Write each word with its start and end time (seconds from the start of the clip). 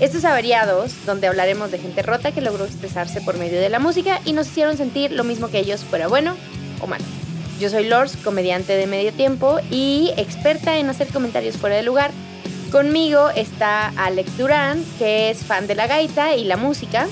Estos 0.00 0.24
averiados, 0.24 0.92
donde 1.06 1.26
hablaremos 1.26 1.72
de 1.72 1.78
gente 1.78 2.02
rota 2.02 2.30
que 2.30 2.40
logró 2.40 2.64
expresarse 2.64 3.20
por 3.20 3.36
medio 3.36 3.60
de 3.60 3.68
la 3.68 3.80
música 3.80 4.20
y 4.24 4.32
nos 4.32 4.46
hicieron 4.46 4.76
sentir 4.76 5.10
lo 5.10 5.24
mismo 5.24 5.48
que 5.48 5.58
ellos, 5.58 5.80
fuera 5.82 6.06
bueno 6.06 6.36
o 6.80 6.86
malo. 6.86 7.04
Yo 7.58 7.68
soy 7.68 7.88
Lors, 7.88 8.16
comediante 8.16 8.74
de 8.76 8.86
medio 8.86 9.12
tiempo 9.12 9.58
y 9.70 10.12
experta 10.16 10.78
en 10.78 10.88
hacer 10.88 11.08
comentarios 11.08 11.56
fuera 11.56 11.74
de 11.74 11.82
lugar. 11.82 12.12
Conmigo 12.70 13.30
está 13.30 13.88
Alex 13.96 14.38
Durán, 14.38 14.84
que 15.00 15.30
es 15.30 15.38
fan 15.38 15.66
de 15.66 15.74
la 15.74 15.88
gaita 15.88 16.36
y 16.36 16.44
la 16.44 16.56
música. 16.56 17.08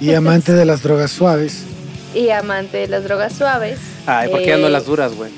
Y 0.00 0.14
amante 0.14 0.52
de 0.52 0.64
las 0.64 0.82
drogas 0.82 1.10
suaves. 1.10 1.64
Y 2.14 2.30
amante 2.30 2.78
de 2.78 2.86
las 2.86 3.02
drogas 3.02 3.32
suaves. 3.32 3.78
Ay, 4.06 4.28
¿por 4.28 4.40
qué 4.42 4.50
Eh, 4.50 4.54
ando 4.54 4.68
las 4.68 4.86
duras, 4.86 5.14
güey? 5.14 5.32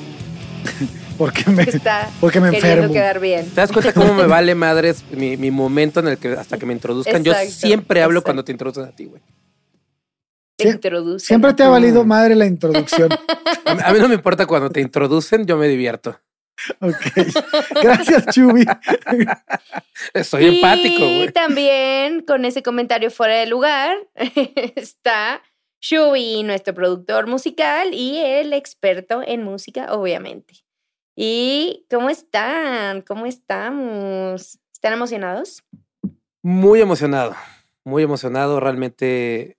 Porque 1.18 1.44
me, 1.50 1.62
Está 1.62 2.10
porque 2.20 2.40
me 2.40 2.50
queriendo 2.50 2.74
enfermo. 2.84 2.92
quedar 2.94 3.20
bien. 3.20 3.48
¿Te 3.50 3.54
das 3.60 3.72
cuenta 3.72 3.92
cómo 3.92 4.14
me 4.14 4.26
vale 4.26 4.54
madres 4.54 5.04
mi, 5.10 5.36
mi 5.36 5.50
momento 5.50 6.00
en 6.00 6.08
el 6.08 6.18
que 6.18 6.28
hasta 6.32 6.58
que 6.58 6.66
me 6.66 6.72
introduzcan? 6.72 7.22
Yo 7.24 7.32
siempre 7.48 8.02
hablo 8.02 8.18
exacto. 8.18 8.24
cuando 8.26 8.44
te 8.44 8.52
introducen 8.52 8.84
a 8.84 8.90
ti, 8.92 9.04
güey. 9.06 9.22
Te 10.56 10.64
Sie- 10.64 10.72
introducen. 10.74 11.26
Siempre 11.26 11.52
te 11.54 11.62
ha 11.62 11.68
valido 11.68 12.04
madre 12.04 12.34
la 12.34 12.46
introducción. 12.46 13.10
A 13.66 13.74
mí, 13.74 13.80
a 13.84 13.92
mí 13.92 13.98
no 13.98 14.08
me 14.08 14.14
importa 14.14 14.46
cuando 14.46 14.70
te 14.70 14.80
introducen, 14.80 15.44
yo 15.44 15.56
me 15.56 15.66
divierto. 15.66 16.20
Ok. 16.80 16.94
Gracias, 17.82 18.26
Chubi. 18.34 18.64
Soy 20.24 20.44
y 20.44 20.54
empático, 20.56 20.98
güey. 21.00 21.32
también 21.32 22.20
con 22.22 22.44
ese 22.44 22.62
comentario 22.62 23.10
fuera 23.10 23.34
de 23.34 23.46
lugar 23.46 23.96
está 24.76 25.42
Shubi, 25.80 26.42
nuestro 26.44 26.74
productor 26.74 27.26
musical 27.26 27.92
y 27.92 28.18
el 28.18 28.52
experto 28.52 29.20
en 29.26 29.42
música, 29.42 29.92
obviamente. 29.92 30.54
¿Y 31.18 31.86
cómo 31.90 32.10
están? 32.10 33.00
¿Cómo 33.00 33.24
estamos? 33.24 34.58
¿Están 34.70 34.92
emocionados? 34.92 35.64
Muy 36.42 36.82
emocionado, 36.82 37.34
muy 37.84 38.02
emocionado. 38.02 38.60
Realmente 38.60 39.56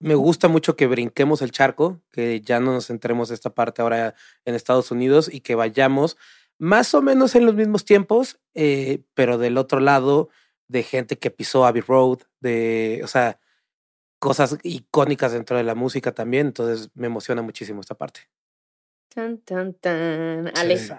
me 0.00 0.16
gusta 0.16 0.48
mucho 0.48 0.74
que 0.74 0.88
brinquemos 0.88 1.40
el 1.40 1.52
charco, 1.52 2.02
que 2.10 2.40
ya 2.40 2.58
no 2.58 2.72
nos 2.72 2.88
centremos 2.88 3.30
esta 3.30 3.50
parte 3.50 3.80
ahora 3.80 4.16
en 4.44 4.56
Estados 4.56 4.90
Unidos 4.90 5.32
y 5.32 5.40
que 5.40 5.54
vayamos 5.54 6.16
más 6.58 6.94
o 6.94 7.00
menos 7.00 7.36
en 7.36 7.46
los 7.46 7.54
mismos 7.54 7.84
tiempos, 7.84 8.40
eh, 8.54 9.04
pero 9.14 9.38
del 9.38 9.58
otro 9.58 9.78
lado 9.78 10.30
de 10.66 10.82
gente 10.82 11.16
que 11.16 11.30
pisó 11.30 11.64
Abbey 11.64 11.82
Road, 11.82 12.18
de, 12.40 13.02
o 13.04 13.06
sea, 13.06 13.38
cosas 14.18 14.58
icónicas 14.64 15.30
dentro 15.30 15.56
de 15.56 15.62
la 15.62 15.76
música 15.76 16.10
también. 16.10 16.48
Entonces 16.48 16.90
me 16.94 17.06
emociona 17.06 17.42
muchísimo 17.42 17.80
esta 17.80 17.94
parte. 17.94 18.22
Tan, 19.14 19.38
tan, 19.38 19.74
tan. 19.74 20.50
Alex. 20.56 20.92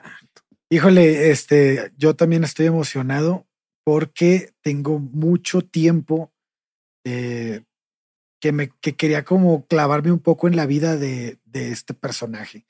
Híjole, 0.70 1.32
este, 1.32 1.92
yo 1.98 2.16
también 2.16 2.44
estoy 2.44 2.68
emocionado 2.68 3.46
porque 3.84 4.54
tengo 4.62 5.00
mucho 5.00 5.62
tiempo 5.62 6.32
eh, 7.04 7.64
que 8.40 8.52
me 8.52 8.70
que 8.82 8.96
quería 8.96 9.24
como 9.26 9.66
clavarme 9.66 10.12
un 10.12 10.20
poco 10.20 10.48
en 10.48 10.56
la 10.56 10.66
vida 10.66 10.96
de, 10.96 11.40
de 11.46 11.72
este 11.72 11.94
personaje. 11.94 12.66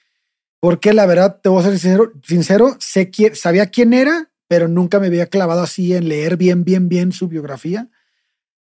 Porque 0.60 0.94
la 0.94 1.06
verdad, 1.06 1.40
te 1.42 1.50
voy 1.50 1.60
a 1.60 1.64
ser 1.66 1.78
sincero, 1.78 2.14
sincero 2.24 2.78
sé 2.80 3.10
quién, 3.10 3.36
sabía 3.36 3.68
quién 3.68 3.94
era, 3.94 4.32
pero 4.48 4.68
nunca 4.68 5.00
me 5.00 5.08
había 5.08 5.28
clavado 5.28 5.62
así 5.62 5.94
en 5.94 6.08
leer 6.08 6.38
bien, 6.38 6.64
bien, 6.64 6.88
bien 6.88 7.12
su 7.12 7.28
biografía. 7.28 7.90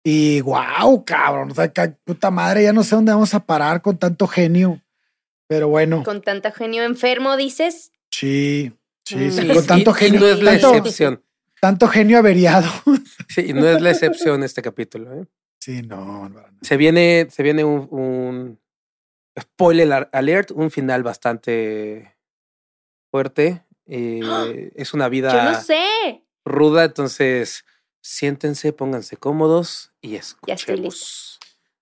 Y 0.03 0.41
wow, 0.41 1.05
cabrón, 1.05 1.51
o 1.51 1.55
sea, 1.55 1.71
ca- 1.71 1.97
puta 2.03 2.29
madre, 2.29 2.63
ya 2.63 2.73
no 2.73 2.83
sé 2.83 2.95
dónde 2.95 3.13
vamos 3.13 3.33
a 3.33 3.45
parar 3.45 3.81
con 3.81 3.97
tanto 3.97 4.27
genio. 4.27 4.81
Pero 5.47 5.67
bueno, 5.67 6.03
Con 6.03 6.21
tanto 6.21 6.51
genio 6.51 6.83
enfermo, 6.83 7.35
dices. 7.37 7.91
sí, 8.11 8.71
sí, 9.05 9.15
Mm. 9.15 9.31
sí, 9.31 9.47
con 9.47 9.65
tanto 9.67 9.91
y, 9.91 9.93
y 9.93 9.97
genio. 9.97 10.19
no 10.21 10.27
es 10.27 10.41
la 10.41 10.51
tanto- 10.53 10.75
excepción. 10.77 11.23
tanto 11.61 11.87
genio 11.87 12.17
averiado. 12.19 12.69
Sí, 13.29 13.45
y 13.47 13.53
no 13.53 13.67
es 13.67 13.81
la 13.81 13.91
excepción 13.91 14.43
este 14.43 14.61
capítulo. 14.61 15.13
¿eh? 15.13 15.25
Sí, 15.59 15.81
no, 15.81 16.29
no, 16.29 16.41
no. 16.41 16.57
Se 16.61 16.77
viene, 16.77 17.27
se 17.31 17.41
viene 17.41 17.63
un, 17.63 17.87
un 17.89 18.59
spoiler 19.39 19.91
al- 19.91 20.09
alert, 20.11 20.51
un 20.51 20.69
final 20.69 21.01
bastante 21.03 22.15
fuerte. 23.09 23.63
eh, 23.87 24.19
es 24.75 24.93
una 24.93 25.09
vida 25.09 25.31
Yo 25.33 25.51
no 25.51 25.61
sé. 25.61 26.23
ruda, 26.45 26.83
entonces 26.85 27.65
siéntense, 28.01 28.73
pónganse 28.73 29.17
cómodos 29.17 29.91
y 30.01 30.11
Ya 30.11 30.19
estoy 30.19 30.53
escuchemos. 30.53 31.39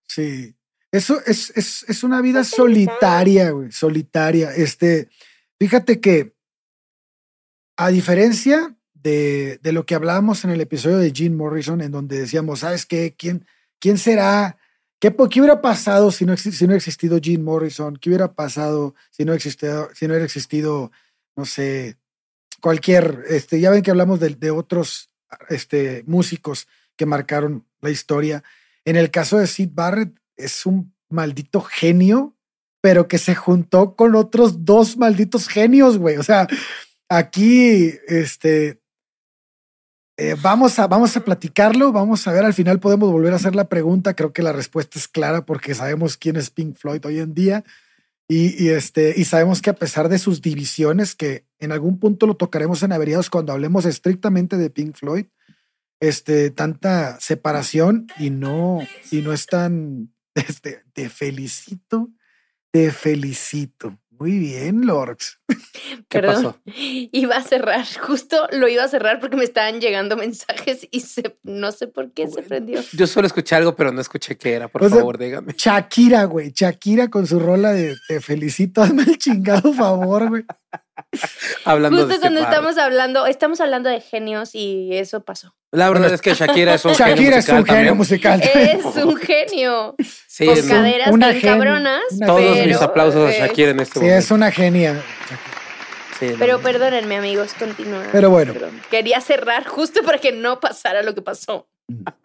Sí. 0.08 0.56
Eso 0.92 1.22
es, 1.26 1.52
es, 1.56 1.86
es 1.88 2.04
una 2.04 2.22
vida 2.22 2.44
solitaria, 2.44 3.52
güey, 3.52 3.72
solitaria. 3.72 4.54
Este, 4.54 5.10
fíjate 5.60 6.02
que, 6.02 6.36
a 7.78 7.90
diferencia 7.90 8.76
de, 8.94 9.60
de 9.64 9.72
lo 9.72 9.86
que 9.86 9.96
hablábamos 9.96 10.44
en 10.44 10.52
el 10.52 10.62
episodio 10.62 10.98
de 10.98 11.12
Jim 11.12 11.36
Morrison, 11.36 11.82
en 11.82 11.92
donde 11.92 12.20
decíamos, 12.20 12.60
¿sabes 12.60 12.86
qué? 12.86 13.16
¿Quién, 13.18 13.46
quién 13.80 13.98
será? 13.98 14.58
¿Qué, 15.00 15.16
qué 15.32 15.40
hubiera 15.40 15.62
pasado 15.62 16.12
si 16.12 16.26
no, 16.26 16.36
si 16.38 16.68
no 16.68 16.76
existido 16.76 17.20
Jim 17.22 17.42
Morrison? 17.42 17.96
¿Qué 17.96 18.10
hubiera 18.10 18.34
pasado 18.34 18.94
si 19.10 19.26
no, 19.26 19.34
existido, 19.34 19.90
si 19.96 20.06
no 20.06 20.12
hubiera 20.12 20.26
existido, 20.26 20.92
no 21.36 21.46
sé, 21.46 21.98
cualquier, 22.60 23.24
este, 23.30 23.60
ya 23.60 23.72
ven 23.72 23.82
que 23.82 23.92
hablamos 23.92 24.20
de, 24.20 24.36
de 24.36 24.52
otros 24.52 25.10
este, 25.50 26.04
músicos 26.06 26.68
que 26.96 27.06
marcaron 27.06 27.66
la 27.82 27.90
historia. 27.90 28.44
En 28.86 28.96
el 28.96 29.10
caso 29.10 29.40
de 29.40 29.48
Sid 29.48 29.70
Barrett, 29.74 30.21
es 30.44 30.66
un 30.66 30.94
maldito 31.10 31.62
genio, 31.62 32.36
pero 32.82 33.08
que 33.08 33.18
se 33.18 33.36
juntó 33.36 33.96
con 33.96 34.16
otros 34.16 34.66
dos 34.66 34.98
malditos 34.98 35.48
genios, 35.48 35.98
güey. 35.98 36.18
O 36.18 36.24
sea, 36.24 36.48
aquí, 37.10 37.94
este, 38.08 38.82
eh, 40.18 40.36
vamos, 40.42 40.78
a, 40.80 40.88
vamos 40.88 41.16
a 41.18 41.24
platicarlo, 41.24 41.92
vamos 41.92 42.28
a 42.28 42.32
ver, 42.32 42.46
al 42.46 42.54
final 42.54 42.80
podemos 42.80 43.12
volver 43.12 43.34
a 43.34 43.38
hacer 43.38 43.56
la 43.56 43.70
pregunta. 43.70 44.16
Creo 44.16 44.34
que 44.34 44.44
la 44.44 44.54
respuesta 44.54 45.00
es 45.00 45.08
clara 45.08 45.46
porque 45.46 45.76
sabemos 45.76 46.18
quién 46.18 46.36
es 46.36 46.50
Pink 46.50 46.76
Floyd 46.76 47.06
hoy 47.06 47.20
en 47.20 47.34
día. 47.34 47.64
Y, 48.28 48.70
este, 48.70 49.14
y 49.18 49.26
sabemos 49.26 49.62
que 49.62 49.72
a 49.72 49.76
pesar 49.76 50.08
de 50.08 50.18
sus 50.18 50.42
divisiones, 50.42 51.16
que 51.16 51.46
en 51.60 51.74
algún 51.74 52.00
punto 52.00 52.28
lo 52.28 52.38
tocaremos 52.38 52.82
en 52.82 52.94
averiados 52.94 53.30
cuando 53.30 53.52
hablemos 53.52 53.84
estrictamente 53.84 54.56
de 54.56 54.70
Pink 54.70 54.96
Floyd, 54.96 55.26
este, 56.00 56.50
tanta 56.50 57.20
separación 57.20 58.08
y 58.18 58.30
no, 58.30 58.80
y 59.12 59.22
no 59.22 59.34
es 59.34 59.48
tan, 59.48 60.11
este, 60.36 60.84
te 60.94 61.10
felicito, 61.10 62.10
te 62.72 62.92
felicito. 62.92 63.98
Muy 64.12 64.38
bien, 64.38 64.86
Lorx. 64.86 65.40
¿Qué 66.08 66.20
Perdón. 66.22 66.44
pasó? 66.44 66.62
Iba 67.12 67.38
a 67.38 67.42
cerrar, 67.42 67.84
justo 68.00 68.48
lo 68.52 68.68
iba 68.68 68.84
a 68.84 68.88
cerrar 68.88 69.20
porque 69.20 69.36
me 69.36 69.44
estaban 69.44 69.82
llegando 69.82 70.16
mensajes 70.16 70.88
y 70.92 71.00
se, 71.00 71.40
no 71.42 71.72
sé 71.72 71.88
por 71.88 72.14
qué 72.14 72.28
se 72.28 72.44
prendió. 72.44 72.82
Yo 72.94 73.08
solo 73.08 73.26
escuché 73.26 73.56
algo, 73.56 73.76
pero 73.76 73.92
no 73.92 74.00
escuché 74.00 74.38
qué 74.38 74.54
era. 74.54 74.68
Por 74.68 74.84
O 74.84 74.90
sea, 74.90 75.00
favor, 75.00 75.18
dígame. 75.18 75.56
Shakira, 75.58 76.26
güey. 76.26 76.52
Shakira 76.54 77.10
con 77.10 77.26
su 77.26 77.40
rola 77.40 77.72
de 77.74 77.96
te 78.08 78.22
felicito, 78.22 78.84
hazme 78.84 79.04
el 79.04 79.18
chingado 79.18 79.74
favor, 79.74 80.30
güey. 80.30 80.44
Hablando 81.66 81.98
Justo 81.98 82.08
de 82.10 82.14
este 82.16 82.28
cuando 82.28 82.42
estamos 82.42 82.78
hablando, 82.78 83.26
estamos 83.26 83.62
hablando 83.62 83.90
de 83.90 84.02
genios 84.02 84.56
y 84.56 84.90
eso 84.94 85.24
pasó. 85.24 85.56
La 85.72 85.90
verdad 85.90 86.14
es 86.14 86.22
que 86.22 86.34
Shakira 86.34 86.74
es 86.74 86.84
un 86.86 86.92
Shakira 86.94 87.16
genio 87.16 87.38
es 87.38 87.50
un 87.50 87.66
genio 87.66 87.96
musical 87.96 88.40
musical. 88.40 88.62
Es 88.70 89.04
un 89.04 89.16
genio. 89.18 89.96
Sí, 90.28 90.46
con 90.46 90.58
es- 90.58 90.66
caderas 90.66 91.08
una 91.12 91.30
bien 91.30 91.42
genia, 91.42 91.56
cabronas. 91.58 92.02
una 92.12 92.26
todos 92.28 92.42
pero, 92.58 92.66
mis 92.68 92.82
aplausos 92.82 93.30
a 93.30 93.38
Shakira 93.38 93.72
en 93.72 93.80
este 93.80 93.94
Sí, 93.94 94.00
momento. 94.00 94.20
es 94.20 94.32
una 94.32 94.52
genia. 94.52 95.02
Sí, 96.20 96.34
Pero 96.38 96.58
no. 96.58 96.64
perdónenme, 96.64 97.16
amigos, 97.18 97.54
continúa. 97.58 98.04
Pero 98.12 98.30
bueno. 98.30 98.54
Perdón. 98.54 98.80
Quería 98.92 99.22
cerrar 99.22 99.66
justo 99.66 100.04
para 100.04 100.18
que 100.20 100.32
no 100.32 100.60
pasara 100.60 101.02
lo 101.04 101.16
que 101.16 101.22
pasó. 101.22 101.68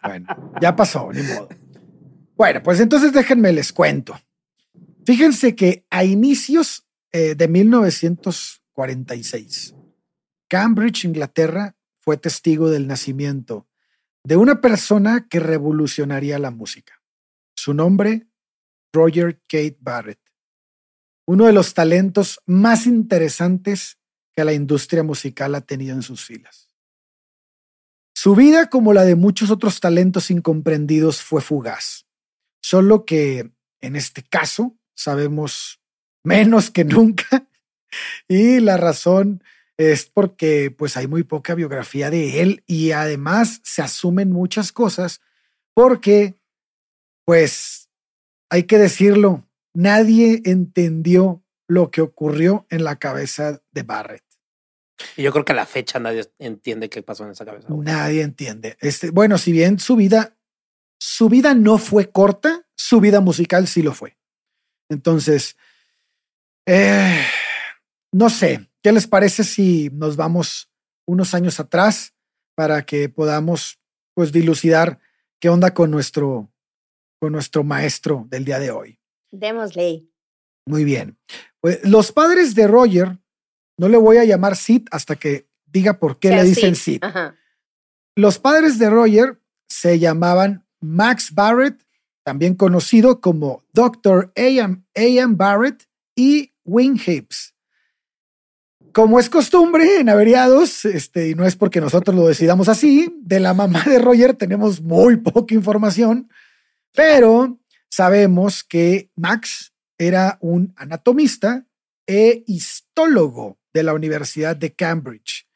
Bueno, 0.02 0.52
ya 0.60 0.76
pasó, 0.76 1.10
ni 1.12 1.22
modo. 1.22 1.48
Bueno, 2.36 2.62
pues 2.62 2.78
entonces 2.80 3.12
déjenme 3.12 3.52
les 3.52 3.72
cuento. 3.72 4.18
Fíjense 5.06 5.54
que 5.54 5.86
a 5.88 6.04
inicios 6.04 6.85
eh, 7.16 7.34
de 7.34 7.48
1946, 7.48 9.74
Cambridge, 10.48 11.06
Inglaterra, 11.06 11.74
fue 11.98 12.18
testigo 12.18 12.68
del 12.68 12.86
nacimiento 12.86 13.66
de 14.22 14.36
una 14.36 14.60
persona 14.60 15.26
que 15.26 15.40
revolucionaría 15.40 16.38
la 16.38 16.50
música. 16.50 17.00
Su 17.54 17.72
nombre, 17.72 18.26
Roger 18.92 19.40
Kate 19.48 19.78
Barrett, 19.80 20.20
uno 21.26 21.46
de 21.46 21.54
los 21.54 21.72
talentos 21.72 22.42
más 22.44 22.86
interesantes 22.86 23.96
que 24.34 24.44
la 24.44 24.52
industria 24.52 25.02
musical 25.02 25.54
ha 25.54 25.62
tenido 25.62 25.94
en 25.94 26.02
sus 26.02 26.22
filas. 26.22 26.70
Su 28.14 28.34
vida, 28.34 28.68
como 28.68 28.92
la 28.92 29.06
de 29.06 29.14
muchos 29.14 29.50
otros 29.50 29.80
talentos 29.80 30.30
incomprendidos, 30.30 31.22
fue 31.22 31.40
fugaz. 31.40 32.04
Solo 32.60 33.06
que 33.06 33.52
en 33.80 33.96
este 33.96 34.22
caso 34.22 34.76
sabemos 34.94 35.80
menos 36.26 36.70
que 36.70 36.84
nunca. 36.84 37.46
Y 38.28 38.60
la 38.60 38.76
razón 38.76 39.42
es 39.78 40.04
porque 40.06 40.70
pues 40.70 40.96
hay 40.96 41.06
muy 41.06 41.22
poca 41.22 41.54
biografía 41.54 42.10
de 42.10 42.42
él 42.42 42.62
y 42.66 42.90
además 42.90 43.60
se 43.62 43.80
asumen 43.80 44.32
muchas 44.32 44.72
cosas 44.72 45.22
porque 45.72 46.34
pues 47.24 47.88
hay 48.50 48.64
que 48.64 48.78
decirlo, 48.78 49.48
nadie 49.72 50.42
entendió 50.44 51.42
lo 51.68 51.90
que 51.90 52.02
ocurrió 52.02 52.66
en 52.70 52.84
la 52.84 52.96
cabeza 52.96 53.62
de 53.70 53.82
Barrett. 53.82 54.24
Y 55.16 55.22
yo 55.22 55.32
creo 55.32 55.44
que 55.44 55.52
a 55.52 55.56
la 55.56 55.66
fecha 55.66 55.98
nadie 56.00 56.30
entiende 56.38 56.90
qué 56.90 57.02
pasó 57.02 57.24
en 57.24 57.30
esa 57.30 57.44
cabeza. 57.44 57.68
Nadie 57.70 58.22
entiende. 58.22 58.76
Este, 58.80 59.10
bueno, 59.10 59.38
si 59.38 59.52
bien 59.52 59.78
su 59.78 59.96
vida, 59.96 60.36
su 60.98 61.28
vida 61.28 61.54
no 61.54 61.78
fue 61.78 62.10
corta, 62.10 62.66
su 62.74 63.00
vida 63.00 63.20
musical 63.20 63.68
sí 63.68 63.82
lo 63.82 63.94
fue. 63.94 64.18
Entonces, 64.88 65.56
eh, 66.66 67.20
no 68.12 68.30
sé, 68.30 68.68
¿qué 68.82 68.92
les 68.92 69.06
parece 69.06 69.44
si 69.44 69.90
nos 69.92 70.16
vamos 70.16 70.70
unos 71.06 71.34
años 71.34 71.60
atrás 71.60 72.14
para 72.54 72.84
que 72.84 73.08
podamos 73.08 73.78
pues 74.14 74.32
dilucidar 74.32 74.98
qué 75.40 75.48
onda 75.48 75.74
con 75.74 75.90
nuestro 75.90 76.50
con 77.20 77.32
nuestro 77.32 77.64
maestro 77.64 78.26
del 78.28 78.44
día 78.44 78.58
de 78.58 78.70
hoy? 78.70 78.98
Démosle. 79.30 80.06
Muy 80.66 80.84
bien. 80.84 81.18
Pues 81.60 81.84
los 81.84 82.12
padres 82.12 82.54
de 82.54 82.66
Roger, 82.66 83.18
no 83.78 83.88
le 83.88 83.96
voy 83.96 84.18
a 84.18 84.24
llamar 84.24 84.56
Sid 84.56 84.86
hasta 84.90 85.16
que 85.16 85.48
diga 85.66 85.98
por 85.98 86.18
qué 86.18 86.30
le 86.30 86.42
dicen 86.44 86.74
Sid. 86.74 87.02
Los 88.16 88.38
padres 88.38 88.78
de 88.78 88.90
Roger 88.90 89.40
se 89.68 89.98
llamaban 89.98 90.66
Max 90.80 91.34
Barrett, 91.34 91.86
también 92.24 92.54
conocido 92.54 93.20
como 93.20 93.64
Dr. 93.72 94.32
A.M. 94.36 95.34
Barrett 95.36 95.88
y 96.16 96.54
Wing 96.66 96.98
Hips. 97.04 97.54
Como 98.92 99.18
es 99.18 99.28
costumbre 99.28 100.00
en 100.00 100.08
averiados, 100.08 100.84
este, 100.84 101.30
y 101.30 101.34
no 101.34 101.44
es 101.44 101.56
porque 101.56 101.80
nosotros 101.80 102.16
lo 102.16 102.26
decidamos 102.26 102.68
así, 102.68 103.14
de 103.20 103.40
la 103.40 103.54
mamá 103.54 103.84
de 103.84 103.98
Roger 103.98 104.34
tenemos 104.34 104.80
muy 104.80 105.16
poca 105.16 105.54
información, 105.54 106.30
pero 106.94 107.58
sabemos 107.90 108.64
que 108.64 109.10
Max 109.16 109.72
era 109.98 110.38
un 110.40 110.72
anatomista 110.76 111.66
e 112.06 112.44
histólogo 112.46 113.58
de 113.72 113.82
la 113.82 113.94
Universidad 113.94 114.56
de 114.56 114.74
Cambridge. 114.74 115.46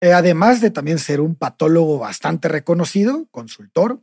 Eh, 0.00 0.12
además 0.12 0.60
de 0.60 0.70
también 0.70 0.98
ser 0.98 1.20
un 1.20 1.34
patólogo 1.34 1.98
bastante 1.98 2.48
reconocido, 2.48 3.26
consultor, 3.30 4.00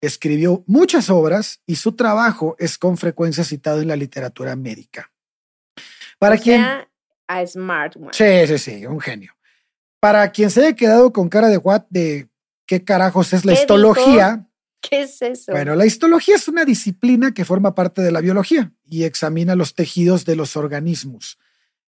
escribió 0.00 0.64
muchas 0.66 1.10
obras 1.10 1.60
y 1.66 1.76
su 1.76 1.92
trabajo 1.92 2.56
es 2.58 2.78
con 2.78 2.96
frecuencia 2.96 3.44
citado 3.44 3.80
en 3.80 3.88
la 3.88 3.96
literatura 3.96 4.56
médica. 4.56 5.09
Para 6.20 6.36
quien 6.36 6.62
a 7.26 7.46
Smart 7.46 7.96
Sí, 8.12 8.46
sí, 8.46 8.58
sí, 8.58 8.86
un 8.86 9.00
genio. 9.00 9.34
Para 10.00 10.30
quien 10.30 10.50
se 10.50 10.60
haya 10.60 10.76
quedado 10.76 11.12
con 11.12 11.28
cara 11.30 11.48
de 11.48 11.56
what, 11.56 11.84
de 11.88 12.28
qué 12.66 12.84
carajos 12.84 13.32
es 13.32 13.44
la 13.44 13.54
histología. 13.54 14.46
¿Qué 14.82 15.02
es 15.02 15.22
eso? 15.22 15.52
Bueno, 15.52 15.74
la 15.74 15.86
histología 15.86 16.36
es 16.36 16.46
una 16.46 16.64
disciplina 16.64 17.32
que 17.32 17.44
forma 17.44 17.74
parte 17.74 18.02
de 18.02 18.12
la 18.12 18.20
biología 18.20 18.72
y 18.84 19.04
examina 19.04 19.54
los 19.54 19.74
tejidos 19.74 20.24
de 20.26 20.36
los 20.36 20.56
organismos. 20.56 21.38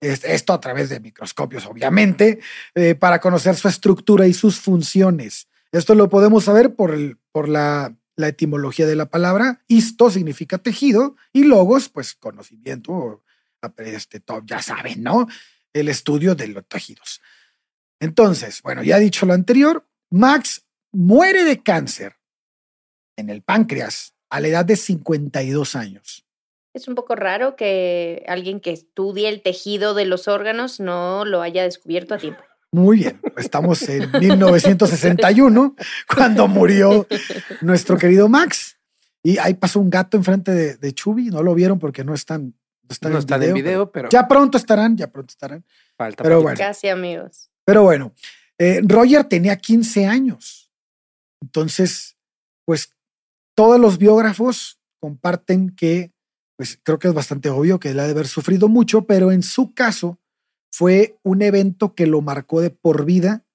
Esto 0.01 0.53
a 0.53 0.61
través 0.61 0.89
de 0.89 1.01
microscopios, 1.01 1.65
obviamente, 1.67 2.41
eh, 2.75 2.95
para 2.97 3.21
conocer 3.21 3.55
su 3.55 3.69
estructura 3.69 4.27
y 4.27 4.35
sus 4.35 4.59
funciones. 4.59 5.49
Esto 5.71 5.95
lo 5.95 6.09
podemos 6.09 6.45
saber 6.45 6.75
por, 6.75 6.93
el, 6.93 7.19
por 7.33 7.49
la, 7.49 7.97
la 8.17 8.29
etimología 8.29 8.87
de 8.87 8.97
la 8.97 9.07
palabra. 9.07 9.63
Histo 9.69 10.11
significa 10.11 10.59
tejido 10.59 11.17
y 11.33 11.45
logos, 11.45 11.89
pues 11.89 12.15
conocimiento, 12.15 13.23
este, 13.79 14.23
ya 14.45 14.63
saben, 14.63 15.03
¿no? 15.03 15.27
El 15.73 15.89
estudio 15.89 16.35
de 16.35 16.49
los 16.49 16.67
tejidos. 16.67 17.21
Entonces, 18.01 18.63
bueno, 18.63 18.83
ya 18.83 18.99
dicho 18.99 19.27
lo 19.27 19.33
anterior, 19.33 19.87
Max 20.11 20.67
muere 20.93 21.45
de 21.45 21.63
cáncer 21.63 22.17
en 23.17 23.31
el 23.31 23.43
páncreas 23.43 24.15
a 24.31 24.41
la 24.41 24.49
edad 24.49 24.65
de 24.65 24.77
52 24.77 25.77
años. 25.77 26.27
Es 26.75 26.89
un 26.89 26.95
poco 26.95 27.17
raro 27.17 27.57
que 27.57 28.25
alguien 28.29 28.61
que 28.61 28.71
estudie 28.71 29.29
el 29.29 29.41
tejido 29.41 29.95
de 29.95 30.05
los 30.05 30.29
órganos 30.29 30.79
no 30.79 31.25
lo 31.25 31.41
haya 31.41 31.63
descubierto 31.63 32.15
a 32.15 32.19
tiempo. 32.19 32.43
Muy 32.71 32.99
bien, 32.99 33.21
estamos 33.39 33.89
en 33.89 34.11
1961, 34.21 35.75
cuando 36.15 36.49
murió 36.49 37.07
nuestro 37.63 37.97
querido 37.97 38.29
Max. 38.29 38.79
Y 39.23 39.39
ahí 39.39 39.55
pasó 39.55 39.81
un 39.81 39.89
gato 39.89 40.19
enfrente 40.19 40.53
de, 40.53 40.77
de 40.77 40.93
Chubi, 40.93 41.31
no 41.31 41.43
lo 41.43 41.55
vieron 41.55 41.79
porque 41.79 42.05
no 42.05 42.13
están 42.13 42.55
no 43.03 43.19
están 43.19 43.43
en 43.43 43.55
video, 43.55 43.91
pero, 43.91 44.09
Ya 44.11 44.29
pronto 44.29 44.59
estarán, 44.59 44.97
ya 44.97 45.09
pronto 45.09 45.33
estarán. 45.33 45.65
Falta. 45.97 46.23
Pero 46.23 46.43
bueno. 46.43 46.59
Casi 46.59 46.89
amigos. 46.89 47.51
Pero 47.65 47.83
bueno, 47.83 48.13
eh, 48.59 48.81
Roger 48.85 49.25
tenía 49.25 49.57
15 49.57 50.07
años. 50.07 50.71
Entonces, 51.43 52.17
pues 52.65 52.91
todos 53.55 53.81
los 53.81 53.99
biógrafos 53.99 54.81
comparten 55.01 55.71
que, 55.71 56.13
pues 56.57 56.79
creo 56.83 56.99
que 56.99 57.09
es 57.09 57.15
bastante 57.15 57.51
obvio 57.51 57.79
que 57.79 57.91
él 57.91 58.01
ha 58.01 58.05
de 58.05 58.13
haber 58.13 58.29
sufrido 58.29 58.69
mucho, 58.69 59.07
pero 59.07 59.33
en 59.33 59.43
su 59.43 59.75
caso 59.75 60.19
fue 60.73 61.19
un 61.23 61.43
evento 61.43 61.95
que 61.95 62.07
lo 62.07 62.21
marcó 62.21 62.61
de 62.61 62.71
por 62.71 63.05
vida 63.05 63.47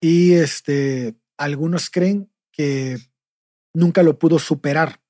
y 0.00 0.34
este, 0.34 1.16
algunos 1.38 1.90
creen 1.90 2.30
que 2.52 2.98
nunca 3.74 4.02
lo 4.02 4.18
pudo 4.18 4.38
superar. 4.38 5.00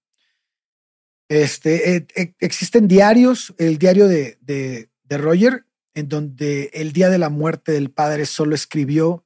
Este, 1.29 1.97
eh, 1.97 2.07
eh, 2.15 2.35
existen 2.39 2.87
diarios, 2.87 3.55
el 3.59 3.79
diario 3.79 4.09
de, 4.09 4.39
de, 4.41 5.19
Roger, 5.19 5.65
en 5.95 6.09
donde 6.09 6.71
el 6.75 6.93
día 6.93 7.09
de 7.09 7.19
la 7.19 7.29
muerte 7.29 7.73
del 7.73 7.91
padre 7.91 8.27
solo 8.27 8.55
escribió, 8.55 9.25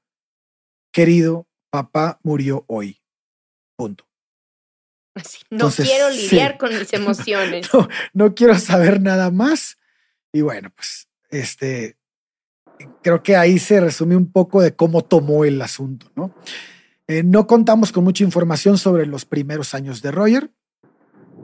querido, 0.93 1.49
papá 1.71 2.19
murió 2.23 2.65
hoy. 2.69 3.01
Punto. 3.77 4.07
no 5.51 5.71
quiero 5.71 6.11
lidiar 6.11 6.59
con 6.59 6.71
mis 6.79 6.93
emociones. 6.93 7.69
No, 8.13 8.35
quiero 8.35 8.59
saber 8.59 9.01
nada 9.01 9.31
más. 9.31 9.79
Y 10.33 10.43
bueno, 10.43 10.71
pues 10.75 11.09
este, 11.31 11.97
creo 13.03 13.23
que 13.23 13.37
ahí 13.37 13.59
se 13.59 13.81
resume 13.81 14.15
un 14.15 14.31
poco 14.31 14.61
de 14.61 14.77
cómo 14.77 15.03
tomó 15.03 15.45
el 15.45 15.61
asunto, 15.63 16.11
¿no? 16.15 16.35
Eh, 17.07 17.23
no 17.23 17.47
contamos 17.47 17.91
con 17.91 18.05
mucha 18.05 18.23
información 18.23 18.77
sobre 18.77 19.07
los 19.07 19.25
primeros 19.25 19.75
años 19.75 20.03
de 20.03 20.11
Roger. 20.11 20.51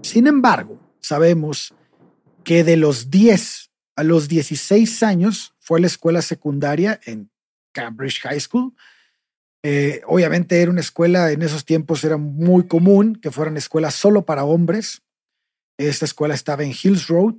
Sin 0.05 0.27
embargo, 0.27 0.79
sabemos 1.01 1.75
que 2.45 2.63
de 2.63 2.77
los 2.77 3.11
10 3.11 3.71
a 3.97 4.03
los 4.03 4.29
16 4.29 5.03
años 5.03 5.55
fue 5.61 5.79
a 5.79 5.81
la 5.81 5.87
escuela 5.87 6.21
secundaria 6.21 7.01
en 7.07 7.31
Cambridge 7.73 8.21
High 8.21 8.39
School. 8.39 8.75
Eh, 9.63 10.03
obviamente 10.07 10.61
era 10.61 10.71
una 10.71 10.83
escuela, 10.83 11.33
en 11.33 11.41
esos 11.41 11.65
tiempos 11.65 12.05
era 12.05 12.19
muy 12.19 12.67
común 12.67 13.17
que 13.17 13.31
fueran 13.31 13.57
escuelas 13.57 13.95
solo 13.95 14.27
para 14.27 14.45
hombres. 14.45 15.03
Esta 15.79 16.05
escuela 16.05 16.35
estaba 16.35 16.65
en 16.65 16.73
Hills 16.73 17.09
Road. 17.09 17.37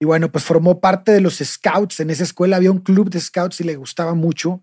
Y 0.00 0.04
bueno, 0.04 0.32
pues 0.32 0.42
formó 0.42 0.80
parte 0.80 1.12
de 1.12 1.20
los 1.20 1.38
scouts. 1.38 2.00
En 2.00 2.10
esa 2.10 2.24
escuela 2.24 2.56
había 2.56 2.72
un 2.72 2.80
club 2.80 3.10
de 3.10 3.20
scouts 3.20 3.60
y 3.60 3.64
le 3.64 3.76
gustaba 3.76 4.14
mucho. 4.14 4.60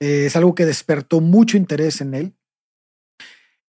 Eh, 0.00 0.24
es 0.26 0.34
algo 0.34 0.56
que 0.56 0.66
despertó 0.66 1.20
mucho 1.20 1.56
interés 1.56 2.00
en 2.00 2.14
él. 2.14 2.34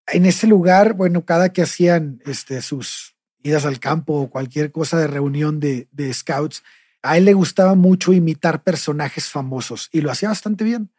En 0.08 0.26
ese 0.26 0.48
lugar, 0.48 0.94
bueno, 0.94 1.26
cada 1.26 1.54
que 1.54 1.62
hacían 1.62 2.22
este, 2.26 2.62
sus, 2.62 3.16
idas 3.44 3.66
al 3.66 3.80
campo 3.80 4.14
o 4.14 4.30
cualquier 4.30 4.72
cosa 4.72 4.98
de 4.98 5.08
reunión 5.08 5.60
de, 5.60 5.88
scouts, 6.14 6.64
a 7.02 7.18
él 7.18 7.26
le 7.26 7.34
gustaba 7.34 7.76
mucho 7.76 8.14
imitar 8.14 8.64
personajes 8.64 9.30
famosos 9.30 9.90
y 9.92 10.02
lo 10.02 10.12
hacía 10.12 10.30
bastante 10.30 10.64
bien. 10.64 10.92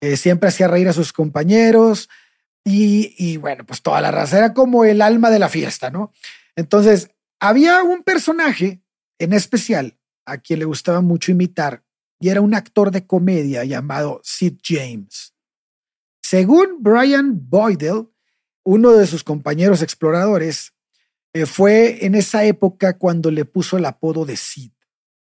Eh, 0.00 0.16
siempre 0.16 0.48
hacía 0.48 0.68
reír 0.68 0.88
a 0.88 0.92
sus 0.92 1.12
compañeros 1.12 2.08
y, 2.64 3.14
y, 3.18 3.36
bueno, 3.36 3.64
pues 3.64 3.82
toda 3.82 4.00
la 4.00 4.10
raza 4.10 4.38
era 4.38 4.54
como 4.54 4.84
el 4.84 5.02
alma 5.02 5.30
de 5.30 5.38
la 5.38 5.48
fiesta, 5.48 5.90
¿no? 5.90 6.12
Entonces, 6.54 7.10
había 7.40 7.82
un 7.82 8.02
personaje 8.02 8.82
en 9.18 9.32
especial 9.32 9.98
a 10.24 10.38
quien 10.38 10.58
le 10.58 10.64
gustaba 10.64 11.00
mucho 11.00 11.32
imitar 11.32 11.82
y 12.18 12.28
era 12.28 12.40
un 12.40 12.54
actor 12.54 12.90
de 12.90 13.06
comedia 13.06 13.64
llamado 13.64 14.20
Sid 14.24 14.58
James. 14.62 15.34
Según 16.22 16.78
Brian 16.80 17.48
Boydell, 17.48 18.08
uno 18.64 18.92
de 18.92 19.06
sus 19.06 19.22
compañeros 19.22 19.82
exploradores, 19.82 20.74
eh, 21.36 21.44
fue 21.44 22.06
en 22.06 22.14
esa 22.14 22.44
época 22.44 22.96
cuando 22.96 23.30
le 23.30 23.44
puso 23.44 23.76
el 23.76 23.84
apodo 23.84 24.24
de 24.24 24.38
Sid. 24.38 24.70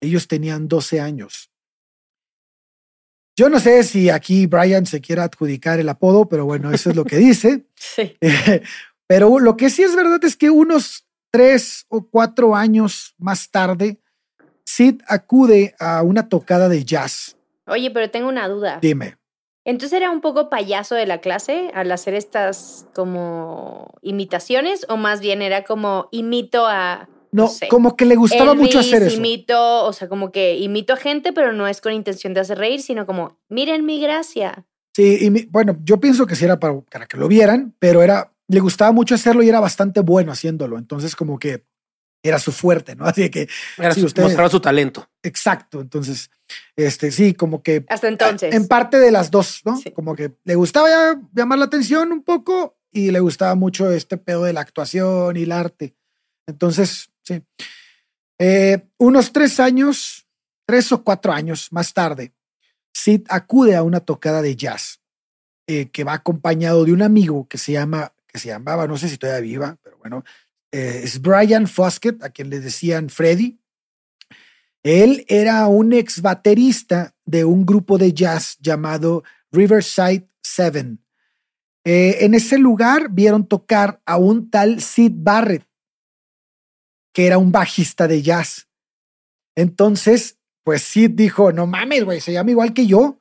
Ellos 0.00 0.28
tenían 0.28 0.68
12 0.68 1.00
años. 1.00 1.50
Yo 3.36 3.48
no 3.48 3.58
sé 3.58 3.82
si 3.82 4.08
aquí 4.08 4.46
Brian 4.46 4.86
se 4.86 5.00
quiera 5.00 5.24
adjudicar 5.24 5.80
el 5.80 5.88
apodo, 5.88 6.28
pero 6.28 6.44
bueno, 6.44 6.72
eso 6.72 6.90
es 6.90 6.94
lo 6.96 7.04
que 7.04 7.16
dice. 7.28 7.66
sí. 7.74 8.16
pero 9.08 9.40
lo 9.40 9.56
que 9.56 9.70
sí 9.70 9.82
es 9.82 9.96
verdad 9.96 10.22
es 10.22 10.36
que 10.36 10.50
unos 10.50 11.04
tres 11.32 11.84
o 11.88 12.08
cuatro 12.08 12.54
años 12.54 13.16
más 13.18 13.50
tarde, 13.50 14.00
Sid 14.64 15.00
acude 15.08 15.74
a 15.80 16.02
una 16.02 16.28
tocada 16.28 16.68
de 16.68 16.84
jazz. 16.84 17.36
Oye, 17.66 17.90
pero 17.90 18.08
tengo 18.08 18.28
una 18.28 18.46
duda. 18.46 18.78
Dime. 18.80 19.17
Entonces 19.68 19.98
era 19.98 20.10
un 20.10 20.22
poco 20.22 20.48
payaso 20.48 20.94
de 20.94 21.04
la 21.04 21.20
clase 21.20 21.70
al 21.74 21.92
hacer 21.92 22.14
estas 22.14 22.86
como 22.94 23.92
imitaciones 24.00 24.86
o 24.88 24.96
más 24.96 25.20
bien 25.20 25.42
era 25.42 25.64
como 25.64 26.08
imito 26.10 26.66
a... 26.66 27.06
No, 27.32 27.50
como 27.68 27.94
que 27.94 28.06
le 28.06 28.16
gustaba 28.16 28.54
mucho 28.54 28.78
hacer 28.78 29.02
eso. 29.02 29.18
Imito, 29.18 29.84
o 29.84 29.92
sea, 29.92 30.08
como 30.08 30.32
que 30.32 30.56
imito 30.56 30.94
a 30.94 30.96
gente, 30.96 31.34
pero 31.34 31.52
no 31.52 31.68
es 31.68 31.82
con 31.82 31.92
intención 31.92 32.32
de 32.32 32.40
hacer 32.40 32.56
reír, 32.56 32.80
sino 32.80 33.04
como, 33.04 33.36
miren 33.50 33.84
mi 33.84 34.00
gracia. 34.00 34.64
Sí, 34.96 35.18
y 35.20 35.46
bueno, 35.48 35.76
yo 35.84 36.00
pienso 36.00 36.26
que 36.26 36.34
sí 36.34 36.46
era 36.46 36.58
para, 36.58 36.80
para 36.90 37.04
que 37.04 37.18
lo 37.18 37.28
vieran, 37.28 37.74
pero 37.78 38.02
era, 38.02 38.32
le 38.46 38.60
gustaba 38.60 38.92
mucho 38.92 39.16
hacerlo 39.16 39.42
y 39.42 39.50
era 39.50 39.60
bastante 39.60 40.00
bueno 40.00 40.32
haciéndolo. 40.32 40.78
Entonces, 40.78 41.14
como 41.14 41.38
que 41.38 41.66
era 42.28 42.38
su 42.38 42.52
fuerte, 42.52 42.94
¿no? 42.96 43.04
Así 43.06 43.28
que 43.30 43.48
era 43.76 43.94
su, 43.94 44.02
mostraba 44.02 44.48
su 44.48 44.60
talento. 44.60 45.08
Exacto. 45.22 45.80
Entonces, 45.80 46.30
este 46.76 47.10
sí, 47.10 47.34
como 47.34 47.62
que 47.62 47.84
hasta 47.88 48.08
entonces 48.08 48.54
en 48.54 48.68
parte 48.68 48.98
de 48.98 49.10
las 49.10 49.30
dos, 49.30 49.62
¿no? 49.64 49.80
Como 49.94 50.14
que 50.14 50.32
le 50.44 50.54
gustaba 50.54 50.88
llamar 51.32 51.58
la 51.58 51.66
atención 51.66 52.12
un 52.12 52.22
poco 52.22 52.78
y 52.90 53.10
le 53.10 53.20
gustaba 53.20 53.54
mucho 53.54 53.90
este 53.90 54.16
pedo 54.16 54.44
de 54.44 54.52
la 54.52 54.60
actuación 54.60 55.36
y 55.36 55.42
el 55.42 55.52
arte. 55.52 55.94
Entonces, 56.46 57.10
sí. 57.22 57.42
Eh, 58.38 58.86
unos 58.98 59.32
tres 59.32 59.58
años, 59.60 60.26
tres 60.64 60.92
o 60.92 61.02
cuatro 61.02 61.32
años 61.32 61.68
más 61.72 61.92
tarde, 61.92 62.32
Sid 62.92 63.22
acude 63.28 63.76
a 63.76 63.82
una 63.82 64.00
tocada 64.00 64.42
de 64.42 64.56
jazz 64.56 65.00
eh, 65.66 65.88
que 65.90 66.04
va 66.04 66.14
acompañado 66.14 66.84
de 66.84 66.92
un 66.92 67.02
amigo 67.02 67.46
que 67.48 67.58
se 67.58 67.72
llama, 67.72 68.12
que 68.26 68.38
se 68.38 68.48
llamaba, 68.48 68.86
no 68.86 68.96
sé 68.96 69.08
si 69.08 69.18
todavía 69.18 69.40
viva, 69.40 69.76
pero 69.82 69.98
bueno, 69.98 70.24
eh, 70.72 71.00
es 71.04 71.20
Brian 71.20 71.66
Foskett, 71.66 72.22
a 72.22 72.30
quien 72.30 72.50
le 72.50 72.60
decían 72.60 73.08
Freddy. 73.08 73.60
Él 74.82 75.24
era 75.28 75.66
un 75.66 75.92
ex 75.92 76.22
baterista 76.22 77.14
de 77.24 77.44
un 77.44 77.66
grupo 77.66 77.98
de 77.98 78.12
jazz 78.12 78.56
llamado 78.60 79.24
Riverside 79.50 80.28
Seven. 80.42 81.04
Eh, 81.84 82.24
en 82.24 82.34
ese 82.34 82.58
lugar 82.58 83.08
vieron 83.10 83.46
tocar 83.46 84.00
a 84.04 84.18
un 84.18 84.50
tal 84.50 84.80
Sid 84.80 85.12
Barrett, 85.14 85.66
que 87.12 87.26
era 87.26 87.38
un 87.38 87.50
bajista 87.50 88.06
de 88.06 88.22
jazz. 88.22 88.68
Entonces, 89.56 90.38
pues 90.64 90.82
Sid 90.82 91.12
dijo, 91.12 91.50
no 91.52 91.66
mames, 91.66 92.04
güey, 92.04 92.20
se 92.20 92.32
llama 92.32 92.50
igual 92.50 92.74
que 92.74 92.86
yo. 92.86 93.20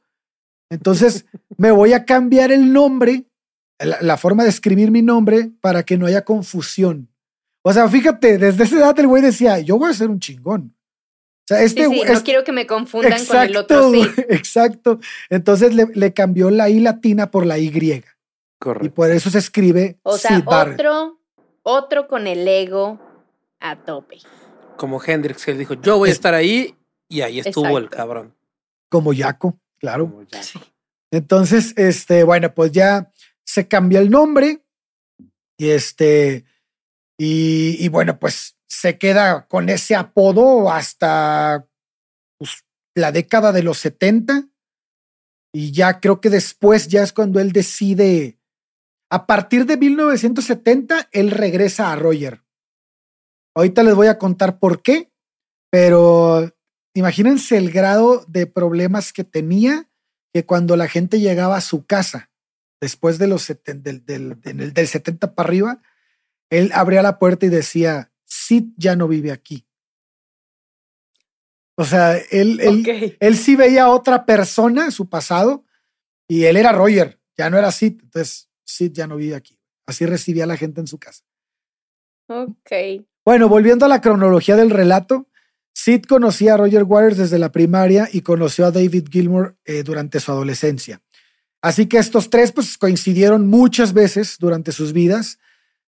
Entonces, 0.70 1.25
me 1.58 1.72
voy 1.72 1.94
a 1.94 2.06
cambiar 2.06 2.51
el 2.51 2.74
nombre, 2.74 3.25
la, 3.80 4.18
forma 4.18 4.44
de 4.44 4.50
escribir 4.50 4.92
mi 4.92 5.01
nombre, 5.01 5.51
para 5.62 5.84
que 5.84 5.98
no 5.98 6.06
haya 6.06 6.25
confusión. 6.25 7.10
O 7.68 7.74
sea, 7.74 7.90
fíjate, 7.90 8.38
desde 8.38 8.64
esa 8.64 8.78
edad 8.78 8.98
el 8.98 9.08
güey 9.08 9.22
decía, 9.22 9.60
yo 9.60 9.78
voy 9.78 9.92
a 9.92 9.94
ser 9.94 10.10
un 10.10 10.22
chingón. 10.22 10.74
O 10.74 11.48
sea, 11.50 11.62
este 11.62 11.86
sí, 11.86 12.02
no 12.02 12.24
quiero 12.24 12.46
que 12.46 12.54
me 12.54 12.66
confundan 12.66 13.26
con 13.26 13.38
el 13.42 13.58
otro 13.58 13.92
sí. 13.92 14.10
Exacto. 14.30 15.02
Entonces 15.30 15.76
le, 15.76 16.14
cambió 16.14 16.50
la 16.50 16.70
I 16.70 16.80
latina 16.80 17.30
por 17.30 17.46
la 17.46 17.60
Y. 17.60 17.70
Correcto. 18.58 18.86
Y 18.86 18.90
por 18.90 19.12
eso 19.12 19.30
se 19.30 19.40
escribe. 19.40 20.00
O 20.04 20.18
sea, 20.18 20.42
otro, 20.46 21.20
otro 21.62 22.08
con 22.08 22.26
el 22.26 22.48
ego 22.48 23.02
a 23.60 23.76
tope. 23.84 24.20
Como 24.78 25.04
Hendrix, 25.04 25.46
él 25.50 25.58
dijo, 25.58 25.74
yo 25.74 25.98
voy 25.98 26.08
a 26.08 26.14
estar 26.14 26.36
ahí 26.36 26.74
y 27.10 27.20
ahí 27.20 27.40
estuvo 27.40 27.78
el 27.78 27.90
cabrón. 27.90 28.34
Como 28.88 29.12
Yaco, 29.12 29.60
claro. 29.78 30.26
Entonces, 31.12 31.74
este, 31.76 32.24
bueno, 32.24 32.54
pues 32.54 32.72
ya 32.72 33.12
se 33.44 33.68
cambió 33.68 34.00
el 34.00 34.10
nombre 34.10 34.64
y 35.58 35.72
este, 35.72 36.46
y, 37.18 37.88
bueno, 37.90 38.20
pues 38.20 38.58
se 38.68 38.98
queda 38.98 39.48
con 39.48 39.70
ese 39.70 39.96
apodo 39.96 40.72
hasta 40.72 41.68
pues, 42.38 42.66
la 42.96 43.12
década 43.12 43.52
de 43.52 43.64
los 43.64 43.80
70 43.80 44.50
y 45.54 45.72
ya 45.72 46.00
creo 46.00 46.22
que 46.22 46.30
después 46.30 46.88
ya 46.88 47.02
es 47.02 47.14
cuando 47.14 47.40
él 47.40 47.52
decide, 47.52 48.40
a 49.10 49.26
partir 49.26 49.66
de 49.66 49.78
1970, 49.78 51.10
él 51.12 51.32
regresa 51.32 51.92
a 51.92 51.96
Roger. 51.96 52.44
Ahorita 53.56 53.82
les 53.82 53.96
voy 53.96 54.08
a 54.08 54.20
contar 54.20 54.60
por 54.60 54.84
qué, 54.84 55.12
pero 55.72 56.54
imagínense 56.94 57.58
el 57.58 57.72
grado 57.72 58.24
de 58.28 58.46
problemas 58.46 59.12
que 59.14 59.24
tenía 59.24 59.90
que 60.32 60.46
cuando 60.46 60.78
la 60.78 60.88
gente 60.88 61.20
llegaba 61.20 61.58
a 61.58 61.62
su 61.62 61.88
casa, 61.88 62.30
después 62.80 63.18
de 63.18 63.28
los 63.28 63.48
del, 63.64 64.06
del, 64.06 64.40
del 64.42 64.88
70 64.88 65.34
para 65.34 65.48
arriba, 65.48 65.82
él 66.50 66.72
abría 66.74 67.01
la 67.01 67.20
puerta 67.20 67.46
y 67.46 67.50
decía, 67.50 68.12
Sid 68.25 68.66
ya 68.77 68.96
no 68.96 69.08
vive 69.08 69.32
aquí. 69.32 69.66
O 71.75 71.86
sea, 71.86 72.18
él, 72.18 72.60
él, 72.60 73.18
él 73.20 73.38
sí 73.38 73.56
veía 73.56 73.84
a 73.84 73.89
otra 73.89 74.25
persona 74.25 74.86
en 74.86 74.92
su 74.92 75.10
pasado 75.10 75.63
y 76.27 76.46
él 76.46 76.58
era 76.58 76.72
Roger, 76.72 77.20
ya 77.38 77.50
no 77.50 77.58
era 77.58 77.72
Sid. 77.72 78.00
Entonces, 78.01 78.50
Sid 78.63 78.92
ya 78.94 79.08
no 79.08 79.16
vive 79.16 79.36
aquí. 79.36 79.60
Así 79.86 80.06
recibía 80.06 80.44
a 80.46 80.48
la 80.48 80.58
gente 80.58 80.82
en 80.82 80.88
su 80.88 80.98
casa. 80.98 81.24
Ok. 82.27 83.06
Bueno, 83.24 83.48
volviendo 83.48 83.86
a 83.86 83.89
la 83.89 84.01
cronología 84.01 84.56
del 84.56 84.70
relato, 84.70 85.27
Sid 85.74 86.04
conocía 86.04 86.56
a 86.56 86.58
Roger 86.58 86.84
Waters 86.84 87.18
desde 87.18 87.38
la 87.38 87.51
primaria 87.51 88.10
y 88.12 88.22
conoció 88.22 88.66
a 88.66 88.72
David 88.72 89.10
Gilmour 89.12 89.58
eh, 89.63 89.84
durante 89.84 90.20
su 90.20 90.32
adolescencia. 90.32 91.01
Así 91.62 91.88
que 91.88 91.98
estos 91.98 92.30
tres 92.30 92.51
pues, 92.51 92.77
coincidieron 92.77 93.48
muchas 93.48 93.94
veces 93.94 94.38
durante 94.39 94.72
sus 94.72 94.92
vidas, 94.92 95.39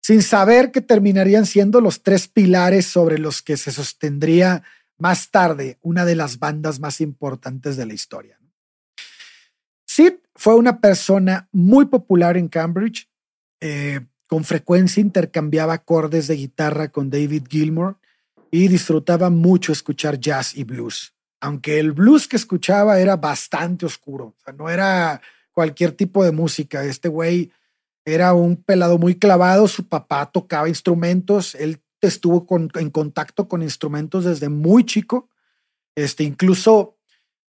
sin 0.01 0.23
saber 0.23 0.71
que 0.71 0.81
terminarían 0.81 1.47
siendo 1.47 1.81
los 1.81 2.03
tres 2.03 2.29
pilares 2.29 2.87
sobre 2.87 3.19
los 3.19 3.43
que 3.43 3.57
se 3.57 3.73
sostendría 3.73 4.63
más 4.97 5.31
tarde 5.31 5.79
una 5.83 6.05
de 6.05 6.17
las 6.17 6.39
bandas 6.39 6.81
más 6.81 7.01
importantes 7.01 7.77
de 7.77 7.87
la 7.87 7.95
historia. 7.95 8.39
Sid 9.87 10.15
fue 10.35 10.55
una 10.55 10.81
persona 10.81 11.49
muy 11.53 11.87
popular 11.87 12.37
en 12.37 12.49
Cambridge. 12.49 13.09
Eh, 13.61 14.01
con 14.27 14.45
frecuencia 14.45 15.01
intercambiaba 15.01 15.73
acordes 15.73 16.27
de 16.27 16.37
guitarra 16.37 16.89
con 16.89 17.11
David 17.11 17.45
Gilmour 17.49 17.99
y 18.51 18.69
disfrutaba 18.69 19.31
mucho 19.31 19.73
escuchar 19.73 20.21
jazz 20.21 20.57
y 20.57 20.65
blues, 20.65 21.15
aunque 21.41 21.79
el 21.81 21.93
blues 21.93 22.29
que 22.29 22.37
escuchaba 22.37 23.01
era 23.01 23.17
bastante 23.17 23.87
oscuro, 23.87 24.27
o 24.27 24.37
sea, 24.45 24.53
no 24.53 24.71
era 24.71 25.21
cualquier 25.53 25.93
tipo 25.93 26.25
de 26.25 26.33
música. 26.33 26.85
Este 26.85 27.09
güey 27.09 27.51
era 28.15 28.35
un 28.35 28.57
pelado 28.57 28.99
muy 28.99 29.17
clavado, 29.17 29.69
su 29.69 29.89
papá 29.89 30.31
tocaba 30.31 30.69
instrumentos, 30.69 31.55
él 31.55 31.81
estuvo 32.01 32.47
en 32.75 32.91
contacto 32.91 33.49
con 33.49 33.63
instrumentos 33.63 34.25
desde 34.25 34.49
muy 34.49 34.85
chico, 34.85 35.29
este, 35.97 36.25
incluso 36.25 36.97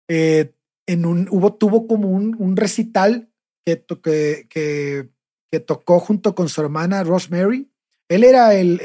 eh, 0.09 0.53
en 0.87 1.05
un, 1.05 1.29
hubo, 1.31 1.55
tuvo 1.55 1.87
como 1.87 2.09
un, 2.11 2.57
recital 2.57 3.29
que, 3.65 3.85
que, 4.03 4.47
que 4.49 5.11
que 5.51 5.61
tocó 5.61 6.01
junto 6.01 6.35
con 6.35 6.49
su 6.49 6.61
hermana 6.61 7.05
Rosemary. 7.05 7.71
Él 8.09 8.25
era 8.25 8.55
el, 8.55 8.81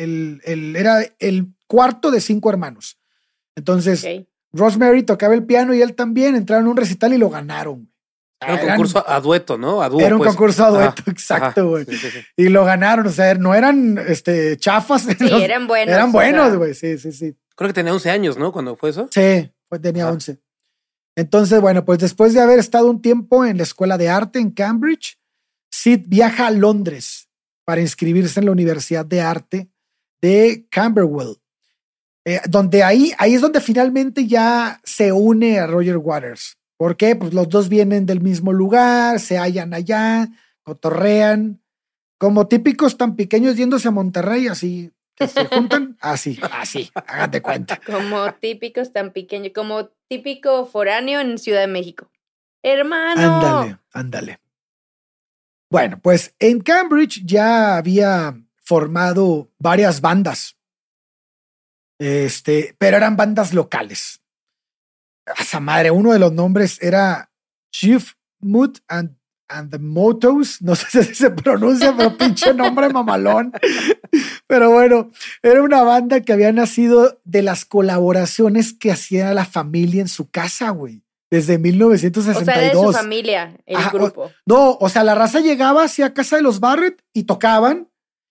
el, 0.45 0.75
era 0.75 1.03
el 1.19 1.53
cuarto 1.67 2.11
de 2.11 2.21
cinco 2.21 2.49
hermanos. 2.49 2.97
Entonces, 3.55 4.05
Rosemary 4.51 5.03
tocaba 5.03 5.33
el 5.33 5.45
piano 5.45 5.73
y 5.73 5.81
él 5.81 5.95
también 5.95 6.35
entraron 6.35 6.67
a 6.67 6.71
un 6.71 6.77
recital 6.77 7.13
y 7.13 7.17
lo 7.17 7.29
ganaron. 7.29 7.90
Era 8.41 8.55
un 8.55 8.69
concurso 8.69 9.03
a 9.07 9.19
dueto, 9.19 9.57
¿no? 9.57 9.83
era 9.83 10.15
un 10.15 10.17
pues. 10.17 10.31
concurso 10.31 10.65
a 10.65 10.69
dueto, 10.71 11.03
exacto, 11.05 11.69
güey. 11.69 11.86
Y 12.36 12.50
lo 12.50 12.65
ganaron, 12.65 13.05
o 13.05 13.12
sea, 13.12 13.36
no 13.36 13.53
eran 13.53 14.00
este, 14.07 14.57
chafas. 14.57 15.03
Sí, 15.03 15.15
eran 15.43 15.67
buenos. 15.67 15.93
Eran 15.93 16.12
buenos, 16.12 16.55
güey, 16.55 16.74
sí, 16.74 16.98
sí, 16.98 17.12
sí. 17.12 17.36
Creo 17.55 17.69
que 17.69 17.74
tenía 17.74 17.93
11 17.93 18.10
años, 18.10 18.38
¿no? 18.38 18.51
Cuando 18.51 18.75
fue 18.75 18.89
eso. 18.89 19.07
Sí, 19.12 19.51
pues 19.69 19.81
tenía 19.81 20.10
11. 20.10 20.39
Entonces, 21.15 21.62
bueno, 21.62 21.86
pues 21.86 22.00
después 22.00 22.33
de 22.33 22.41
haber 22.41 22.57
estado 22.57 22.89
un 22.89 23.01
tiempo 23.01 23.45
en 23.45 23.57
la 23.57 23.63
escuela 23.63 23.98
de 23.98 24.10
arte 24.10 24.39
en 24.39 24.50
Cambridge, 24.50 25.19
Sid 25.69 26.05
viaja 26.07 26.48
a 26.48 26.51
Londres 26.51 27.29
para 27.63 27.81
inscribirse 27.81 28.39
en 28.39 28.48
la 28.48 28.53
Universidad 28.53 29.05
de 29.05 29.21
Arte 29.21 29.69
de 30.19 30.67
Camberwell, 30.71 31.38
eh, 32.25 32.41
donde 32.50 32.83
ahí, 32.83 33.12
ahí 33.17 33.36
es 33.36 33.41
donde 33.41 33.62
finalmente 33.62 34.25
ya 34.25 34.79
se 34.83 35.12
une 35.12 35.60
a 35.60 35.67
Roger 35.67 35.98
Waters. 35.98 36.57
¿Por 36.81 36.97
qué? 36.97 37.15
Pues 37.15 37.31
los 37.35 37.47
dos 37.47 37.69
vienen 37.69 38.07
del 38.07 38.21
mismo 38.21 38.53
lugar, 38.53 39.19
se 39.19 39.38
hallan 39.38 39.71
allá, 39.75 40.29
cotorrean, 40.63 41.61
como 42.17 42.47
típicos 42.47 42.97
tan 42.97 43.15
pequeños 43.15 43.55
yéndose 43.55 43.89
a 43.89 43.91
Monterrey, 43.91 44.47
así 44.47 44.91
que 45.13 45.27
se 45.27 45.45
juntan, 45.45 45.95
así, 46.01 46.39
así, 46.51 46.89
hágate 46.95 47.43
cuenta. 47.43 47.79
Como 47.85 48.33
típicos 48.33 48.91
tan 48.91 49.13
pequeños, 49.13 49.51
como 49.53 49.89
típico 50.07 50.65
foráneo 50.65 51.19
en 51.19 51.38
Ciudad 51.38 51.61
de 51.61 51.67
México. 51.67 52.09
Hermano. 52.63 53.35
Ándale, 53.35 53.77
ándale. 53.93 54.39
Bueno, 55.69 56.00
pues 56.01 56.33
en 56.39 56.61
Cambridge 56.61 57.21
ya 57.23 57.77
había 57.77 58.35
formado 58.55 59.51
varias 59.59 60.01
bandas, 60.01 60.57
este, 62.00 62.75
pero 62.79 62.97
eran 62.97 63.15
bandas 63.15 63.53
locales. 63.53 64.20
Esa 65.39 65.59
madre, 65.59 65.91
uno 65.91 66.11
de 66.13 66.19
los 66.19 66.33
nombres 66.33 66.77
era 66.81 67.31
Chief 67.71 68.13
Mood 68.39 68.77
and, 68.87 69.15
and 69.47 69.71
the 69.71 69.79
Motos, 69.79 70.61
no 70.61 70.75
sé 70.75 71.03
si 71.03 71.15
se 71.15 71.29
pronuncia, 71.31 71.95
pero 71.95 72.17
pinche 72.17 72.53
nombre 72.53 72.89
mamalón. 72.89 73.53
Pero 74.47 74.71
bueno, 74.71 75.11
era 75.41 75.61
una 75.61 75.83
banda 75.83 76.21
que 76.21 76.33
había 76.33 76.51
nacido 76.51 77.21
de 77.23 77.41
las 77.41 77.65
colaboraciones 77.65 78.73
que 78.73 78.91
hacía 78.91 79.33
la 79.33 79.45
familia 79.45 80.01
en 80.01 80.07
su 80.07 80.29
casa, 80.29 80.69
güey 80.71 81.03
desde 81.31 81.57
1962. 81.57 82.41
O 82.41 82.45
sea, 82.45 82.61
de 82.61 82.71
su 82.73 82.93
familia, 82.93 83.57
el 83.65 83.77
grupo. 83.91 84.31
no, 84.45 84.77
o 84.79 84.89
sea, 84.89 85.03
la 85.03 85.15
raza 85.15 85.39
llegaba 85.39 85.85
hacia 85.85 86.13
casa 86.13 86.35
de 86.35 86.41
los 86.41 86.59
Barrett 86.59 87.01
y 87.13 87.23
tocaban. 87.23 87.87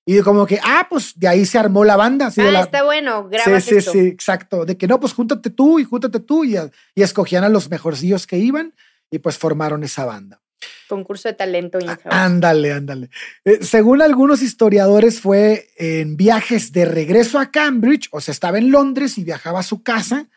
Y 0.07 0.21
como 0.21 0.47
que, 0.47 0.59
ah, 0.63 0.87
pues 0.89 1.19
de 1.19 1.29
ahí 1.29 1.47
se 1.47 1.59
armó 1.59 1.85
la 1.85 1.97
banda. 1.97 2.33
ah, 2.37 2.61
está 2.61 2.83
bueno, 2.83 3.29
grabas 3.29 3.65
Sí, 3.65 3.81
sí, 3.81 3.91
sí, 3.93 3.99
exacto. 4.01 4.65
De 4.65 4.77
que 4.77 4.89
no, 4.89 4.99
pues 4.99 5.13
júntate 5.13 5.51
tú 5.51 5.79
y 5.79 5.85
júntate 5.85 6.21
tú. 6.21 6.45
Y, 6.45 6.57
y 6.95 7.03
escogían 7.03 7.45
a 7.45 7.49
los 7.49 7.71
mejorcillos 7.71 8.27
que 8.27 8.39
iban 8.39 8.75
y 9.11 9.19
pues 9.19 9.39
formaron 9.39 9.85
esa 9.85 10.05
banda. 10.05 10.41
Concurso 10.89 11.29
de 11.29 11.35
talento. 11.35 11.79
Ándale, 12.05 12.73
ándale. 12.73 13.11
Eh, 13.45 13.61
según 13.63 14.03
algunos 14.03 14.43
historiadores, 14.43 15.21
fue 15.21 15.69
en 15.77 16.17
viajes 16.17 16.73
de 16.73 16.85
regreso 16.85 17.39
a 17.39 17.51
Cambridge, 17.51 18.09
o 18.11 18.21
sea, 18.21 18.33
estaba 18.33 18.59
en 18.59 18.71
Londres 18.71 19.17
y 19.17 19.25
viajaba 19.25 19.61
a 19.61 19.65
su 19.65 19.83
casa, 19.83 20.29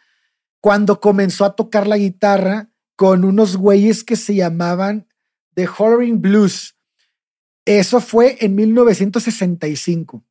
cuando 0.62 1.00
comenzó 1.00 1.44
a 1.46 1.56
tocar 1.56 1.88
la 1.88 1.98
guitarra 1.98 2.70
con 2.96 3.26
unos 3.26 3.58
güeyes 3.58 4.04
que 4.04 4.16
se 4.16 4.36
llamaban 4.36 5.08
The 5.56 5.68
Hollering 5.68 6.22
Blues. 6.22 6.73
Eso 7.66 8.02
fue 8.02 8.38
en 8.42 8.56
1965. 8.56 10.24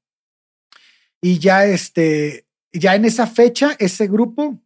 Y 1.20 1.38
ya 1.38 1.64
este, 1.64 2.46
ya 2.72 2.94
en 2.94 3.04
esa 3.04 3.26
fecha, 3.26 3.76
ese 3.78 4.06
grupo 4.06 4.60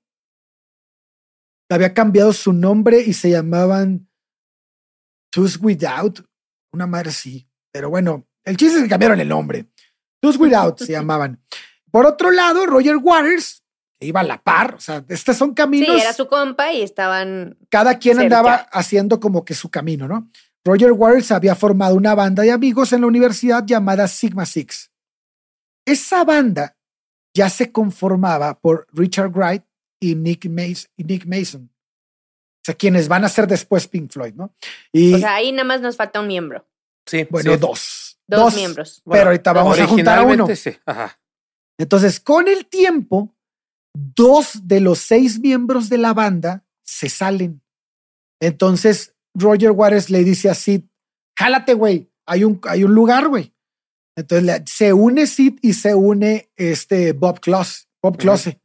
había 1.69 1.95
cambiado 1.95 2.33
su 2.33 2.53
nombre 2.53 3.01
y 3.01 3.13
se 3.13 3.31
llamaban 3.31 4.09
Tooth 5.31 5.57
Without, 5.61 6.25
una 6.73 6.87
madre 6.87 7.11
sí. 7.11 7.49
Pero 7.73 7.91
bueno, 7.91 8.27
el 8.45 8.57
chiste 8.57 8.79
es 8.79 8.85
que 8.85 8.89
cambiaron 8.89 9.21
el 9.21 9.29
nombre. 9.29 9.67
Tooth 10.21 10.37
Without 10.37 10.79
se 10.79 10.93
llamaban. 10.93 11.43
Por 11.91 12.07
otro 12.07 12.31
lado, 12.31 12.67
Roger 12.67 12.97
Waters 12.97 13.63
iba 14.01 14.21
a 14.21 14.25
la 14.25 14.43
par, 14.43 14.75
o 14.75 14.81
sea, 14.81 15.05
estos 15.09 15.37
son 15.37 15.55
caminos. 15.55 15.95
Sí, 15.95 16.01
era 16.01 16.13
su 16.13 16.27
compa 16.27 16.73
y 16.73 16.83
estaban. 16.83 17.59
Cada 17.71 17.99
quien 17.99 18.19
andaba 18.19 18.67
haciendo 18.73 19.21
como 19.21 19.45
que 19.45 19.55
su 19.55 19.71
camino, 19.71 20.07
¿no? 20.07 20.31
Roger 20.67 20.91
Waters 20.91 21.31
había 21.31 21.55
formado 21.55 21.95
una 21.95 22.17
banda 22.17 22.43
de 22.43 22.51
amigos 22.51 22.93
en 22.93 23.03
la 23.03 23.07
universidad 23.07 23.65
llamada 23.65 24.09
Sigma 24.09 24.45
Six. 24.45 24.91
Esa 25.87 26.25
banda 26.25 26.77
ya 27.33 27.49
se 27.49 27.71
conformaba 27.71 28.59
por 28.59 28.89
Richard 28.93 29.31
Wright 29.31 29.63
y 30.01 30.17
Nick, 30.17 30.47
Mason. 30.49 31.71
O 31.71 32.65
sea, 32.65 32.75
quienes 32.75 33.07
van 33.07 33.25
a 33.25 33.29
ser 33.29 33.47
después 33.47 33.87
Pink 33.87 34.11
Floyd, 34.11 34.35
¿no? 34.35 34.57
Y, 34.91 35.15
o 35.15 35.19
sea, 35.19 35.37
ahí 35.37 35.53
nada 35.53 35.65
más 35.65 35.81
nos 35.81 35.97
falta 35.97 36.21
un 36.21 36.27
miembro. 36.27 36.67
Sí. 37.07 37.29
Bueno, 37.31 37.57
dos. 37.57 38.19
Dos, 38.27 38.57
miembros. 38.57 39.03
pero 39.09 39.27
ahorita 39.27 39.53
vamos 39.53 39.79
a 39.79 39.87
juntar 39.87 40.19
a 40.19 40.23
uno. 40.25 40.49
Entonces, 41.79 42.19
con 42.19 42.49
el 42.49 42.67
tiempo, 42.67 43.37
dos 43.95 44.67
de 44.67 44.81
los 44.81 44.99
seis 44.99 45.39
miembros 45.39 45.89
de 45.89 45.99
la 45.99 46.13
banda 46.13 46.65
se 46.83 47.09
salen. 47.09 47.63
Entonces, 48.41 49.16
Roger 49.37 49.71
Waters 49.71 50.11
le 50.11 50.25
dice 50.25 50.51
a 50.51 50.55
Sid, 50.55 50.83
jálate, 51.37 51.75
güey, 51.75 52.11
hay 52.27 52.45
un, 52.45 52.61
hay 52.65 52.85
un 52.85 52.95
lugar, 52.95 53.29
güey. 53.29 53.55
Entonces 54.17 54.63
se 54.67 54.93
une 54.93 55.27
Sid 55.27 55.59
y 55.63 55.75
se 55.75 55.95
une 55.95 56.51
este 56.57 57.13
Bob 57.13 57.41
Close, 57.41 57.85
Bob 58.03 58.17
Close. 58.17 58.61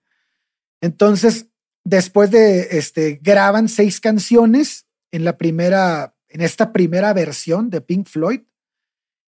Entonces, 0.81 1.47
después 1.83 2.31
de 2.31 2.77
este, 2.77 3.19
graban 3.21 3.69
seis 3.69 3.99
canciones 3.99 4.87
en 5.11 5.25
la 5.25 5.37
primera, 5.37 6.15
en 6.29 6.41
esta 6.41 6.71
primera 6.71 7.13
versión 7.13 7.69
de 7.69 7.81
Pink 7.81 8.07
Floyd. 8.07 8.41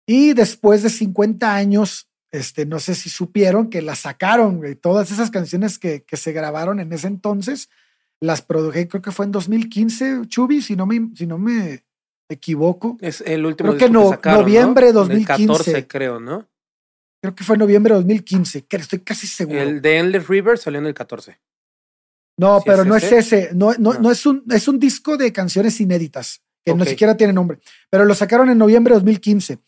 Y 0.06 0.32
después 0.32 0.82
de 0.82 0.90
50 0.90 1.54
años, 1.54 2.08
este, 2.30 2.66
no 2.66 2.80
sé 2.80 2.94
si 2.94 3.10
supieron 3.10 3.70
que 3.70 3.82
las 3.82 4.00
sacaron, 4.00 4.62
todas 4.80 5.10
esas 5.10 5.30
canciones 5.30 5.78
que, 5.78 6.02
que, 6.02 6.16
se 6.16 6.32
grabaron 6.32 6.80
en 6.80 6.92
ese 6.92 7.06
entonces, 7.06 7.68
las 8.20 8.42
produje, 8.42 8.88
creo 8.88 9.02
que 9.02 9.12
fue 9.12 9.26
en 9.26 9.32
2015, 9.32 10.22
Chubi, 10.26 10.62
si 10.62 10.76
no 10.76 10.86
me, 10.86 11.10
si 11.14 11.26
no 11.26 11.38
me 11.38 11.84
equivoco. 12.28 12.98
Es 13.00 13.20
el 13.22 13.46
último 13.46 13.76
creo 13.76 13.88
que 13.88 13.92
no, 13.92 14.18
noviembre 14.24 14.86
de 14.86 14.92
2015. 14.92 15.46
14, 15.46 15.86
creo, 15.86 16.20
¿no? 16.20 16.48
Creo 17.20 17.34
que 17.34 17.44
fue 17.44 17.56
noviembre 17.56 17.94
de 17.94 18.00
2015, 18.00 18.66
que 18.66 18.76
estoy 18.76 19.00
casi 19.00 19.26
seguro. 19.26 19.60
El 19.60 19.82
de 19.82 19.98
Endless 19.98 20.28
River 20.28 20.58
salió 20.58 20.78
en 20.78 20.86
el 20.86 20.94
14. 20.94 21.38
No, 22.38 22.62
pero 22.64 22.84
no 22.84 22.94
es 22.94 23.10
ese. 23.10 23.50
No, 23.54 23.74
no, 23.78 23.94
no, 23.94 24.12
es, 24.12 24.24
un, 24.24 24.44
es 24.50 24.68
un 24.68 24.78
disco 24.78 25.16
de 25.16 25.32
canciones 25.32 25.80
inéditas, 25.80 26.40
que 26.64 26.72
no 26.72 26.84
siquiera 26.84 27.16
tiene 27.16 27.32
nombre. 27.32 27.58
Pero 27.90 28.04
lo 28.04 28.14
sacaron 28.14 28.48
en 28.48 28.58
noviembre 28.58 28.92
de 28.92 29.00
2015. 29.00 29.58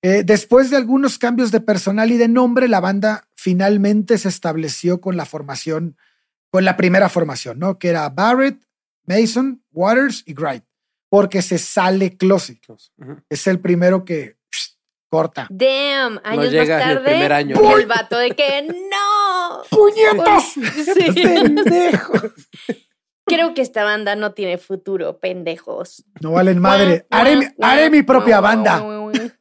Eh, 0.00 0.22
después 0.24 0.70
de 0.70 0.76
algunos 0.76 1.18
cambios 1.18 1.50
de 1.50 1.60
personal 1.60 2.10
y 2.10 2.16
de 2.16 2.28
nombre, 2.28 2.68
la 2.68 2.80
banda 2.80 3.28
finalmente 3.34 4.16
se 4.16 4.28
estableció 4.28 5.00
con 5.02 5.18
la 5.18 5.26
formación, 5.26 5.96
con 6.54 6.64
la 6.64 6.76
primera 6.76 7.08
formación, 7.08 7.58
¿no? 7.58 7.80
Que 7.80 7.88
era 7.88 8.08
Barrett, 8.10 8.64
Mason, 9.06 9.60
Waters 9.72 10.22
y 10.24 10.34
Wright, 10.34 10.62
porque 11.08 11.42
se 11.42 11.58
sale 11.58 12.16
Close. 12.16 12.60
Es 13.28 13.48
el 13.48 13.58
primero 13.58 14.04
que 14.04 14.36
corta. 15.10 15.48
Damn, 15.50 16.20
años 16.22 16.54
más 16.54 16.68
tarde, 16.68 16.92
el 16.92 17.02
primer 17.02 17.32
año. 17.32 17.56
el 17.76 17.86
vato 17.86 18.18
de 18.18 18.30
que 18.36 18.62
no. 18.62 19.62
¡Puñetas! 19.68 20.54
¡Pendejos! 21.14 22.22
Creo 23.26 23.52
que 23.54 23.62
esta 23.62 23.82
banda 23.82 24.14
no 24.14 24.32
tiene 24.32 24.56
futuro, 24.56 25.18
pendejos. 25.18 26.04
No 26.20 26.30
valen 26.30 26.60
madre. 26.60 27.04
Haré, 27.10 27.90
mi 27.90 28.04
propia 28.04 28.38
banda. 28.38 28.80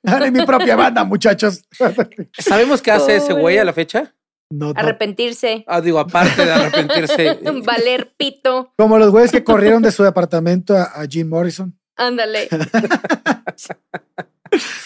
haré 0.04 0.32
mi 0.32 0.43
propia 0.47 0.76
banda, 0.76 1.04
muchachos. 1.04 1.63
¿Sabemos 2.39 2.82
qué 2.82 2.89
hace 2.89 3.17
ese 3.17 3.34
güey 3.34 3.60
a 3.60 3.65
la 3.65 3.73
fecha? 3.73 4.15
No, 4.49 4.73
Arrepentirse. 4.75 5.63
Ah, 5.67 5.82
digo, 5.82 5.99
aparte 5.99 6.45
de 6.45 6.51
arrepentirse. 6.51 7.39
Valer 7.65 8.13
pito. 8.15 8.73
Como 8.77 8.99
los 8.99 9.10
güeyes 9.12 9.32
que 9.32 9.43
corrieron 9.43 9.82
de 9.82 9.91
su 9.91 10.03
departamento 10.03 10.77
a, 10.77 10.84
a 10.84 11.06
Jim 11.08 11.27
Morrison. 11.27 11.77
Ándale. 11.95 12.49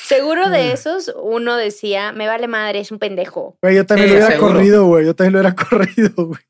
Seguro 0.04 0.50
de 0.50 0.72
esos, 0.72 1.13
uno 1.22 1.56
decía, 1.58 2.13
me 2.13 2.28
vale 2.28 2.48
madre, 2.48 2.80
es 2.80 2.91
un 2.91 3.00
pendejo. 3.00 3.58
yo 3.62 3.86
también 3.86 4.10
lo 4.10 4.15
hubiera 4.15 4.38
corrido, 4.38 4.86
güey. 4.86 5.06
Yo 5.06 5.15
también 5.15 5.34
lo 5.34 5.39
hubiera 5.39 5.56
corrido, 5.70 6.28
güey. 6.28 6.41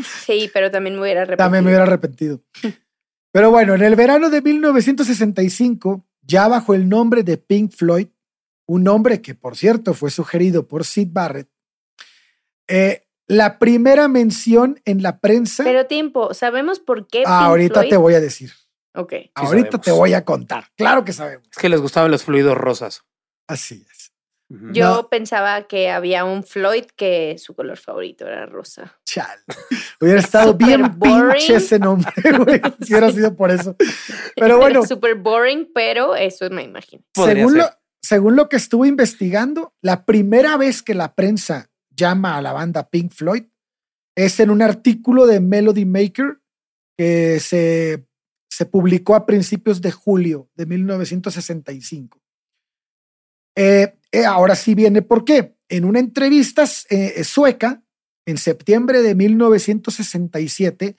Sí, 0.00 0.50
pero 0.52 0.70
también 0.70 0.96
me 0.96 1.02
hubiera 1.02 1.22
arrepentido. 1.22 1.44
También 1.44 1.64
me 1.64 1.70
hubiera 1.70 1.84
arrepentido. 1.84 2.40
pero 3.30 3.50
bueno, 3.50 3.74
en 3.74 3.82
el 3.82 3.94
verano 3.94 4.30
de 4.30 4.40
1965, 4.40 6.04
ya 6.22 6.48
bajo 6.48 6.74
el 6.74 6.88
nombre 6.88 7.22
de 7.22 7.36
Pink 7.36 7.72
Floyd, 7.72 8.08
un 8.66 8.84
nombre 8.84 9.20
que, 9.20 9.34
por 9.34 9.56
cierto, 9.56 9.92
fue 9.92 10.10
sugerido 10.10 10.66
por 10.66 10.84
Sid 10.84 11.08
Barrett, 11.12 11.48
eh, 12.72 13.06
la 13.26 13.58
primera 13.58 14.08
mención 14.08 14.80
en 14.86 15.02
la 15.02 15.18
prensa. 15.18 15.62
Pero 15.62 15.86
tiempo, 15.86 16.32
¿sabemos 16.32 16.80
por 16.80 17.06
qué? 17.06 17.22
Ah, 17.26 17.44
ahorita 17.44 17.82
te 17.82 17.96
voy 17.98 18.14
a 18.14 18.20
decir. 18.20 18.52
Ok. 18.94 19.12
Ahorita 19.34 19.78
te 19.78 19.90
voy 19.90 20.14
a 20.14 20.24
contar. 20.24 20.64
Claro 20.76 21.04
que 21.04 21.12
sabemos. 21.12 21.46
Es 21.50 21.58
que 21.58 21.68
les 21.68 21.80
gustaban 21.80 22.10
los 22.10 22.24
fluidos 22.24 22.56
rosas. 22.56 23.04
Así 23.46 23.86
es. 23.90 24.12
Yo 24.72 25.08
pensaba 25.10 25.66
que 25.66 25.90
había 25.90 26.24
un 26.24 26.44
Floyd 26.44 26.84
que 26.94 27.36
su 27.38 27.54
color 27.54 27.78
favorito 27.78 28.26
era 28.26 28.44
rosa. 28.44 28.98
Chal. 29.04 29.38
Hubiera 29.98 30.20
estado 30.20 30.54
bien 30.58 30.98
pinche 30.98 31.56
ese 31.56 31.78
nombre, 31.78 32.12
güey. 32.38 32.60
si 32.82 32.92
hubiera 32.92 33.10
sido 33.10 33.34
por 33.34 33.50
eso. 33.50 33.76
Pero 34.36 34.56
bueno. 34.58 34.84
Súper 34.84 35.14
boring, 35.14 35.70
pero 35.74 36.14
eso 36.16 36.48
me 36.50 36.62
imagino. 36.62 37.02
Según 37.14 37.56
lo, 37.56 37.64
según 38.02 38.36
lo 38.36 38.50
que 38.50 38.56
estuve 38.56 38.88
investigando, 38.88 39.74
la 39.80 40.04
primera 40.04 40.58
vez 40.58 40.82
que 40.82 40.94
la 40.94 41.14
prensa 41.14 41.70
llama 41.96 42.36
a 42.36 42.42
la 42.42 42.52
banda 42.52 42.88
Pink 42.88 43.12
Floyd 43.12 43.44
es 44.14 44.40
en 44.40 44.50
un 44.50 44.62
artículo 44.62 45.26
de 45.26 45.40
Melody 45.40 45.84
Maker 45.84 46.38
que 46.96 47.40
se 47.40 48.06
se 48.52 48.66
publicó 48.66 49.14
a 49.14 49.24
principios 49.24 49.80
de 49.80 49.90
julio 49.90 50.50
de 50.54 50.66
1965. 50.66 52.20
Eh, 53.56 53.94
eh, 54.12 54.24
ahora 54.26 54.54
sí 54.54 54.74
viene 54.74 55.00
por 55.00 55.24
qué. 55.24 55.56
En 55.70 55.86
una 55.86 56.00
entrevista 56.00 56.64
eh, 56.90 57.24
sueca, 57.24 57.82
en 58.26 58.36
septiembre 58.36 59.00
de 59.00 59.14
1967, 59.14 60.96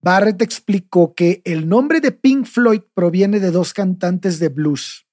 Barrett 0.00 0.42
explicó 0.42 1.14
que 1.14 1.42
el 1.44 1.68
nombre 1.68 2.00
de 2.00 2.10
Pink 2.10 2.44
Floyd 2.44 2.82
proviene 2.92 3.38
de 3.38 3.52
dos 3.52 3.72
cantantes 3.72 4.40
de 4.40 4.48
blues. 4.48 5.04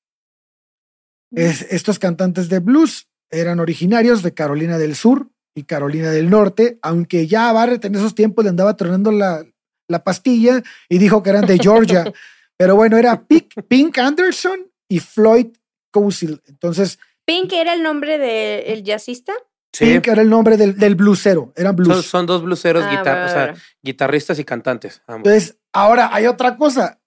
Mm. 1.29 1.37
estos 1.71 1.97
cantantes 1.97 2.47
de 2.47 2.59
blues 2.59 3.07
eran 3.33 3.59
originarios 3.59 4.23
de 4.23 4.33
Carolina 4.33 4.77
del 4.77 4.95
Sur 4.95 5.29
y 5.55 5.63
Carolina 5.63 6.11
del 6.11 6.29
Norte, 6.29 6.79
aunque 6.81 7.27
ya 7.27 7.51
Barrett 7.51 7.85
en 7.85 7.95
esos 7.95 8.15
tiempos 8.15 8.43
le 8.43 8.49
andaba 8.49 8.75
tronando 8.77 9.11
la, 9.11 9.45
la 9.87 10.03
pastilla 10.03 10.61
y 10.89 10.97
dijo 10.97 11.21
que 11.21 11.29
eran 11.29 11.45
de 11.45 11.57
Georgia. 11.57 12.05
Pero 12.57 12.75
bueno, 12.75 12.97
era 12.97 13.25
Pink, 13.25 13.97
Anderson 13.97 14.71
y 14.87 14.99
Floyd 14.99 15.47
Cousil. 15.91 16.41
Entonces. 16.47 16.99
¿Pink 17.25 17.51
era 17.53 17.73
el 17.73 17.83
nombre 17.83 18.17
del 18.17 18.83
jazzista? 18.83 19.33
Sí. 19.71 19.85
Pink 19.85 20.07
era 20.07 20.21
el 20.21 20.29
nombre 20.29 20.55
del, 20.55 20.77
del 20.77 20.95
bluesero. 20.95 21.51
Eran 21.55 21.75
blues. 21.75 22.05
Son, 22.05 22.25
dos 22.25 22.43
blueseros, 22.43 22.83
ah, 22.85 23.53
guitarristas 23.81 24.37
y 24.37 24.43
cantantes. 24.43 25.01
Entonces, 25.07 25.57
ahora 25.73 26.13
hay 26.13 26.27
otra 26.27 26.55
cosa. 26.55 27.01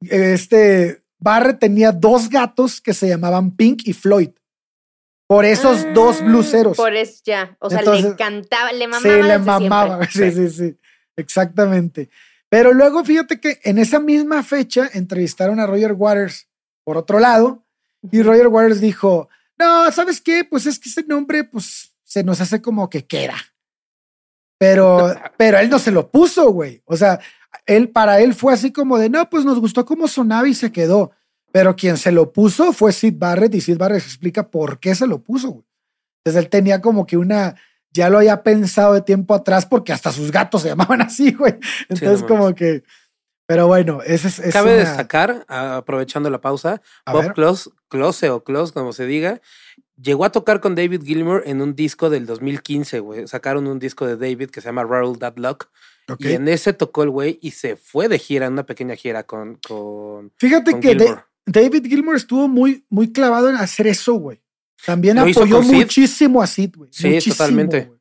Este 0.00 1.02
Barrett 1.18 1.58
tenía 1.58 1.92
dos 1.92 2.28
gatos 2.28 2.80
que 2.80 2.94
se 2.94 3.08
llamaban 3.08 3.56
Pink 3.56 3.82
y 3.84 3.92
Floyd. 3.92 4.30
Por 5.26 5.44
esos 5.44 5.86
dos 5.94 6.20
ah, 6.20 6.24
blueseros. 6.24 6.76
Por 6.76 6.94
eso 6.94 7.22
ya. 7.24 7.56
O 7.60 7.70
sea, 7.70 7.82
le 7.82 8.16
cantaba, 8.16 8.72
le 8.72 8.86
mamaba. 8.86 9.14
Sí, 9.14 9.22
le 9.22 9.38
mamaba. 9.38 10.06
Sí, 10.10 10.30
sí, 10.30 10.50
sí. 10.50 10.76
Exactamente. 11.16 12.10
Pero 12.48 12.74
luego 12.74 13.04
fíjate 13.04 13.40
que 13.40 13.60
en 13.64 13.78
esa 13.78 13.98
misma 13.98 14.42
fecha 14.42 14.90
entrevistaron 14.92 15.58
a 15.58 15.66
Roger 15.66 15.92
Waters 15.92 16.48
por 16.84 16.98
otro 16.98 17.18
lado 17.18 17.64
y 18.10 18.22
Roger 18.22 18.48
Waters 18.48 18.80
dijo, 18.80 19.28
no, 19.58 19.90
¿sabes 19.92 20.20
qué? 20.20 20.44
Pues 20.44 20.66
es 20.66 20.78
que 20.78 20.88
ese 20.88 21.04
nombre 21.04 21.44
pues 21.44 21.94
se 22.04 22.22
nos 22.22 22.40
hace 22.40 22.60
como 22.60 22.90
que 22.90 23.06
queda. 23.06 23.36
Pero, 24.58 25.14
pero 25.38 25.58
él 25.58 25.70
no 25.70 25.78
se 25.78 25.92
lo 25.92 26.10
puso, 26.10 26.50
güey. 26.50 26.82
O 26.84 26.96
sea, 26.96 27.20
él 27.64 27.88
para 27.90 28.20
él 28.20 28.34
fue 28.34 28.52
así 28.52 28.70
como 28.70 28.98
de, 28.98 29.08
no, 29.08 29.28
pues 29.30 29.44
nos 29.44 29.58
gustó 29.58 29.84
cómo 29.86 30.08
sonaba 30.08 30.48
y 30.48 30.54
se 30.54 30.72
quedó. 30.72 31.12
Pero 31.52 31.76
quien 31.76 31.96
se 31.96 32.12
lo 32.12 32.32
puso 32.32 32.72
fue 32.72 32.92
Sid 32.92 33.14
Barrett 33.16 33.54
y 33.54 33.60
Sid 33.60 33.78
Barrett 33.78 34.02
explica 34.02 34.50
por 34.50 34.80
qué 34.80 34.94
se 34.94 35.06
lo 35.06 35.22
puso. 35.22 35.50
Güey. 35.50 35.64
Entonces 36.24 36.44
él 36.44 36.50
tenía 36.50 36.80
como 36.80 37.06
que 37.06 37.16
una, 37.16 37.56
ya 37.90 38.08
lo 38.08 38.18
había 38.18 38.42
pensado 38.42 38.94
de 38.94 39.02
tiempo 39.02 39.34
atrás 39.34 39.66
porque 39.66 39.92
hasta 39.92 40.12
sus 40.12 40.32
gatos 40.32 40.62
se 40.62 40.68
llamaban 40.70 41.02
así, 41.02 41.32
güey. 41.32 41.58
Entonces 41.88 42.22
como 42.22 42.54
que, 42.54 42.84
pero 43.46 43.66
bueno, 43.66 44.00
ese 44.04 44.28
es... 44.28 44.52
Cabe 44.52 44.72
destacar, 44.72 45.44
aprovechando 45.48 46.30
la 46.30 46.40
pausa, 46.40 46.80
Bob 47.04 47.34
Close, 47.34 47.70
Close 47.88 48.30
o 48.30 48.44
Close, 48.44 48.72
como 48.72 48.92
se 48.92 49.06
diga, 49.06 49.40
llegó 50.00 50.24
a 50.24 50.32
tocar 50.32 50.60
con 50.60 50.74
David 50.74 51.02
Gilmour 51.04 51.42
en 51.44 51.60
un 51.60 51.74
disco 51.74 52.08
del 52.08 52.24
2015, 52.24 53.00
güey. 53.00 53.28
Sacaron 53.28 53.66
un 53.66 53.78
disco 53.78 54.06
de 54.06 54.16
David 54.16 54.50
que 54.50 54.60
se 54.60 54.68
llama 54.68 54.84
Roll 54.84 55.18
That 55.18 55.36
Luck. 55.36 55.68
Y 56.18 56.32
en 56.32 56.48
ese 56.48 56.72
tocó 56.72 57.04
el 57.04 57.10
güey 57.10 57.38
y 57.40 57.52
se 57.52 57.76
fue 57.76 58.08
de 58.08 58.18
gira, 58.18 58.46
en 58.46 58.54
una 58.54 58.66
pequeña 58.66 58.96
gira 58.96 59.22
con. 59.22 59.58
con 59.66 60.32
Fíjate 60.36 60.80
que 60.80 60.96
David 61.46 61.86
Gilmour 61.86 62.16
estuvo 62.16 62.48
muy, 62.48 62.84
muy 62.88 63.12
clavado 63.12 63.50
en 63.50 63.56
hacer 63.56 63.86
eso, 63.86 64.14
güey. 64.14 64.42
También 64.84 65.18
apoyó 65.18 65.62
muchísimo 65.62 66.42
a 66.42 66.46
Sid, 66.46 66.74
güey. 66.76 66.90
Sí, 66.92 67.18
totalmente. 67.30 67.92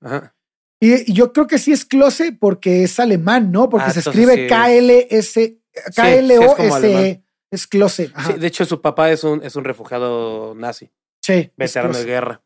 Y, 0.80 1.14
yo 1.14 1.32
creo 1.32 1.46
que 1.46 1.60
sí 1.60 1.72
es 1.72 1.86
close 1.86 2.32
porque 2.32 2.84
es 2.84 3.00
alemán, 3.00 3.52
¿no? 3.52 3.70
Porque 3.70 3.88
ah, 3.90 3.94
se 3.94 4.00
escribe 4.00 4.48
K-L-S, 4.48 5.60
K-L-O-S-E. 5.96 7.24
es 7.52 7.68
close. 7.68 8.12
Sí, 8.26 8.34
de 8.34 8.48
hecho, 8.48 8.66
su 8.66 8.82
papá 8.82 9.12
es 9.12 9.24
un, 9.24 9.44
es 9.44 9.56
un 9.56 9.64
refugiado 9.64 10.56
nazi. 10.56 10.90
Sí. 11.22 11.52
Veterano 11.56 11.96
de 11.96 12.06
guerra. 12.06 12.44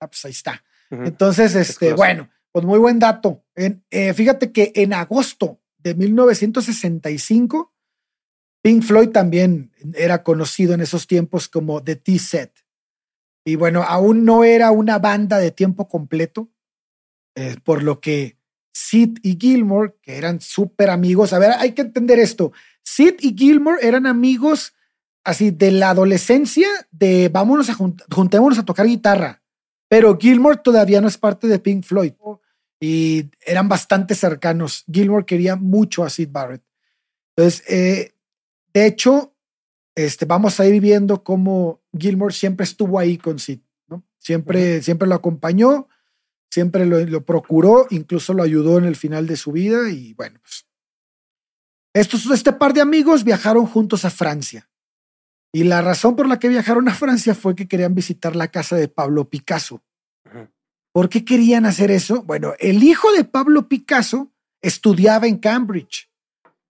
Ah, 0.00 0.08
pues 0.08 0.24
ahí 0.24 0.30
está. 0.30 0.62
Entonces, 0.90 1.56
este, 1.56 1.92
bueno, 1.94 2.30
pues 2.52 2.64
muy 2.64 2.78
buen 2.78 3.00
dato. 3.00 3.44
En, 3.56 3.84
eh, 3.90 4.14
fíjate 4.14 4.52
que 4.52 4.72
en 4.76 4.92
agosto 4.92 5.60
de 5.78 5.94
1965, 5.94 7.74
Pink 8.66 8.82
Floyd 8.82 9.10
también 9.10 9.70
era 9.94 10.24
conocido 10.24 10.74
en 10.74 10.80
esos 10.80 11.06
tiempos 11.06 11.48
como 11.48 11.84
The 11.84 11.94
T-Set. 11.94 12.50
Y 13.44 13.54
bueno, 13.54 13.84
aún 13.84 14.24
no 14.24 14.42
era 14.42 14.72
una 14.72 14.98
banda 14.98 15.38
de 15.38 15.52
tiempo 15.52 15.86
completo, 15.86 16.50
eh, 17.36 17.54
por 17.62 17.84
lo 17.84 18.00
que 18.00 18.38
Sid 18.72 19.18
y 19.22 19.38
Gilmore, 19.40 19.94
que 20.02 20.18
eran 20.18 20.40
súper 20.40 20.90
amigos, 20.90 21.32
a 21.32 21.38
ver, 21.38 21.52
hay 21.52 21.74
que 21.74 21.82
entender 21.82 22.18
esto. 22.18 22.50
Sid 22.82 23.14
y 23.20 23.36
Gilmore 23.38 23.86
eran 23.86 24.04
amigos 24.04 24.74
así 25.22 25.52
de 25.52 25.70
la 25.70 25.90
adolescencia, 25.90 26.66
de 26.90 27.28
vámonos 27.28 27.70
a 27.70 27.74
juntémonos 27.74 28.58
a 28.58 28.64
tocar 28.64 28.86
guitarra. 28.86 29.44
Pero 29.88 30.18
Gilmore 30.18 30.56
todavía 30.56 31.00
no 31.00 31.06
es 31.06 31.18
parte 31.18 31.46
de 31.46 31.60
Pink 31.60 31.84
Floyd 31.84 32.14
y 32.80 33.30
eran 33.46 33.68
bastante 33.68 34.16
cercanos. 34.16 34.84
Gilmore 34.92 35.24
quería 35.24 35.54
mucho 35.54 36.02
a 36.02 36.10
Sid 36.10 36.30
Barrett. 36.32 36.64
Entonces, 37.36 37.62
eh, 37.68 38.15
de 38.76 38.84
hecho, 38.84 39.34
este, 39.94 40.26
vamos 40.26 40.60
a 40.60 40.66
ir 40.66 40.82
viendo 40.82 41.24
cómo 41.24 41.82
Gilmore 41.98 42.34
siempre 42.34 42.64
estuvo 42.64 42.98
ahí 42.98 43.16
con 43.16 43.38
Sid, 43.38 43.60
¿no? 43.88 44.04
Siempre, 44.18 44.82
siempre 44.82 45.08
lo 45.08 45.14
acompañó, 45.14 45.88
siempre 46.50 46.84
lo, 46.84 47.24
procuró, 47.24 47.86
incluso 47.88 48.34
lo 48.34 48.42
ayudó 48.42 48.76
en 48.76 48.84
el 48.84 48.94
final 48.94 49.26
de 49.26 49.38
su 49.38 49.52
vida 49.52 49.88
y 49.88 50.12
bueno, 50.12 50.40
pues. 50.42 50.66
Estos, 51.94 52.26
este 52.26 52.52
par 52.52 52.74
de 52.74 52.82
amigos 52.82 53.24
viajaron 53.24 53.64
juntos 53.64 54.04
a 54.04 54.10
Francia. 54.10 54.68
Y 55.54 55.64
la 55.64 55.80
razón 55.80 56.14
por 56.14 56.28
la 56.28 56.38
que 56.38 56.50
viajaron 56.50 56.86
a 56.90 56.94
Francia 56.94 57.34
fue 57.34 57.56
que 57.56 57.66
querían 57.66 57.94
visitar 57.94 58.36
la 58.36 58.48
casa 58.48 58.76
de 58.76 58.88
Pablo 58.88 59.30
Picasso. 59.30 59.82
¿Por 60.92 61.08
qué 61.08 61.24
querían 61.24 61.64
hacer 61.64 61.90
eso? 61.90 62.24
Bueno, 62.24 62.52
el 62.58 62.82
hijo 62.82 63.10
de 63.12 63.24
Pablo 63.24 63.68
Picasso 63.68 64.30
estudiaba 64.60 65.26
en 65.26 65.38
Cambridge. 65.38 66.10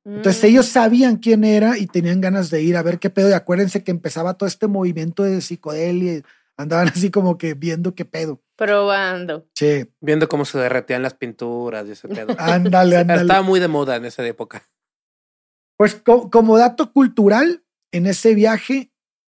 Entonces 0.07 0.41
mm. 0.45 0.47
ellos 0.47 0.67
sabían 0.67 1.17
quién 1.17 1.43
era 1.43 1.79
y 1.79 1.89
tenían 1.89 2.21
ganas 2.21 2.49
de 2.49 2.63
ir 2.63 2.77
a 2.77 2.83
ver 2.83 3.01
qué 3.01 3.11
pedo. 3.11 3.29
Y 3.29 3.33
acuérdense 3.33 3.83
que 3.83 3.91
empezaba 3.91 4.35
todo 4.35 4.47
este 4.47 4.69
movimiento 4.69 5.25
de 5.25 5.41
psicodelia. 5.41 6.23
Andaban 6.57 6.89
así 6.95 7.11
como 7.11 7.37
que 7.37 7.55
viendo 7.55 7.95
qué 7.97 8.05
pedo. 8.05 8.41
Probando. 8.57 9.49
Sí. 9.55 9.91
Viendo 10.01 10.29
cómo 10.29 10.45
se 10.45 10.59
derretían 10.59 11.03
las 11.03 11.15
pinturas 11.15 11.89
y 11.89 11.93
ese 11.93 12.07
pedo. 12.07 12.35
ándale, 12.39 12.97
ándale. 12.99 13.23
Estaba 13.23 13.43
muy 13.43 13.59
de 13.59 13.67
moda 13.67 13.97
en 13.97 14.05
esa 14.05 14.25
época. 14.25 14.63
Pues 15.77 16.01
como 16.05 16.57
dato 16.57 16.93
cultural, 16.93 17.65
en 17.93 18.07
ese 18.07 18.35
viaje 18.35 18.93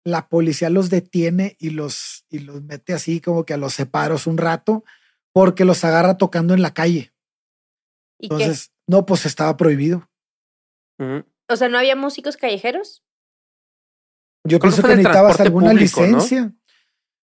la 0.06 0.30
policía 0.30 0.70
los 0.70 0.90
detiene 0.90 1.58
y 1.60 1.72
los, 1.72 2.26
y 2.30 2.40
los 2.40 2.64
mete 2.64 2.94
así 2.94 3.20
como 3.20 3.44
que 3.44 3.56
a 3.56 3.58
los 3.58 3.74
separos 3.74 4.28
un 4.28 4.38
rato 4.38 4.86
porque 5.34 5.66
los 5.66 5.84
agarra 5.84 6.18
tocando 6.18 6.54
en 6.54 6.62
la 6.62 6.74
calle. 6.74 7.12
Entonces, 8.20 8.72
no, 8.88 9.06
pues 9.06 9.26
estaba 9.26 9.58
prohibido. 9.58 10.09
O 11.48 11.56
sea, 11.56 11.70
¿no 11.70 11.78
había 11.78 11.96
músicos 11.96 12.38
callejeros? 12.38 13.04
Yo 14.44 14.60
pienso 14.60 14.82
que 14.82 14.90
necesitabas 14.90 15.40
alguna 15.40 15.74
licencia. 15.74 16.54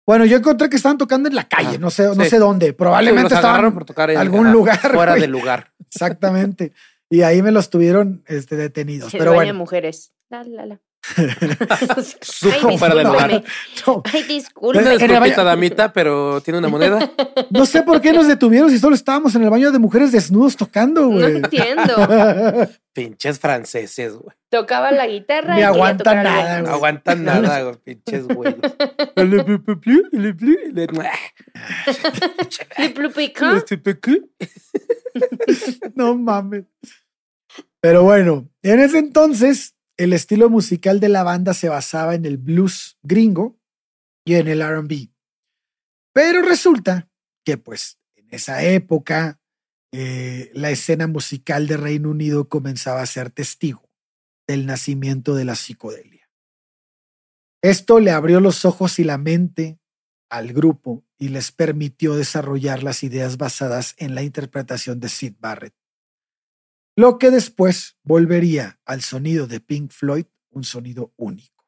Bueno, 0.07 0.25
yo 0.25 0.37
encontré 0.37 0.69
que 0.69 0.77
estaban 0.77 0.99
tocando 0.99 1.29
en 1.29 1.37
la 1.37 1.49
calle, 1.49 1.77
ah, 1.77 1.79
no 1.79 1.91
sé, 1.91 2.15
no 2.17 2.25
sé 2.25 2.39
dónde. 2.39 2.73
Probablemente 2.73 3.35
estaban 3.35 3.73
por 3.73 3.85
tocar 3.85 4.11
en 4.11 4.19
algún 4.19 4.51
lugar. 4.51 4.79
Fuera 4.79 5.15
del 5.15 5.31
lugar. 5.31 5.73
Exactamente. 5.87 6.73
Y 7.09 7.23
ahí 7.23 7.43
me 7.43 7.53
los 7.53 7.71
tuvieron 7.71 8.25
este, 8.27 8.57
detenidos. 8.57 9.13
pero 9.13 9.35
bueno. 9.35 9.55
mujeres. 9.55 10.13
La, 10.29 10.43
la, 10.45 10.67
la. 10.67 10.81
Supo 12.21 12.79
para 12.79 12.95
del. 12.95 13.07
Ay, 14.13 14.23
disculpe. 14.25 14.79
Una 14.79 14.91
disculpita, 14.91 15.45
damita, 15.45 15.93
pero 15.93 16.41
tiene 16.41 16.59
una 16.59 16.69
moneda. 16.69 17.11
No 17.51 17.67
sé 17.67 17.83
por 17.83 18.01
qué 18.01 18.13
nos 18.13 18.27
detuvieron 18.27 18.71
si 18.71 18.79
solo 18.79 18.95
estábamos 18.95 19.35
en 19.35 19.43
el 19.43 19.51
baño 19.51 19.73
de 19.73 19.79
mujeres 19.79 20.13
desnudos 20.13 20.57
tocando, 20.57 21.09
güey. 21.09 21.33
No 21.33 21.39
entiendo. 21.39 21.95
Pinches 22.93 23.39
franceses, 23.39 24.15
güey. 24.15 24.35
Tocaba 24.49 24.91
la 24.93 25.07
guitarra. 25.07 25.57
Ni 25.57 25.63
aguantan 25.63 26.23
nada, 26.23 26.63
No 26.63 26.71
aguantan 26.71 27.25
nada, 27.25 27.63
güey. 27.63 27.77
Pinches 27.77 28.27
güeyes. 28.27 28.57
no 35.95 36.17
mames. 36.17 36.65
Pero 37.81 38.05
bueno, 38.05 38.49
en 38.63 38.81
ese 38.81 38.99
entonces 38.99 39.75
el 39.97 40.13
estilo 40.13 40.49
musical 40.49 41.01
de 41.01 41.09
la 41.09 41.23
banda 41.23 41.55
se 41.55 41.69
basaba 41.69 42.15
en 42.15 42.25
el 42.25 42.39
blues 42.39 42.99
gringo 43.03 43.59
y 44.25 44.35
en 44.35 44.49
el 44.49 44.63
RB. 44.63 45.11
Pero 46.13 46.43
resulta 46.43 47.11
que 47.45 47.59
pues 47.59 47.99
en 48.15 48.27
esa 48.31 48.63
época 48.65 49.41
eh, 49.93 50.51
la 50.55 50.71
escena 50.71 51.07
musical 51.07 51.67
de 51.67 51.77
Reino 51.77 52.11
Unido 52.11 52.49
comenzaba 52.49 53.03
a 53.03 53.07
ser 53.07 53.31
testigo 53.31 53.91
del 54.47 54.67
nacimiento 54.67 55.35
de 55.35 55.45
la 55.45 55.55
psicodelia. 55.55 56.31
Esto 57.63 58.01
le 58.01 58.11
abrió 58.11 58.41
los 58.41 58.65
ojos 58.65 58.99
y 58.99 59.05
la 59.05 59.19
mente 59.19 59.79
al 60.31 60.53
grupo 60.53 61.05
y 61.19 61.29
les 61.29 61.53
permitió 61.53 62.17
desarrollar 62.17 62.83
las 62.83 63.03
ideas 63.03 63.37
basadas 63.37 63.95
en 63.99 64.15
la 64.15 64.23
interpretación 64.23 64.99
de 64.99 65.09
Sid 65.09 65.35
Barrett 65.39 65.75
lo 66.97 67.19
que 67.19 67.31
después 67.31 67.97
volvería 68.03 68.81
al 68.85 69.03
sonido 69.03 69.47
de 69.47 69.61
Pink 69.61 69.91
Floyd 69.91 70.27
un 70.51 70.65
sonido 70.65 71.13
único. 71.17 71.67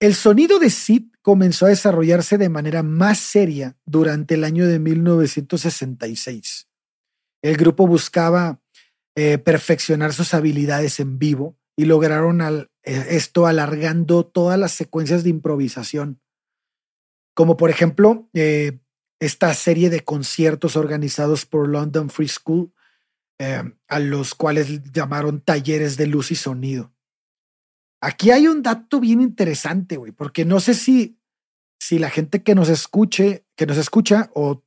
El 0.00 0.14
sonido 0.14 0.58
de 0.58 0.70
Sid 0.70 1.10
comenzó 1.22 1.66
a 1.66 1.70
desarrollarse 1.70 2.38
de 2.38 2.48
manera 2.48 2.82
más 2.82 3.18
seria 3.18 3.76
durante 3.84 4.34
el 4.34 4.44
año 4.44 4.66
de 4.66 4.78
1966. 4.78 6.68
El 7.42 7.56
grupo 7.56 7.86
buscaba 7.86 8.60
eh, 9.14 9.38
perfeccionar 9.38 10.12
sus 10.12 10.34
habilidades 10.34 11.00
en 11.00 11.18
vivo 11.18 11.58
y 11.76 11.84
lograron 11.84 12.40
eh, 12.40 12.66
esto 12.82 13.46
alargando 13.46 14.24
todas 14.24 14.58
las 14.58 14.72
secuencias 14.72 15.22
de 15.22 15.30
improvisación, 15.30 16.20
como 17.34 17.56
por 17.56 17.70
ejemplo 17.70 18.28
eh, 18.32 18.80
esta 19.20 19.52
serie 19.52 19.90
de 19.90 20.00
conciertos 20.00 20.76
organizados 20.76 21.44
por 21.44 21.68
London 21.68 22.08
Free 22.08 22.28
School 22.28 22.72
Em, 23.42 23.74
a 23.88 23.98
los 24.00 24.34
cuales 24.34 24.92
llamaron 24.92 25.40
talleres 25.40 25.96
de 25.96 26.06
luz 26.06 26.30
y 26.30 26.34
sonido. 26.34 26.92
Aquí 28.02 28.30
hay 28.32 28.46
un 28.46 28.60
dato 28.60 29.00
bien 29.00 29.22
interesante, 29.22 29.96
güey, 29.96 30.12
porque 30.12 30.44
no 30.44 30.60
sé 30.60 30.74
si, 30.74 31.18
si 31.80 31.98
la 31.98 32.10
gente 32.10 32.42
que 32.42 32.54
nos 32.54 32.68
escuche, 32.68 33.46
que 33.56 33.64
nos 33.64 33.78
escucha, 33.78 34.30
o, 34.34 34.62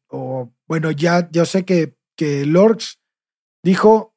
bueno, 0.65 0.89
ya 0.89 1.29
yo 1.29 1.45
sé 1.45 1.65
que, 1.65 1.95
que 2.17 2.47
dijo, 3.61 4.15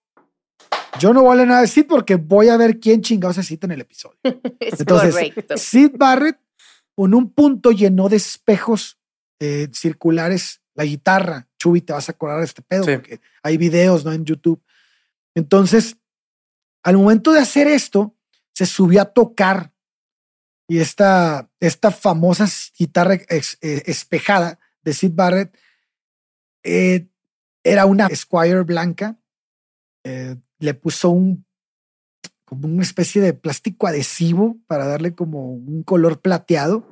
yo 1.00 1.12
no 1.12 1.30
a 1.30 1.44
nada 1.44 1.60
de 1.60 1.66
Sid 1.66 1.84
porque 1.86 2.14
voy 2.14 2.48
a 2.48 2.56
ver 2.56 2.80
quién 2.80 3.02
chingado 3.02 3.34
se 3.34 3.42
cita 3.42 3.66
en 3.66 3.72
el 3.72 3.82
episodio. 3.82 4.16
Entonces, 4.60 5.34
Sid 5.56 5.90
Barrett 5.98 6.40
con 6.94 7.12
un 7.12 7.30
punto 7.30 7.72
lleno 7.72 8.08
de 8.08 8.16
espejos 8.16 8.98
eh, 9.38 9.68
circulares 9.74 10.62
la 10.74 10.86
guitarra. 10.86 11.45
Chubi, 11.58 11.80
te 11.80 11.92
vas 11.92 12.08
a 12.08 12.12
acordar 12.12 12.38
de 12.38 12.44
este 12.44 12.62
pedo, 12.62 12.84
porque 12.84 13.20
hay 13.42 13.56
videos 13.56 14.04
¿no? 14.04 14.12
en 14.12 14.24
YouTube. 14.24 14.62
Entonces, 15.34 15.96
al 16.82 16.96
momento 16.96 17.32
de 17.32 17.40
hacer 17.40 17.66
esto, 17.66 18.16
se 18.54 18.66
subió 18.66 19.02
a 19.02 19.06
tocar 19.06 19.72
y 20.68 20.78
esta, 20.78 21.50
esta 21.60 21.90
famosa 21.90 22.46
guitarra 22.76 23.14
eh, 23.14 23.42
espejada 23.86 24.58
de 24.82 24.92
Sid 24.92 25.12
Barrett 25.14 25.56
eh, 26.64 27.08
era 27.62 27.86
una 27.86 28.08
Squire 28.08 28.62
blanca. 28.62 29.18
Eh, 30.04 30.36
le 30.58 30.74
puso 30.74 31.10
un 31.10 31.46
como 32.44 32.68
una 32.68 32.82
especie 32.82 33.20
de 33.20 33.34
plástico 33.34 33.88
adhesivo 33.88 34.56
para 34.68 34.86
darle 34.86 35.14
como 35.14 35.50
un 35.50 35.82
color 35.82 36.20
plateado. 36.20 36.88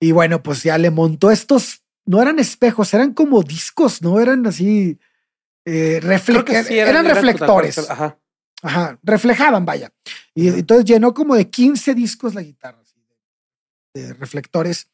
Y 0.00 0.12
bueno, 0.12 0.42
pues 0.42 0.62
ya 0.62 0.78
le 0.78 0.90
montó 0.90 1.30
estos, 1.30 1.79
no 2.06 2.20
eran 2.20 2.38
espejos, 2.38 2.92
eran 2.94 3.14
como 3.14 3.42
discos, 3.42 4.02
no 4.02 4.20
eran 4.20 4.46
así, 4.46 4.98
eh, 5.64 6.00
eran, 6.02 7.04
reflectores. 7.04 7.78
Ajá. 7.90 8.18
Ajá, 8.62 8.98
reflejaban, 9.02 9.64
vaya. 9.64 9.92
Y 10.34 10.48
entonces 10.48 10.84
llenó 10.84 11.14
como 11.14 11.34
de 11.34 11.48
15 11.48 11.94
discos 11.94 12.34
la 12.34 12.42
guitarra, 12.42 12.82
de 13.94 14.12
reflectores. 14.14 14.88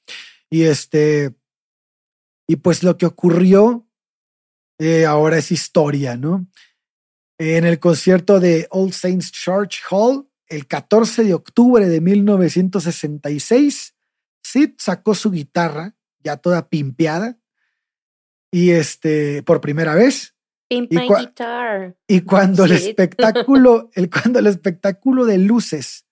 Y 0.48 0.62
este, 0.62 1.34
y 2.46 2.56
pues 2.56 2.82
lo 2.82 2.96
que 2.96 3.06
ocurrió 3.06 3.86
eh, 4.78 5.06
ahora 5.06 5.38
es 5.38 5.50
historia, 5.50 6.16
¿no? 6.16 6.46
En 7.38 7.64
el 7.66 7.78
concierto 7.80 8.40
de 8.40 8.66
Old 8.70 8.92
Saints 8.92 9.32
Church 9.32 9.82
Hall, 9.90 10.28
el 10.48 10.66
14 10.66 11.24
de 11.24 11.34
octubre 11.34 11.86
de 11.86 12.00
1966, 12.00 13.94
Sid 14.42 14.70
sacó 14.78 15.14
su 15.14 15.30
guitarra, 15.30 15.95
ya 16.26 16.36
toda 16.36 16.68
pimpeada, 16.68 17.38
y 18.50 18.70
este, 18.72 19.42
por 19.44 19.60
primera 19.60 19.94
vez. 19.94 20.34
Pimp 20.68 20.92
y, 20.92 20.98
guitar. 20.98 21.96
y 22.08 22.22
cuando 22.22 22.64
el 22.64 22.72
espectáculo, 22.72 23.90
el, 23.94 24.10
cuando 24.10 24.40
el 24.40 24.48
espectáculo 24.48 25.24
de 25.24 25.38
luces 25.38 26.04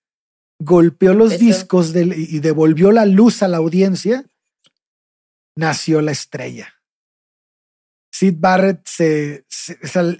golpeó 0.59 1.13
los 1.13 1.37
discos 1.37 1.93
y 1.93 2.39
devolvió 2.39 2.93
la 2.93 3.05
luz 3.05 3.43
a 3.43 3.49
la 3.49 3.57
audiencia, 3.57 4.25
nació 5.57 6.01
la 6.01 6.11
estrella. 6.11 6.73
Sid 8.13 8.35
Barrett 8.37 8.87
se, 8.87 9.45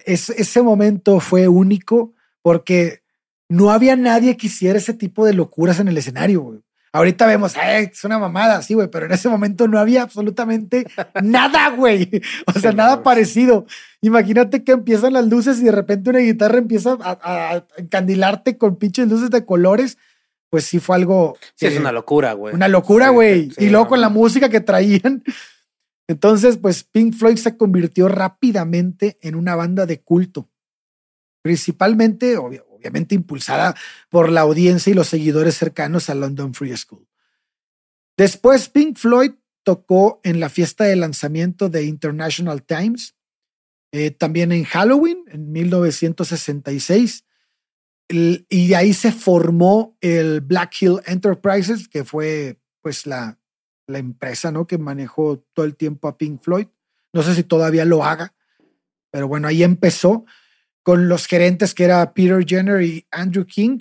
ese 0.05 0.61
momento 0.61 1.21
fue 1.21 1.47
único 1.47 2.13
porque 2.41 3.03
no 3.47 3.71
había 3.71 3.95
nadie 3.95 4.35
que 4.35 4.47
hiciera 4.47 4.77
ese 4.77 4.93
tipo 4.93 5.25
de 5.25 5.33
locuras 5.33 5.79
en 5.79 5.87
el 5.87 5.97
escenario. 5.97 6.61
Ahorita 6.95 7.25
vemos, 7.25 7.55
es 7.61 8.05
una 8.05 8.17
mamada, 8.17 8.61
sí, 8.61 8.73
güey, 8.73 8.87
pero 8.87 9.05
en 9.05 9.11
ese 9.11 9.27
momento 9.27 9.67
no 9.67 9.79
había 9.79 10.01
absolutamente 10.01 10.85
nada, 11.21 11.69
güey. 11.71 12.21
O 12.47 12.57
sea, 12.57 12.71
nada 12.71 13.03
parecido. 13.03 13.65
Imagínate 13.99 14.63
que 14.63 14.71
empiezan 14.71 15.11
las 15.11 15.27
luces 15.27 15.59
y 15.59 15.65
de 15.65 15.73
repente 15.73 16.09
una 16.09 16.19
guitarra 16.19 16.57
empieza 16.57 16.97
a, 17.01 17.65
encandilarte 17.75 18.57
con 18.57 18.77
pinches 18.77 19.09
luces 19.09 19.29
de 19.29 19.45
colores. 19.45 19.97
Pues 20.49 20.63
sí 20.63 20.79
fue 20.79 20.95
algo. 20.95 21.37
Sí, 21.55 21.65
es 21.65 21.77
una 21.77 21.91
locura, 21.91 22.31
güey. 22.31 22.55
Una 22.55 22.69
locura, 22.69 23.09
güey. 23.09 23.51
y 23.57 23.67
luego 23.69 23.89
con 23.89 23.99
la 23.99 24.07
música 24.07 24.47
que 24.47 24.61
traían. 24.61 25.21
Entonces, 26.07 26.55
pues 26.55 26.85
Pink 26.85 27.13
Floyd 27.13 27.35
se 27.35 27.57
convirtió 27.57 28.07
rápidamente 28.07 29.17
en 29.21 29.35
una 29.35 29.57
banda 29.57 29.85
de 29.85 29.99
culto. 29.99 30.47
Principalmente, 31.41 32.37
obviamente 32.85 33.15
impulsada 33.15 33.75
por 34.09 34.31
la 34.31 34.41
audiencia 34.41 34.91
y 34.91 34.93
los 34.93 35.07
seguidores 35.07 35.57
cercanos 35.57 36.09
a 36.09 36.15
London 36.15 36.53
Free 36.53 36.75
School. 36.77 37.07
Después, 38.15 38.69
Pink 38.69 38.97
Floyd 38.97 39.31
tocó 39.63 40.21
en 40.23 40.39
la 40.39 40.49
fiesta 40.49 40.83
de 40.83 40.95
lanzamiento 40.95 41.69
de 41.69 41.85
International 41.85 42.63
Times, 42.63 43.15
eh, 43.91 44.11
también 44.11 44.51
en 44.51 44.63
Halloween, 44.65 45.23
en 45.31 45.51
1966, 45.51 47.25
y 48.07 48.67
de 48.67 48.75
ahí 48.75 48.93
se 48.93 49.11
formó 49.11 49.97
el 49.99 50.41
Black 50.41 50.79
Hill 50.79 51.01
Enterprises, 51.07 51.87
que 51.87 52.03
fue 52.03 52.59
pues 52.81 53.07
la, 53.07 53.39
la 53.87 53.97
empresa 53.97 54.51
¿no? 54.51 54.67
que 54.67 54.77
manejó 54.77 55.43
todo 55.53 55.65
el 55.65 55.75
tiempo 55.75 56.07
a 56.07 56.17
Pink 56.19 56.39
Floyd. 56.39 56.67
No 57.13 57.23
sé 57.23 57.33
si 57.33 57.43
todavía 57.43 57.83
lo 57.83 58.05
haga, 58.05 58.35
pero 59.09 59.27
bueno, 59.27 59.47
ahí 59.47 59.63
empezó 59.63 60.25
con 60.85 61.09
los 61.09 61.25
gerentes 61.25 61.73
que 61.73 61.83
era 61.83 62.13
Peter 62.13 62.45
Jenner 62.45 62.83
y 62.83 63.07
Andrew 63.09 63.43
King. 63.47 63.79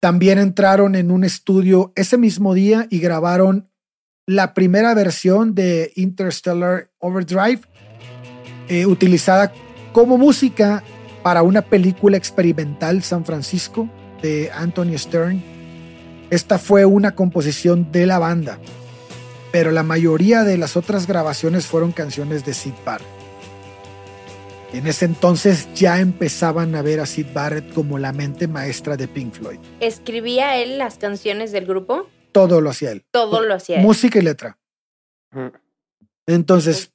También 0.00 0.40
entraron 0.40 0.96
en 0.96 1.12
un 1.12 1.22
estudio 1.22 1.92
ese 1.94 2.18
mismo 2.18 2.52
día 2.52 2.88
y 2.90 2.98
grabaron 2.98 3.70
la 4.26 4.52
primera 4.52 4.92
versión 4.92 5.54
de 5.54 5.92
Interstellar 5.94 6.90
Overdrive, 6.98 7.60
eh, 8.66 8.86
utilizada 8.86 9.52
como 9.92 10.18
música 10.18 10.82
para 11.22 11.44
una 11.44 11.62
película 11.62 12.16
experimental 12.16 13.04
San 13.04 13.24
Francisco 13.24 13.88
de 14.20 14.50
Anthony 14.52 14.98
Stern. 14.98 15.40
Esta 16.30 16.58
fue 16.58 16.84
una 16.84 17.14
composición 17.14 17.92
de 17.92 18.04
la 18.04 18.18
banda, 18.18 18.58
pero 19.52 19.70
la 19.70 19.84
mayoría 19.84 20.42
de 20.42 20.58
las 20.58 20.76
otras 20.76 21.06
grabaciones 21.06 21.66
fueron 21.66 21.92
canciones 21.92 22.44
de 22.44 22.52
Sid 22.52 22.74
Barrett. 22.84 23.15
En 24.72 24.86
ese 24.86 25.04
entonces 25.04 25.68
ya 25.74 26.00
empezaban 26.00 26.74
a 26.74 26.82
ver 26.82 27.00
a 27.00 27.06
Sid 27.06 27.26
Barrett 27.32 27.72
como 27.72 27.98
la 27.98 28.12
mente 28.12 28.48
maestra 28.48 28.96
de 28.96 29.06
Pink 29.08 29.34
Floyd. 29.34 29.58
¿Escribía 29.80 30.56
él 30.56 30.78
las 30.78 30.98
canciones 30.98 31.52
del 31.52 31.66
grupo? 31.66 32.08
Todo 32.32 32.60
lo 32.60 32.70
hacía 32.70 32.92
él. 32.92 33.04
Todo 33.10 33.42
lo 33.42 33.54
hacía 33.54 33.76
él. 33.76 33.82
Música 33.82 34.18
y 34.18 34.22
letra. 34.22 34.58
Entonces, 36.26 36.90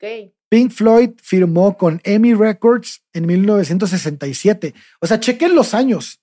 Pink 0.50 0.72
Floyd 0.72 1.12
firmó 1.22 1.78
con 1.78 2.02
EMI 2.04 2.34
Records 2.34 3.04
en 3.14 3.26
1967. 3.26 4.74
O 5.00 5.08
sea, 5.08 5.20
chequen 5.20 5.56
los 5.56 5.74
años. 5.74 6.22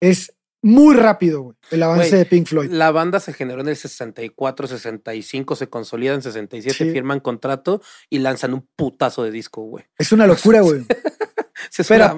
Es 0.00 0.32
muy 0.64 0.96
rápido, 0.96 1.42
güey, 1.42 1.56
el 1.70 1.82
avance 1.82 2.16
de 2.16 2.24
Pink 2.24 2.46
Floyd. 2.46 2.70
La 2.70 2.90
banda 2.90 3.20
se 3.20 3.34
generó 3.34 3.60
en 3.60 3.68
el 3.68 3.76
64, 3.76 4.66
65, 4.66 5.56
se 5.56 5.68
consolida 5.68 6.14
en 6.14 6.22
67, 6.22 6.90
firman 6.90 7.20
contrato 7.20 7.82
y 8.08 8.20
lanzan 8.20 8.54
un 8.54 8.66
putazo 8.74 9.24
de 9.24 9.30
disco, 9.30 9.60
güey. 9.62 9.84
Es 9.98 10.10
una 10.10 10.26
locura, 10.26 10.62
güey. 10.62 10.86
se 11.70 11.82
espera. 11.82 12.16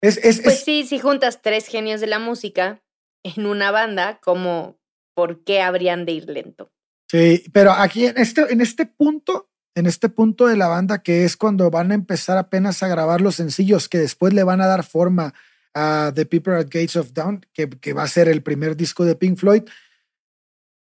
Es, 0.00 0.18
es, 0.24 0.40
pues 0.40 0.64
sí, 0.64 0.84
si 0.84 0.98
juntas 0.98 1.40
tres 1.40 1.68
genios 1.68 2.00
de 2.00 2.08
la 2.08 2.18
música 2.18 2.82
en 3.22 3.46
una 3.46 3.70
banda, 3.70 4.18
como 4.20 4.80
¿por 5.14 5.44
qué 5.44 5.62
habrían 5.62 6.04
de 6.04 6.12
ir 6.12 6.28
lento? 6.28 6.72
Sí, 7.08 7.44
pero 7.52 7.70
aquí 7.70 8.06
en 8.06 8.18
este, 8.18 8.52
en 8.52 8.60
este 8.60 8.86
punto, 8.86 9.50
en 9.76 9.86
este 9.86 10.08
punto 10.08 10.48
de 10.48 10.56
la 10.56 10.66
banda, 10.66 11.04
que 11.04 11.24
es 11.24 11.36
cuando 11.36 11.70
van 11.70 11.92
a 11.92 11.94
empezar 11.94 12.38
apenas 12.38 12.82
a 12.82 12.88
grabar 12.88 13.20
los 13.20 13.36
sencillos 13.36 13.88
que 13.88 13.98
después 13.98 14.32
le 14.32 14.42
van 14.42 14.60
a 14.60 14.66
dar 14.66 14.82
forma 14.82 15.32
a 15.74 16.12
The 16.14 16.26
People 16.26 16.54
at 16.54 16.66
Gates 16.66 16.96
of 16.96 17.12
Dawn, 17.12 17.46
que, 17.52 17.68
que, 17.68 17.92
va 17.92 18.02
a 18.02 18.08
ser 18.08 18.28
el 18.28 18.42
primer 18.42 18.76
disco 18.76 19.04
de 19.04 19.14
Pink 19.14 19.38
Floyd, 19.38 19.64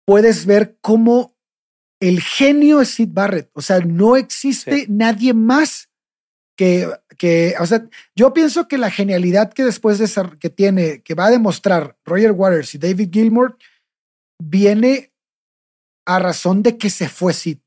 puedes 0.06 0.46
ver 0.46 0.78
cómo 0.82 1.36
el 2.02 2.22
genio 2.22 2.82
es 2.82 2.90
Sid 2.90 3.10
Barrett. 3.12 3.50
O 3.54 3.62
sea, 3.62 3.80
no 3.80 4.16
existe 4.16 4.86
nadie 4.88 5.34
más 5.34 5.90
que, 6.58 6.90
que, 7.18 7.56
o 7.60 7.66
sea, 7.66 7.88
yo 8.16 8.34
pienso 8.34 8.68
que 8.68 8.78
la 8.78 8.92
genialidad 8.92 9.54
que 9.54 9.64
después 9.64 9.98
de 9.98 10.10
que 10.40 10.50
tiene, 10.50 11.02
que 11.04 11.14
va 11.14 11.28
a 11.28 11.32
demostrar 11.32 11.98
Roger 12.06 12.32
Waters 12.32 12.76
y 12.76 12.78
David 12.78 13.10
Gilmour, 13.12 13.58
viene 14.42 15.14
a 16.06 16.20
razón 16.20 16.64
de 16.64 16.78
que 16.78 16.90
se 16.90 17.08
fue 17.10 17.34
Sid. 17.34 17.60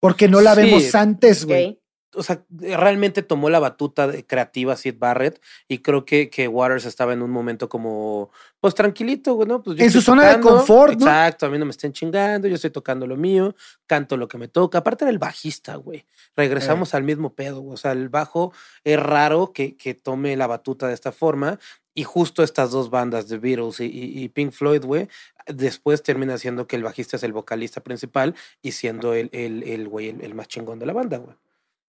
Porque 0.00 0.28
no 0.28 0.40
la 0.40 0.54
vemos 0.54 0.94
antes, 0.94 1.44
güey 1.44 1.79
o 2.14 2.22
sea, 2.22 2.44
realmente 2.50 3.22
tomó 3.22 3.50
la 3.50 3.60
batuta 3.60 4.08
de 4.08 4.24
creativa 4.26 4.76
Sid 4.76 4.96
Barrett 4.98 5.40
y 5.68 5.78
creo 5.78 6.04
que, 6.04 6.28
que 6.28 6.48
Waters 6.48 6.84
estaba 6.84 7.12
en 7.12 7.22
un 7.22 7.30
momento 7.30 7.68
como, 7.68 8.30
pues 8.60 8.74
tranquilito, 8.74 9.34
güey, 9.34 9.48
¿no? 9.48 9.62
Pues 9.62 9.78
en 9.78 9.90
su 9.90 10.00
zona 10.00 10.28
de 10.28 10.40
confort, 10.40 10.98
¿no? 10.98 11.06
Exacto, 11.06 11.46
a 11.46 11.50
mí 11.50 11.58
no 11.58 11.64
me 11.64 11.70
estén 11.70 11.92
chingando, 11.92 12.48
yo 12.48 12.56
estoy 12.56 12.70
tocando 12.70 13.06
lo 13.06 13.16
mío, 13.16 13.54
canto 13.86 14.16
lo 14.16 14.28
que 14.28 14.38
me 14.38 14.48
toca. 14.48 14.78
Aparte 14.78 15.04
era 15.04 15.10
el 15.10 15.18
bajista, 15.18 15.76
güey. 15.76 16.04
Regresamos 16.36 16.94
al 16.94 17.04
mismo 17.04 17.34
pedo, 17.34 17.64
o 17.64 17.76
sea, 17.76 17.92
el 17.92 18.08
bajo 18.08 18.52
es 18.82 18.98
raro 18.98 19.52
que, 19.52 19.76
que 19.76 19.94
tome 19.94 20.36
la 20.36 20.46
batuta 20.46 20.88
de 20.88 20.94
esta 20.94 21.12
forma 21.12 21.58
y 21.94 22.04
justo 22.04 22.42
estas 22.42 22.70
dos 22.70 22.90
bandas, 22.90 23.26
The 23.26 23.38
Beatles 23.38 23.80
y, 23.80 24.28
Pink 24.28 24.52
Floyd, 24.52 24.84
güey, 24.84 25.08
después 25.46 26.02
termina 26.02 26.38
siendo 26.38 26.66
que 26.66 26.76
el 26.76 26.84
bajista 26.84 27.16
es 27.16 27.22
el 27.24 27.32
vocalista 27.32 27.82
principal 27.82 28.34
y 28.62 28.72
siendo 28.72 29.14
el, 29.14 29.28
el, 29.32 29.64
el 29.64 29.88
güey, 29.88 30.08
el 30.08 30.34
más 30.34 30.48
chingón 30.48 30.78
de 30.78 30.86
la 30.86 30.92
banda, 30.92 31.18
güey 31.18 31.36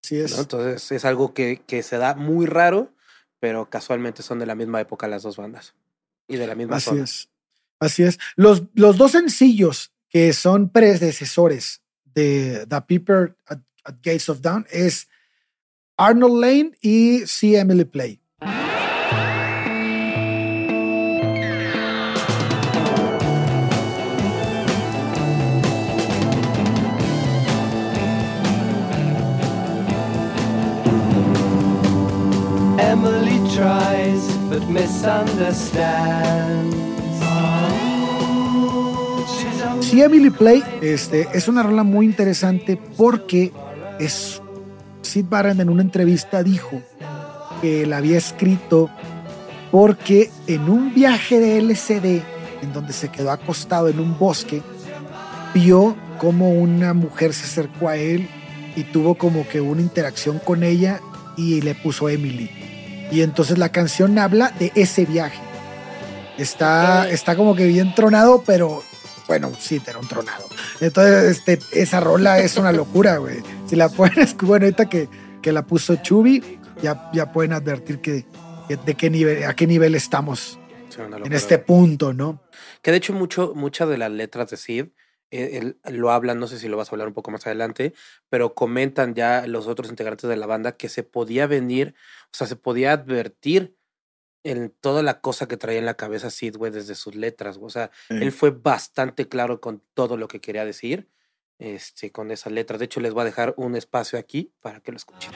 es. 0.09 0.37
Entonces 0.37 0.91
es 0.91 1.05
algo 1.05 1.33
que, 1.33 1.61
que, 1.65 1.83
se 1.83 1.97
da 1.97 2.15
muy 2.15 2.45
raro, 2.45 2.93
pero 3.39 3.69
casualmente 3.69 4.23
son 4.23 4.39
de 4.39 4.45
la 4.45 4.55
misma 4.55 4.81
época 4.81 5.07
las 5.07 5.23
dos 5.23 5.37
bandas 5.37 5.75
y 6.27 6.37
de 6.37 6.47
la 6.47 6.55
misma 6.55 6.77
Así 6.77 6.97
es. 6.97 7.29
Así 7.79 8.03
es. 8.03 8.19
Los, 8.35 8.63
los 8.73 8.97
dos 8.97 9.11
sencillos 9.11 9.91
que 10.09 10.33
son 10.33 10.69
predecesores 10.69 11.81
de 12.03 12.65
The 12.67 12.81
People 12.81 13.35
at, 13.47 13.59
at 13.83 13.95
Gates 14.03 14.29
of 14.29 14.41
Dawn 14.41 14.67
es 14.69 15.07
Arnold 15.97 16.41
Lane 16.41 16.71
y 16.81 17.25
See 17.25 17.55
Emily 17.55 17.85
Play. 17.85 18.21
Sí, 39.81 40.01
Emily 40.01 40.29
Play 40.29 40.63
este, 40.81 41.27
es 41.33 41.47
una 41.49 41.63
rola 41.63 41.83
muy 41.83 42.05
interesante 42.05 42.79
porque 42.95 43.51
es 43.99 44.41
Sid 45.01 45.25
Barrett 45.27 45.59
en 45.59 45.69
una 45.69 45.81
entrevista 45.81 46.43
dijo 46.43 46.81
que 47.61 47.85
la 47.85 47.97
había 47.97 48.17
escrito 48.17 48.89
porque 49.69 50.29
en 50.47 50.69
un 50.69 50.93
viaje 50.93 51.39
de 51.39 51.57
LCD, 51.57 52.21
en 52.61 52.73
donde 52.73 52.93
se 52.93 53.09
quedó 53.09 53.31
acostado 53.31 53.89
en 53.89 53.99
un 53.99 54.17
bosque, 54.17 54.61
vio 55.53 55.95
como 56.19 56.51
una 56.51 56.93
mujer 56.93 57.33
se 57.33 57.43
acercó 57.43 57.89
a 57.89 57.97
él 57.97 58.29
y 58.75 58.83
tuvo 58.83 59.15
como 59.15 59.47
que 59.47 59.59
una 59.59 59.81
interacción 59.81 60.39
con 60.39 60.63
ella 60.63 61.01
y 61.35 61.61
le 61.61 61.75
puso 61.75 62.07
Emily. 62.07 62.60
Y 63.11 63.21
entonces 63.21 63.57
la 63.57 63.71
canción 63.71 64.17
habla 64.17 64.51
de 64.57 64.71
ese 64.75 65.05
viaje. 65.05 65.39
Está, 66.37 67.09
está 67.09 67.35
como 67.35 67.55
que 67.55 67.67
bien 67.67 67.93
tronado, 67.93 68.43
pero 68.45 68.83
bueno, 69.27 69.51
sí, 69.59 69.81
era 69.85 69.99
un 69.99 70.07
tronado. 70.07 70.45
Entonces, 70.79 71.37
este, 71.37 71.59
esa 71.73 71.99
rola 71.99 72.39
es 72.39 72.57
una 72.57 72.71
locura, 72.71 73.17
güey. 73.17 73.37
Si 73.67 73.75
la 73.75 73.89
pueden 73.89 74.27
bueno, 74.41 74.65
ahorita 74.65 74.89
que, 74.89 75.07
que 75.41 75.51
la 75.51 75.65
puso 75.65 75.97
Chubi, 75.97 76.59
ya, 76.81 77.09
ya 77.13 77.31
pueden 77.31 77.53
advertir 77.53 77.99
que, 77.99 78.25
de 78.67 78.95
qué 78.95 79.09
nivel, 79.09 79.43
a 79.43 79.55
qué 79.55 79.67
nivel 79.67 79.95
estamos 79.95 80.59
en 81.23 81.33
este 81.33 81.57
punto, 81.57 82.13
¿no? 82.13 82.41
Que 82.81 82.91
de 82.91 82.97
hecho 82.97 83.13
mucho, 83.13 83.53
muchas 83.55 83.89
de 83.89 83.97
las 83.97 84.11
letras 84.11 84.49
de 84.49 84.57
Sid 84.57 84.85
él, 85.31 85.79
lo 85.85 86.11
hablan, 86.11 86.39
no 86.39 86.47
sé 86.47 86.59
si 86.59 86.67
lo 86.67 86.77
vas 86.77 86.89
a 86.89 86.91
hablar 86.91 87.07
un 87.07 87.13
poco 87.13 87.31
más 87.31 87.45
adelante, 87.47 87.93
pero 88.29 88.53
comentan 88.53 89.15
ya 89.15 89.47
los 89.47 89.67
otros 89.67 89.89
integrantes 89.89 90.29
de 90.29 90.37
la 90.37 90.45
banda 90.45 90.73
que 90.73 90.89
se 90.89 91.03
podía 91.03 91.47
venir, 91.47 91.95
o 92.25 92.37
sea, 92.37 92.47
se 92.47 92.55
podía 92.55 92.93
advertir 92.93 93.75
en 94.43 94.71
toda 94.81 95.03
la 95.03 95.21
cosa 95.21 95.47
que 95.47 95.57
traía 95.57 95.79
en 95.79 95.85
la 95.85 95.95
cabeza 95.95 96.29
Sid, 96.29 96.57
güey, 96.57 96.71
desde 96.71 96.95
sus 96.95 97.15
letras, 97.15 97.57
o 97.61 97.69
sea, 97.69 97.91
él 98.09 98.31
fue 98.31 98.51
bastante 98.51 99.27
claro 99.27 99.61
con 99.61 99.83
todo 99.93 100.17
lo 100.17 100.27
que 100.27 100.41
quería 100.41 100.65
decir, 100.65 101.09
este, 101.59 102.11
con 102.11 102.31
esas 102.31 102.51
letras. 102.51 102.79
De 102.79 102.85
hecho, 102.85 102.99
les 103.01 103.13
voy 103.13 103.21
a 103.21 103.25
dejar 103.25 103.53
un 103.55 103.75
espacio 103.75 104.17
aquí 104.17 104.51
para 104.61 104.81
que 104.81 104.91
lo 104.91 104.97
escuchen. 104.97 105.31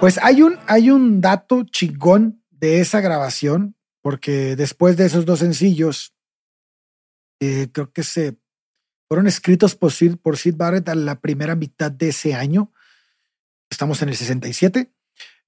Pues 0.00 0.16
hay 0.22 0.42
un, 0.42 0.56
hay 0.68 0.90
un 0.90 1.20
dato 1.20 1.64
chingón 1.64 2.40
de 2.50 2.80
esa 2.80 3.00
grabación, 3.00 3.74
porque 4.00 4.54
después 4.54 4.96
de 4.96 5.06
esos 5.06 5.24
dos 5.24 5.40
sencillos, 5.40 6.14
eh, 7.40 7.68
creo 7.72 7.92
que 7.92 8.04
se 8.04 8.38
fueron 9.08 9.26
escritos 9.26 9.74
por 9.74 9.90
Sid, 9.90 10.16
por 10.16 10.36
Sid 10.36 10.54
Barrett 10.56 10.88
a 10.88 10.94
la 10.94 11.20
primera 11.20 11.56
mitad 11.56 11.90
de 11.90 12.10
ese 12.10 12.34
año. 12.34 12.72
Estamos 13.70 14.00
en 14.02 14.10
el 14.10 14.16
67. 14.16 14.92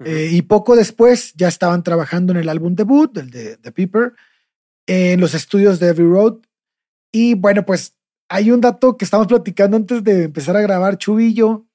Eh, 0.05 0.31
y 0.33 0.43
poco 0.43 0.75
después 0.75 1.33
ya 1.35 1.47
estaban 1.47 1.85
trabajando 1.85 2.33
en 2.33 2.39
el 2.39 2.49
álbum 2.49 2.75
debut, 2.75 3.17
el 3.19 3.31
de 3.31 3.57
The 3.59 3.71
Peeper, 3.71 4.15
en 4.87 5.21
los 5.21 5.35
estudios 5.35 5.79
de 5.79 5.89
Every 5.89 6.09
Road. 6.09 6.39
Y 7.13 7.35
bueno, 7.35 7.65
pues 7.65 7.95
hay 8.29 8.51
un 8.51 8.61
dato 8.61 8.97
que 8.97 9.05
estamos 9.05 9.29
platicando 9.29 9.77
antes 9.77 10.03
de 10.03 10.25
empezar 10.25 10.57
a 10.57 10.63
grabar, 10.63 10.99
Chubillo, 10.99 11.67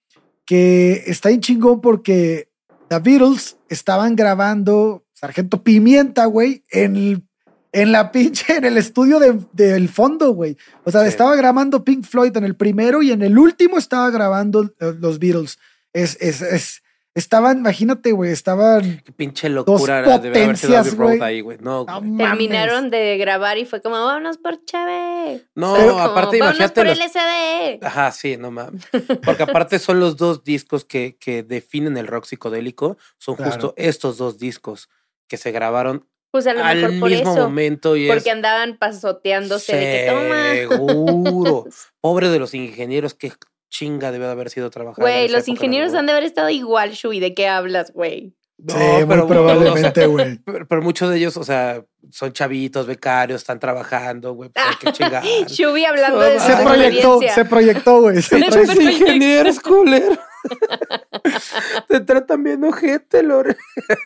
que 0.46 1.04
está 1.08 1.30
en 1.30 1.40
chingón 1.40 1.80
porque 1.80 2.50
The 2.90 3.00
Beatles 3.00 3.58
estaban 3.70 4.16
grabando 4.16 5.06
Sargento 5.14 5.64
Pimienta, 5.64 6.26
güey, 6.26 6.64
en, 6.70 7.28
en 7.72 7.92
la 7.92 8.12
pinche, 8.12 8.58
en 8.58 8.66
el 8.66 8.78
estudio 8.78 9.20
del 9.20 9.90
fondo, 9.90 10.32
güey. 10.32 10.58
O 10.84 10.92
sea, 10.92 11.06
estaba 11.08 11.36
grabando 11.36 11.84
Pink 11.84 12.06
Floyd 12.06 12.36
en 12.38 12.44
el 12.44 12.56
primero 12.56 13.02
y 13.02 13.12
en 13.12 13.22
el 13.22 13.38
último 13.38 13.78
estaba 13.78 14.10
grabando 14.10 14.74
eh, 14.80 14.94
los 15.00 15.20
Beatles. 15.20 15.58
Es, 15.94 16.18
es, 16.20 16.42
es, 16.42 16.84
Estaban, 17.16 17.60
imagínate, 17.60 18.12
güey, 18.12 18.34
estaban. 18.34 19.02
Qué 19.06 19.14
pinche 19.14 19.48
locura 19.48 20.02
dos 20.02 20.20
potencias, 20.20 20.96
güey. 20.96 21.22
ahí, 21.22 21.40
güey. 21.40 21.58
No, 21.62 21.86
Terminaron 22.18 22.90
de 22.90 23.18
grabar 23.18 23.58
y 23.58 23.64
fue 23.64 23.82
como, 23.82 23.96
vámonos 23.96 24.38
por 24.38 24.66
Chávez. 24.66 25.46
No, 25.56 25.76
aparte, 25.98 26.38
imagínate. 26.38 26.74
por 26.82 26.88
LSD. 26.88 27.82
Ajá, 27.82 28.12
sí, 28.12 28.36
no 28.36 28.52
mames. 28.52 28.86
Porque 29.24 29.44
aparte 29.44 29.80
son 29.80 30.02
los 30.02 30.18
dos 30.18 30.44
discos 30.44 30.84
que, 30.84 31.16
que 31.18 31.42
definen 31.42 31.96
el 31.96 32.08
rock 32.08 32.26
psicodélico. 32.26 32.98
Son 33.18 33.38
justo 33.38 33.74
estos 33.78 34.18
dos 34.18 34.38
discos 34.38 34.90
que 35.30 35.38
se 35.38 35.54
grabaron 35.54 36.06
pues 36.32 36.48
a 36.48 36.54
lo 36.54 36.66
al 36.66 36.82
mejor 36.82 37.00
por 37.00 37.10
mismo 37.12 37.32
eso, 37.32 37.42
momento. 37.44 37.96
Y 37.96 38.10
porque 38.10 38.30
andaban 38.30 38.78
pasoteándose 38.78 39.74
de 39.74 39.82
que 39.82 40.12
toma. 40.12 40.78
Seguro. 40.78 41.66
Pobre 42.02 42.28
de 42.28 42.40
los 42.40 42.54
ingenieros, 42.54 43.14
que 43.14 43.32
chinga 43.70 44.12
debe 44.12 44.26
de 44.26 44.32
haber 44.32 44.50
sido 44.50 44.70
trabajar. 44.70 45.02
Güey, 45.02 45.28
los 45.30 45.48
ingenieros 45.48 45.94
han 45.94 46.06
de 46.06 46.12
haber 46.12 46.24
estado 46.24 46.50
igual, 46.50 46.92
Shui. 46.92 47.20
¿De 47.20 47.34
qué 47.34 47.48
hablas, 47.48 47.92
güey? 47.92 48.36
No, 48.58 48.74
sí, 48.74 49.06
pero, 49.08 49.28
probablemente, 49.28 50.06
güey. 50.08 50.40
pero, 50.70 50.82
muchos 50.82 51.10
de 51.10 51.18
ellos, 51.18 51.36
o 51.36 51.44
sea, 51.44 51.84
son 52.10 52.32
chavitos, 52.32 52.88
becarios, 52.88 53.42
están 53.42 53.60
trabajando, 53.60 54.34
güey. 54.34 54.50
Pues 54.50 54.94
chingar. 54.98 55.24
Shubi 55.48 55.84
hablando 55.84 56.20
de 56.22 56.40
se 56.40 56.56
proyectó, 56.56 57.20
se 57.22 57.46
proyectó, 57.46 58.02
güey. 58.02 58.22
Se 58.22 58.38
proyectó. 58.38 58.82
ingenieros, 58.82 59.60
culero. 59.60 60.18
Te 61.90 62.00
tratan 62.02 62.44
bien 62.44 62.64
ojete, 62.64 63.24
Lore. 63.24 63.58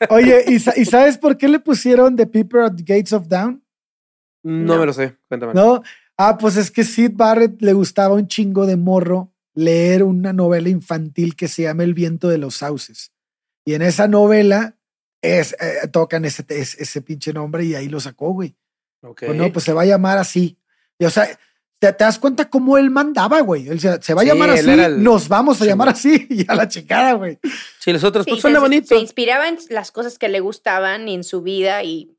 Oye, 0.10 0.46
¿y, 0.48 0.56
¿y, 0.56 0.86
sabes 0.86 1.18
por 1.18 1.38
qué 1.38 1.48
le 1.48 1.60
pusieron 1.60 2.16
The 2.16 2.26
People 2.26 2.62
at 2.64 2.76
the 2.76 2.84
Gates 2.84 3.14
of 3.14 3.28
Down? 3.28 3.64
No, 4.42 4.74
no, 4.76 4.80
me 4.80 4.86
lo 4.86 4.94
sé, 4.94 5.18
cuéntame. 5.28 5.54
No, 5.54 5.84
ah, 6.18 6.38
pues 6.38 6.56
es 6.56 6.72
que 6.72 6.86
Sid 6.86 7.12
Barrett 7.14 7.62
le 7.62 7.74
gustaba 7.74 8.16
un 8.16 8.28
chingo 8.28 8.66
de 8.66 8.78
morro 8.78 9.34
leer 9.60 10.04
una 10.04 10.32
novela 10.32 10.70
infantil 10.70 11.36
que 11.36 11.50
se 11.50 11.64
llama 11.64 11.84
El 11.84 11.94
viento 11.94 12.30
de 12.30 12.38
los 12.38 12.56
sauces. 12.56 13.12
Y 13.66 13.74
en 13.74 13.82
esa 13.82 14.08
novela 14.08 14.78
es, 15.22 15.54
eh, 15.60 15.88
tocan 15.92 16.24
ese, 16.24 16.46
ese, 16.48 17.02
pinche 17.02 17.34
nombre 17.34 17.66
y 17.66 17.76
ahí 17.76 17.90
lo 17.90 18.00
sacó, 18.00 18.32
güey. 18.32 18.56
Pues 19.02 19.36
no, 19.36 19.52
pues 19.52 19.66
se 19.66 19.74
va 19.74 19.82
a 19.82 19.86
llamar 19.86 20.18
así. 20.18 20.58
Y, 20.98 21.04
o 21.04 21.10
sea, 21.10 21.28
¿te, 21.78 21.92
das 21.92 22.20
cuenta 22.20 22.50
cómo 22.50 22.78
él 22.78 22.90
mandaba, 22.90 23.42
güey? 23.42 23.68
Él 23.68 23.82
se, 23.82 24.02
se 24.02 24.14
va 24.14 24.22
a 24.22 24.26
llamar 24.26 24.50
así, 24.52 24.70
nos 24.98 25.28
vamos 25.28 25.62
a 25.62 25.66
llamar 25.66 25.90
así 25.90 26.26
y 26.30 26.50
a 26.50 26.56
la 26.56 26.70
chingada, 26.70 27.14
güey. 27.14 27.38
Sí, 27.80 27.92
los 27.92 28.04
otros, 28.06 28.26
pues 28.26 28.40
suena 28.40 28.62
bonito. 28.62 28.88
Se 28.88 28.98
inspiraba 28.98 29.50
en 29.50 29.58
las 29.70 29.92
cosas 29.92 30.18
que 30.18 30.30
le 30.30 30.40
gustaban 30.40 31.08
y 31.10 31.16
en 31.16 31.26
su 31.26 31.42
vida 31.42 31.84
y 31.84 32.16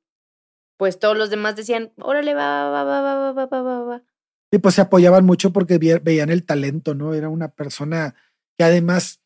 pues 0.77 0.99
todos 0.99 1.17
los 1.17 1.31
demás 1.31 1.57
decían, 1.57 1.93
órale, 1.97 2.35
va, 2.35 2.69
va, 2.71 2.85
va, 2.85 3.01
va, 3.01 3.33
va, 3.33 3.47
va, 3.47 3.63
va, 3.63 3.83
va. 3.83 4.03
Y 4.51 4.59
pues 4.59 4.75
se 4.75 4.81
apoyaban 4.81 5.25
mucho 5.25 5.53
porque 5.53 5.79
veían 5.79 6.31
el 6.31 6.45
talento, 6.45 6.95
¿no? 6.95 7.15
Era 7.15 7.29
una 7.29 7.49
persona 7.49 8.15
que 8.59 8.65
además 8.65 9.21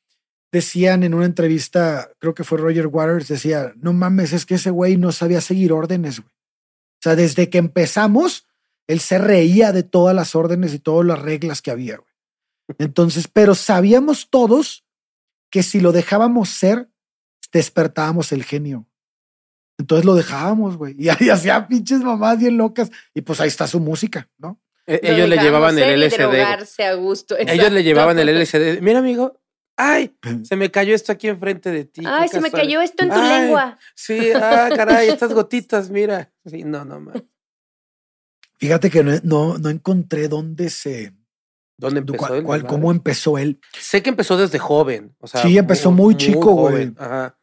decían 0.53 1.03
en 1.03 1.15
una 1.15 1.25
entrevista, 1.25 2.11
creo 2.19 2.35
que 2.35 2.45
fue 2.45 2.59
Roger 2.59 2.87
Waters, 2.87 3.29
decía, 3.29 3.73
no 3.77 3.93
mames, 3.93 4.33
es 4.33 4.47
que 4.47 4.55
ese 4.55 4.71
güey 4.71 4.97
no 4.97 5.11
sabía 5.11 5.41
seguir 5.41 5.73
órdenes, 5.73 6.21
güey. 6.21 6.33
O 6.33 7.03
sea, 7.03 7.17
desde 7.17 7.51
que 7.51 7.59
empezamos, 7.59 8.47
él 8.87 9.01
se 9.01 9.19
reía 9.19 9.73
de 9.73 9.83
todas 9.83 10.15
las 10.15 10.35
órdenes 10.35 10.73
y 10.73 10.79
todas 10.79 11.05
las 11.07 11.19
reglas 11.19 11.61
que 11.61 11.71
había, 11.71 11.97
güey. 11.97 12.15
Entonces, 12.79 13.29
pero 13.29 13.55
sabíamos 13.55 14.31
todos 14.31 14.85
que 15.51 15.63
si 15.63 15.81
lo 15.81 15.93
dejábamos 15.93 16.51
ser, 16.51 16.89
despertábamos 17.53 18.33
el 18.33 18.45
genio. 18.45 18.87
Entonces 19.79 20.05
lo 20.05 20.15
dejábamos, 20.15 20.77
güey. 20.77 20.95
Y, 20.99 21.09
y 21.25 21.31
hacía 21.31 21.67
pinches 21.67 22.01
mamás 22.01 22.39
bien 22.39 22.57
locas. 22.57 22.91
Y 23.13 23.23
pues 23.23 23.41
ahí 23.41 23.49
está 23.49 23.67
su 23.67 23.81
música, 23.81 24.31
¿no? 24.39 24.61
E-, 24.87 25.01
ellos 25.03 25.29
le 25.29 25.39
llevaban 25.39 25.79
el 25.79 26.01
LSD. 26.01 26.83
A 26.83 26.95
gusto, 26.95 27.37
ellos 27.39 27.73
le 27.73 27.83
llevaban 27.83 28.19
el 28.19 28.29
LSD. 28.29 28.81
Mira, 28.81 28.99
amigo, 28.99 29.41
ay, 29.77 30.15
se 30.43 30.57
me 30.57 30.71
cayó 30.71 30.95
esto 30.95 31.13
aquí 31.13 31.29
enfrente 31.29 31.71
de 31.71 31.85
ti. 31.85 32.03
Ay, 32.07 32.29
se 32.29 32.41
me 32.41 32.51
cayó 32.51 32.81
esto 32.81 33.05
en 33.05 33.11
tu 33.11 33.21
lengua. 33.21 33.79
Sí, 33.95 34.33
ah, 34.35 34.71
caray, 34.75 35.09
estas 35.09 35.33
gotitas, 35.35 35.91
mira. 35.91 36.33
Sí, 36.45 36.65
no, 36.65 36.85
no 36.85 37.01
más. 37.01 37.23
Fíjate 38.59 38.91
que 38.91 39.03
no, 39.03 39.59
no, 39.59 39.69
encontré 39.69 40.29
dónde 40.29 40.71
se. 40.71 41.13
¿Dónde 41.77 42.01
empezó 42.01 42.43
cuál? 42.45 42.65
¿Cómo 42.65 42.93
empezó 42.93 43.37
él? 43.37 43.59
Sé 43.79 44.03
que 44.03 44.11
empezó 44.11 44.37
desde 44.37 44.59
joven. 44.59 45.17
O 45.19 45.27
sea, 45.27 45.43
sí, 45.43 45.59
empezó 45.59 45.91
muy, 45.91 46.17
chico, 46.17 46.53
güey. 46.53 46.93
Ajá. 46.97 47.37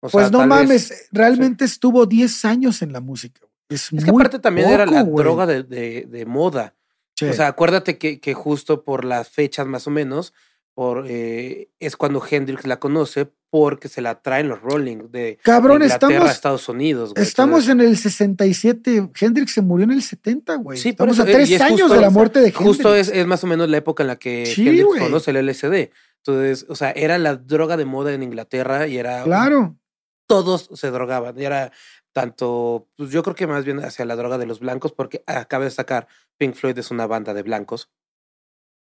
pues 0.00 0.32
no 0.32 0.44
mames, 0.46 1.08
realmente 1.12 1.64
estuvo 1.64 2.04
10 2.04 2.44
años 2.46 2.82
en 2.82 2.92
la 2.92 3.00
música. 3.00 3.42
Es, 3.68 3.92
es 3.92 4.04
que 4.04 4.10
aparte 4.10 4.38
también 4.38 4.68
era 4.68 4.86
la 4.86 5.04
droga 5.04 5.46
de, 5.46 5.62
de, 5.62 6.06
de 6.08 6.26
moda. 6.26 6.75
O 7.22 7.32
sea, 7.32 7.48
acuérdate 7.48 7.98
que, 7.98 8.20
que, 8.20 8.34
justo 8.34 8.84
por 8.84 9.04
las 9.04 9.30
fechas 9.30 9.66
más 9.66 9.86
o 9.86 9.90
menos, 9.90 10.34
por, 10.74 11.06
eh, 11.08 11.70
es 11.80 11.96
cuando 11.96 12.22
Hendrix 12.28 12.66
la 12.66 12.78
conoce 12.78 13.30
porque 13.48 13.88
se 13.88 14.02
la 14.02 14.20
traen 14.20 14.48
los 14.48 14.60
Rolling 14.60 15.10
de, 15.10 15.38
Cabrón, 15.42 15.82
estamos, 15.82 16.28
a 16.28 16.30
Estados 16.30 16.68
Unidos. 16.68 17.12
Estamos 17.16 17.68
en 17.68 17.80
el 17.80 17.96
67, 17.96 19.10
Hendrix 19.18 19.52
se 19.52 19.62
murió 19.62 19.84
en 19.84 19.92
el 19.92 20.02
70, 20.02 20.56
güey. 20.56 20.78
Sí, 20.78 20.90
estamos 20.90 21.18
a 21.18 21.24
tres 21.24 21.58
años 21.62 21.90
de 21.90 22.00
la 22.00 22.10
muerte 22.10 22.40
de 22.40 22.48
Hendrix. 22.48 22.66
Justo 22.66 22.94
es, 22.94 23.08
es, 23.08 23.26
más 23.26 23.42
o 23.44 23.46
menos 23.46 23.70
la 23.70 23.78
época 23.78 24.02
en 24.02 24.08
la 24.08 24.16
que 24.16 24.44
Hendrix 24.44 24.84
conoce 24.98 25.30
el 25.30 25.46
LSD. 25.46 25.90
Entonces, 26.18 26.66
o 26.68 26.74
sea, 26.74 26.90
era 26.90 27.16
la 27.16 27.36
droga 27.36 27.78
de 27.78 27.86
moda 27.86 28.12
en 28.12 28.22
Inglaterra 28.22 28.86
y 28.86 28.98
era... 28.98 29.22
Claro. 29.22 29.78
Todos 30.26 30.68
se 30.74 30.90
drogaban. 30.90 31.38
Y 31.38 31.44
era 31.44 31.72
tanto, 32.16 32.88
pues 32.96 33.10
yo 33.10 33.22
creo 33.22 33.36
que 33.36 33.46
más 33.46 33.66
bien 33.66 33.84
hacia 33.84 34.06
la 34.06 34.16
droga 34.16 34.38
de 34.38 34.46
los 34.46 34.58
blancos, 34.58 34.90
porque 34.90 35.22
acaba 35.26 35.64
de 35.64 35.70
sacar, 35.70 36.08
Pink 36.38 36.54
Floyd 36.54 36.78
es 36.78 36.90
una 36.90 37.06
banda 37.06 37.34
de 37.34 37.42
blancos. 37.42 37.90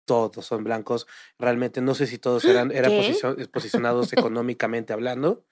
Todos 0.06 0.46
son 0.46 0.62
blancos. 0.62 1.08
Realmente 1.36 1.80
no 1.80 1.96
sé 1.96 2.06
si 2.06 2.18
todos 2.18 2.44
eran, 2.44 2.70
eran 2.70 2.92
posicionados 3.50 4.12
económicamente 4.12 4.92
hablando, 4.92 5.44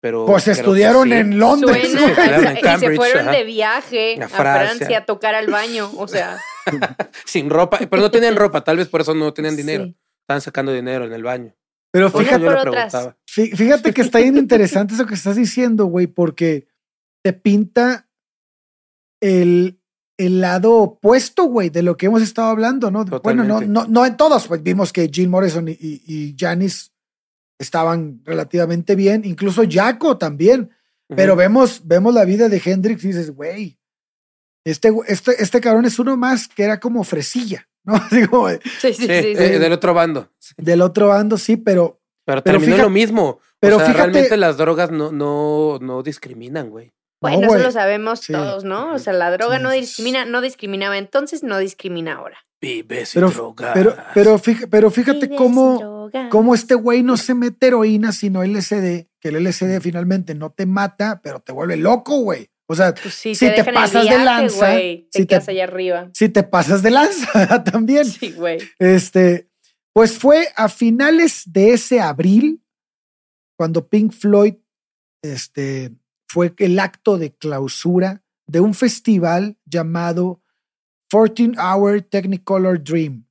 Pero, 0.00 0.26
Pues 0.26 0.48
estudiaron 0.48 1.06
sí. 1.10 1.14
en 1.14 1.38
Londres. 1.38 1.92
Suena, 1.92 2.52
y 2.52 2.56
se 2.56 2.60
Cambridge, 2.62 2.96
fueron 2.96 3.28
ajá. 3.28 3.30
de 3.30 3.44
viaje 3.44 4.18
A 4.20 4.24
a 4.24 4.28
Francia. 4.28 4.76
Francia. 4.76 4.98
a 4.98 5.04
tocar 5.04 5.36
al 5.36 5.46
baño. 5.46 5.88
O 5.98 6.08
sea, 6.08 6.36
Sin 7.26 7.48
ropa, 7.48 7.78
pero 7.88 8.02
no 8.02 8.10
tenían 8.10 8.34
ropa, 8.34 8.64
tal 8.64 8.78
vez 8.78 8.88
por 8.88 9.02
eso 9.02 9.14
no 9.14 9.32
tenían 9.32 9.54
dinero. 9.54 9.84
sí. 9.84 9.96
Estaban 10.22 10.40
sacando 10.40 10.72
dinero 10.72 11.04
en 11.04 11.12
el 11.12 11.22
baño. 11.22 11.54
Pero 11.92 12.10
fíjate, 12.10 12.44
yo 12.44 13.56
fíjate 13.56 13.94
que 13.94 14.00
está 14.00 14.18
bien 14.18 14.36
interesante 14.36 14.94
eso 14.94 15.06
que 15.06 15.14
estás 15.14 15.36
diciendo, 15.36 15.84
güey, 15.84 16.08
porque 16.08 16.69
te 17.22 17.32
pinta 17.32 18.08
el, 19.20 19.80
el 20.16 20.40
lado 20.40 20.74
opuesto, 20.76 21.44
güey, 21.44 21.70
de 21.70 21.82
lo 21.82 21.96
que 21.96 22.06
hemos 22.06 22.22
estado 22.22 22.48
hablando, 22.48 22.90
¿no? 22.90 23.04
Bueno, 23.04 23.44
no, 23.44 23.60
no, 23.60 23.86
no 23.86 24.06
en 24.06 24.16
todos, 24.16 24.46
pues 24.48 24.62
vimos 24.62 24.92
que 24.92 25.08
Jim 25.12 25.30
Morrison 25.30 25.68
y, 25.68 25.72
y, 25.72 26.02
y 26.06 26.36
Janis 26.38 26.92
estaban 27.58 28.22
relativamente 28.24 28.94
bien, 28.94 29.22
incluso 29.24 29.62
Jaco 29.68 30.16
también. 30.18 30.70
Pero 31.08 31.34
vemos, 31.34 31.82
vemos 31.86 32.14
la 32.14 32.24
vida 32.24 32.48
de 32.48 32.62
Hendrix 32.64 33.02
y 33.02 33.08
dices, 33.08 33.32
güey, 33.34 33.80
este, 34.64 34.92
este, 35.08 35.42
este 35.42 35.60
cabrón 35.60 35.84
es 35.84 35.98
uno 35.98 36.16
más 36.16 36.46
que 36.46 36.62
era 36.62 36.78
como 36.78 37.02
fresilla, 37.02 37.68
¿no? 37.82 37.94
Sí, 38.10 38.22
sí, 38.80 38.92
Sí, 38.92 38.94
sí, 38.94 39.06
eh, 39.10 39.36
sí. 39.36 39.58
del 39.58 39.72
otro 39.72 39.92
bando. 39.92 40.30
del 40.56 40.80
otro 40.82 41.08
bando, 41.08 41.36
sí, 41.36 41.56
pero 41.56 42.00
Pero, 42.24 42.42
Pero 42.44 42.58
terminó 42.58 42.76
fíjate- 42.76 42.82
lo 42.82 42.90
mismo. 42.90 43.40
pero 43.58 43.76
o 43.76 43.78
sea, 43.80 43.88
fíjate- 43.88 44.12
realmente 44.12 44.36
las 44.36 44.56
drogas 44.56 44.92
no, 44.92 45.10
no, 45.10 45.78
no 45.80 46.02
discriminan, 46.04 46.70
güey. 46.70 46.92
Bueno, 47.20 47.48
No, 47.48 47.54
eso 47.54 47.64
lo 47.64 47.70
sabemos 47.72 48.20
Sí. 48.20 48.32
todos, 48.32 48.64
¿no? 48.64 48.94
O 48.94 48.98
sea, 48.98 49.12
la 49.12 49.30
droga 49.30 49.58
Sí. 49.58 49.62
no 49.62 49.70
discrimina, 49.70 50.24
no 50.24 50.40
discriminaba 50.40 50.96
entonces, 50.98 51.42
no 51.42 51.58
discrimina 51.58 52.14
ahora. 52.14 52.38
Vives 52.62 53.12
y 53.12 53.14
Pero, 53.14 53.30
drogas. 53.30 53.70
pero, 53.74 53.94
pero, 54.70 54.90
fíjate, 54.90 55.26
pero 55.28 55.36
cómo, 55.36 56.10
cómo 56.30 56.54
este 56.54 56.74
güey 56.74 57.02
no 57.02 57.16
se 57.16 57.34
mete 57.34 57.68
heroína, 57.68 58.12
sino 58.12 58.42
LSD, 58.42 59.08
que 59.20 59.28
el 59.28 59.36
LSD 59.36 59.80
finalmente 59.80 60.34
no 60.34 60.50
te 60.50 60.66
mata, 60.66 61.20
pero 61.22 61.40
te 61.40 61.52
vuelve 61.52 61.76
loco, 61.76 62.18
güey. 62.20 62.48
O 62.68 62.74
sea, 62.74 62.94
Pues 62.94 63.14
sí, 63.14 63.34
si 63.34 63.48
te, 63.50 63.64
pasas 63.64 64.04
de 64.08 64.18
lanza, 64.18 64.72
güey. 64.72 65.08
Te 65.10 65.18
si 65.18 65.24
te- 65.24 65.26
quedas 65.26 65.48
allá 65.48 65.64
arriba. 65.64 66.10
si 66.14 66.28
te 66.28 66.42
pasas 66.42 66.82
de 66.82 66.90
lanza 66.90 67.64
también. 67.64 68.04
Sí, 68.04 68.32
güey. 68.32 68.58
Este, 68.78 69.48
pues 69.92 70.16
fue 70.18 70.48
a 70.54 70.68
finales 70.68 71.42
de 71.46 71.72
ese 71.72 72.00
abril 72.00 72.62
cuando 73.58 73.88
Pink 73.88 74.12
Floyd 74.12 74.54
este, 75.22 75.92
fue 76.32 76.54
el 76.58 76.78
acto 76.78 77.18
de 77.18 77.34
clausura 77.34 78.22
de 78.46 78.60
un 78.60 78.72
festival 78.72 79.58
llamado 79.64 80.40
14 81.10 81.54
Hour 81.58 82.02
Technicolor 82.02 82.84
Dream. 82.84 83.26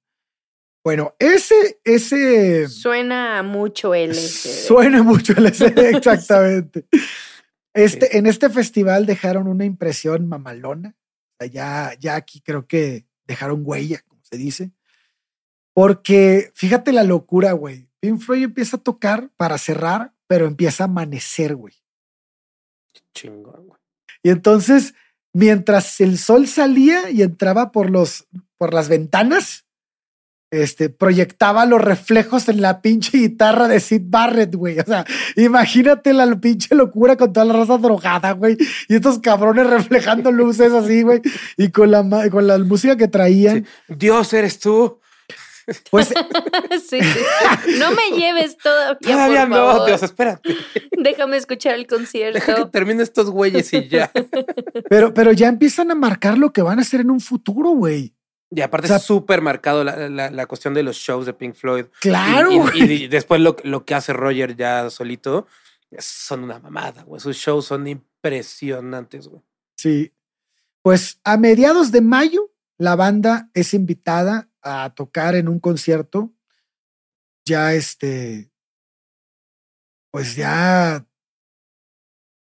Bueno, 0.84 1.16
ese, 1.18 1.80
ese 1.86 2.68
Suena 2.68 3.42
mucho 3.42 3.96
LSD. 3.96 4.68
suena 4.68 5.02
mucho 5.02 5.32
el 5.38 5.54
SD, 5.54 5.90
exactamente. 5.96 6.88
Este, 7.74 8.18
En 8.18 8.28
este 8.28 8.50
festival 8.50 9.06
dejaron 9.06 9.48
una 9.48 9.64
impresión 9.64 10.28
mamalona. 10.28 10.94
Ya, 11.52 11.94
ya 12.02 12.18
aquí 12.18 12.42
creo 12.42 12.68
que 12.68 13.06
dejaron 13.26 13.62
huella, 13.64 14.02
como 14.10 14.22
se 14.26 14.36
dice. 14.36 14.72
Porque 15.74 16.52
fíjate 16.54 16.92
la 16.92 17.06
locura, 17.06 17.54
güey. 17.54 17.90
Pink 18.02 18.20
Floyd 18.20 18.44
empieza 18.44 18.76
a 18.76 18.84
tocar 18.84 19.30
para 19.38 19.58
cerrar, 19.58 20.14
pero 20.28 20.48
empieza 20.48 20.84
a 20.84 20.88
amanecer, 20.88 21.56
güey. 21.56 21.79
Chingón, 23.14 23.68
güey. 23.68 23.80
Y 24.24 24.30
entonces, 24.30 24.94
mientras 25.34 26.00
el 26.02 26.18
sol 26.18 26.48
salía 26.48 27.10
y 27.10 27.22
entraba 27.22 27.72
por 27.72 27.90
los, 27.90 28.28
por 28.58 28.74
las 28.74 28.90
ventanas, 28.90 29.66
este, 30.52 30.90
proyectaba 30.90 31.66
los 31.66 31.80
reflejos 31.80 32.50
en 32.50 32.62
la 32.62 32.82
pinche 32.82 33.18
guitarra 33.18 33.68
de 33.68 33.80
Sid 33.80 34.02
Barrett, 34.06 34.56
güey. 34.56 34.80
O 34.80 34.84
sea, 34.84 35.06
imagínate 35.36 36.14
la 36.14 36.40
pinche 36.40 36.74
locura 36.76 37.16
con 37.18 37.32
toda 37.32 37.46
la 37.46 37.54
raza 37.54 37.78
drogada, 37.78 38.32
güey. 38.32 38.58
Y 38.88 38.96
estos 38.96 39.20
cabrones 39.20 39.68
reflejando 39.68 40.32
luces 40.32 40.74
así, 40.74 41.04
güey. 41.04 41.22
Y 41.58 41.70
con 41.70 41.92
la, 41.92 42.30
con 42.32 42.48
la 42.48 42.58
música 42.58 42.98
que 42.98 43.08
traían. 43.08 43.68
Dios 43.88 44.34
eres 44.34 44.60
tú. 44.60 44.99
Pues 45.92 46.08
sí, 46.90 47.00
sí, 47.02 47.02
sí. 47.02 47.80
No 47.80 47.92
me 47.92 48.18
lleves 48.18 48.58
todavía, 48.64 48.98
Todavía 49.00 49.42
por 49.42 49.50
no, 49.50 49.56
favor. 49.72 49.88
Dios, 49.88 50.04
espérate. 50.04 50.56
Déjame 50.98 51.38
escuchar 51.38 51.76
el 51.76 51.82
Deja 51.84 51.90
que 51.90 51.96
concierto. 51.96 52.70
termine 52.70 53.04
estos 53.04 53.30
güeyes 53.30 53.72
y 53.74 53.88
ya. 53.88 54.12
Pero, 54.90 55.14
pero 55.14 55.32
ya 55.32 55.48
empiezan 55.48 55.92
a 55.92 55.96
marcar 55.96 56.38
lo 56.38 56.52
que 56.54 56.62
van 56.62 56.80
a 56.80 56.82
hacer 56.82 57.02
en 57.02 57.12
un 57.12 57.20
futuro, 57.20 57.70
güey. 57.70 58.14
Y 58.52 58.62
aparte 58.62 58.86
O 58.86 58.88
sea- 58.88 58.98
es 58.98 59.04
súper 59.04 59.42
marcado 59.42 59.84
la, 59.84 60.10
la- 60.10 60.32
la 60.32 60.46
cuestión 60.48 60.74
de 60.74 60.82
los 60.84 60.96
shows 60.98 61.26
de 61.26 61.34
Pink 61.34 61.54
Floyd. 61.56 61.86
Claro, 62.02 62.52
Y, 62.52 62.56
y- 62.56 62.60
güey. 62.60 63.04
y 63.04 63.08
después 63.08 63.40
lo, 63.42 63.56
lo 63.64 63.86
que 63.86 63.94
hace 63.96 64.12
Roger 64.14 64.56
ya 64.56 64.90
solito 64.90 65.46
son 65.98 66.44
una 66.44 66.60
mamada, 66.60 67.04
güey. 67.04 67.20
Sus 67.20 67.38
shows 67.38 67.66
son 67.66 67.88
impresionantes, 67.88 69.28
güey. 69.28 69.42
Sí. 69.78 70.12
Pues 70.82 71.20
a 71.24 71.38
mediados 71.38 71.92
de 71.92 72.02
mayo, 72.02 72.52
la 72.78 72.96
banda 72.96 73.50
es 73.54 73.74
invitada 73.74 74.50
a 74.62 74.90
tocar 74.94 75.36
en 75.36 75.48
un 75.48 75.60
concierto. 75.60 76.32
Ya 77.46 77.74
este. 77.74 78.52
Pues 80.12 80.36
ya. 80.36 81.06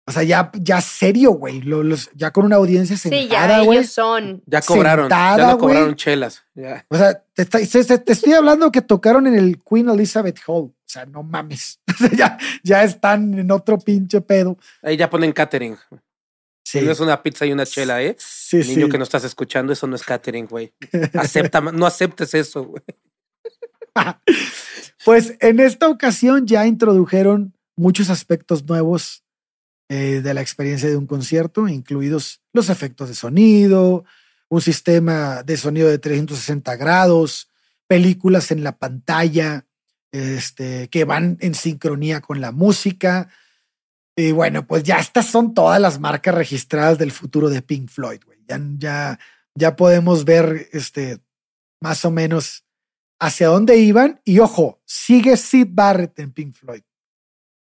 O 0.10 0.12
sea, 0.14 0.24
ya, 0.24 0.52
ya 0.54 0.80
serio, 0.80 1.32
güey. 1.32 1.60
Los- 1.62 2.10
ya 2.14 2.32
con 2.32 2.46
una 2.46 2.56
audiencia 2.56 2.96
Sí, 2.96 3.10
ya 3.10 3.20
sentada, 3.20 3.62
güey. 3.64 3.80
ellos 3.80 3.92
son. 3.92 4.42
Ya 4.46 4.62
cobraron, 4.62 5.06
Sentada, 5.06 5.38
ya 5.38 5.44
no 5.52 5.58
güey. 5.58 5.76
cobraron 5.76 5.96
chelas. 5.98 6.44
ya. 6.56 6.86
O 6.88 6.98
sea, 6.98 7.22
te, 7.34 7.46
te- 7.46 7.68
te- 7.68 7.98
te 8.00 8.14
estoy 8.14 8.32
hablando 8.34 8.72
que 8.72 8.82
tocaron 8.82 9.28
en 9.28 9.36
el 9.36 9.62
Queen 9.64 9.90
Elizabeth 9.90 10.40
Hall. 10.48 10.66
O 10.72 10.76
sea, 10.86 11.06
no 11.06 11.24
mames. 11.24 11.82
Ya, 12.18 12.38
ya 12.64 12.84
están 12.84 13.34
en 13.38 13.52
otro 13.52 13.78
pinche 13.80 14.22
pedo. 14.22 14.58
Ahí 14.82 14.96
ya 14.96 15.10
ponen 15.10 15.34
catering. 15.34 15.76
Sí. 16.68 16.82
No 16.82 16.92
es 16.92 17.00
una 17.00 17.24
pizza 17.24 17.46
y 17.46 17.54
una 17.54 17.66
chela, 17.66 18.04
¿eh? 18.04 18.18
Sí, 18.20 18.58
Niño 18.58 18.88
sí. 18.88 18.92
que 18.92 18.98
no 18.98 19.06
estás 19.06 19.24
escuchando, 19.24 19.72
eso 19.72 19.88
no 19.88 19.96
es 19.96 20.04
catering, 20.04 20.48
güey. 20.48 20.74
Acepta, 21.14 21.62
no 21.62 21.86
aceptes 21.86 22.34
eso, 22.34 22.66
güey. 22.66 22.84
Pues 25.06 25.36
en 25.40 25.62
esta 25.62 25.88
ocasión 25.88 26.46
ya 26.46 26.68
introdujeron 26.68 27.54
muchos 27.78 28.10
aspectos 28.10 28.66
nuevos 28.66 29.24
eh, 29.88 30.20
de 30.22 30.34
la 30.34 30.42
experiencia 30.42 30.90
de 30.90 30.98
un 30.98 31.08
concierto, 31.08 31.70
incluidos 31.70 32.42
los 32.52 32.70
efectos 32.70 33.08
de 33.08 33.16
sonido, 33.16 34.04
un 34.50 34.60
sistema 34.60 35.44
de 35.44 35.56
sonido 35.56 35.88
de 35.88 36.00
360 36.00 36.76
grados, 36.76 37.50
películas 37.88 38.52
en 38.52 38.66
la 38.66 38.78
pantalla 38.78 39.66
este, 40.12 40.90
que 40.90 41.06
van 41.06 41.38
en 41.40 41.56
sincronía 41.56 42.20
con 42.20 42.42
la 42.42 42.52
música. 42.52 43.30
Y 44.20 44.32
bueno, 44.32 44.66
pues 44.66 44.82
ya 44.82 44.98
estas 44.98 45.28
son 45.28 45.54
todas 45.54 45.80
las 45.80 46.00
marcas 46.00 46.34
registradas 46.34 46.98
del 46.98 47.12
futuro 47.12 47.50
de 47.50 47.62
Pink 47.62 47.88
Floyd, 47.88 48.20
güey. 48.26 48.40
Ya, 48.48 48.60
ya, 48.80 49.20
ya 49.54 49.76
podemos 49.76 50.26
ver 50.26 50.70
este, 50.72 51.20
más 51.80 52.04
o 52.04 52.10
menos 52.10 52.66
hacia 53.20 53.50
dónde 53.50 53.78
iban. 53.78 54.20
Y 54.26 54.40
ojo, 54.40 54.82
sigue 54.86 55.38
Sid 55.38 55.68
Barrett 55.70 56.18
en 56.18 56.32
Pink 56.32 56.56
Floyd. 56.56 56.82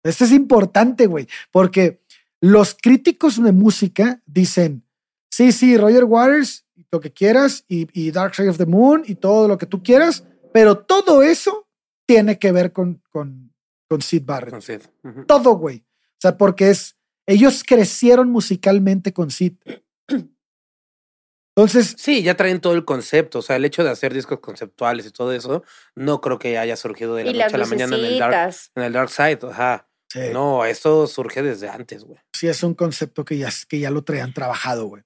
Esto 0.02 0.24
es 0.24 0.32
importante, 0.32 1.06
güey, 1.06 1.26
porque 1.50 2.02
los 2.42 2.74
críticos 2.74 3.42
de 3.42 3.52
música 3.52 4.20
dicen, 4.26 4.84
sí, 5.30 5.50
sí, 5.50 5.78
Roger 5.78 6.04
Waters, 6.04 6.66
lo 6.90 7.00
que 7.00 7.10
quieras, 7.10 7.64
y, 7.68 7.88
y 7.98 8.10
Dark 8.10 8.34
Side 8.34 8.50
of 8.50 8.58
the 8.58 8.66
Moon, 8.66 9.02
y 9.06 9.14
todo 9.14 9.48
lo 9.48 9.56
que 9.56 9.64
tú 9.64 9.82
quieras, 9.82 10.24
pero 10.52 10.76
todo 10.76 11.22
eso 11.22 11.66
tiene 12.06 12.38
que 12.38 12.52
ver 12.52 12.74
con, 12.74 13.00
con, 13.08 13.50
con 13.88 14.02
Sid 14.02 14.24
Barrett. 14.26 14.52
Entonces, 14.52 14.90
ujú. 15.02 15.24
Todo, 15.24 15.56
güey. 15.56 15.82
O 16.14 16.20
sea, 16.20 16.36
porque 16.36 16.70
es, 16.70 16.96
ellos 17.26 17.62
crecieron 17.66 18.30
musicalmente 18.30 19.12
con 19.12 19.30
Sid. 19.30 19.54
Entonces, 21.56 21.94
Sí, 21.98 22.22
ya 22.22 22.36
traen 22.36 22.60
todo 22.60 22.72
el 22.72 22.84
concepto. 22.84 23.38
O 23.38 23.42
sea, 23.42 23.56
el 23.56 23.64
hecho 23.64 23.84
de 23.84 23.90
hacer 23.90 24.12
discos 24.12 24.40
conceptuales 24.40 25.06
y 25.06 25.10
todo 25.10 25.32
eso, 25.32 25.62
no 25.94 26.20
creo 26.20 26.38
que 26.38 26.58
haya 26.58 26.76
surgido 26.76 27.14
de 27.14 27.24
la 27.24 27.32
noche 27.32 27.54
a 27.54 27.58
la 27.58 27.66
mañana 27.66 27.96
en 27.96 28.04
el 28.04 28.18
dark, 28.18 28.54
en 28.74 28.82
el 28.82 28.92
dark 28.92 29.10
side. 29.10 29.38
Ajá. 29.48 29.88
sí, 30.08 30.18
No, 30.32 30.64
eso 30.64 31.06
surge 31.06 31.42
desde 31.42 31.68
antes, 31.68 32.04
güey. 32.04 32.18
sí 32.34 32.48
es 32.48 32.62
un 32.64 32.74
concepto 32.74 33.24
que 33.24 33.38
ya, 33.38 33.50
que 33.68 33.78
ya 33.78 33.90
lo 33.90 34.02
traían 34.02 34.32
trabajado, 34.32 34.86
güey. 34.86 35.02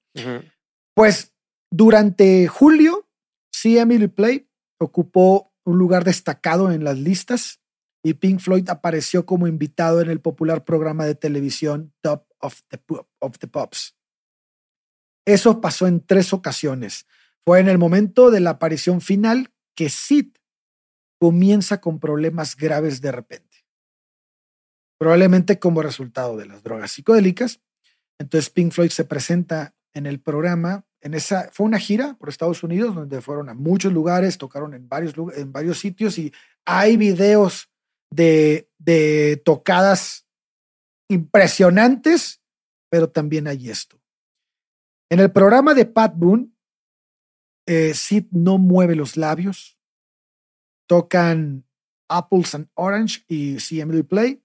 Pues 0.95 1.33
durante 1.71 2.47
julio, 2.47 3.07
sí, 3.53 3.77
Emily 3.77 4.07
Play 4.07 4.49
ocupó 4.79 5.53
un 5.65 5.77
lugar 5.77 6.03
destacado 6.03 6.71
en 6.71 6.83
las 6.83 6.97
listas 6.97 7.59
y 8.03 8.13
Pink 8.13 8.39
Floyd 8.39 8.69
apareció 8.69 9.25
como 9.25 9.47
invitado 9.47 10.01
en 10.01 10.09
el 10.09 10.21
popular 10.21 10.63
programa 10.63 11.05
de 11.05 11.15
televisión 11.15 11.93
Top 12.01 12.25
of 12.39 12.61
the, 12.69 12.79
of 13.19 13.37
the 13.39 13.47
Pops. 13.47 13.95
Eso 15.25 15.61
pasó 15.61 15.87
en 15.87 16.05
tres 16.05 16.33
ocasiones. 16.33 17.05
Fue 17.45 17.59
en 17.59 17.69
el 17.69 17.77
momento 17.77 18.31
de 18.31 18.39
la 18.39 18.51
aparición 18.51 19.01
final 19.01 19.51
que 19.75 19.89
Sid 19.89 20.27
comienza 21.19 21.81
con 21.81 21.99
problemas 21.99 22.55
graves 22.55 23.01
de 23.01 23.11
repente. 23.11 23.65
Probablemente 24.97 25.59
como 25.59 25.81
resultado 25.81 26.37
de 26.37 26.45
las 26.45 26.63
drogas 26.63 26.91
psicodélicas. 26.91 27.59
Entonces 28.17 28.49
Pink 28.49 28.71
Floyd 28.71 28.89
se 28.89 29.05
presenta 29.05 29.75
en 29.93 30.05
el 30.05 30.19
programa. 30.19 30.85
En 31.01 31.13
esa, 31.13 31.49
fue 31.51 31.65
una 31.65 31.79
gira 31.79 32.15
por 32.15 32.29
Estados 32.29 32.63
Unidos 32.63 32.95
donde 32.95 33.21
fueron 33.21 33.49
a 33.49 33.53
muchos 33.53 33.93
lugares, 33.93 34.37
tocaron 34.37 34.73
en 34.73 34.87
varios, 34.89 35.13
en 35.35 35.51
varios 35.51 35.79
sitios 35.79 36.17
y 36.17 36.33
hay 36.65 36.97
videos 36.97 37.69
de, 38.11 38.69
de 38.77 39.41
tocadas 39.43 40.27
impresionantes, 41.09 42.41
pero 42.89 43.09
también 43.09 43.47
hay 43.47 43.69
esto. 43.69 43.99
En 45.09 45.19
el 45.19 45.31
programa 45.31 45.73
de 45.73 45.85
Pat 45.85 46.13
Boone, 46.15 46.51
eh, 47.65 47.93
Sid 47.93 48.25
no 48.31 48.57
mueve 48.57 48.95
los 48.95 49.17
labios, 49.17 49.77
tocan 50.87 51.65
Apples 52.09 52.55
and 52.55 52.69
Orange 52.75 53.23
y 53.27 53.57
CML 53.57 54.05
Play, 54.05 54.43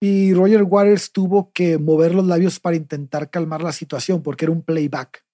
y 0.00 0.32
Roger 0.32 0.62
Waters 0.62 1.12
tuvo 1.12 1.52
que 1.52 1.76
mover 1.78 2.14
los 2.14 2.26
labios 2.26 2.60
para 2.60 2.76
intentar 2.76 3.30
calmar 3.30 3.62
la 3.62 3.72
situación 3.72 4.22
porque 4.22 4.44
era 4.44 4.52
un 4.52 4.62
playback. 4.62 5.24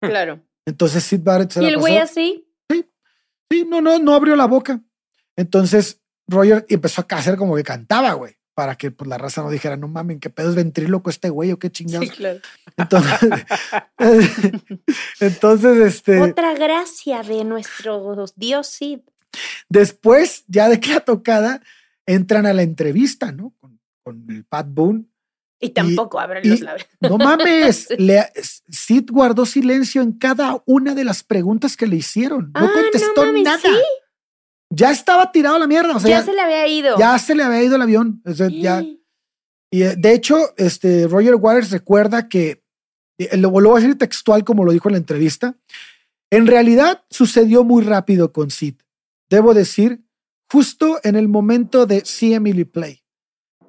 Claro. 0.00 0.40
Entonces 0.66 1.04
Sid 1.04 1.20
Barrett 1.22 1.52
se 1.52 1.60
¿Y 1.60 1.62
la 1.64 1.68
el 1.70 1.78
güey 1.78 1.96
así? 1.96 2.46
Sí, 3.50 3.64
no, 3.66 3.80
no, 3.80 3.98
no 3.98 4.14
abrió 4.14 4.36
la 4.36 4.46
boca. 4.46 4.82
Entonces 5.36 6.02
Roger 6.28 6.64
empezó 6.68 7.04
a 7.08 7.14
hacer 7.16 7.36
como 7.36 7.54
que 7.56 7.62
cantaba, 7.62 8.12
güey, 8.14 8.36
para 8.54 8.76
que 8.76 8.90
pues, 8.90 9.08
la 9.08 9.18
raza 9.18 9.42
no 9.42 9.50
dijera, 9.50 9.76
no 9.76 9.88
mamen, 9.88 10.20
qué 10.20 10.30
pedo 10.30 10.50
es 10.50 10.54
ventríloco 10.54 11.10
este 11.10 11.28
güey 11.28 11.52
o 11.52 11.58
qué 11.58 11.70
chingados. 11.70 12.08
Sí, 12.08 12.14
claro. 12.14 12.40
Entonces, 12.76 13.18
entonces, 15.20 15.78
este, 15.78 16.20
Otra 16.20 16.54
gracia 16.54 17.22
de 17.22 17.44
nuestro 17.44 18.24
dios 18.36 18.66
Sid. 18.68 19.00
después, 19.68 20.44
ya 20.46 20.68
de 20.68 20.80
que 20.80 20.92
la 20.94 21.00
tocada, 21.00 21.62
entran 22.06 22.46
a 22.46 22.52
la 22.52 22.62
entrevista, 22.62 23.32
¿no? 23.32 23.54
Con, 23.60 23.80
con 24.02 24.24
el 24.28 24.44
Pat 24.44 24.66
Boone. 24.70 25.04
Y 25.60 25.70
tampoco 25.70 26.20
abren 26.20 26.44
y- 26.44 26.48
los 26.50 26.60
labios. 26.60 26.86
No 27.00 27.16
mames, 27.18 27.88
le- 27.98 28.30
Sid 28.68 29.08
guardó 29.10 29.46
silencio 29.46 30.02
en 30.02 30.12
cada 30.12 30.62
una 30.66 30.94
de 30.94 31.04
las 31.04 31.22
preguntas 31.22 31.76
que 31.76 31.86
le 31.86 31.96
hicieron. 31.96 32.52
No 32.54 32.60
Ah, 32.60 32.60
no 32.66 32.72
contestó 32.82 33.24
mames, 33.24 33.44
nada. 33.44 33.58
¿sí? 33.62 33.68
Ya 34.74 34.90
estaba 34.90 35.30
tirado 35.30 35.56
a 35.56 35.58
la 35.58 35.66
mierda. 35.66 35.96
O 35.96 36.00
sea, 36.00 36.10
ya, 36.10 36.18
ya, 36.18 36.24
se 36.24 36.32
le 36.32 36.40
había 36.40 36.66
ido. 36.66 36.98
ya 36.98 37.18
se 37.18 37.34
le 37.34 37.42
había 37.42 37.62
ido 37.62 37.76
el 37.76 37.82
avión. 37.82 38.22
O 38.24 38.32
sea, 38.32 38.48
ya, 38.48 38.82
Y 39.70 39.82
eh, 39.82 39.94
de 39.96 40.12
hecho, 40.14 40.36
este 40.56 41.06
Roger 41.06 41.36
Waters 41.36 41.70
recuerda 41.70 42.28
que, 42.28 42.64
eh, 43.18 43.36
lo, 43.36 43.60
lo 43.60 43.70
voy 43.70 43.78
a 43.78 43.82
decir 43.82 43.98
textual 43.98 44.44
como 44.44 44.64
lo 44.64 44.72
dijo 44.72 44.88
en 44.88 44.94
la 44.94 44.98
entrevista, 44.98 45.56
en 46.30 46.46
realidad 46.46 47.04
sucedió 47.10 47.64
muy 47.64 47.84
rápido 47.84 48.32
con 48.32 48.50
Sid. 48.50 48.74
Debo 49.30 49.54
decir, 49.54 50.04
justo 50.50 50.98
en 51.02 51.16
el 51.16 51.28
momento 51.28 51.86
de 51.86 52.04
See 52.04 52.34
Emily 52.34 52.64
Play. 52.64 53.02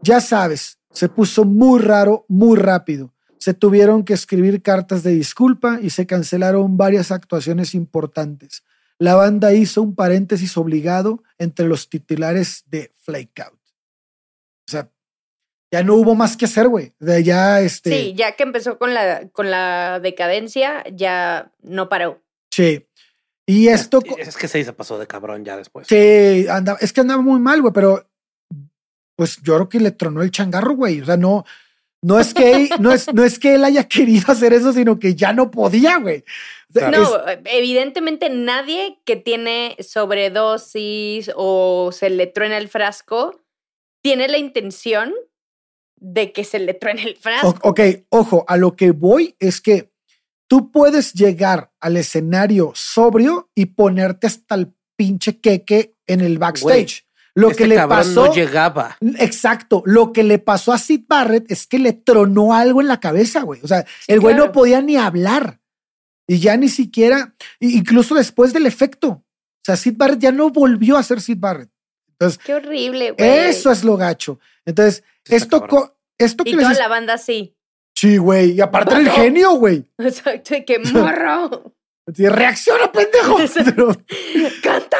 Ya 0.01 0.21
sabes, 0.21 0.79
se 0.91 1.09
puso 1.09 1.45
muy 1.45 1.79
raro, 1.81 2.25
muy 2.27 2.57
rápido. 2.57 3.13
Se 3.37 3.53
tuvieron 3.53 4.03
que 4.03 4.13
escribir 4.13 4.61
cartas 4.61 5.03
de 5.03 5.11
disculpa 5.11 5.79
y 5.81 5.89
se 5.89 6.05
cancelaron 6.05 6.77
varias 6.77 7.11
actuaciones 7.11 7.75
importantes. 7.75 8.63
La 8.99 9.15
banda 9.15 9.53
hizo 9.53 9.81
un 9.81 9.95
paréntesis 9.95 10.57
obligado 10.57 11.23
entre 11.37 11.67
los 11.67 11.89
titulares 11.89 12.63
de 12.67 12.93
Flake 12.97 13.41
Out. 13.41 13.59
O 14.67 14.71
sea, 14.71 14.89
ya 15.71 15.83
no 15.83 15.95
hubo 15.95 16.15
más 16.15 16.37
que 16.37 16.45
hacer, 16.45 16.67
güey. 16.67 16.93
De 16.99 17.23
ya, 17.23 17.61
este. 17.61 17.89
Sí, 17.89 18.13
ya 18.15 18.35
que 18.35 18.43
empezó 18.43 18.77
con 18.77 18.93
la, 18.93 19.27
con 19.29 19.51
la 19.51 19.99
decadencia, 19.99 20.83
ya 20.93 21.51
no 21.61 21.89
paró. 21.89 22.23
Sí. 22.51 22.87
Y 23.45 23.67
esto. 23.67 23.99
Es 24.17 24.37
que 24.37 24.47
se 24.47 24.63
se 24.63 24.73
pasó 24.73 24.97
de 24.97 25.07
cabrón 25.07 25.43
ya 25.43 25.57
después. 25.57 25.87
Sí, 25.87 26.47
andaba, 26.49 26.79
es 26.81 26.93
que 26.93 27.01
andaba 27.01 27.21
muy 27.21 27.39
mal, 27.39 27.61
güey, 27.61 27.73
pero 27.73 28.09
pues 29.15 29.41
yo 29.43 29.55
creo 29.55 29.69
que 29.69 29.79
le 29.79 29.91
tronó 29.91 30.21
el 30.21 30.31
changarro, 30.31 30.75
güey. 30.75 31.01
O 31.01 31.05
sea, 31.05 31.17
no, 31.17 31.45
no 32.05 32.19
es 32.19 32.33
que 32.33 32.69
no 32.79 32.91
es, 32.91 33.11
no 33.13 33.23
es 33.23 33.39
que 33.39 33.55
él 33.55 33.63
haya 33.65 33.87
querido 33.87 34.31
hacer 34.31 34.53
eso, 34.53 34.71
sino 34.73 34.99
que 34.99 35.15
ya 35.15 35.33
no 35.33 35.49
podía, 35.49 35.97
güey. 35.97 36.23
No, 36.73 37.03
es- 37.27 37.39
evidentemente 37.45 38.29
nadie 38.29 38.99
que 39.05 39.15
tiene 39.15 39.75
sobredosis 39.79 41.31
o 41.35 41.91
se 41.91 42.09
le 42.09 42.27
truena 42.27 42.57
el 42.57 42.67
frasco 42.67 43.41
tiene 44.03 44.27
la 44.27 44.37
intención 44.37 45.13
de 45.97 46.31
que 46.31 46.43
se 46.43 46.59
le 46.59 46.73
truene 46.73 47.03
el 47.03 47.15
frasco. 47.17 47.55
o- 47.63 47.69
ok, 47.69 47.79
ojo, 48.09 48.45
a 48.47 48.57
lo 48.57 48.75
que 48.75 48.91
voy 48.91 49.35
es 49.39 49.61
que 49.61 49.91
tú 50.47 50.71
puedes 50.71 51.13
llegar 51.13 51.71
al 51.79 51.97
escenario 51.97 52.71
sobrio 52.75 53.49
y 53.55 53.67
ponerte 53.67 54.27
hasta 54.27 54.55
el 54.55 54.73
pinche 54.97 55.39
queque 55.39 55.95
en 56.07 56.21
el 56.21 56.37
backstage. 56.37 57.04
Lo 57.35 57.51
Este 57.51 57.63
que 57.63 57.67
le 57.67 57.75
cabrón 57.75 57.99
pasó. 57.99 58.25
no 58.27 58.33
llegaba. 58.33 58.97
Exacto. 59.19 59.83
Lo 59.85 60.13
que 60.13 60.23
le 60.23 60.39
pasó 60.39 60.71
a 60.73 60.77
Sid 60.77 61.01
Barrett 61.07 61.51
es 61.51 61.67
que 61.67 61.77
le 61.79 61.93
tronó 61.93 62.53
algo 62.53 62.79
en 62.81 62.87
la 62.87 62.99
cabeza, 62.99 63.41
güey. 63.43 63.59
O 63.61 63.67
sea, 63.67 63.85
el 64.07 64.19
güey 64.21 64.35
no 64.35 64.51
podía 64.51 64.81
ni 64.81 64.95
hablar. 64.97 65.59
Y 66.27 66.39
ya 66.39 66.57
ni 66.57 66.69
siquiera, 66.69 67.35
incluso 67.59 68.15
después 68.15 68.51
del 68.53 68.65
efecto. 68.65 69.09
O 69.09 69.23
sea, 69.65 69.75
Sid 69.75 69.95
Barrett 69.97 70.19
ya 70.19 70.31
no 70.31 70.49
volvió 70.49 70.97
a 70.97 71.03
ser 71.03 71.19
Sid 71.21 71.37
Barrett. 71.39 71.69
Entonces, 72.11 72.39
Qué 72.43 72.53
horrible, 72.55 73.11
güey. 73.11 73.29
eso 73.49 73.69
es 73.71 73.83
lo 73.83 73.97
gacho. 73.97 74.39
Entonces, 74.65 75.03
Está 75.25 75.35
esto, 75.35 75.59
cabrón. 75.61 75.81
co- 75.81 75.97
esto 76.17 76.43
que 76.45 76.51
Y 76.51 76.53
les 76.53 76.61
toda 76.61 76.71
es- 76.73 76.79
la 76.79 76.87
banda 76.87 77.17
sí. 77.17 77.55
Sí, 77.97 78.17
güey. 78.17 78.51
Y 78.51 78.61
aparte 78.61 78.91
era 78.91 78.99
el 79.01 79.05
Morro. 79.07 79.17
genio, 79.21 79.51
güey. 79.55 79.85
Exacto, 79.97 80.55
y 80.55 80.63
que 80.65 80.79
morro. 80.93 81.73
Reacciona, 82.07 82.91
pendejo. 82.91 83.37
Pero, 83.65 83.97
¡Canta! 84.63 84.97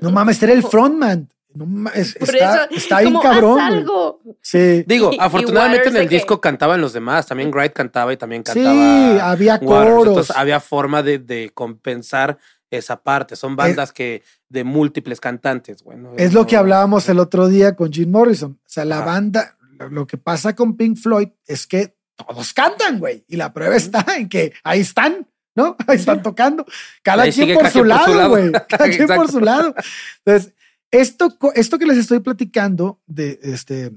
No 0.00 0.10
mames, 0.10 0.42
era 0.42 0.52
el 0.52 0.62
frontman. 0.62 1.28
No 1.54 1.90
es- 1.90 2.16
está, 2.16 2.64
eso, 2.64 2.74
está 2.76 3.00
bien 3.00 3.12
como, 3.12 3.22
cabrón. 3.22 3.60
haz 3.60 3.68
güey. 3.68 3.78
algo. 3.80 4.20
Sí. 4.40 4.84
Digo, 4.86 5.10
Y- 5.12 5.16
y 5.16 5.18
afortunadamente 5.20 5.88
en 5.90 5.96
el 5.98 6.08
que- 6.08 6.14
disco 6.16 6.40
cantaban 6.40 6.80
los 6.80 6.94
demás. 6.94 7.26
También 7.26 7.50
Wright 7.52 7.74
cantaba 7.74 8.10
y 8.12 8.16
también 8.16 8.42
Sí, 8.46 8.52
cantaba. 8.54 9.30
había 9.30 9.54
Waters. 9.56 9.66
coros. 9.68 10.06
Entonces 10.08 10.36
había 10.36 10.60
forma 10.60 11.02
de, 11.02 11.18
de 11.18 11.50
compensar 11.52 12.38
esa 12.70 13.02
parte. 13.02 13.36
Son 13.36 13.54
bandas 13.54 13.92
que 13.92 14.22
de 14.48 14.64
múltiples 14.64 15.20
cantantes. 15.20 15.82
Bueno, 15.82 16.12
Es 16.16 16.32
lo 16.32 16.46
que 16.46 16.56
hablábamos 16.56 17.06
el 17.10 17.18
otro 17.18 17.48
día 17.48 17.76
con 17.76 17.92
Jim 17.92 18.10
Morrison. 18.10 18.52
O 18.52 18.68
sea, 18.68 18.86
la 18.86 19.02
banda, 19.02 19.58
lo 19.90 20.06
que 20.06 20.16
pasa 20.16 20.54
con 20.56 20.74
Pink 20.78 20.96
Floyd 20.96 21.28
es 21.46 21.66
que 21.66 21.94
todos 22.16 22.54
cantan, 22.54 22.98
güey. 22.98 23.26
Y 23.28 23.36
la 23.36 23.52
prueba 23.52 23.76
está 23.76 24.06
en 24.16 24.30
que 24.30 24.54
ahí 24.64 24.80
están, 24.80 25.26
¿no? 25.54 25.76
Ahí 25.86 25.96
están 25.96 26.22
tocando. 26.22 26.64
Cada 27.02 27.24
Ahí 27.24 27.32
quien 27.32 27.54
por 27.54 27.68
su 27.70 27.84
lado, 27.84 28.28
güey. 28.30 28.52
Cada 28.68 28.88
quien 28.88 29.06
por 29.06 29.30
su 29.30 29.40
lado. 29.40 29.74
Entonces, 30.24 30.54
esto, 30.90 31.36
esto 31.54 31.78
que 31.78 31.86
les 31.86 31.98
estoy 31.98 32.20
platicando 32.20 33.00
de 33.06 33.38
este 33.42 33.92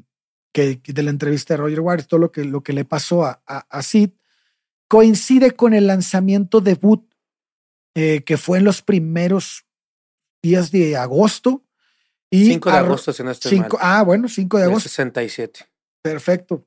que 0.54 0.80
de 0.86 1.04
la 1.04 1.10
entrevista 1.10 1.54
de 1.54 1.58
Roger 1.58 1.82
Waters, 1.82 2.08
todo 2.08 2.20
lo 2.22 2.32
que, 2.32 2.46
lo 2.46 2.64
que 2.64 2.72
le 2.72 2.86
pasó 2.86 3.26
a, 3.26 3.44
a, 3.46 3.66
a 3.70 3.82
Sid, 3.84 4.12
coincide 4.88 5.52
con 5.52 5.74
el 5.74 5.88
lanzamiento 5.88 6.62
debut 6.62 7.06
eh, 7.94 8.24
que 8.26 8.38
fue 8.38 8.60
en 8.60 8.64
los 8.64 8.82
primeros 8.82 9.66
días 10.42 10.72
de 10.72 10.96
agosto. 10.96 11.66
Y 12.32 12.46
5 12.46 12.72
de 12.72 12.78
agosto, 12.78 13.12
si 13.14 13.24
no 13.24 13.32
estoy 13.32 13.52
Cinco- 13.52 13.78
mal. 13.78 13.86
ah, 13.86 14.04
bueno, 14.04 14.30
5 14.30 14.58
de 14.58 14.64
de 14.64 14.70
agosto. 14.70 14.88
67. 14.90 15.66
Perfecto. 16.02 16.66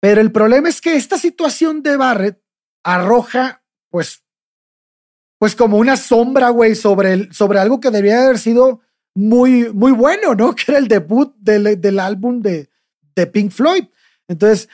Pero 0.00 0.20
el 0.20 0.30
problema 0.32 0.68
es 0.68 0.80
que 0.82 0.96
esta 0.96 1.16
situación 1.18 1.82
de 1.82 1.96
Barrett 1.96 2.42
arroja, 2.84 3.63
pues, 3.94 4.24
pues 5.38 5.54
como 5.54 5.76
una 5.78 5.96
sombra, 5.96 6.48
güey, 6.48 6.74
sobre, 6.74 7.12
el, 7.12 7.32
sobre 7.32 7.60
algo 7.60 7.78
que 7.78 7.92
debería 7.92 8.24
haber 8.24 8.40
sido 8.40 8.80
muy, 9.14 9.72
muy 9.72 9.92
bueno, 9.92 10.34
¿no? 10.34 10.52
Que 10.56 10.64
era 10.72 10.78
el 10.78 10.88
debut 10.88 11.32
del, 11.38 11.80
del 11.80 12.00
álbum 12.00 12.42
de, 12.42 12.68
de 13.14 13.26
Pink 13.28 13.52
Floyd. 13.52 13.84
Entonces, 14.26 14.68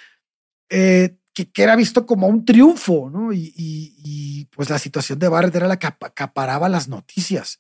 eh, 0.71 1.19
que, 1.35 1.51
que 1.53 1.63
era 1.63 1.77
visto 1.77 2.07
como 2.07 2.29
un 2.29 2.47
triunfo, 2.47 3.11
¿no? 3.11 3.31
Y, 3.31 3.53
y- 3.55 3.95
y, 4.03 4.45
pues 4.47 4.71
la 4.71 4.79
situación 4.79 5.19
de 5.19 5.29
Barrett 5.29 5.55
era 5.55 5.69
la 5.69 5.79
que 5.79 5.89
apa- 5.89 6.07
acaparaba 6.07 6.71
las 6.71 6.89
noticias. 6.89 7.59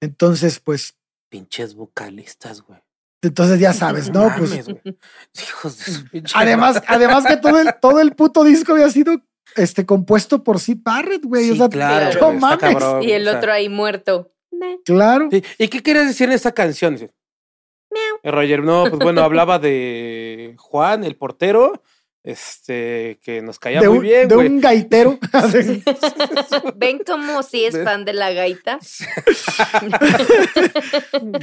Entonces, 0.00 0.58
pues, 0.58 0.96
Pinches 1.30 1.74
vocalistas, 1.76 2.60
güey. 2.62 2.80
entonces 3.22 3.60
ya 3.60 3.72
sabes, 3.72 4.10
¿no? 4.12 4.32
Pues 4.36 4.50
Mames, 4.50 4.66
güey. 4.68 4.98
Hijos 5.40 5.78
de 5.78 5.92
su 5.92 6.08
pinche 6.08 6.32
Además, 6.36 6.82
además 6.88 7.24
que 7.24 7.36
todo 7.36 7.60
el, 7.60 7.72
todo 7.80 8.00
el 8.00 8.16
puto 8.16 8.42
disco 8.42 8.72
había 8.72 8.90
sido 8.90 9.22
este, 9.54 9.86
compuesto 9.86 10.42
por 10.42 10.60
Sid 10.60 10.78
Barrett, 10.82 11.24
güey. 11.24 11.50
o 11.50 11.52
Sí, 11.52 11.58
sea, 11.58 11.68
claro. 11.68 12.20
no 12.20 12.26
güey, 12.28 12.38
mames. 12.40 12.58
cabrón, 12.58 13.02
Y 13.02 13.12
el 13.12 13.26
o 13.26 13.30
sea, 13.30 13.38
otro 13.38 13.52
ahí 13.52 13.68
muerto. 13.68 14.32
Claro. 14.84 15.28
sí. 15.30 15.42
¿Y 15.58 15.68
qué 15.68 15.82
querías 15.82 16.06
decir 16.06 16.28
en 16.28 16.34
esta 16.34 16.52
canción? 16.52 17.10
Roger, 18.24 18.62
no, 18.62 18.84
pues 18.88 18.98
bueno, 19.00 19.22
hablaba 19.22 19.58
de 19.58 20.54
Juan, 20.58 21.04
el 21.04 21.16
portero, 21.16 21.82
este, 22.24 23.18
que 23.22 23.40
nos 23.40 23.58
caía 23.58 23.80
de 23.80 23.88
muy 23.88 23.98
un, 23.98 24.02
bien, 24.04 24.28
de 24.28 24.34
güey. 24.34 24.48
un 24.48 24.60
gaitero. 24.60 25.18
Ven 26.76 26.98
como 27.06 27.42
si 27.42 27.64
es 27.64 27.82
fan 27.84 28.04
de 28.04 28.12
la 28.14 28.32
gaita. 28.32 28.78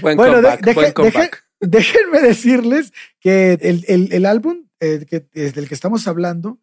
Buen 0.02 0.18
bueno, 0.18 0.34
comeback, 0.36 0.64
buen 0.64 0.76
deje- 0.76 0.94
comeback. 0.94 1.44
déjenme 1.60 2.20
decirles 2.22 2.94
que 3.20 3.54
el, 3.62 3.86
el- 3.88 4.14
el 4.14 4.26
álbum 4.26 4.68
eh, 4.80 5.06
que, 5.10 5.22
del 5.52 5.68
que 5.68 5.74
estamos 5.74 6.08
hablando 6.08 6.60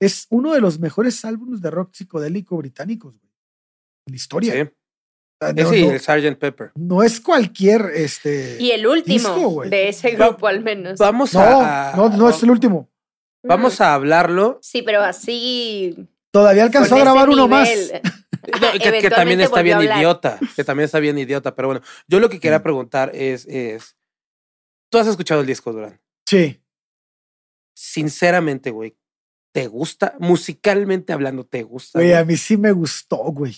es 0.00 0.26
uno 0.30 0.52
de 0.54 0.60
los 0.60 0.78
mejores 0.78 1.24
álbumes 1.24 1.60
de 1.60 1.70
rock 1.70 1.90
psicodélico 1.94 2.56
británicos, 2.56 3.18
güey. 3.18 3.32
En 4.06 4.12
la 4.12 4.16
historia. 4.16 4.52
Sí. 4.64 4.70
No, 5.54 5.70
sí, 5.70 5.84
no- 5.86 5.90
el 5.92 6.00
Sgt. 6.00 6.38
Pepper. 6.38 6.72
no 6.74 7.02
es 7.04 7.20
cualquier 7.20 7.92
este. 7.94 8.56
Y 8.60 8.72
el 8.72 8.86
último 8.86 9.34
Disco, 9.34 9.62
de 9.64 9.88
ese 9.88 10.16
Va- 10.16 10.28
grupo, 10.28 10.48
al 10.48 10.62
menos. 10.64 10.98
Vamos 10.98 11.32
no, 11.34 11.40
a. 11.40 11.92
no, 11.96 12.08
no 12.08 12.28
es 12.28 12.42
el 12.42 12.50
último. 12.50 12.90
Vamos 13.44 13.80
a 13.80 13.94
hablarlo. 13.94 14.58
Sí, 14.62 14.82
pero 14.82 15.00
así. 15.02 15.96
Todavía 16.32 16.64
alcanzó 16.64 16.96
a 16.96 17.00
grabar 17.00 17.28
uno 17.30 17.46
más. 17.46 17.68
Ajá, 18.52 18.72
que, 18.72 19.00
que 19.00 19.10
también 19.10 19.40
está 19.40 19.62
bien 19.62 19.80
idiota. 19.80 20.38
Que 20.56 20.64
también 20.64 20.86
está 20.86 20.98
bien 20.98 21.16
idiota. 21.18 21.54
Pero 21.54 21.68
bueno, 21.68 21.82
yo 22.08 22.18
lo 22.18 22.28
que 22.28 22.40
quería 22.40 22.62
preguntar 22.62 23.10
es, 23.14 23.46
es. 23.46 23.96
Tú 24.90 24.98
has 24.98 25.06
escuchado 25.06 25.40
el 25.40 25.46
disco, 25.46 25.72
Durán. 25.72 26.00
Sí. 26.26 26.60
Sinceramente, 27.74 28.70
güey, 28.70 28.96
¿te 29.52 29.66
gusta? 29.66 30.14
Musicalmente 30.18 31.12
hablando, 31.12 31.44
¿te 31.44 31.62
gusta? 31.62 31.98
Güey, 31.98 32.14
a 32.14 32.24
mí 32.24 32.36
sí 32.36 32.56
me 32.56 32.72
gustó, 32.72 33.16
güey. 33.16 33.56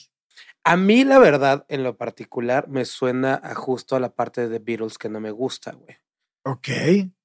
A 0.62 0.76
mí, 0.76 1.04
la 1.04 1.18
verdad, 1.18 1.64
en 1.68 1.82
lo 1.82 1.96
particular, 1.96 2.68
me 2.68 2.84
suena 2.84 3.40
a 3.42 3.54
justo 3.54 3.96
a 3.96 4.00
la 4.00 4.14
parte 4.14 4.46
de 4.46 4.58
The 4.58 4.64
Beatles 4.64 4.98
que 4.98 5.08
no 5.08 5.20
me 5.20 5.30
gusta, 5.30 5.72
güey. 5.72 5.96
Ok. 6.44 6.68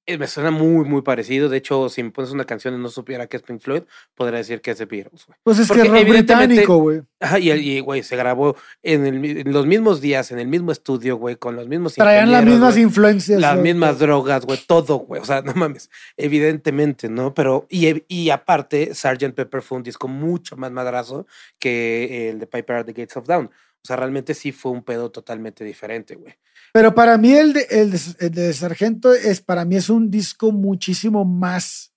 Eh, 0.08 0.18
Me 0.18 0.28
suena 0.28 0.52
muy, 0.52 0.84
muy 0.84 1.02
parecido. 1.02 1.48
De 1.48 1.56
hecho, 1.56 1.88
si 1.88 2.02
me 2.02 2.10
pones 2.12 2.30
una 2.30 2.44
canción 2.44 2.74
y 2.74 2.78
no 2.78 2.88
supiera 2.88 3.26
que 3.26 3.36
es 3.38 3.42
Pink 3.42 3.60
Floyd, 3.60 3.82
podría 4.14 4.38
decir 4.38 4.60
que 4.60 4.70
es 4.70 4.78
The 4.78 4.84
Beatles, 4.84 5.26
güey. 5.26 5.36
Pues 5.42 5.58
es 5.58 5.66
Porque 5.66 5.82
que 5.82 5.88
es 5.88 5.94
rock 5.94 6.08
británico, 6.08 6.76
güey. 6.76 7.02
Ajá, 7.18 7.38
y, 7.40 7.80
güey, 7.80 8.02
se 8.04 8.14
grabó 8.16 8.56
en, 8.84 9.04
el 9.06 9.18
mi- 9.18 9.30
en 9.30 9.52
los 9.52 9.66
mismos 9.66 10.00
días, 10.00 10.30
en 10.30 10.38
el 10.38 10.46
mismo 10.46 10.70
estudio, 10.70 11.16
güey, 11.16 11.34
con 11.36 11.56
los 11.56 11.66
mismos 11.66 11.94
Traían 11.94 12.30
las 12.30 12.44
mismas 12.44 12.74
güey, 12.74 12.84
influencias. 12.84 13.40
las 13.40 13.58
mismas 13.58 13.98
drogas, 13.98 14.46
güey, 14.46 14.60
todo, 14.66 14.98
güey. 14.98 15.20
O 15.20 15.24
sea, 15.24 15.42
no 15.42 15.54
mames, 15.54 15.90
evidentemente, 16.16 17.08
¿no? 17.08 17.34
Pero, 17.34 17.66
y, 17.68 18.04
y 18.06 18.30
aparte, 18.30 18.94
Sgt. 18.94 19.32
Pepper 19.34 19.62
fue 19.62 19.78
un 19.78 19.82
disco 19.84 20.06
mucho 20.08 20.56
más 20.56 20.70
madrazo 20.70 21.26
que 21.58 22.28
el 22.30 22.38
de 22.38 22.46
Piper 22.46 22.76
at 22.76 22.84
the 22.86 22.92
Gates 22.92 23.16
of 23.16 23.26
Dawn. 23.26 23.50
O 23.84 23.86
sea, 23.86 23.96
realmente 23.96 24.34
sí 24.34 24.52
fue 24.52 24.72
un 24.72 24.82
pedo 24.82 25.10
totalmente 25.10 25.64
diferente, 25.64 26.16
güey. 26.16 26.34
Pero 26.72 26.94
para 26.94 27.16
mí 27.18 27.32
el 27.32 27.52
de, 27.52 27.66
el 27.70 27.90
de, 27.92 28.00
el 28.18 28.30
de 28.32 28.52
Sargento 28.52 29.14
es, 29.14 29.40
para 29.40 29.64
mí 29.64 29.76
es 29.76 29.88
un 29.88 30.10
disco 30.10 30.52
muchísimo 30.52 31.24
más 31.24 31.94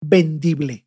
vendible. 0.00 0.86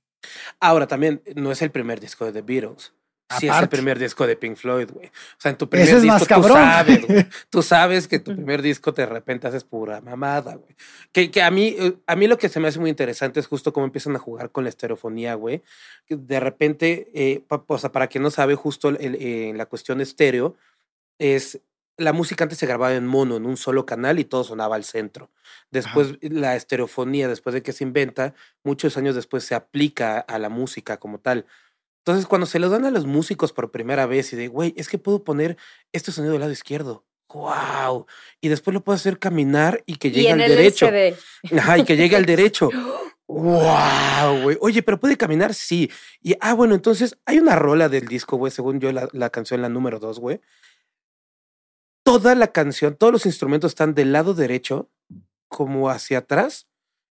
Ahora 0.60 0.88
también 0.88 1.22
no 1.36 1.52
es 1.52 1.62
el 1.62 1.72
primer 1.72 2.00
disco 2.00 2.26
de 2.26 2.34
The 2.34 2.42
Beatles. 2.42 2.94
Sí 3.32 3.36
es 3.38 3.44
el 3.44 3.50
Aparte. 3.52 3.78
primer 3.78 4.00
disco 4.00 4.26
de 4.26 4.36
Pink 4.36 4.56
Floyd, 4.58 4.90
güey. 4.92 5.08
O 5.08 5.12
sea, 5.38 5.52
en 5.52 5.58
tu 5.58 5.70
primer 5.70 5.88
Ese 5.88 5.98
es 5.98 6.02
disco 6.02 6.14
más 6.16 6.24
tú 6.24 6.28
cabrón. 6.30 6.58
sabes, 6.58 7.08
güey. 7.08 7.28
Tú 7.52 7.62
sabes 7.62 8.08
que 8.08 8.18
tu 8.20 8.34
primer 8.36 8.62
disco 8.64 8.92
de 8.92 9.06
repente 9.06 9.48
haces 9.48 9.64
pura 9.64 10.02
mamada, 10.02 10.56
güey. 10.56 10.76
Que, 11.12 11.30
que 11.30 11.42
a 11.44 11.52
mí, 11.52 11.76
eh, 11.78 11.94
a 12.08 12.16
mí 12.16 12.28
lo 12.28 12.38
que 12.40 12.50
se 12.50 12.60
me 12.60 12.68
hace 12.70 12.80
muy 12.80 12.90
interesante 12.90 13.40
es 13.40 13.46
justo 13.48 13.72
cómo 13.72 13.86
empiezan 13.86 14.16
a 14.16 14.20
jugar 14.20 14.52
con 14.52 14.64
la 14.64 14.70
estereofonía, 14.70 15.36
güey. 15.36 15.62
De 16.10 16.40
repente, 16.40 17.12
eh, 17.14 17.44
pa- 17.48 17.64
o 17.68 17.78
sea, 17.78 17.92
para 17.92 18.08
quien 18.08 18.24
no 18.24 18.32
sabe, 18.32 18.56
justo 18.56 18.90
el- 18.90 18.98
eh, 19.20 19.54
la 19.56 19.68
cuestión 19.68 20.02
estéreo 20.02 20.56
es 21.20 21.60
la 21.98 22.14
música 22.14 22.46
antes 22.46 22.58
se 22.58 22.66
grababa 22.66 22.96
en 22.96 23.06
mono, 23.06 23.36
en 23.36 23.46
un 23.46 23.58
solo 23.58 23.86
canal 23.86 24.20
y 24.20 24.24
todo 24.24 24.44
sonaba 24.46 24.78
al 24.78 24.86
centro. 24.86 25.30
Después 25.70 26.18
la 26.22 26.56
estereofonía, 26.56 27.28
después 27.28 27.54
de 27.54 27.62
que 27.62 27.74
se 27.74 27.84
inventa, 27.84 28.34
muchos 28.64 28.96
años 28.98 29.16
después 29.16 29.44
se 29.44 29.54
aplica 29.54 30.18
a 30.20 30.40
la 30.40 30.48
música 30.48 30.98
como 30.98 31.20
tal. 31.20 31.46
Entonces, 32.10 32.28
cuando 32.28 32.48
se 32.48 32.58
lo 32.58 32.70
dan 32.70 32.86
a 32.86 32.90
los 32.90 33.06
músicos 33.06 33.54
por 33.54 33.70
primera 33.70 34.08
vez 34.08 34.34
y 34.34 34.36
de, 34.36 34.48
güey, 34.48 34.74
es 34.76 34.90
que 34.90 34.98
puedo 34.98 35.24
poner 35.24 35.58
este 35.92 36.12
sonido 36.12 36.32
del 36.32 36.42
lado 36.42 36.52
izquierdo. 36.52 37.06
¡Wow! 37.32 38.08
Y 38.42 38.48
después 38.48 38.74
lo 38.74 38.84
puedo 38.84 38.96
hacer 38.96 39.20
caminar 39.20 39.84
y 39.86 39.98
que 39.98 40.10
llegue 40.10 40.32
al 40.32 40.40
derecho. 40.40 40.90
Ajá, 41.56 41.78
y 41.78 41.84
que 41.84 41.96
llegue 41.96 42.16
al 42.16 42.26
derecho. 42.26 42.72
¡Wow, 43.28 44.42
güey! 44.42 44.58
Oye, 44.60 44.82
pero 44.82 45.00
puede 45.00 45.18
caminar, 45.18 45.54
sí. 45.54 45.92
Y, 46.20 46.36
ah, 46.42 46.56
bueno, 46.56 46.74
entonces 46.74 47.16
hay 47.28 47.38
una 47.38 47.56
rola 47.56 47.90
del 47.90 48.08
disco, 48.08 48.38
güey, 48.38 48.52
según 48.52 48.80
yo, 48.80 48.92
la, 48.92 49.08
la 49.12 49.30
canción, 49.30 49.62
la 49.62 49.70
número 49.70 50.00
dos, 50.00 50.20
güey. 50.20 50.42
Toda 52.02 52.34
la 52.34 52.48
canción, 52.48 52.96
todos 52.96 53.14
los 53.14 53.28
instrumentos 53.28 53.74
están 53.74 53.94
del 53.94 54.14
lado 54.14 54.34
derecho, 54.34 54.90
como 55.48 55.92
hacia 55.92 56.18
atrás, 56.18 56.69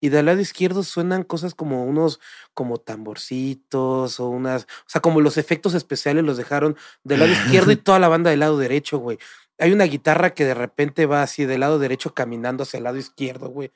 y 0.03 0.09
del 0.09 0.27
lado 0.27 0.41
izquierdo 0.41 0.83
suenan 0.83 1.23
cosas 1.23 1.55
como 1.55 1.85
unos, 1.85 2.19
como 2.55 2.79
tamborcitos 2.79 4.19
o 4.19 4.29
unas, 4.29 4.65
o 4.65 4.89
sea, 4.89 5.01
como 5.01 5.21
los 5.21 5.39
efectos 5.39 5.75
especiales 5.75 6.25
los 6.25 6.37
dejaron 6.37 6.77
del 7.05 7.21
lado 7.21 7.31
izquierdo 7.31 7.71
y 7.71 7.77
toda 7.77 8.01
la 8.01 8.09
banda 8.09 8.31
del 8.31 8.41
lado 8.41 8.59
derecho, 8.59 8.99
güey. 8.99 9.19
Hay 9.59 9.71
una 9.71 9.85
guitarra 9.85 10.35
que 10.35 10.45
de 10.45 10.55
repente 10.55 11.07
va 11.07 11.23
así 11.23 11.45
del 11.45 11.61
lado 11.61 11.79
derecho 11.79 12.15
caminando 12.15 12.65
hacia 12.65 12.79
el 12.79 12.85
lado 12.85 12.97
izquierdo, 12.97 13.49
güey. 13.51 13.71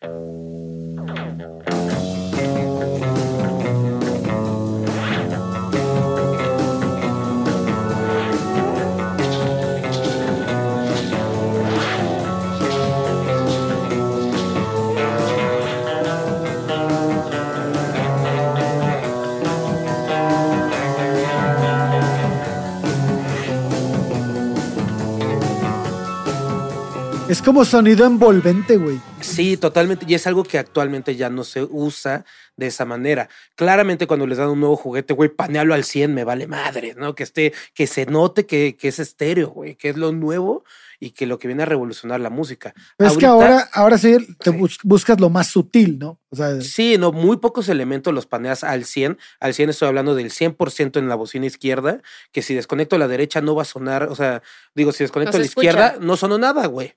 Es 27.29 27.43
como 27.43 27.65
sonido 27.65 28.07
envolvente, 28.07 28.77
güey. 28.77 29.01
Sí, 29.21 29.57
totalmente. 29.57 30.07
Y 30.09 30.15
es 30.15 30.29
algo 30.29 30.45
que 30.45 30.59
actualmente 30.59 31.17
ya 31.17 31.29
no 31.29 31.43
se 31.43 31.65
usa 31.65 32.25
de 32.57 32.69
esa 32.69 32.85
manera. 32.85 33.29
Claramente 33.57 34.07
cuando 34.07 34.29
les 34.29 34.39
dan 34.39 34.49
un 34.49 34.61
nuevo 34.61 34.77
juguete, 34.77 35.13
güey, 35.13 35.29
panealo 35.29 35.75
al 35.75 35.83
100, 35.83 36.15
me 36.15 36.23
vale 36.23 36.47
madre, 36.47 36.95
¿no? 36.97 37.17
Que 37.17 37.25
esté, 37.25 37.53
que 37.75 37.89
se 37.89 38.07
note 38.07 38.47
que, 38.47 38.77
que 38.77 38.87
es 38.89 39.01
estéreo, 39.01 39.49
güey, 39.51 39.75
que 39.75 39.89
es 39.89 39.97
lo 39.97 40.13
nuevo 40.13 40.63
y 41.01 41.11
que 41.11 41.27
lo 41.27 41.41
que 41.41 41.49
viene 41.49 41.65
a 41.65 41.67
revolucionar 41.67 42.21
la 42.21 42.31
música. 42.31 42.75
Pero 42.97 43.11
es 43.11 43.19
que 43.19 43.27
ahora, 43.27 43.69
ahora 43.73 43.99
sí 43.99 44.17
te 44.39 44.53
Sí. 44.53 44.57
bus- 44.57 44.79
buscas 44.85 45.19
lo 45.21 45.29
más 45.29 45.49
sutil, 45.49 45.99
¿no? 45.99 46.21
O 46.31 46.37
sea, 46.37 46.61
Sí, 46.61 46.97
no, 46.97 47.11
muy 47.11 47.39
pocos 47.39 47.69
elementos 47.69 48.15
los 48.15 48.27
paneas 48.27 48.63
al 48.63 48.85
100. 48.85 49.19
Al 49.41 49.53
100 49.53 49.71
estoy 49.71 49.89
hablando 49.89 50.15
del 50.15 50.31
100% 50.31 51.01
en 51.01 51.09
la 51.09 51.17
bocina 51.17 51.47
izquierda, 51.47 52.01
que 52.31 52.41
si 52.43 52.55
desconecto 52.55 52.97
la 52.99 53.09
derecha 53.09 53.41
no 53.41 53.57
va 53.57 53.63
a 53.63 53.67
sonar, 53.67 54.05
o 54.05 54.15
sea, 54.15 54.43
digo, 54.77 54.93
si 54.93 55.03
desconecto 55.03 55.33
se 55.33 55.39
la 55.41 55.45
escucha. 55.47 55.67
izquierda 55.71 55.97
no 56.01 56.17
sonó 56.17 56.39
nada, 56.39 56.67
güey. 56.67 56.95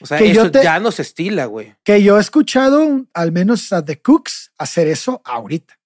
O 0.00 0.06
sea, 0.06 0.18
Que 0.18 0.32
yo 0.34 0.42
eso 0.42 0.50
te- 0.50 0.62
ya 0.62 0.80
no 0.80 0.90
se 0.90 1.02
estila, 1.02 1.44
güey. 1.46 1.74
que 1.84 2.02
yo 2.02 2.16
he 2.18 2.20
escuchado 2.20 3.06
al 3.14 3.32
menos 3.32 3.72
a 3.72 3.84
The 3.84 4.00
Cooks 4.00 4.52
hacer 4.58 4.88
eso 4.88 5.20
ahorita. 5.24 5.78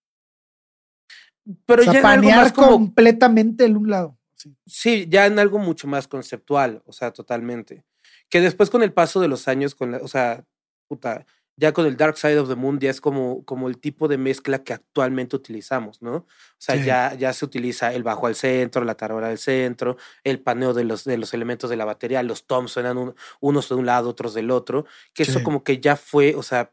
Pero 1.66 1.82
o 1.82 1.84
sea, 1.84 1.93
ya 1.95 1.99
en 2.01 2.07
algo 2.07 2.20
panear 2.22 2.43
más 2.45 2.53
como 2.53 2.68
completamente 2.70 3.64
el 3.64 3.76
un 3.76 3.90
lado. 3.90 4.18
Sí. 4.36 4.57
Sí, 4.66 5.07
ya 5.09 5.26
en 5.26 5.38
algo 5.38 5.59
mucho 5.59 5.86
más 5.88 6.07
conceptual, 6.09 6.82
o 6.86 6.93
sea, 6.93 7.12
totalmente. 7.12 7.84
Que 8.28 8.40
después 8.40 8.70
con 8.70 8.82
el 8.82 8.93
paso 8.93 9.20
de 9.20 9.28
los 9.28 9.49
años, 9.49 9.74
con 9.74 9.93
la, 9.93 9.99
o 9.99 10.09
sea, 10.09 10.45
puta, 10.88 11.26
ya 11.63 11.73
con 11.73 11.87
el 11.87 11.97
Dark 11.97 12.19
Side 12.19 12.41
of 12.41 12.49
the 12.49 12.57
Moon 12.57 12.81
ya 12.81 12.91
es 12.91 13.01
como, 13.01 13.45
como 13.45 13.69
el 13.69 13.79
tipo 13.79 14.09
de 14.09 14.19
mezcla 14.19 14.65
que 14.65 14.73
actualmente 14.73 15.37
utilizamos, 15.37 16.03
¿no? 16.03 16.15
O 16.17 16.27
sea, 16.59 16.77
Sí. 16.77 16.85
ya, 16.85 17.15
ya 17.15 17.33
se 17.33 17.45
utiliza 17.45 17.93
el 17.95 18.03
bajo 18.03 18.27
al 18.27 18.35
centro, 18.35 18.85
la 18.85 18.97
tarola 18.97 19.29
al 19.29 19.39
centro, 19.39 19.97
el 20.25 20.41
paneo 20.41 20.75
de 20.75 20.83
los, 20.83 21.05
de 21.05 21.17
los 21.19 21.33
elementos 21.35 21.71
de 21.71 21.77
la 21.77 21.85
batería, 21.85 22.23
los 22.25 22.47
toms 22.49 22.73
suenan 22.73 22.99
un- 22.99 23.15
unos 23.41 23.69
de 23.69 23.77
un 23.77 23.87
lado, 23.87 24.11
otros 24.11 24.35
del 24.35 24.51
otro, 24.51 24.87
que 25.15 25.23
eso 25.23 25.43
como 25.45 25.63
que 25.63 25.79
ya 25.81 25.95
fue, 25.95 26.35
o 26.35 26.43
sea, 26.43 26.73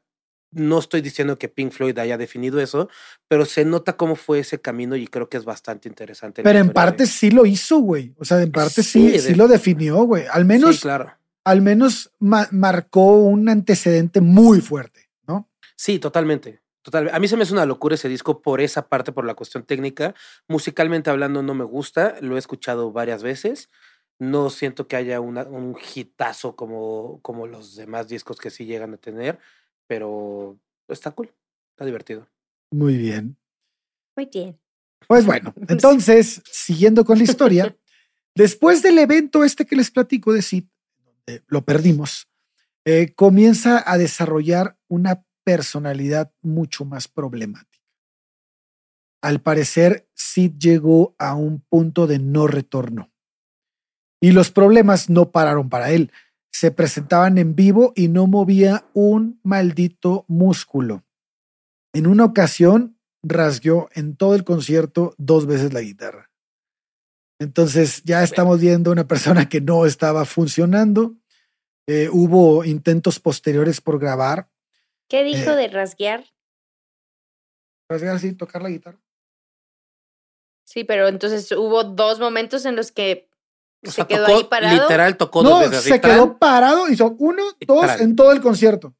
no 0.51 0.79
estoy 0.79 1.01
diciendo 1.01 1.37
que 1.37 1.47
Pink 1.47 1.71
Floyd 1.71 1.99
haya 1.99 2.17
definido 2.17 2.59
eso, 2.59 2.89
pero 3.27 3.45
se 3.45 3.65
nota 3.65 3.95
cómo 3.95 4.15
fue 4.15 4.39
ese 4.39 4.59
camino 4.59 4.95
y 4.95 5.05
creo 5.05 5.29
que 5.29 5.37
es 5.37 5.45
bastante 5.45 5.87
interesante. 5.87 6.41
Pero 6.41 6.57
en 6.57 6.69
de- 6.69 6.73
parte 6.73 7.05
sí 7.05 7.29
lo 7.29 7.45
hizo, 7.45 7.77
güey. 7.77 8.15
O 8.17 8.25
sea, 8.25 8.41
en 8.41 8.51
parte 8.51 8.81
sí, 8.81 9.19
Sí, 9.19 9.35
lo 9.35 9.47
definió, 9.47 9.97
güey. 10.05 10.23
Al 10.31 10.45
menos, 10.45 10.77
Sí, 10.77 10.81
claro. 10.81 11.13
Al 11.43 11.61
menos 11.61 12.11
ma- 12.19 12.47
marcó 12.51 13.17
un 13.17 13.49
antecedente 13.49 14.21
muy 14.21 14.61
fuerte, 14.61 15.09
¿no? 15.27 15.49
Sí, 15.75 15.99
totalmente. 15.99 16.61
Total. 16.81 17.09
A 17.13 17.19
mí 17.19 17.27
se 17.27 17.35
me 17.37 17.43
hace 17.43 17.53
una 17.53 17.65
locura 17.65 17.95
ese 17.95 18.07
disco 18.09 18.41
por 18.41 18.61
esa 18.61 18.87
parte, 18.87 19.11
por 19.11 19.25
la 19.25 19.35
cuestión 19.35 19.63
técnica. 19.63 20.15
Musicalmente 20.47 21.09
hablando, 21.09 21.43
no 21.43 21.53
me 21.53 21.65
gusta. 21.65 22.15
Lo 22.21 22.35
he 22.35 22.39
escuchado 22.39 22.91
varias 22.91 23.21
veces. 23.21 23.69
No 24.17 24.49
siento 24.49 24.87
que 24.87 24.95
haya 24.95 25.19
una- 25.19 25.43
un 25.43 25.75
hitazo 25.95 26.55
como, 26.55 27.19
como 27.21 27.47
los 27.47 27.75
demás 27.75 28.07
discos 28.07 28.39
que 28.39 28.49
sí 28.49 28.65
llegan 28.65 28.93
a 28.93 28.97
tener, 28.97 29.39
pero 29.87 30.57
está 30.87 31.11
cool. 31.11 31.33
Está 31.71 31.85
divertido. 31.85 32.27
Muy 32.71 32.97
bien. 32.97 33.37
Muy 34.15 34.29
bien. 34.31 34.59
Pues 35.07 35.25
bueno, 35.25 35.53
entonces, 35.67 36.41
siguiendo 36.51 37.05
con 37.05 37.17
la 37.17 37.23
historia, 37.23 37.75
después 38.35 38.81
del 38.83 38.97
evento 38.99 39.43
este 39.43 39.65
que 39.65 39.75
les 39.75 39.91
platico 39.91 40.33
de 40.33 40.41
Sid, 40.41 40.65
donde 41.29 41.43
lo 41.47 41.63
perdimos, 41.63 42.27
eh, 42.85 43.13
comienza 43.15 43.83
a 43.85 43.97
desarrollar 43.97 44.77
una 44.87 45.25
personalidad 45.43 46.33
mucho 46.41 46.85
más 46.85 47.07
problemática. 47.07 47.67
Al 49.21 49.41
parecer, 49.41 50.09
Sid 50.13 50.53
llegó 50.57 51.15
a 51.19 51.35
un 51.35 51.61
punto 51.61 52.07
de 52.07 52.19
no 52.19 52.47
retorno. 52.47 53.11
Y 54.21 54.31
los 54.31 54.51
problemas 54.51 55.09
no 55.09 55.31
pararon 55.31 55.69
para 55.69 55.91
él. 55.91 56.11
Se 56.51 56.71
presentaban 56.71 57.37
en 57.37 57.55
vivo 57.55 57.93
y 57.95 58.07
no 58.07 58.27
movía 58.27 58.85
un 58.93 59.39
maldito 59.43 60.25
músculo. 60.27 61.05
En 61.93 62.07
una 62.07 62.25
ocasión 62.25 62.97
rasgueó 63.23 63.89
en 63.93 64.15
todo 64.15 64.35
el 64.35 64.43
concierto 64.43 65.15
dos 65.17 65.45
veces 65.45 65.73
la 65.73 65.81
guitarra. 65.81 66.28
Entonces 67.39 68.03
ya 68.03 68.21
estamos 68.23 68.59
viendo 68.59 68.91
una 68.91 69.07
persona 69.07 69.47
que 69.47 69.61
no 69.61 69.85
estaba 69.85 70.25
funcionando. 70.25 71.15
Eh, 71.87 72.09
hubo 72.11 72.63
intentos 72.65 73.19
posteriores 73.19 73.81
por 73.81 73.99
grabar, 73.99 74.49
¿Qué 75.09 75.23
dijo 75.23 75.51
Eh. 75.51 75.55
de 75.55 75.67
rasguear? 75.69 76.23
rasgar 77.89 78.15
así, 78.17 78.33
tocar 78.33 78.61
la 78.61 78.69
guitarra. 78.69 78.99
Sí, 80.67 80.83
pero 80.83 81.07
entonces 81.07 81.51
hubo 81.53 81.83
dos 81.83 82.19
momentos 82.19 82.63
en 82.65 82.75
los 82.75 82.91
que 82.91 83.27
O 83.83 83.87
se 83.89 83.93
sea, 83.95 84.05
quedó 84.07 84.27
tocó- 84.27 84.37
ahí 84.37 84.43
parado. 84.43 84.81
Literal 84.83 85.17
tocó 85.17 85.41
dos 85.41 85.61
veces. 85.71 85.83
se 85.85 85.99
quedó 85.99 86.37
parado, 86.37 86.87
hizo 86.89 87.15
uno, 87.17 87.41
dos 87.65 87.99
en 87.99 88.15
todo 88.15 88.31
el 88.33 88.41
concierto. 88.41 88.93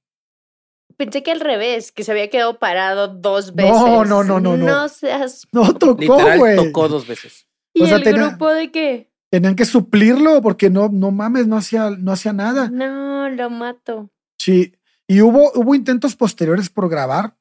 pensé 0.98 1.22
que 1.22 1.32
al 1.32 1.40
revés, 1.42 1.92
que 1.92 2.04
se 2.04 2.12
había 2.12 2.30
quedado 2.32 2.58
parado 2.60 3.08
dos 3.08 3.54
veces. 3.54 3.72
No, 3.72 4.04
no, 4.04 4.24
no, 4.24 4.40
no, 4.40 4.58
no. 4.58 4.66
No 4.66 4.90
seas. 4.90 5.48
No 5.52 5.74
tocó, 5.78 6.18
güey. 6.38 6.56
tocó 6.56 6.88
dos 6.90 7.06
veces. 7.08 7.46
¿Y 7.80 7.84
O 7.84 7.88
sea, 7.88 7.98
el 7.98 8.04
tenía- 8.04 8.28
grupo 8.30 8.50
de 8.50 8.72
qué? 8.72 9.10
Tenían 9.32 9.56
que 9.56 9.66
suplirlo 9.66 10.42
porque 10.42 10.70
no, 10.70 10.90
no 10.90 11.12
mames, 11.12 11.46
no 11.48 11.58
hacía, 11.58 11.92
no 11.92 12.12
hacía 12.12 12.34
nada. 12.34 12.70
No, 12.70 13.30
lo 13.30 13.50
mato. 13.50 14.10
Sí. 14.40 14.74
Y 15.08 15.22
hubo, 15.22 15.52
hubo 15.54 15.76
intentos 15.76 16.16
posteriores 16.16 16.70
por 16.70 16.90
grabar. 16.90 17.36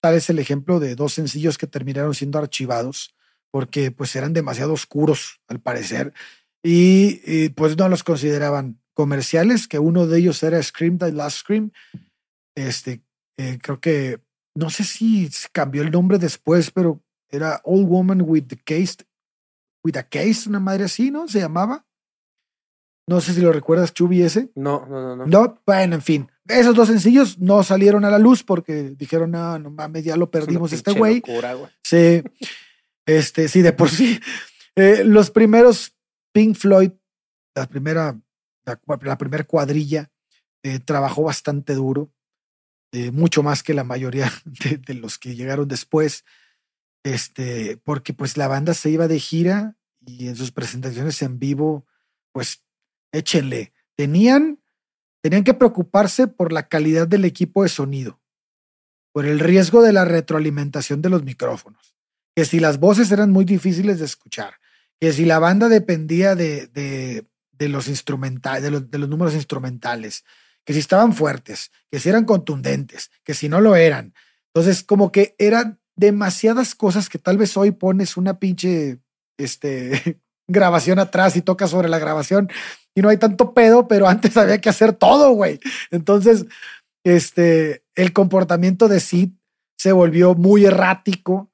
Tal 0.00 0.14
es 0.14 0.28
el 0.30 0.38
ejemplo 0.38 0.80
de 0.80 0.94
dos 0.94 1.12
sencillos 1.14 1.56
que 1.58 1.66
terminaron 1.66 2.14
siendo 2.14 2.38
archivados 2.38 3.14
porque 3.50 3.90
pues 3.90 4.14
eran 4.14 4.32
demasiado 4.32 4.72
oscuros 4.72 5.40
al 5.48 5.60
parecer 5.60 6.12
y, 6.62 7.20
y, 7.24 7.48
pues 7.50 7.76
no 7.76 7.88
los 7.88 8.04
consideraban 8.04 8.80
comerciales, 8.94 9.68
que 9.68 9.78
uno 9.78 10.06
de 10.06 10.18
ellos 10.18 10.42
era 10.42 10.62
Scream 10.62 10.98
the 10.98 11.12
Last 11.12 11.38
Scream. 11.38 11.70
Este, 12.54 13.00
eh, 13.36 13.58
creo 13.62 13.80
que, 13.80 14.20
no 14.54 14.70
sé 14.70 14.82
si 14.84 15.30
cambió 15.52 15.82
el 15.82 15.90
nombre 15.92 16.18
después, 16.18 16.70
pero 16.72 17.00
era 17.30 17.60
Old 17.64 17.86
Woman 17.86 18.22
with 18.22 18.44
the 18.48 18.56
Case, 18.56 18.96
with 19.84 19.96
a 19.96 20.02
Case, 20.02 20.48
una 20.48 20.60
madre 20.60 20.84
así, 20.84 21.10
¿no? 21.10 21.28
Se 21.28 21.40
llamaba. 21.40 21.86
No 23.08 23.22
sé 23.22 23.32
si 23.32 23.40
lo 23.40 23.52
recuerdas, 23.52 23.94
Chubi, 23.94 24.22
ese. 24.22 24.50
No, 24.54 24.84
no, 24.86 25.00
no, 25.00 25.16
no. 25.16 25.26
No, 25.26 25.62
bueno, 25.66 25.94
en 25.94 26.02
fin. 26.02 26.30
Esos 26.46 26.74
dos 26.74 26.88
sencillos 26.88 27.38
no 27.38 27.62
salieron 27.62 28.04
a 28.04 28.10
la 28.10 28.18
luz 28.18 28.42
porque 28.42 28.94
dijeron, 28.96 29.30
no, 29.30 29.58
no 29.58 29.70
mames, 29.70 30.04
ya 30.04 30.16
lo 30.16 30.26
Es 30.26 30.30
perdimos 30.30 30.72
este 30.72 30.92
güey. 30.92 31.22
Sí, 31.82 32.22
este, 33.06 33.48
sí, 33.48 33.62
de 33.62 33.72
por 33.72 33.88
sí. 33.88 34.20
Eh, 34.76 35.04
los 35.04 35.30
primeros 35.30 35.96
Pink 36.32 36.54
Floyd, 36.54 36.92
la 37.54 37.66
primera, 37.66 38.20
la, 38.64 39.18
primera 39.18 39.44
cuadrilla, 39.44 40.10
eh, 40.62 40.78
trabajó 40.78 41.22
bastante 41.22 41.74
duro, 41.74 42.12
eh, 42.92 43.10
mucho 43.10 43.42
más 43.42 43.62
que 43.62 43.74
la 43.74 43.84
mayoría 43.84 44.30
de, 44.44 44.76
de 44.76 44.94
los 44.94 45.18
que 45.18 45.34
llegaron 45.34 45.66
después, 45.66 46.24
este, 47.02 47.76
porque 47.78 48.12
pues 48.12 48.36
la 48.36 48.48
banda 48.48 48.74
se 48.74 48.90
iba 48.90 49.08
de 49.08 49.18
gira 49.18 49.76
y 50.00 50.28
en 50.28 50.36
sus 50.36 50.52
presentaciones 50.52 51.20
en 51.22 51.38
vivo, 51.38 51.86
pues 52.32 52.64
échenle, 53.12 53.72
tenían, 53.96 54.60
tenían 55.22 55.44
que 55.44 55.54
preocuparse 55.54 56.28
por 56.28 56.52
la 56.52 56.68
calidad 56.68 57.08
del 57.08 57.24
equipo 57.24 57.62
de 57.62 57.68
sonido, 57.68 58.20
por 59.12 59.26
el 59.26 59.40
riesgo 59.40 59.82
de 59.82 59.92
la 59.92 60.04
retroalimentación 60.04 61.02
de 61.02 61.08
los 61.08 61.22
micrófonos 61.22 61.98
que 62.38 62.44
si 62.44 62.60
las 62.60 62.78
voces 62.78 63.10
eran 63.10 63.32
muy 63.32 63.44
difíciles 63.44 63.98
de 63.98 64.04
escuchar, 64.04 64.60
que 65.00 65.12
si 65.12 65.24
la 65.24 65.40
banda 65.40 65.68
dependía 65.68 66.36
de, 66.36 66.68
de, 66.68 67.26
de 67.50 67.68
los 67.68 67.88
instrumentales, 67.88 68.62
de 68.62 68.70
los, 68.70 68.88
de 68.92 68.98
los 68.98 69.08
números 69.08 69.34
instrumentales, 69.34 70.22
que 70.64 70.72
si 70.72 70.78
estaban 70.78 71.14
fuertes, 71.14 71.72
que 71.90 71.98
si 71.98 72.08
eran 72.08 72.24
contundentes, 72.24 73.10
que 73.24 73.34
si 73.34 73.48
no 73.48 73.60
lo 73.60 73.74
eran. 73.74 74.14
Entonces, 74.54 74.84
como 74.84 75.10
que 75.10 75.34
eran 75.36 75.80
demasiadas 75.98 76.74
cosas 76.74 77.08
que 77.08 77.18
tal 77.18 77.36
vez 77.36 77.56
hoy 77.56 77.72
pones 77.72 78.16
una 78.16 78.38
pinche 78.38 79.00
este, 79.36 80.20
grabación 80.48 80.98
atrás 80.98 81.36
y 81.36 81.42
tocas 81.42 81.70
sobre 81.70 81.88
la 81.88 81.98
grabación 81.98 82.48
y 82.94 83.02
no 83.02 83.08
hay 83.08 83.16
tanto 83.16 83.52
pedo, 83.52 83.86
pero 83.88 84.08
antes 84.08 84.36
había 84.36 84.60
que 84.60 84.68
hacer 84.68 84.92
todo, 84.92 85.32
güey. 85.32 85.60
Entonces, 85.90 86.46
este, 87.04 87.84
el 87.94 88.12
comportamiento 88.12 88.88
de 88.88 89.00
Sid 89.00 89.30
se 89.76 89.92
volvió 89.92 90.34
muy 90.34 90.64
errático 90.64 91.50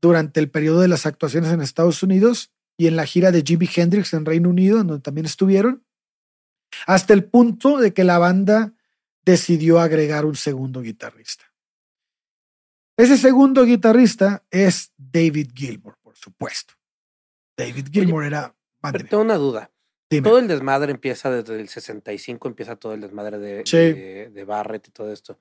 durante 0.00 0.40
el 0.40 0.50
periodo 0.50 0.80
de 0.80 0.88
las 0.88 1.06
actuaciones 1.06 1.52
en 1.52 1.60
Estados 1.60 2.02
Unidos 2.02 2.50
y 2.76 2.86
en 2.86 2.96
la 2.96 3.06
gira 3.06 3.32
de 3.32 3.42
Jimi 3.42 3.68
Hendrix 3.74 4.12
en 4.14 4.24
Reino 4.24 4.48
Unido, 4.48 4.78
donde 4.78 5.00
también 5.00 5.26
estuvieron, 5.26 5.84
hasta 6.86 7.14
el 7.14 7.24
punto 7.24 7.78
de 7.78 7.92
que 7.92 8.04
la 8.04 8.18
banda 8.18 8.72
decidió 9.24 9.80
agregar 9.80 10.24
un 10.24 10.36
segundo 10.36 10.82
guitarrista. 10.82 11.53
Ese 12.96 13.16
segundo 13.16 13.64
guitarrista 13.64 14.44
es 14.50 14.92
David 14.96 15.50
Gilmour, 15.54 15.96
por 16.02 16.16
supuesto. 16.16 16.74
David 17.56 17.88
Gilmour 17.92 18.24
era... 18.24 18.54
Pero 18.92 19.04
tengo 19.08 19.22
una 19.22 19.36
duda. 19.36 19.70
dime. 20.10 20.28
Todo 20.28 20.38
el 20.38 20.46
desmadre 20.48 20.92
empieza 20.92 21.30
desde 21.30 21.60
el 21.60 21.68
65, 21.68 22.46
empieza 22.48 22.76
todo 22.76 22.94
el 22.94 23.00
desmadre 23.00 23.38
de, 23.38 23.62
Sí. 23.64 23.76
de, 23.76 24.30
de 24.30 24.44
Barrett 24.44 24.88
y 24.88 24.90
todo 24.90 25.12
esto. 25.12 25.40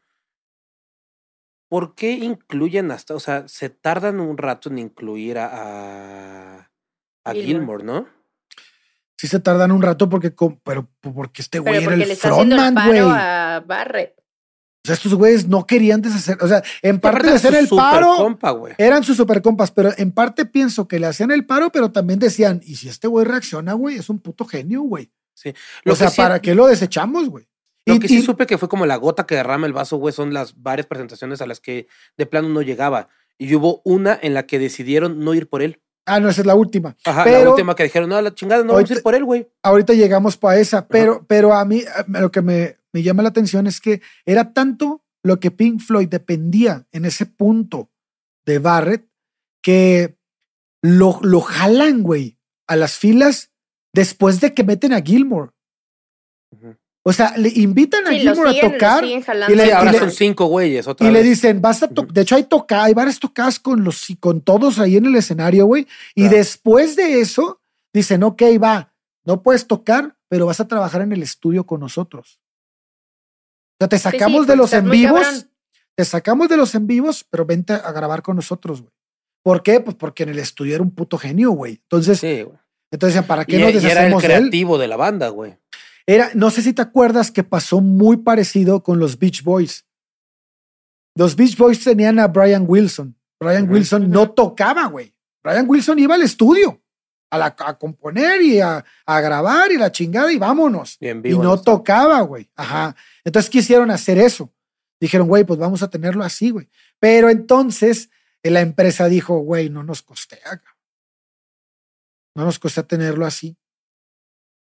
¿Por 1.69 1.95
qué 1.95 2.11
incluyen 2.11 2.91
hasta, 2.91 3.15
o 3.15 3.19
sea, 3.19 3.47
se 3.47 3.69
tardan 3.69 4.19
un 4.19 4.37
rato 4.37 4.69
en 4.69 4.77
incluir 4.77 5.37
a, 5.39 5.47
a, 5.47 6.71
a 7.25 7.31
Gilmour. 7.33 7.45
Gilmore, 7.81 7.83
¿no? 7.83 8.07
Sí 9.17 9.27
se 9.27 9.39
tardan 9.39 9.71
un 9.71 9.81
rato 9.81 10.09
porque, 10.09 10.31
pero 10.63 10.89
porque 11.01 11.41
este 11.41 11.59
güey 11.59 11.73
Pero 11.73 11.81
era 11.81 11.85
porque 11.91 12.01
el 12.03 12.07
le 12.09 12.13
está 12.13 12.29
haciendo 12.29 12.55
el 12.55 12.61
frontman, 12.61 12.87
güey. 12.87 12.99
a 13.01 13.63
Barrett. 13.65 14.22
Sea, 14.87 14.95
estos 14.95 15.13
güeyes 15.13 15.47
no 15.47 15.65
querían 15.65 16.01
deshacer, 16.01 16.37
o 16.41 16.47
sea, 16.47 16.61
en 16.81 16.99
parte 16.99 17.27
de 17.27 17.33
hacer 17.35 17.55
el 17.55 17.67
paro, 17.69 18.15
compa, 18.17 18.51
güey. 18.51 18.73
eran 18.77 19.03
sus 19.03 19.15
super 19.17 19.41
compas, 19.41 19.71
pero 19.71 19.91
en 19.97 20.11
parte 20.11 20.45
pienso 20.45 20.87
que 20.87 20.99
le 20.99 21.07
hacían 21.07 21.31
el 21.31 21.45
paro, 21.45 21.71
pero 21.71 21.91
también 21.91 22.19
decían, 22.19 22.59
y 22.65 22.75
si 22.75 22.89
este 22.89 23.07
güey 23.07 23.25
reacciona, 23.25 23.73
güey, 23.73 23.97
es 23.97 24.09
un 24.09 24.19
puto 24.19 24.45
genio, 24.45 24.81
güey. 24.81 25.11
Lo 25.83 25.93
O 25.93 25.95
sea, 25.95 26.09
sí- 26.09 26.17
¿para 26.21 26.41
qué 26.41 26.53
lo 26.55 26.67
desechamos, 26.67 27.29
güey? 27.29 27.47
Lo 27.85 27.95
Y- 27.95 27.99
que 27.99 28.07
sí 28.07 28.19
y- 28.19 28.21
supe 28.21 28.45
que 28.45 28.57
fue 28.57 28.69
como 28.69 28.85
la 28.85 28.95
gota 28.97 29.25
que 29.25 29.35
derrama 29.35 29.67
el 29.67 29.73
vaso, 29.73 29.97
güey, 29.97 30.13
son 30.13 30.33
las 30.33 30.61
varias 30.61 30.87
presentaciones 30.87 31.41
a 31.41 31.45
las 31.47 31.59
que 31.59 31.87
de 32.17 32.25
plano 32.25 32.49
no 32.49 32.61
llegaba. 32.61 33.09
Y 33.37 33.53
hubo 33.55 33.81
una 33.83 34.17
en 34.21 34.33
la 34.33 34.45
que 34.45 34.59
decidieron 34.59 35.19
no 35.23 35.33
ir 35.33 35.47
por 35.49 35.61
él. 35.61 35.81
Ah, 36.05 36.19
no, 36.19 36.29
esa 36.29 36.41
es 36.41 36.47
la 36.47 36.55
última. 36.55 36.95
Ajá, 37.05 37.23
Pero- 37.23 37.43
la 37.43 37.49
última 37.51 37.75
que 37.75 37.83
dijeron, 37.83 38.09
no, 38.09 38.21
la 38.21 38.33
chingada, 38.35 38.61
no 38.63 38.73
vamos 38.73 38.79
a 38.79 38.81
Ahorita- 38.83 38.93
ir 38.95 39.03
por 39.03 39.15
él, 39.15 39.23
güey. 39.25 39.47
Ahorita 39.63 39.93
llegamos 39.93 40.37
para 40.37 40.59
esa, 40.59 40.87
pero, 40.87 41.25
pero 41.27 41.53
a 41.53 41.63
mí 41.65 41.81
lo 42.07 42.31
que 42.31 42.41
me, 42.41 42.77
me 42.93 43.03
llama 43.03 43.23
la 43.23 43.29
atención 43.29 43.67
es 43.67 43.81
que 43.81 44.01
era 44.25 44.53
tanto 44.53 45.03
lo 45.23 45.39
que 45.39 45.51
Pink 45.51 45.79
Floyd 45.81 46.07
dependía 46.09 46.85
en 46.91 47.05
ese 47.05 47.25
punto 47.25 47.89
de 48.45 48.59
Barrett 48.59 49.07
que 49.61 50.17
lo, 50.81 51.19
lo 51.23 51.41
jalan, 51.41 52.03
güey, 52.03 52.37
a 52.67 52.75
las 52.75 52.97
filas 52.97 53.51
después 53.93 54.41
de 54.41 54.53
que 54.53 54.63
meten 54.63 54.93
a 54.93 55.01
Gilmore. 55.01 55.51
O 57.05 57.11
sea, 57.11 57.35
le 57.37 57.49
invitan 57.49 58.07
a 58.07 58.11
Sí, 58.11 58.19
Gilmore 58.19 58.51
siguen, 58.53 58.65
a 58.65 58.71
tocar 58.71 59.03
y 59.05 59.55
le- 59.55 59.65
Sí, 59.65 59.71
ahora 59.71 59.91
le- 59.91 59.99
son 59.99 60.11
cinco 60.11 60.45
güeyes, 60.45 60.87
otra 60.87 61.05
y 61.07 61.11
le 61.11 61.21
dicen, 61.21 61.61
vas 61.61 61.83
a 61.83 61.89
to- 61.89 62.03
Ujú. 62.03 62.13
de 62.13 62.21
hecho 62.21 62.35
hay 62.35 62.43
toca, 62.43 62.83
hay 62.83 62.93
varias 62.93 63.19
tocadas 63.19 63.59
con 63.59 63.83
los 63.83 64.07
con 64.21 64.39
todos 64.41 64.79
ahí 64.79 64.95
en 64.95 65.05
el 65.05 65.15
escenario, 65.15 65.65
güey. 65.65 65.85
Y 66.15 66.21
Claro. 66.23 66.37
después 66.37 66.95
de 66.95 67.19
eso, 67.19 67.61
dicen, 67.93 68.23
ok, 68.23 68.41
va, 68.61 68.93
no 69.25 69.41
puedes 69.43 69.67
tocar, 69.67 70.15
pero 70.29 70.45
vas 70.45 70.59
a 70.61 70.67
trabajar 70.67 71.01
en 71.01 71.11
el 71.11 71.23
estudio 71.23 71.65
con 71.65 71.81
nosotros. 71.81 72.39
O 73.83 73.85
sea, 73.85 73.87
te 73.89 73.97
Sí, 73.97 74.03
sí, 74.03 74.11
sacamos 74.11 74.47
de 74.47 74.55
los 74.55 74.73
en 74.73 74.89
vivos, 74.89 75.21
cabrón. 75.21 75.49
te 75.95 76.05
sacamos 76.05 76.49
de 76.49 76.57
los 76.57 76.75
en 76.75 76.87
vivos, 76.87 77.25
pero 77.29 77.45
vente 77.45 77.73
a 77.73 77.91
grabar 77.91 78.21
con 78.21 78.35
nosotros, 78.35 78.81
güey. 78.81 78.93
¿Por 79.43 79.61
qué? 79.63 79.79
Pues 79.81 79.95
porque 79.97 80.23
en 80.23 80.29
el 80.29 80.39
estudio 80.39 80.75
era 80.75 80.83
un 80.83 80.91
puto 80.91 81.17
genio, 81.17 81.51
güey. 81.51 81.73
Entonces, 81.73 82.19
Sí, 82.19 82.43
güey. 82.43 82.57
entonces 82.91 83.15
decían, 83.15 83.27
¿para 83.27 83.45
qué 83.45 83.57
Y, 83.57 83.59
nos 83.59 83.73
y 83.73 83.77
era 83.77 83.77
el 83.77 83.83
deshacemos 83.83 84.21
de 84.23 84.27
él? 84.27 84.39
creativo 84.41 84.77
de 84.77 84.87
la 84.87 84.95
banda, 84.95 85.29
güey. 85.29 85.57
Era, 86.05 86.31
no 86.33 86.49
sé 86.49 86.61
si 86.61 86.73
te 86.73 86.81
acuerdas 86.81 87.31
que 87.31 87.43
pasó 87.43 87.81
muy 87.81 88.17
parecido 88.17 88.83
con 88.83 88.99
los 88.99 89.17
Beach 89.19 89.43
Boys. 89.43 89.85
Los 91.15 91.35
Beach 91.35 91.57
Boys 91.57 91.83
tenían 91.83 92.19
a 92.19 92.27
Brian 92.27 92.65
Wilson. 92.67 93.15
Brian. 93.39 93.69
Wilson 93.69 94.09
no 94.09 94.31
tocaba, 94.31 94.85
güey. 94.87 95.13
Brian 95.43 95.65
Wilson 95.69 95.99
iba 95.99 96.15
al 96.15 96.21
estudio 96.23 96.81
a, 97.33 97.37
la- 97.39 97.55
a 97.57 97.77
componer 97.79 98.41
y 98.41 98.59
a, 98.61 98.83
a 99.05 99.21
grabar 99.21 99.71
y 99.71 99.77
la 99.77 99.91
chingada 99.91 100.31
y 100.31 100.37
vámonos. 100.37 100.97
Y 101.31 101.33
no 101.43 101.59
tocaba, 101.61 102.21
güey. 102.21 102.49
Ajá. 102.55 102.95
Entonces 103.23 103.49
quisieron 103.49 103.89
hacer 103.89 104.17
eso. 104.19 104.53
Dijeron, 104.99 105.27
güey, 105.27 105.43
pues 105.43 105.59
vamos 105.59 105.81
a 105.81 105.89
tenerlo 105.89 106.23
así, 106.23 106.51
güey. 106.51 106.69
Pero 106.99 107.29
entonces 107.29 108.09
eh, 108.43 108.51
la 108.51 108.61
empresa 108.61 109.07
dijo, 109.07 109.39
güey, 109.39 109.69
no 109.69 109.83
nos 109.83 110.01
costea. 110.01 110.61
No 112.35 112.45
nos 112.45 112.59
costea 112.59 112.83
tenerlo 112.83 113.25
así. 113.25 113.57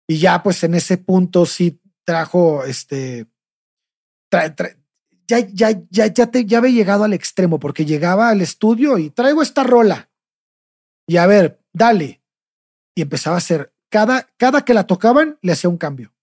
Y 0.07 0.19
ya, 0.19 0.41
pues 0.43 0.63
en 0.63 0.75
ese 0.75 0.97
punto 0.97 1.45
sí 1.45 1.79
trajo 2.03 2.63
este. 2.63 3.25
tra- 4.31 4.55
tra- 4.55 4.77
ya, 5.27 5.39
ya, 5.39 5.71
ya, 5.89 6.07
ya, 6.07 6.27
te, 6.31 6.45
ya 6.45 6.59
había 6.59 6.71
llegado 6.71 7.03
al 7.03 7.13
extremo, 7.13 7.59
porque 7.59 7.85
llegaba 7.85 8.29
al 8.29 8.41
estudio 8.41 8.97
y 8.99 9.09
traigo 9.09 9.41
esta 9.41 9.63
rola. 9.63 10.09
Y 11.07 11.17
a 11.17 11.25
ver, 11.27 11.59
dale. 11.73 12.21
Y 12.95 13.01
empezaba 13.01 13.35
a 13.35 13.39
hacer. 13.39 13.73
Cada, 13.91 14.27
cada 14.37 14.63
que 14.65 14.73
la 14.73 14.87
tocaban, 14.87 15.37
le 15.41 15.51
hacía 15.51 15.69
un 15.69 15.77
cambio. 15.77 16.13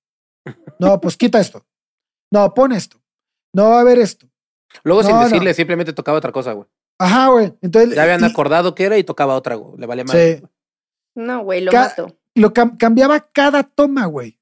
No, 0.78 1.00
pues 1.00 1.16
quita 1.16 1.38
esto. 1.40 1.64
No, 2.32 2.52
pon 2.54 2.72
esto. 2.72 3.00
No, 3.54 3.74
a 3.78 3.84
ver 3.84 3.98
esto. 3.98 4.26
Luego 4.84 5.02
sin 5.02 5.12
no. 5.12 5.22
decirle, 5.24 5.54
simplemente 5.54 5.92
tocaba 5.92 6.18
otra 6.18 6.32
cosa, 6.32 6.52
güey. 6.52 6.66
Ajá, 6.98 7.28
güey. 7.28 7.54
Entonces. 7.60 7.94
Ya 7.94 8.02
habían 8.02 8.22
y- 8.22 8.24
acordado 8.24 8.74
que 8.74 8.84
era 8.84 8.98
y 8.98 9.04
tocaba 9.04 9.34
otra, 9.36 9.54
güey. 9.54 9.78
Le 9.78 9.86
valía 9.86 10.04
más. 10.04 10.16
Sí. 10.16 10.42
No, 11.14 11.42
güey, 11.44 11.60
lo 11.60 11.70
Ca- 11.70 11.82
mato. 11.88 12.18
lo 12.34 12.52
cam- 12.54 12.78
cambiaba 12.78 13.20
cada 13.32 13.62
toma, 13.62 14.06
güey. 14.06 14.38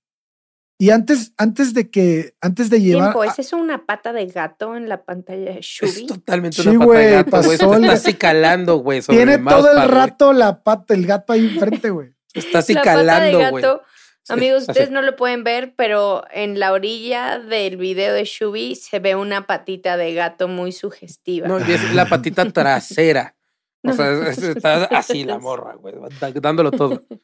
Y 0.78 0.90
antes, 0.90 1.34
antes 1.36 1.74
de 1.74 1.90
que, 1.90 2.34
antes 2.40 2.70
de 2.70 2.80
llevar. 2.80 3.12
Tiempo, 3.12 3.22
a- 3.22 3.26
¿es 3.26 3.38
eso 3.40 3.56
una 3.58 3.84
pata 3.84 4.12
de 4.14 4.24
gato 4.26 4.76
en 4.76 4.88
la 4.88 5.04
pantalla 5.04 5.52
de 5.52 5.58
Es 5.58 5.66
Shubi? 5.66 6.06
totalmente 6.06 6.62
Sí, 6.62 6.68
una 6.68 6.78
pata 6.78 6.86
güey, 6.86 7.04
de 7.06 7.12
gato, 7.12 7.42
güey. 7.42 7.52
está 7.54 7.92
así 7.92 8.14
calando, 8.14 8.76
güey. 8.78 9.02
tiene 9.02 9.34
el 9.34 9.44
todo 9.44 9.70
el 9.70 9.88
rato 9.90 10.32
la 10.32 10.62
pata, 10.62 10.94
el 10.94 11.06
gato 11.06 11.32
ahí 11.34 11.48
enfrente, 11.48 11.90
güey. 11.90 12.14
Está 12.34 12.58
así 12.60 12.74
la 12.74 12.80
pata 12.82 12.90
de 13.00 13.06
calando, 13.06 13.50
güey. 13.50 13.62
gato 13.62 13.82
Amigos, 14.28 14.68
ustedes 14.68 14.90
no 14.90 15.02
lo 15.02 15.16
pueden 15.16 15.42
ver, 15.42 15.74
pero 15.76 16.22
en 16.30 16.60
la 16.60 16.72
orilla 16.72 17.38
del 17.40 17.76
video 17.76 18.14
de 18.14 18.24
Shubi 18.24 18.76
se 18.76 19.00
ve 19.00 19.16
una 19.16 19.46
patita 19.46 19.96
de 19.96 20.14
gato 20.14 20.46
muy 20.46 20.70
sugestiva. 20.72 21.48
No, 21.48 21.58
y 21.58 21.72
es 21.72 21.94
la 21.94 22.06
patita 22.06 22.44
trasera. 22.52 23.34
O 23.82 23.92
sea, 23.92 24.28
es- 24.28 24.38
está 24.42 24.84
así 24.84 25.24
la 25.24 25.38
morra, 25.38 25.74
güey, 25.74 25.94
dándolo 26.34 26.70
todo. 26.70 27.04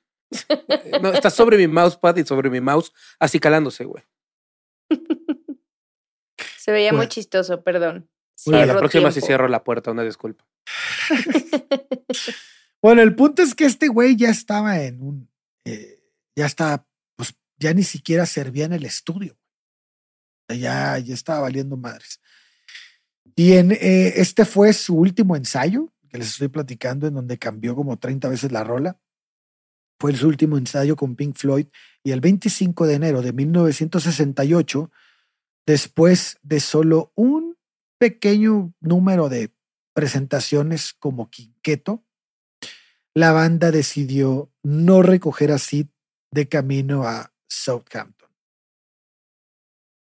No, 1.01 1.13
está 1.13 1.31
sobre 1.31 1.57
mi 1.57 1.69
mousepad 1.69 2.17
y 2.17 2.25
sobre 2.25 2.51
mi 2.51 2.61
mouse, 2.61 2.93
así 3.21 3.39
calándose, 3.39 3.85
güey. 3.85 4.03
Se 6.59 6.73
veía 6.73 6.93
muy 6.93 7.07
chistoso, 7.07 7.63
perdón. 7.63 8.11
Bueno, 8.45 8.67
la 8.67 8.77
próxima 8.77 9.11
sí 9.13 9.21
tiempo. 9.21 9.27
cierro 9.29 9.47
la 9.49 9.63
puerta, 9.63 9.93
una 9.93 10.03
disculpa. 10.03 10.45
Bueno, 12.83 13.03
el 13.03 13.15
punto 13.15 13.43
es 13.43 13.55
que 13.55 13.65
este 13.65 13.89
güey 13.89 14.17
ya 14.17 14.31
estaba 14.31 14.81
en 14.83 15.03
un. 15.03 15.31
eh, 15.65 16.01
ya 16.37 16.47
está, 16.47 16.87
pues 17.17 17.35
ya 17.59 17.73
ni 17.73 17.83
siquiera 17.83 18.27
servía 18.27 18.67
en 18.67 18.73
el 18.75 18.85
estudio. 18.85 19.37
Ya, 20.49 20.99
ya 20.99 21.15
estaba 21.15 21.41
valiendo 21.41 21.77
madres. 21.77 22.21
Y 23.35 23.55
en, 23.55 23.73
eh, 23.73 24.15
este 24.17 24.45
fue 24.45 24.73
su 24.73 24.97
último 24.97 25.37
ensayo, 25.37 25.93
que 26.09 26.19
les 26.19 26.29
estoy 26.29 26.49
platicando, 26.49 27.07
en 27.07 27.15
donde 27.15 27.39
cambió 27.39 27.75
como 27.75 27.99
30 27.99 28.29
veces 28.29 28.53
la 28.53 28.65
rola. 28.65 28.99
Fue 29.99 30.15
su 30.15 30.29
último 30.29 30.59
ensayo 30.59 30.95
con 30.95 31.17
Pink 31.17 31.37
Floyd. 31.37 31.67
Y 32.05 32.13
el 32.13 32.21
25 32.21 32.87
de 32.87 32.95
enero 32.95 33.23
de 33.23 33.33
1968, 33.33 34.91
después 35.67 36.39
de 36.43 36.61
solo 36.61 37.13
un 37.17 37.57
pequeño 37.99 38.75
número 38.81 39.29
de 39.29 39.53
presentaciones 39.95 40.93
como 40.93 41.31
quinqueto, 41.31 42.05
la 43.17 43.33
banda 43.33 43.71
decidió 43.71 44.53
no 44.63 45.01
recoger 45.01 45.51
a 45.51 45.57
Sid 45.57 45.87
de 46.31 46.49
camino 46.49 47.05
a 47.05 47.33
Southampton. 47.49 48.29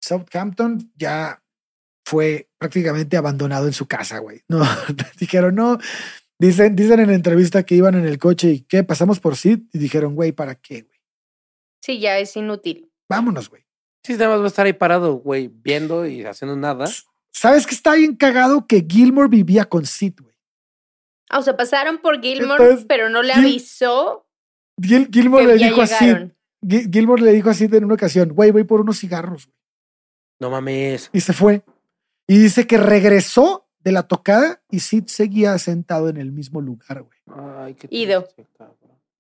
Southampton 0.02 0.92
ya 0.96 1.44
fue 2.04 2.50
prácticamente 2.58 3.16
abandonado 3.16 3.68
en 3.68 3.74
su 3.74 3.88
casa, 3.88 4.18
güey. 4.18 4.42
No, 4.48 4.64
dijeron, 5.20 5.54
no. 5.54 5.78
Dicen, 6.40 6.76
dicen 6.76 7.02
en 7.02 7.10
la 7.10 7.14
entrevista 7.14 7.64
que 7.64 7.76
iban 7.76 7.94
en 7.94 8.08
el 8.08 8.18
coche 8.18 8.50
y 8.50 8.62
que 8.62 8.84
pasamos 8.84 9.20
por 9.20 9.36
Sid 9.38 9.60
y 9.72 9.78
dijeron, 9.78 10.16
güey, 10.16 10.32
¿para 10.32 10.56
qué, 10.56 10.82
güey? 10.82 11.00
Sí, 11.84 12.00
ya 12.00 12.18
es 12.18 12.36
inútil. 12.36 12.92
Vámonos, 13.08 13.48
güey. 13.48 13.64
Sí, 14.04 14.14
nada 14.14 14.30
más 14.30 14.40
va 14.40 14.46
a 14.46 14.48
estar 14.48 14.66
ahí 14.66 14.74
parado, 14.74 15.18
güey, 15.18 15.52
viendo 15.54 16.08
y 16.08 16.26
haciendo 16.26 16.56
nada. 16.56 16.86
¿Sabes 17.32 17.68
que 17.68 17.76
está 17.76 17.94
bien 17.94 18.16
cagado 18.16 18.66
que 18.66 18.84
Gilmore 18.90 19.30
vivía 19.30 19.66
con 19.66 19.86
Sid, 19.86 20.16
güey? 20.20 20.33
Ah, 21.30 21.40
o 21.40 21.42
sea, 21.42 21.56
pasaron 21.58 21.98
por 22.00 22.22
Gilmore, 22.22 22.62
Entonces, 22.64 22.86
pero 22.88 23.10
no 23.10 23.24
le 23.24 23.34
Gil- 23.34 23.46
avisó 23.46 24.28
Gil- 24.82 25.10
Gilmore 25.12 25.46
que 25.48 25.54
le 25.54 25.60
ya 25.60 25.68
dijo 25.68 25.82
a 25.82 25.88
Sid, 25.88 26.06
llegaron. 26.06 26.36
Gil- 26.62 26.90
Gilmore 26.92 27.22
le 27.22 27.32
dijo 27.34 27.50
a 27.50 27.54
Sid 27.54 27.74
en 27.74 27.86
una 27.86 27.94
ocasión, 27.96 28.30
güey, 28.34 28.52
voy 28.52 28.64
por 28.64 28.82
unos 28.82 29.00
cigarros, 29.00 29.46
güey. 29.48 29.58
No 30.40 30.50
mames. 30.50 31.10
y 31.14 31.22
se 31.22 31.32
fue. 31.34 31.64
Y 32.28 32.38
dice 32.38 32.68
que 32.68 32.78
regresó 32.78 33.68
de 33.80 33.92
la 33.92 34.04
tocada 34.08 34.62
y 34.70 34.80
Sid 34.80 35.06
seguía 35.08 35.58
sentado 35.60 36.10
en 36.10 36.18
el 36.18 36.32
mismo 36.32 36.60
lugar, 36.62 37.04
güey. 37.04 37.20
Ay, 37.28 37.76
qué 37.76 37.88
Ido. 37.92 38.28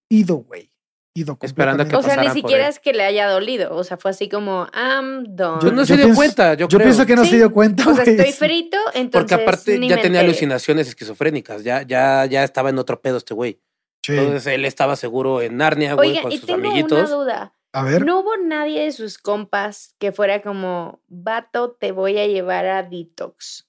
Ido, 0.09 0.37
güey. 0.37 0.71
Ido. 1.15 1.37
Esperando 1.41 1.83
a 1.83 1.87
que 1.87 1.95
O 1.95 2.01
sea, 2.01 2.15
ni 2.17 2.29
siquiera 2.29 2.63
él. 2.63 2.69
es 2.69 2.79
que 2.79 2.91
le 2.91 3.03
haya 3.03 3.27
dolido. 3.29 3.75
O 3.75 3.83
sea, 3.83 3.97
fue 3.97 4.09
así 4.11 4.29
como, 4.29 4.67
I'm 4.73 5.35
done. 5.35 5.59
Pues 5.61 5.71
no 5.73 5.81
Yo 5.81 5.85
se 5.85 5.95
dio 5.97 6.05
pienso- 6.05 6.15
cuenta, 6.19 6.53
yo, 6.55 6.67
Yo 6.67 6.77
creo. 6.79 6.87
pienso 6.87 7.05
que 7.05 7.15
no 7.15 7.23
Sí. 7.23 7.29
se 7.29 7.35
dio 7.35 7.53
cuenta, 7.53 7.87
o 7.89 7.93
sea, 7.93 8.03
güey. 8.03 8.15
estoy 8.17 8.31
frito, 8.33 8.77
entonces. 8.95 9.21
Porque 9.29 9.33
aparte 9.35 9.77
ni 9.77 9.89
ya 9.89 9.95
tenía 9.97 10.07
enteré. 10.21 10.25
alucinaciones 10.25 10.87
esquizofrénicas, 10.87 11.63
ya, 11.63 11.83
ya, 11.83 12.25
ya 12.25 12.43
estaba 12.43 12.69
en 12.71 12.79
otro 12.79 12.99
pedo 13.01 13.17
este 13.17 13.33
güey. 13.35 13.59
Sí. 14.01 14.13
Entonces 14.17 14.47
él 14.47 14.65
estaba 14.65 14.95
seguro 14.95 15.41
en 15.41 15.57
Narnia, 15.57 15.93
güey, 15.93 16.19
con 16.19 16.31
y 16.31 16.37
sus 16.37 16.47
tengo 16.47 16.59
una 16.59 16.69
amiguitos. 16.69 17.09
duda. 17.09 17.53
A 17.75 17.83
ver, 17.83 18.05
¿No 18.05 18.19
hubo 18.19 18.35
nadie 18.37 18.83
de 18.83 18.91
sus 18.91 19.17
compas 19.17 19.95
que 19.99 20.11
fuera 20.11 20.41
como, 20.41 20.99
vato, 21.07 21.71
te 21.71 21.91
voy 21.91 22.17
a 22.19 22.27
llevar 22.27 22.65
a 22.67 22.83
detox? 22.83 23.67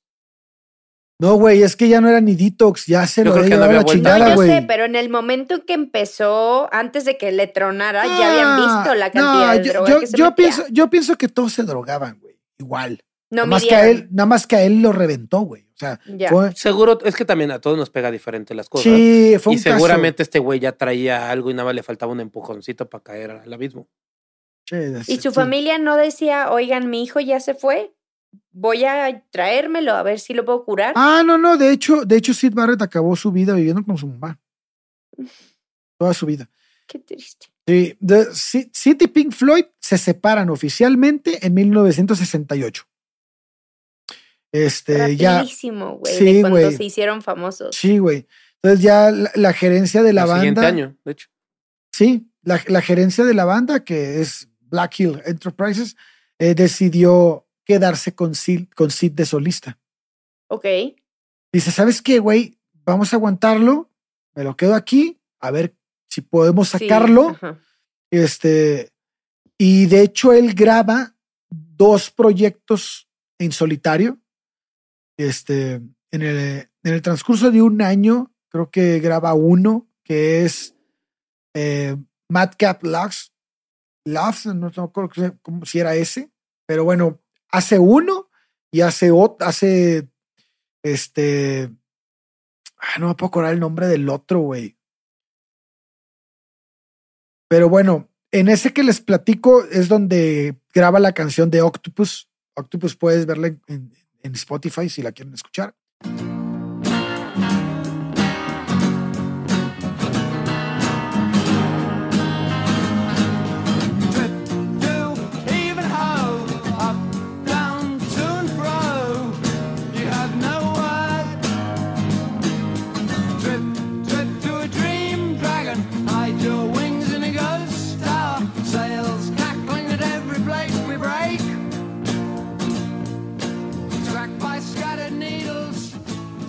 No, 1.25 1.35
güey, 1.35 1.62
es 1.62 1.77
que 1.77 1.89
ya 1.89 2.01
no 2.01 2.09
era 2.09 2.20
ni 2.20 2.35
detox, 2.35 2.87
ya 2.87 3.07
se 3.07 3.22
Yo 3.22 3.27
lo 3.27 3.33
creo 3.33 3.45
había 3.45 3.55
que 3.57 3.61
no 3.61 3.61
la 3.61 3.66
vuelta. 3.83 3.83
No, 3.85 3.93
chingada, 3.95 4.29
yo 4.31 4.35
güey. 4.37 4.49
sé, 4.51 4.64
pero 4.66 4.85
en 4.85 4.97
el 4.97 5.09
momento 5.11 5.55
en 5.55 5.61
que 5.62 5.72
empezó, 5.75 6.68
antes 6.72 7.05
de 7.05 7.16
que 7.16 7.33
le 7.33 7.47
tronara, 7.47 8.05
ya 8.07 8.31
habían 8.31 8.47
Ah, 8.47 8.83
visto 8.83 8.95
la 8.95 9.07
no, 9.09 9.12
cantidad 9.12 9.57
de 9.57 9.64
yo, 9.66 9.72
droga 9.72 9.91
yo- 9.91 10.01
que 10.01 10.07
se 10.07 10.16
yo 10.16 10.25
metía. 10.27 10.35
pienso, 10.37 10.64
yo 10.70 10.91
pienso 10.91 11.16
que 11.16 11.29
todos 11.29 11.53
se 11.53 11.62
drogaban, 11.62 12.18
güey. 12.20 12.39
Igual. 12.59 13.03
no 13.31 13.37
nada, 13.39 13.47
más 13.47 13.64
que 13.64 13.75
a 13.75 13.89
él, 13.89 14.07
nada 14.12 14.27
más 14.27 14.47
que 14.47 14.55
a 14.57 14.62
él 14.62 14.81
lo 14.81 14.93
reventó, 14.93 15.41
güey. 15.41 15.62
O 15.62 15.77
sea, 15.77 15.99
Ya. 16.07 16.29
fue, 16.29 16.53
Seguro, 16.55 17.01
es 17.05 17.16
que 17.16 17.25
también 17.25 17.51
a 17.51 17.61
todos 17.61 17.77
nos 17.77 17.91
pega 17.91 18.12
diferente 18.12 18.55
las 18.55 18.68
cosas. 18.68 18.85
sí, 18.85 19.35
fue 19.41 19.55
y 19.55 19.57
un 19.57 19.62
caso. 19.62 19.75
seguramente 19.77 20.22
este 20.22 20.39
güey 20.39 20.61
ya 20.61 20.70
traía 20.72 21.31
algo 21.31 21.51
y 21.51 21.55
nada 21.55 21.64
más 21.64 21.75
le 21.75 21.83
faltaba 21.83 22.12
un 22.12 22.20
empujoncito 22.20 22.89
para 22.89 23.03
caer 23.03 23.31
al 23.33 23.53
abismo. 23.53 23.89
Sí, 24.68 24.77
Y 25.09 25.16
su 25.16 25.31
sí. 25.31 25.35
familia 25.35 25.79
no 25.79 25.97
decía, 25.97 26.51
oigan, 26.53 26.89
mi 26.89 27.03
hijo 27.03 27.18
ya 27.18 27.41
se 27.41 27.55
fue, 27.55 27.93
voy 28.53 28.85
a 28.85 29.22
traérmelo 29.30 29.93
a 29.93 30.03
ver 30.03 30.18
si 30.20 30.35
lo 30.35 30.45
puedo 30.45 30.64
curar. 30.64 30.93
Ah, 30.97 31.22
no, 31.24 31.39
no, 31.39 31.57
de 31.57 31.70
hecho, 31.72 32.05
de 32.05 32.16
hecho, 32.16 32.32
Sid 32.35 32.53
Barrett 32.55 32.82
acabó 32.82 33.14
su 33.16 33.30
vida 33.32 33.55
viviendo 33.55 33.85
con 33.85 33.97
su 33.99 34.07
mamá. 34.07 34.39
Toda 35.99 36.14
su 36.14 36.26
vida. 36.26 36.49
Qué 36.87 36.99
triste. 36.99 37.47
Sí, 37.66 37.97
de- 38.01 38.26
Sid 38.35 39.01
y 39.01 39.07
Pink 39.09 39.32
Floyd 39.32 39.64
se 39.80 39.97
separan 39.97 40.51
oficialmente 40.51 41.47
en 41.47 41.55
1968. 41.55 42.85
Este, 44.53 45.16
ya, 45.16 45.39
Rapidísimo, 45.39 45.99
güey, 45.99 46.14
Sí, 46.16 46.24
de 46.35 46.41
cuando 46.43 46.61
güey. 46.61 46.76
se 46.76 46.85
hicieron 46.85 47.22
famosos. 47.22 47.74
sí, 47.74 47.99
güey. 47.99 48.26
Entonces 48.62 48.82
ya 48.82 49.11
la, 49.11 49.30
la 49.35 49.53
gerencia 49.53 50.03
de 50.03 50.12
la 50.12 50.22
el 50.22 50.28
siguiente 50.28 50.61
banda, 50.61 50.68
año, 50.85 50.97
de 51.05 51.12
hecho. 51.12 51.28
sí, 51.93 52.30
la, 52.43 52.62
la 52.68 52.80
gerencia 52.80 53.24
de 53.24 53.35
la 53.35 53.45
banda, 53.45 53.85
que 53.85 54.20
es 54.20 54.49
Black 54.61 55.01
Hill 55.01 55.20
Enterprises, 55.26 55.97
eh, 56.39 56.55
decidió 56.55 57.44
quedarse 57.65 58.15
con 58.15 58.35
Sid, 58.35 58.69
con 58.75 58.91
Sid 58.91 59.12
de 59.12 59.27
solista. 59.27 59.79
Ok. 60.49 60.67
Dice, 61.53 61.71
¿sabes 61.71 62.03
qué, 62.03 62.19
güey? 62.19 62.59
Vamos 62.85 63.12
a 63.12 63.17
aguantarlo, 63.17 63.91
me 64.35 64.45
lo 64.45 64.57
quedo 64.57 64.75
aquí, 64.75 65.19
a 65.41 65.51
ver 65.51 65.75
si 66.09 66.21
podemos 66.21 66.69
sacarlo. 66.69 67.37
Este, 68.11 68.93
y 69.59 69.87
de 69.87 70.03
hecho 70.03 70.33
él 70.33 70.55
graba 70.55 71.17
dos 71.51 72.11
proyectos 72.11 73.09
en 73.39 73.53
solitario. 73.53 74.19
Este, 75.17 75.75
en 76.11 76.23
el, 76.23 76.37
en 76.83 76.95
el 76.95 77.03
transcurso 77.03 77.51
de 77.51 77.62
un 77.62 77.81
año, 77.83 78.33
creo 78.49 78.71
que 78.71 79.01
graba 79.01 79.35
uno 79.35 79.89
que 80.03 80.45
es 80.45 80.75
eh, 81.55 81.97
Madcap 82.29 82.83
Loves, 82.85 83.33
Loves, 84.05 84.47
no 84.47 84.71
no 84.77 84.93
creo 84.93 85.09
que- 85.09 85.33
si 85.65 85.79
era 85.79 85.95
ese, 85.95 86.31
pero 86.67 86.85
bueno, 86.85 87.21
hace 87.55 87.79
uno 87.79 88.29
y 88.73 88.81
hace 88.81 89.13
otro, 89.13 89.47
hace 89.47 90.09
este, 90.83 91.71
ah, 92.79 92.99
no 92.99 93.09
me 93.09 93.15
puedo 93.15 93.29
acordar 93.29 93.55
el 93.55 93.61
nombre 93.61 93.87
del 93.87 94.09
otro, 94.09 94.41
güey. 94.41 94.77
Pero 97.49 97.69
bueno, 97.69 98.09
en 98.33 98.49
ese 98.49 98.73
que 98.73 98.83
les 98.83 99.01
platico 99.01 99.65
es 99.65 99.89
donde 99.89 100.57
graba 100.75 100.99
la 100.99 101.13
canción 101.13 101.51
de 101.51 101.63
Octopus. 101.63 102.29
Octopus 102.55 102.97
puedes 102.97 103.25
verla 103.27 103.55
en 103.69 104.35
Spotify 104.35 104.89
si 104.89 105.03
la 105.03 105.13
quieren 105.13 105.35
escuchar. 105.35 105.77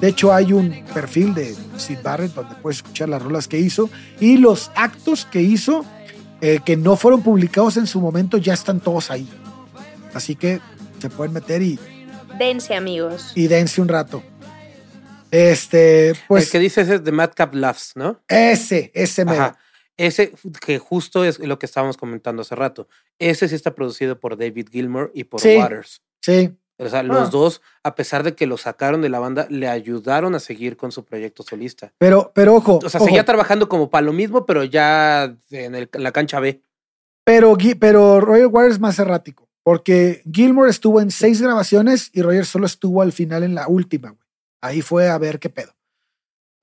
De 0.06 0.12
hecho, 0.12 0.32
hay 0.32 0.54
un 0.54 0.86
perfil 0.94 1.34
de 1.34 1.56
Sid 1.78 1.98
Barrett 2.04 2.32
donde 2.36 2.54
puedes 2.62 2.78
escuchar 2.78 3.10
las 3.10 3.24
rolas 3.24 3.48
que 3.48 3.58
hizo 3.58 3.90
y 4.20 4.38
los 4.38 4.70
actos 4.76 5.26
que 5.26 5.42
hizo 5.42 5.84
eh, 6.42 6.60
que 6.64 6.78
no 6.78 6.96
fueron 6.96 7.24
publicados 7.24 7.76
en 7.78 7.88
su 7.88 8.00
momento 8.00 8.38
ya 8.38 8.54
están 8.54 8.80
todos 8.82 9.10
ahí. 9.10 9.28
Así 10.14 10.36
que 10.36 10.60
se 11.00 11.10
pueden 11.10 11.34
meter 11.34 11.64
y, 11.64 11.80
Dense, 12.38 12.76
amigos. 12.76 13.32
y 13.34 13.48
dense 13.48 13.82
un 13.82 13.88
rato. 13.88 14.22
Este, 15.32 16.14
pues 16.28 16.44
el 16.46 16.52
que 16.52 16.60
dices 16.60 16.88
es 16.88 17.04
de 17.04 17.12
Madcap 17.12 17.56
Laughs, 17.56 17.94
¿no? 17.96 18.22
ese, 18.28 18.92
ese. 18.94 19.24
Ajá. 19.24 19.58
Ese 19.98 20.34
que 20.64 20.78
justo 20.78 21.26
es 21.26 21.40
lo 21.40 21.58
que 21.58 21.66
estábamos 21.66 21.98
comentando 21.98 22.44
hace 22.44 22.54
rato. 22.54 22.88
Ese 23.18 23.48
sí 23.50 23.56
está 23.56 23.74
producido 23.74 24.20
por 24.20 24.38
David 24.38 24.68
Gilmour 24.72 25.10
y 25.16 25.24
por 25.24 25.42
Sí. 25.42 25.58
Waters. 25.58 26.04
Sí, 26.22 26.52
O 26.78 26.90
sea, 26.90 27.00
Ah. 27.00 27.04
los 27.04 27.32
dos, 27.32 27.62
a 27.84 27.96
pesar 27.96 28.24
de 28.24 28.36
que 28.36 28.46
lo 28.48 28.58
sacaron 28.58 29.02
de 29.02 29.10
la 29.10 29.20
banda, 29.20 29.48
le 29.50 29.68
ayudaron 29.70 30.36
a 30.36 30.40
seguir 30.40 30.76
con 30.76 30.92
su 30.92 31.06
proyecto 31.06 31.42
solista. 31.44 31.94
pero, 31.98 32.32
pero 32.36 32.56
ojo. 32.56 32.80
O 32.84 32.90
sea, 32.90 33.00
ojo. 33.00 33.06
seguía 33.08 33.24
trabajando 33.26 33.70
como 33.70 33.90
para 33.90 34.02
lo 34.06 34.12
mismo, 34.14 34.46
pero 34.46 34.64
ya 34.64 35.36
en, 35.52 35.76
el- 35.76 35.90
en 35.94 36.04
la 36.04 36.12
cancha 36.12 36.40
B. 36.40 36.62
Pero, 37.24 37.58
pero 37.80 38.20
Roger 38.22 38.48
Waters 38.48 38.76
es 38.76 38.80
más 38.82 39.00
errático, 39.00 39.48
porque 39.64 40.22
Gilmore 40.32 40.70
estuvo 40.70 41.02
en 41.02 41.12
seis 41.12 41.42
grabaciones 41.42 42.10
y 42.14 42.22
Roger 42.22 42.46
solo 42.46 42.66
estuvo 42.66 43.02
al 43.02 43.14
final 43.14 43.44
en 43.44 43.56
la 43.56 43.68
última, 43.68 44.10
güey. 44.10 44.22
Ahí 44.62 44.82
fue 44.82 45.10
a 45.10 45.18
ver 45.18 45.40
qué 45.40 45.50
pedo. 45.50 45.72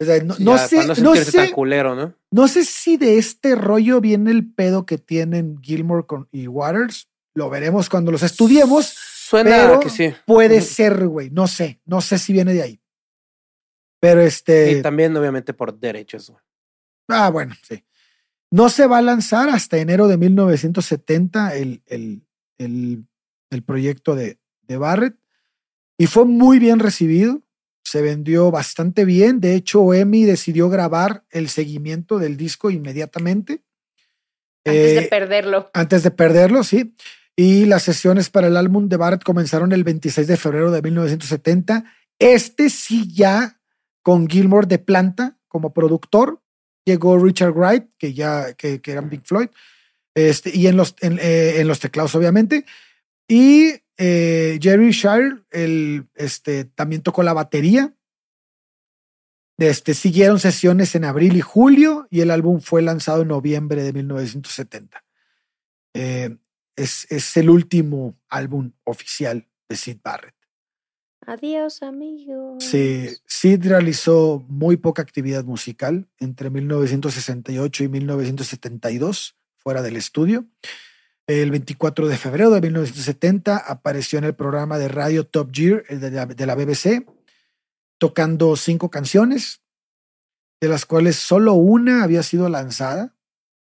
O 0.01 0.05
sea, 0.05 0.23
no, 0.23 0.35
no 0.39 0.57
ya, 0.57 0.67
sé, 0.69 0.77
para 0.77 0.89
no 0.89 0.95
no, 0.95 1.15
sentirse 1.15 1.33
tan 1.39 1.47
sé, 1.49 1.53
culero, 1.53 1.95
¿no? 1.95 2.13
no 2.31 2.49
sé 2.49 2.65
si 2.65 2.97
de 2.97 3.19
este 3.19 3.55
rollo 3.55 4.01
viene 4.01 4.31
el 4.33 4.53
pedo 4.53 4.85
que 4.85 4.99
tienen 4.99 5.59
Gilmore 5.63 6.05
con, 6.07 6.29
y 6.33 6.49
Waters. 6.49 7.09
Lo 7.35 7.49
veremos 7.49 7.89
cuando 7.89 8.11
los 8.13 8.23
estudiemos. 8.23 8.95
Suena 9.33 9.51
pero 9.51 9.81
que 9.81 9.89
sí. 9.89 10.13
Puede 10.27 10.61
ser, 10.61 11.07
güey. 11.09 11.31
No 11.31 11.47
sé. 11.47 11.81
No 11.87 12.01
sé 12.03 12.19
si 12.19 12.33
viene 12.35 12.53
de 12.53 12.63
ahí. 12.63 12.81
Pero 13.99 14.21
este. 14.21 14.73
Y 14.73 14.83
también, 14.83 15.17
obviamente, 15.17 15.55
por 15.55 15.79
derechos. 15.79 16.29
güey. 16.31 16.43
Ah, 17.09 17.31
bueno, 17.31 17.55
sí. 17.67 17.83
No 18.51 18.69
se 18.69 18.87
va 18.87 18.99
a 18.99 19.03
lanzar 19.03 19.49
hasta 19.49 19.79
enero 19.79 20.07
de 20.09 20.19
1970 20.19 21.57
el, 21.57 21.83
el, 21.87 22.27
el, 22.59 23.07
el 23.51 23.63
proyecto 23.63 24.15
de, 24.15 24.39
de 24.63 24.77
Barrett 24.77 25.17
y 25.97 26.07
fue 26.07 26.27
muy 26.27 26.59
bien 26.59 26.79
recibido. 26.79 27.41
Se 27.85 28.03
vendió 28.03 28.51
bastante 28.51 29.07
bien. 29.07 29.41
De 29.41 29.55
hecho, 29.55 29.95
Emi 29.95 30.25
decidió 30.25 30.69
grabar 30.69 31.25
el 31.31 31.49
seguimiento 31.49 32.19
del 32.19 32.37
disco 32.37 32.71
inmediatamente. 32.71 33.63
Antes 34.65 34.95
de 34.95 34.99
Eh, 35.05 35.09
perderlo. 35.09 35.71
antes 35.73 36.03
de 36.03 36.11
perderlo, 36.11 36.63
sí. 36.63 36.95
Y 37.45 37.65
las 37.65 37.83
sesiones 37.83 38.31
para 38.31 38.47
el 38.47 38.57
álbum 38.57 38.89
de 38.89 38.97
Barrett 38.97 39.25
comenzaron 39.25 39.73
el 39.73 39.83
26 39.83 40.29
de 40.29 40.37
febrero 40.37 40.71
de 40.71 40.81
1970. 40.81 41.85
Este 42.21 42.71
sí 42.71 43.13
ya 43.13 43.61
con 44.01 44.29
Gilmore 44.29 44.69
de 44.69 44.79
planta 44.79 45.37
como 45.49 45.75
productor. 45.75 46.41
Llegó 46.85 47.19
Richard 47.19 47.51
Wright, 47.51 47.89
que 47.99 48.15
ya 48.15 48.55
que, 48.55 48.79
Big 49.11 49.23
Floyd, 49.25 49.49
este, 50.15 50.57
y 50.57 50.69
en 50.69 50.77
los, 50.77 50.95
en, 51.01 51.19
eh, 51.19 51.55
en 51.59 51.67
los 51.67 51.81
teclados, 51.81 52.15
obviamente. 52.15 52.65
Y 53.27 53.73
eh, 53.97 54.61
Jerry 54.63 54.93
Shire, 54.93 55.43
el, 55.51 56.07
este, 56.15 56.65
también 56.65 57.03
tocó 57.03 57.25
la 57.25 57.33
batería. 57.33 57.93
Este, 59.59 59.95
siguieron 59.95 60.39
sesiones 60.39 60.95
en 60.95 61.05
abril 61.05 61.35
y 61.35 61.41
julio 61.41 62.07
y 62.09 62.21
el 62.21 62.31
álbum 62.31 62.61
fue 62.61 62.83
lanzado 62.83 63.23
en 63.23 63.29
noviembre 63.29 63.83
de 63.83 63.93
1970. 63.93 65.05
Eh, 65.95 66.37
es, 66.77 67.07
es 67.11 67.37
el 67.37 67.51
último 67.51 68.19
álbum 68.29 68.73
oficial 68.85 69.49
de 69.69 69.77
Sid 69.77 69.99
Barrett. 70.03 70.35
Adiós, 71.25 71.83
amigos. 71.83 72.65
Sí, 72.65 73.09
Sid 73.27 73.65
realizó 73.67 74.45
muy 74.49 74.77
poca 74.77 75.03
actividad 75.03 75.45
musical 75.45 76.09
entre 76.19 76.51
1968 76.51 77.85
y 77.85 77.89
1972 77.89 79.37
fuera 79.59 79.83
del 79.83 79.97
estudio. 79.97 80.47
El 81.29 81.53
24 81.53 82.09
de 82.09 82.17
febrero 82.17 82.51
de 82.51 82.61
1970 82.61 83.57
apareció 83.57 84.19
en 84.19 84.25
el 84.25 84.35
programa 84.35 84.79
de 84.79 84.89
radio 84.89 85.25
Top 85.25 85.51
Gear 85.53 85.85
de 85.87 86.11
la, 86.11 86.27
de 86.27 86.47
la 86.47 86.57
BBC, 86.57 87.07
tocando 87.99 88.57
cinco 88.57 88.91
canciones, 88.91 89.63
de 90.61 90.69
las 90.69 90.85
cuales 90.87 91.15
solo 91.17 91.55
una 91.55 92.03
había 92.03 92.25
sido 92.25 92.49
lanzada 92.49 93.15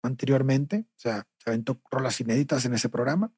anteriormente. 0.02 0.86
O 0.96 0.98
sea, 0.98 1.28
se 1.46 1.50
aventó 1.50 1.80
rolas 1.92 2.20
inéditas 2.20 2.64
en 2.64 2.74
ese 2.74 2.88
programa. 2.88 3.32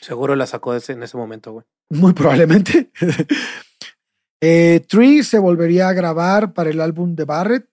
Seguro 0.00 0.36
la 0.36 0.46
sacó 0.46 0.72
ese- 0.74 0.92
en 0.92 1.02
ese 1.02 1.16
momento, 1.16 1.52
güey. 1.52 1.64
Muy 1.90 2.12
probablemente. 2.12 2.92
eh, 4.40 4.84
Tree 4.88 5.24
se 5.24 5.38
volvería 5.40 5.88
a 5.88 5.92
grabar 5.92 6.52
para 6.52 6.70
el 6.70 6.80
álbum 6.80 7.16
de 7.16 7.24
Barrett, 7.24 7.68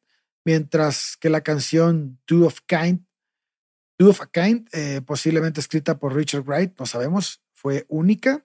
mientras 0.45 1.15
que 1.17 1.29
la 1.29 1.41
canción 1.41 2.17
Two 2.25 2.45
of 2.47 2.61
Kind, 2.65 3.01
Two 3.99 4.09
of 4.09 4.21
a 4.21 4.27
Kind, 4.31 4.67
eh, 4.73 5.01
posiblemente 5.05 5.59
escrita 5.59 5.99
por 5.99 6.15
Richard 6.15 6.43
Wright, 6.43 6.73
no 6.79 6.85
sabemos, 6.87 7.41
fue 7.53 7.85
única. 7.87 8.43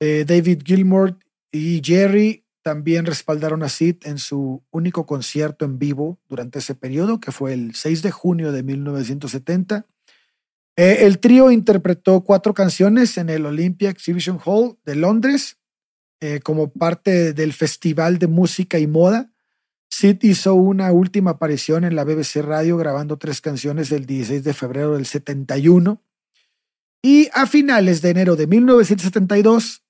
Eh, 0.00 0.24
David 0.26 0.62
Gilmour 0.64 1.16
y 1.50 1.80
Jerry 1.82 2.44
también 2.62 3.06
respaldaron 3.06 3.62
a 3.62 3.68
Sid 3.70 3.96
en 4.04 4.18
su 4.18 4.62
único 4.70 5.06
concierto 5.06 5.64
en 5.64 5.78
vivo 5.78 6.18
durante 6.28 6.58
ese 6.58 6.74
periodo, 6.74 7.20
que 7.20 7.32
fue 7.32 7.54
el 7.54 7.74
6 7.74 8.02
de 8.02 8.10
junio 8.10 8.52
de 8.52 8.62
1970. 8.62 9.86
Eh, 10.78 11.06
el 11.06 11.18
trío 11.18 11.50
interpretó 11.50 12.20
cuatro 12.20 12.54
canciones 12.54 13.18
en 13.18 13.30
el 13.30 13.46
Olympia 13.46 13.90
Exhibition 13.90 14.38
Hall 14.44 14.78
de 14.84 14.94
Londres 14.94 15.58
eh, 16.20 16.38
como 16.38 16.70
parte 16.70 17.32
del 17.32 17.52
Festival 17.52 18.20
de 18.20 18.28
Música 18.28 18.78
y 18.78 18.86
Moda. 18.86 19.28
Sid 19.90 20.18
hizo 20.22 20.54
una 20.54 20.92
última 20.92 21.32
aparición 21.32 21.82
en 21.82 21.96
la 21.96 22.04
BBC 22.04 22.42
Radio 22.42 22.76
grabando 22.76 23.18
tres 23.18 23.40
canciones 23.40 23.90
del 23.90 24.06
16 24.06 24.44
de 24.44 24.54
febrero 24.54 24.94
del 24.94 25.06
71. 25.06 26.00
Y 27.02 27.28
a 27.34 27.48
finales 27.48 28.00
de 28.00 28.10
enero 28.10 28.36
de 28.36 28.46
1972, 28.46 29.82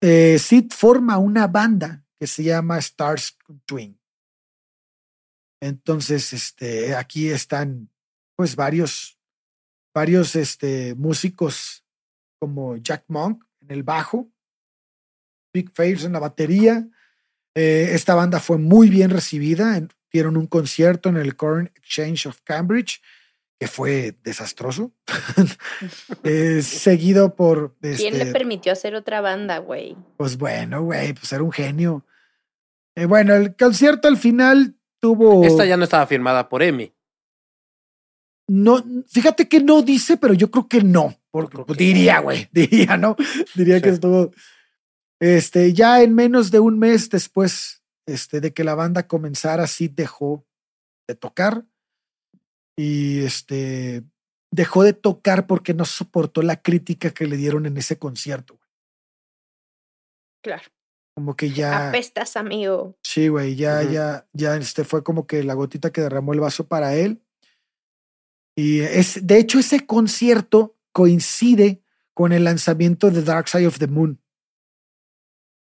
eh, 0.00 0.38
Sid 0.38 0.72
forma 0.72 1.18
una 1.18 1.46
banda 1.46 2.06
que 2.18 2.26
se 2.26 2.42
llama 2.42 2.78
Stars 2.78 3.36
Twin. 3.66 4.00
Entonces, 5.60 6.32
este, 6.32 6.94
aquí 6.94 7.28
están 7.28 7.90
pues 8.40 8.56
varios, 8.56 9.18
varios 9.94 10.34
este, 10.34 10.94
músicos 10.94 11.84
como 12.38 12.78
Jack 12.78 13.04
Monk 13.08 13.44
en 13.60 13.70
el 13.70 13.82
bajo, 13.82 14.30
Big 15.52 15.70
Face 15.74 16.06
en 16.06 16.14
la 16.14 16.20
batería. 16.20 16.88
Eh, 17.54 17.90
esta 17.92 18.14
banda 18.14 18.40
fue 18.40 18.56
muy 18.56 18.88
bien 18.88 19.10
recibida. 19.10 19.76
en- 19.76 19.90
dieron 20.10 20.38
un 20.38 20.46
concierto 20.46 21.10
en 21.10 21.18
el 21.18 21.36
Corn 21.36 21.70
Exchange 21.74 22.28
of 22.28 22.40
Cambridge, 22.42 23.02
que 23.58 23.68
fue 23.68 24.16
desastroso. 24.22 24.94
Eh, 26.24 26.62
seguido 26.62 27.34
por. 27.36 27.76
¿Quién 27.82 28.14
este, 28.14 28.24
le 28.24 28.32
permitió 28.32 28.72
hacer 28.72 28.94
otra 28.94 29.20
banda, 29.20 29.58
güey? 29.58 29.98
pues 30.16 30.38
bueno, 30.38 30.82
güey, 30.84 31.12
pues 31.12 31.30
era 31.30 31.42
un 31.42 31.52
genio. 31.52 32.06
Eh, 32.94 33.04
bueno, 33.04 33.34
el 33.34 33.54
concierto 33.54 34.08
al 34.08 34.16
final 34.16 34.76
tuvo. 34.98 35.44
Esta 35.44 35.66
ya 35.66 35.76
no 35.76 35.84
estaba 35.84 36.06
firmada 36.06 36.48
por 36.48 36.62
Emi. 36.62 36.94
No, 38.52 38.82
fíjate 39.06 39.48
que 39.48 39.60
no 39.60 39.80
dice, 39.80 40.16
pero 40.16 40.34
yo 40.34 40.50
creo 40.50 40.66
que 40.66 40.82
no. 40.82 41.16
Porque 41.30 41.52
creo 41.52 41.66
pues, 41.66 41.78
que 41.78 41.84
diría, 41.84 42.16
no. 42.16 42.22
güey, 42.24 42.48
diría, 42.52 42.96
¿no? 42.96 43.14
Diría 43.54 43.80
que 43.80 43.90
estuvo. 43.90 44.32
Este, 45.20 45.72
ya 45.72 46.02
en 46.02 46.16
menos 46.16 46.50
de 46.50 46.58
un 46.58 46.76
mes 46.76 47.08
después 47.10 47.84
este, 48.06 48.40
de 48.40 48.52
que 48.52 48.64
la 48.64 48.74
banda 48.74 49.06
comenzara, 49.06 49.68
sí 49.68 49.86
dejó 49.86 50.44
de 51.06 51.14
tocar. 51.14 51.64
Y 52.76 53.20
este 53.20 54.02
dejó 54.50 54.82
de 54.82 54.94
tocar 54.94 55.46
porque 55.46 55.72
no 55.72 55.84
soportó 55.84 56.42
la 56.42 56.60
crítica 56.60 57.10
que 57.10 57.28
le 57.28 57.36
dieron 57.36 57.66
en 57.66 57.76
ese 57.76 58.00
concierto. 58.00 58.56
güey. 58.56 58.68
Claro. 60.42 60.64
Como 61.14 61.36
que 61.36 61.50
ya. 61.50 61.90
Apestas, 61.90 62.36
amigo. 62.36 62.98
Sí, 63.04 63.28
güey, 63.28 63.54
ya, 63.54 63.84
ya, 63.84 64.26
ya 64.32 64.56
este 64.56 64.82
fue 64.82 65.04
como 65.04 65.28
que 65.28 65.44
la 65.44 65.54
gotita 65.54 65.92
que 65.92 66.00
derramó 66.00 66.32
el 66.32 66.40
vaso 66.40 66.66
para 66.66 66.96
él. 66.96 67.22
Y 68.60 68.80
es, 68.80 69.26
de 69.26 69.38
hecho, 69.38 69.58
ese 69.58 69.86
concierto 69.86 70.76
coincide 70.92 71.82
con 72.12 72.32
el 72.32 72.44
lanzamiento 72.44 73.10
de 73.10 73.22
Dark 73.22 73.48
Side 73.48 73.66
of 73.66 73.78
the 73.78 73.86
Moon. 73.86 74.20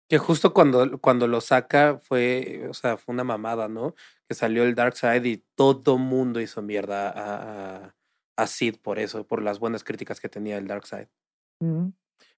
Que 0.08 0.18
justo 0.18 0.54
cuando, 0.54 1.00
cuando 1.00 1.26
lo 1.26 1.40
saca 1.40 1.98
fue, 2.00 2.68
o 2.70 2.74
sea, 2.74 2.96
fue 2.96 3.12
una 3.12 3.24
mamada, 3.24 3.66
¿no? 3.66 3.96
Que 4.28 4.36
salió 4.36 4.62
el 4.62 4.76
Dark 4.76 4.96
Side 4.96 5.28
y 5.28 5.44
todo 5.56 5.98
mundo 5.98 6.40
hizo 6.40 6.62
mierda 6.62 7.08
a, 7.10 7.86
a, 7.86 7.96
a 8.36 8.46
Sid 8.46 8.76
por 8.80 9.00
eso, 9.00 9.26
por 9.26 9.42
las 9.42 9.58
buenas 9.58 9.82
críticas 9.82 10.20
que 10.20 10.28
tenía 10.28 10.56
el 10.56 10.68
Dark 10.68 10.86
Side. 10.86 11.10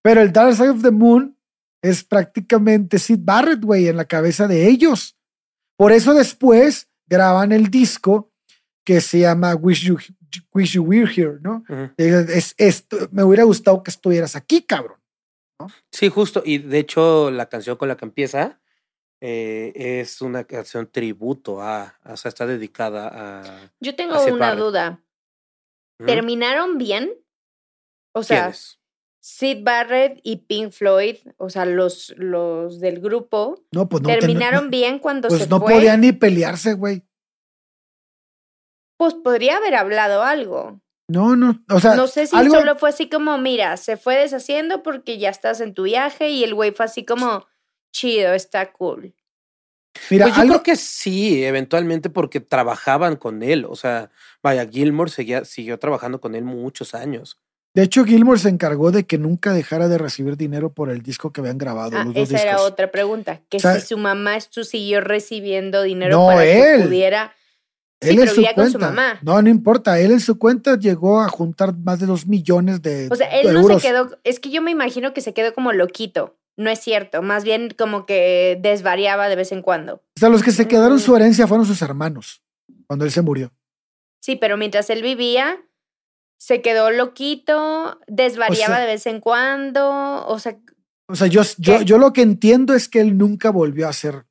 Pero 0.01 0.23
el 0.23 0.33
Dark 0.33 0.55
Side 0.55 0.71
of 0.71 0.83
the 0.83 0.91
Moon 0.91 1.37
es 1.83 2.03
prácticamente 2.03 2.99
Sid 2.99 3.21
Barrett, 3.21 3.63
güey, 3.63 3.89
en 3.89 3.99
la 3.99 4.07
cabeza 4.07 4.49
de 4.49 4.69
ellos. 4.69 5.19
Por 5.77 5.93
eso 5.93 6.15
después 6.15 6.89
graban 7.07 7.53
el 7.53 7.69
disco 7.69 8.33
que 8.87 9.01
se 9.03 9.19
llama 9.19 9.55
Wish 9.57 9.85
You, 9.85 9.99
Wish 10.55 10.73
you 10.75 10.83
Were 10.85 11.11
Here, 11.13 11.39
¿no? 11.43 11.65
Es, 11.99 12.55
esto, 12.57 12.97
me 13.11 13.25
hubiera 13.25 13.43
gustado 13.45 13.83
que 13.83 13.91
estuvieras 13.91 14.37
aquí, 14.37 14.63
cabrón. 14.63 14.99
Sí, 15.91 16.09
justo. 16.09 16.43
Y 16.45 16.59
de 16.59 16.79
hecho, 16.79 17.31
la 17.31 17.47
canción 17.49 17.77
con 17.77 17.89
la 17.89 17.97
que 17.97 18.05
empieza 18.05 18.61
eh, 19.21 19.73
es 19.75 20.23
una 20.23 20.45
canción 20.45 20.89
tributo 20.91 21.61
a, 21.61 21.99
o 22.05 22.17
sea, 22.17 22.29
está 22.29 22.47
dedicada 22.47 23.09
a. 23.43 23.73
Yo 23.81 23.97
tengo 23.97 24.15
A 24.15 24.25
una 24.27 24.39
Barrett. 24.51 24.59
duda. 24.59 25.03
¿Mm? 25.99 26.07
¿Terminaron 26.07 26.79
bien? 26.79 27.11
O 28.15 28.23
sea, 28.23 28.43
¿Quiénes? 28.45 28.79
Sid 29.21 29.65
Barrett 29.65 30.21
y 30.23 30.37
Pink 30.37 30.71
Floyd, 30.71 31.17
o 31.39 31.51
sea, 31.51 31.65
los, 31.65 32.15
los 32.19 32.79
del 32.79 33.01
grupo, 33.01 33.65
No, 33.73 33.89
pues 33.89 34.03
no. 34.03 34.09
terminaron 34.11 34.65
no- 34.67 34.71
bien 34.71 34.99
cuando 35.01 35.27
Pues 35.29 35.43
se 35.43 35.49
no 35.49 35.59
fue. 35.59 35.73
podían 35.75 36.01
ni 36.03 36.13
pelearse, 36.13 36.75
güey. 36.75 37.03
Pues 38.97 39.15
podría 39.15 39.57
haber 39.59 39.75
hablado 39.75 40.23
algo. 40.23 40.81
No, 41.09 41.37
no. 41.37 41.63
O 41.71 41.79
sea, 41.81 41.95
no 41.95 42.07
sé 42.09 42.27
si 42.27 42.37
algo- 42.37 42.55
solo 42.59 42.77
fue 42.77 42.89
así 42.89 43.09
como, 43.09 43.39
mira, 43.39 43.77
se 43.77 43.97
fue 43.97 44.17
deshaciendo 44.17 44.83
porque 44.83 45.19
ya 45.19 45.29
estás 45.31 45.61
en 45.61 45.73
tu 45.75 45.85
viaje 45.85 46.31
y 46.31 46.43
el 46.43 46.55
güey 46.55 46.73
fue 46.73 46.87
así 46.87 47.05
como, 47.05 47.47
chido, 47.93 48.33
está 48.35 48.73
cool. 48.73 49.15
Mira, 50.11 50.27
pues 50.27 50.37
yo 50.37 50.43
algo, 50.43 50.55
creo 50.55 50.63
que 50.65 50.77
sí, 50.77 51.45
eventualmente 51.45 52.11
porque 52.11 52.41
trabajaban 52.41 53.17
con 53.17 53.43
él. 53.43 53.65
O 53.69 53.77
sea, 53.77 54.11
vaya, 54.43 54.67
Gilmore 54.69 55.11
seguía, 55.11 55.45
siguió 55.45 55.79
trabajando 55.79 56.21
con 56.21 56.35
él 56.35 56.45
muchos 56.45 56.95
años. 56.95 57.39
de 57.75 57.83
hecho, 57.83 58.05
Gilmore 58.05 58.41
se 58.41 58.49
encargó 58.49 58.91
de 58.91 59.07
que 59.07 59.17
nunca 59.19 59.53
dejara 59.53 59.87
de 59.89 59.99
recibir 59.99 60.37
dinero 60.39 60.73
por 60.73 60.91
el 60.91 61.03
disco 61.03 61.31
que 61.33 61.41
habían 61.43 61.59
grabado. 61.59 61.97
Ah, 61.99 62.05
los 62.05 62.15
dos 62.15 62.31
esa 62.31 62.43
era 62.43 62.63
otra 62.63 62.91
pregunta. 62.91 63.43
Que 63.51 63.59
O 63.59 63.61
sea, 63.61 63.75
si 63.79 63.87
su 63.89 63.99
mamá 63.99 64.41
siguió 64.41 65.01
recibiendo 65.03 65.83
dinero 65.83 66.17
No, 66.19 66.27
para 66.29 66.45
él. 66.47 66.79
que 66.83 66.87
pudiera. 66.89 67.36
Sí, 68.03 68.11
Él 68.11 68.17
pero 68.17 68.23
en 68.23 68.29
su 68.29 68.37
vivía 68.37 68.55
con 68.55 68.71
su 68.71 68.79
mamá. 68.79 69.19
No, 69.23 69.41
no 69.41 69.49
importa. 69.49 69.99
Él 69.99 70.11
en 70.13 70.21
su 70.21 70.39
cuenta 70.39 70.77
llegó 70.79 71.21
a 71.21 71.29
juntar 71.29 71.75
más 71.77 71.99
de 71.99 72.07
dos 72.07 72.27
millones 72.27 72.83
de 72.83 73.09
O 73.11 73.15
sea, 73.17 73.27
él 73.29 73.47
euros. 73.49 73.69
no 73.71 73.79
se 73.81 73.89
quedó. 73.89 74.19
Es 74.23 74.39
que 74.39 74.51
yo 74.51 74.61
me 74.61 74.71
imagino 74.71 75.15
que 75.15 75.21
se 75.23 75.33
quedó 75.33 75.55
como 75.55 75.73
loquito. 75.73 76.37
No 76.59 76.69
es 76.71 76.79
cierto. 76.81 77.23
Más 77.23 77.43
bien 77.45 77.75
como 77.77 78.05
que 78.07 78.59
desvariaba 78.61 79.29
de 79.29 79.37
vez 79.37 79.51
en 79.53 79.63
cuando. 79.63 79.95
O 80.17 80.21
sea, 80.21 80.29
los 80.29 80.43
que 80.43 80.53
se 80.53 80.69
quedaron 80.69 80.97
Mm. 80.97 81.01
su 81.01 81.17
herencia 81.17 81.47
fueron 81.47 81.65
sus 81.67 81.81
hermanos 81.83 82.43
cuando 82.87 83.05
él 83.07 83.11
se 83.11 83.23
murió. 83.23 83.51
Sí, 84.23 84.37
pero 84.37 84.57
mientras 84.57 84.91
él 84.91 85.03
vivía, 85.03 85.57
se 86.39 86.61
quedó 86.61 86.91
loquito, 86.91 87.99
desvariaba 88.09 88.75
O 88.75 88.77
sea- 88.77 88.81
de 88.87 88.93
vez 88.93 89.07
en 89.07 89.21
cuando. 89.21 90.27
O 90.27 90.39
sea, 90.39 90.59
O 91.09 91.15
sea, 91.15 91.29
yo, 91.29 91.43
yo, 91.59 91.81
yo 91.83 91.99
lo 91.99 92.13
que 92.13 92.23
entiendo 92.23 92.75
es 92.75 92.89
que 92.89 93.01
él 93.01 93.17
nunca 93.17 93.51
volvió 93.51 93.89
a 93.89 93.93
ser. 93.93 94.27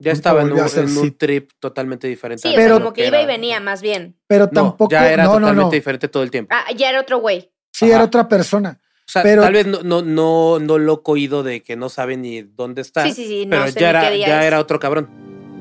Ya 0.00 0.12
estaba 0.12 0.42
en 0.42 0.52
un, 0.52 0.58
en 0.58 1.16
trip 1.16 1.50
totalmente 1.60 2.08
diferente. 2.08 2.48
sí, 2.48 2.54
Pero- 2.56 2.78
como 2.78 2.92
que 2.92 3.02
que 3.02 3.08
iba 3.08 3.20
y 3.20 3.26
venía 3.26 3.60
más 3.60 3.82
bien. 3.82 4.16
Pero 4.26 4.46
No, 4.46 4.50
tampoco. 4.70 4.90
ya 4.90 5.12
era 5.12 5.24
no, 5.24 5.28
no, 5.34 5.34
totalmente 5.40 5.64
no. 5.64 5.70
diferente 5.70 6.08
todo 6.08 6.22
el 6.22 6.30
tiempo. 6.30 6.54
Ah, 6.54 6.64
ya 6.76 6.88
era 6.90 7.00
otro 7.00 7.18
güey. 7.18 7.52
Sí, 7.72 7.84
Ajá. 7.84 7.96
era 7.96 8.04
otra 8.04 8.26
persona. 8.28 8.80
O 8.82 9.12
sea, 9.12 9.22
pero- 9.22 9.42
tal 9.42 9.52
vez 9.52 9.66
no, 9.66 9.82
no, 9.82 10.02
no, 10.02 10.58
no 10.58 10.78
loco 10.78 11.12
oído 11.12 11.42
de 11.42 11.62
que 11.62 11.76
no 11.76 11.88
sabe 11.88 12.16
ni 12.16 12.42
dónde 12.42 12.80
está. 12.80 13.04
Sí, 13.04 13.12
sí, 13.12 13.26
sí. 13.26 13.44
No 13.46 13.58
pero 13.58 13.72
sé 13.72 13.80
ya, 13.80 13.90
era, 13.90 14.08
qué 14.08 14.14
día 14.16 14.26
ya 14.28 14.40
es. 14.40 14.46
era 14.46 14.58
otro 14.58 14.78
cabrón. 14.80 15.08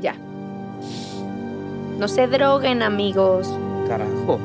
Ya. 0.02 0.14
No 1.98 2.08
se 2.08 2.28
droguen, 2.28 2.82
amigos. 2.82 3.48
Carajo. 3.88 4.40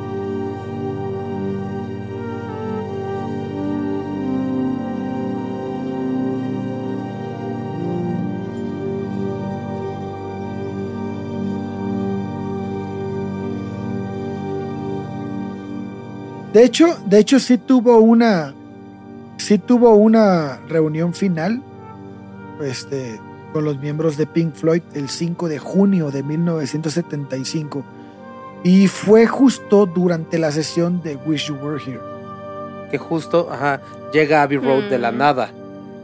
De 16.54 16.64
hecho, 16.64 16.96
de 17.06 17.18
hecho, 17.18 17.38
sí 17.38 17.58
tuvo 17.58 17.98
una. 17.98 18.54
Sí 19.36 19.58
tuvo 19.58 19.94
una 19.96 20.58
reunión 20.68 21.12
final. 21.12 21.60
Este. 22.62 23.20
Con 23.52 23.64
los 23.64 23.78
miembros 23.78 24.16
de 24.16 24.26
Pink 24.26 24.54
Floyd 24.54 24.82
el 24.94 25.08
5 25.08 25.48
de 25.48 25.58
junio 25.60 26.10
de 26.10 26.22
1975. 26.24 27.84
Y 28.64 28.88
fue 28.88 29.26
justo 29.26 29.86
durante 29.86 30.38
la 30.38 30.50
sesión 30.50 31.00
de 31.02 31.16
Wish 31.16 31.48
You 31.48 31.56
Were 31.62 31.80
Here. 31.84 32.00
Que 32.90 32.98
justo, 32.98 33.48
ajá, 33.52 33.80
llega 34.12 34.42
Abbey 34.42 34.58
Road 34.58 34.88
de 34.90 34.98
la 34.98 35.12
Mm. 35.12 35.18
nada. 35.18 35.50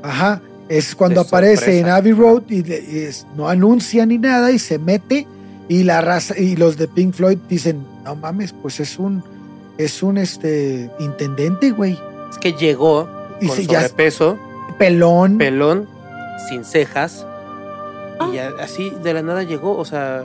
Ajá. 0.02 0.40
Es 0.68 0.94
cuando 0.94 1.22
De 1.22 1.26
aparece 1.26 1.80
en. 1.80 1.88
Abbey 1.88 2.12
Road 2.12 2.42
y, 2.48 2.62
le- 2.62 2.84
y 2.88 2.98
es- 2.98 3.26
no 3.36 3.48
anuncia 3.48 4.06
ni 4.06 4.18
nada 4.18 4.52
y 4.52 4.58
se 4.60 4.78
mete. 4.78 5.26
Y 5.68 5.82
la 5.84 6.00
raza, 6.00 6.38
y 6.38 6.54
los 6.56 6.76
de 6.76 6.86
Pink 6.86 7.14
Floyd 7.14 7.38
dicen, 7.48 7.84
no 8.04 8.14
mames, 8.16 8.52
pues 8.52 8.78
es 8.80 8.98
un, 8.98 9.22
es 9.84 10.02
un 10.02 10.18
este 10.18 10.90
intendente, 10.98 11.70
güey. 11.70 11.98
Es 12.30 12.38
que 12.38 12.52
llegó 12.52 13.08
Y 13.40 13.46
con 13.48 13.56
se- 13.56 13.66
ya- 13.66 13.82
sobrepeso, 13.82 14.38
Pelón. 14.78 15.38
pelón, 15.38 15.88
sin 16.48 16.64
cejas. 16.64 17.26
Ah. 18.18 18.28
Y 18.32 18.36
ya 18.36 18.50
así 18.60 18.90
de 19.02 19.14
la 19.14 19.22
nada 19.22 19.42
llegó, 19.42 19.76
o 19.76 19.84
sea, 19.84 20.22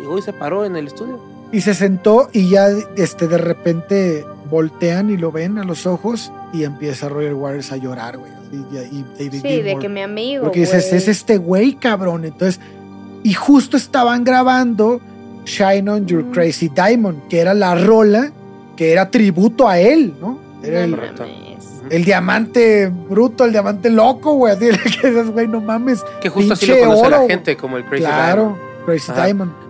llegó 0.00 0.18
y 0.18 0.22
se 0.22 0.32
paró 0.32 0.64
en 0.64 0.76
el 0.76 0.86
estudio. 0.86 1.18
Y 1.50 1.62
se 1.62 1.72
sentó 1.74 2.28
y 2.32 2.50
ya 2.50 2.68
este, 2.96 3.26
de 3.26 3.38
repente 3.38 4.24
voltean 4.50 5.08
y 5.10 5.16
lo 5.16 5.32
ven 5.32 5.58
a 5.58 5.64
los 5.64 5.86
ojos 5.86 6.30
y 6.52 6.64
empieza 6.64 7.08
Roger 7.08 7.34
Waters 7.34 7.72
a 7.72 7.76
llorar, 7.76 8.18
güey. 8.18 8.30
Y, 8.52 8.56
y 8.76 9.04
David 9.18 9.42
Sí, 9.42 9.62
de 9.62 9.76
que 9.78 9.88
mi 9.88 10.00
amigo. 10.02 10.44
Porque 10.44 10.60
dices, 10.60 10.92
es 10.92 11.08
este 11.08 11.36
güey, 11.38 11.74
cabrón. 11.74 12.24
Entonces, 12.24 12.60
y 13.22 13.32
justo 13.34 13.76
estaban 13.76 14.24
grabando 14.24 15.00
Shine 15.44 15.88
on 15.90 16.06
Your 16.06 16.24
Mm. 16.24 16.30
Crazy 16.32 16.68
Diamond, 16.68 17.28
que 17.28 17.40
era 17.40 17.54
la 17.54 17.74
rola 17.74 18.30
que 18.78 18.92
era 18.92 19.10
tributo 19.10 19.68
a 19.68 19.80
él, 19.80 20.14
¿no? 20.20 20.38
Era 20.62 20.84
el, 20.84 20.96
el 21.90 22.04
diamante 22.04 22.86
bruto, 22.86 23.44
el 23.44 23.50
diamante 23.50 23.90
loco, 23.90 24.34
güey. 24.34 24.52
Así 24.52 24.66
que 25.00 25.08
dices, 25.08 25.30
güey, 25.32 25.48
no 25.48 25.60
mames. 25.60 26.04
Que 26.20 26.28
justo 26.28 26.52
así 26.52 26.66
lo 26.66 26.78
conoce 26.78 27.00
oro, 27.00 27.22
la 27.22 27.26
gente, 27.26 27.56
como 27.56 27.76
el 27.76 27.84
Crazy 27.84 28.04
claro, 28.04 28.42
Diamond. 28.42 28.84
Crazy 28.86 29.10
Ajá. 29.10 29.24
Diamond. 29.24 29.67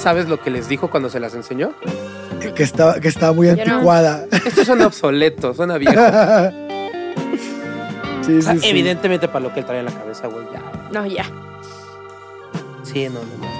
Sabes 0.00 0.28
lo 0.28 0.40
que 0.40 0.50
les 0.50 0.68
dijo 0.68 0.88
cuando 0.90 1.08
se 1.10 1.20
las 1.20 1.34
enseñó? 1.34 1.72
Que 2.56 2.62
estaba, 2.62 3.00
que 3.00 3.08
estaba 3.08 3.32
muy 3.32 3.46
no. 3.48 3.52
anticuada. 3.52 4.26
Esto 4.46 4.64
suena 4.64 4.86
obsoleto, 4.86 5.52
suena 5.54 5.76
viejo. 5.78 5.92
sí, 8.22 8.38
O 8.38 8.42
sea, 8.42 8.54
sí, 8.54 8.60
sí. 8.60 8.68
evidentemente 8.68 9.28
para 9.28 9.40
lo 9.40 9.52
que 9.52 9.60
él 9.60 9.66
trae 9.66 9.80
en 9.80 9.84
la 9.86 9.92
cabeza, 9.92 10.26
güey, 10.26 10.46
ya. 10.52 10.62
No, 10.90 11.06
ya. 11.06 11.24
Sí, 12.82 13.08
no, 13.08 13.20
no, 13.20 13.36
no. 13.38 13.50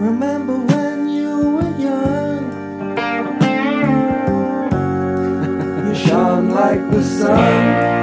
Remember 0.00 0.54
when 0.54 1.08
you 1.08 1.56
were 1.56 1.72
young? 1.78 2.94
You 5.88 5.94
shone 5.94 6.50
like 6.54 6.88
the 6.90 7.02
sun. 7.02 7.97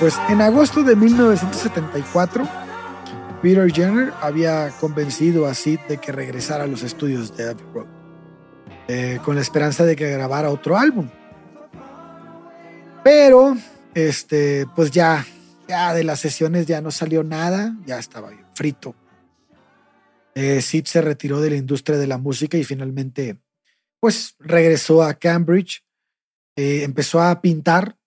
Pues 0.00 0.18
en 0.30 0.40
agosto 0.40 0.82
de 0.82 0.96
1974, 0.96 2.48
Peter 3.42 3.70
Jenner 3.70 4.14
había 4.22 4.70
convencido 4.80 5.46
a 5.46 5.52
Sid 5.52 5.78
de 5.90 5.98
que 5.98 6.10
regresara 6.10 6.64
a 6.64 6.66
los 6.66 6.82
estudios 6.82 7.36
de 7.36 7.50
Abbey 7.50 7.66
Road, 7.74 7.86
eh, 8.88 9.20
con 9.22 9.36
la 9.36 9.42
esperanza 9.42 9.84
de 9.84 9.96
que 9.96 10.10
grabara 10.10 10.50
otro 10.50 10.78
álbum. 10.78 11.10
Pero, 13.04 13.58
este, 13.92 14.66
pues 14.74 14.90
ya, 14.90 15.26
ya 15.68 15.92
de 15.92 16.04
las 16.04 16.20
sesiones 16.20 16.66
ya 16.66 16.80
no 16.80 16.90
salió 16.90 17.22
nada, 17.22 17.76
ya 17.84 17.98
estaba 17.98 18.30
frito. 18.54 18.94
Eh, 20.34 20.62
Sid 20.62 20.86
se 20.86 21.02
retiró 21.02 21.42
de 21.42 21.50
la 21.50 21.56
industria 21.56 21.98
de 21.98 22.06
la 22.06 22.16
música 22.16 22.56
y 22.56 22.64
finalmente, 22.64 23.36
pues 24.00 24.34
regresó 24.38 25.02
a 25.02 25.12
Cambridge, 25.12 25.84
eh, 26.56 26.84
empezó 26.84 27.20
a 27.20 27.42
pintar 27.42 27.99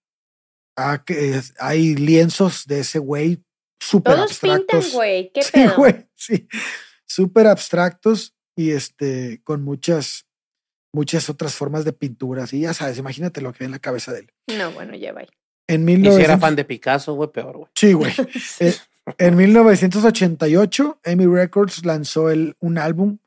Ah, 0.75 1.03
que, 1.05 1.39
hay 1.59 1.95
lienzos 1.95 2.65
de 2.65 2.79
ese 2.79 2.99
güey 2.99 3.43
súper 3.79 4.15
Todos 4.15 4.39
pintan, 4.39 4.57
abstractos. 4.61 4.93
güey. 4.93 5.31
¿Qué 5.33 5.41
Sí, 5.43 5.51
pedo? 5.51 5.75
güey, 5.77 6.07
sí. 6.15 6.47
Súper 7.05 7.47
abstractos 7.47 8.33
y 8.55 8.71
este, 8.71 9.41
con 9.43 9.61
muchas, 9.63 10.25
muchas 10.93 11.29
otras 11.29 11.55
formas 11.55 11.85
de 11.85 11.93
pinturas. 11.93 12.53
Y 12.53 12.61
ya 12.61 12.73
sabes, 12.73 12.97
imagínate 12.97 13.41
lo 13.41 13.53
que 13.53 13.63
hay 13.63 13.65
en 13.65 13.71
la 13.71 13.79
cabeza 13.79 14.11
de 14.13 14.19
él. 14.21 14.31
No, 14.57 14.71
bueno, 14.71 14.95
ya 14.95 15.13
va. 15.13 15.21
En 15.67 15.87
Y 15.87 15.95
si 15.95 16.01
era 16.01 16.37
1900 16.37 16.39
fan 16.41 16.55
de 16.55 16.65
Picasso, 16.65 17.13
güey, 17.13 17.31
peor, 17.31 17.57
güey. 17.57 17.69
Sí, 17.75 17.93
güey. 17.93 18.13
Eh, 18.59 18.73
en 19.17 19.35
1988, 19.35 20.99
Amy 21.05 21.25
Records 21.25 21.85
lanzó 21.85 22.29
el, 22.29 22.55
un 22.59 22.77
álbum 22.77 23.17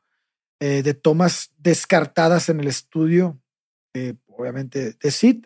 eh, 0.59 0.81
de 0.81 0.93
tomas 0.95 1.51
descartadas 1.59 2.49
en 2.49 2.59
el 2.59 2.67
estudio, 2.67 3.39
eh, 3.93 4.15
obviamente 4.27 4.93
de 4.93 5.11
Sid, 5.11 5.45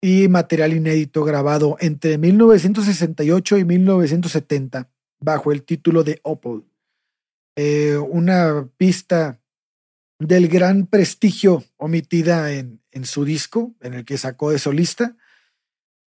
y 0.00 0.28
material 0.28 0.72
inédito 0.72 1.24
grabado 1.24 1.76
entre 1.80 2.18
1968 2.18 3.58
y 3.58 3.64
1970 3.64 4.90
bajo 5.18 5.52
el 5.52 5.62
título 5.62 6.04
de 6.04 6.20
Opal. 6.22 6.64
Eh, 7.56 7.96
una 7.96 8.68
pista 8.76 9.40
del 10.18 10.48
gran 10.48 10.86
prestigio 10.86 11.64
omitida 11.76 12.52
en, 12.52 12.80
en 12.90 13.04
su 13.04 13.24
disco, 13.24 13.74
en 13.80 13.94
el 13.94 14.04
que 14.04 14.18
sacó 14.18 14.50
de 14.50 14.58
solista. 14.58 15.16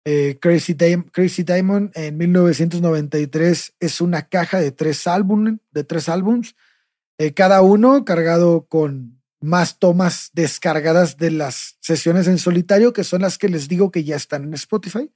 Eh, 0.04 0.38
Crazy, 0.40 0.76
Crazy 1.12 1.44
Diamond 1.44 1.92
en 1.94 2.16
1993 2.16 3.74
es 3.78 4.00
una 4.00 4.28
caja 4.28 4.60
de 4.60 4.72
tres 4.72 5.06
álbumes, 5.06 5.60
de 5.70 5.84
tres 5.84 6.09
álbums, 6.09 6.56
eh, 7.18 7.34
cada 7.34 7.62
uno 7.62 8.04
cargado 8.04 8.66
con 8.66 9.22
más 9.43 9.78
tomas 9.78 10.31
descargadas 10.32 11.16
de 11.16 11.31
las 11.31 11.77
sesiones 11.81 12.28
en 12.28 12.39
solitario, 12.39 12.93
que 12.93 13.05
son 13.05 13.23
las 13.23 13.39
que 13.39 13.48
les 13.48 13.69
digo 13.69 13.90
que 13.90 14.05
ya 14.05 14.16
están 14.16 14.44
en 14.44 14.55
Spotify. 14.55 15.10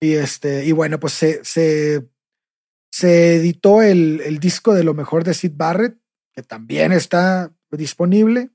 Y 0.00 0.14
este, 0.14 0.64
y 0.64 0.72
bueno, 0.72 1.00
pues 1.00 1.12
se, 1.14 1.44
se, 1.44 3.34
editó 3.34 3.82
el, 3.82 4.20
el 4.20 4.38
disco 4.38 4.74
de 4.74 4.84
lo 4.84 4.94
mejor 4.94 5.24
de 5.24 5.34
Sid 5.34 5.52
Barrett, 5.54 5.98
que 6.32 6.42
también 6.42 6.92
está 6.92 7.52
disponible. 7.70 8.50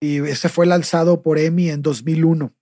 Y 0.00 0.18
ese 0.18 0.48
fue 0.48 0.66
lanzado 0.66 1.22
por 1.22 1.38
EMI 1.38 1.70
en 1.70 1.82
2001. 1.82 2.54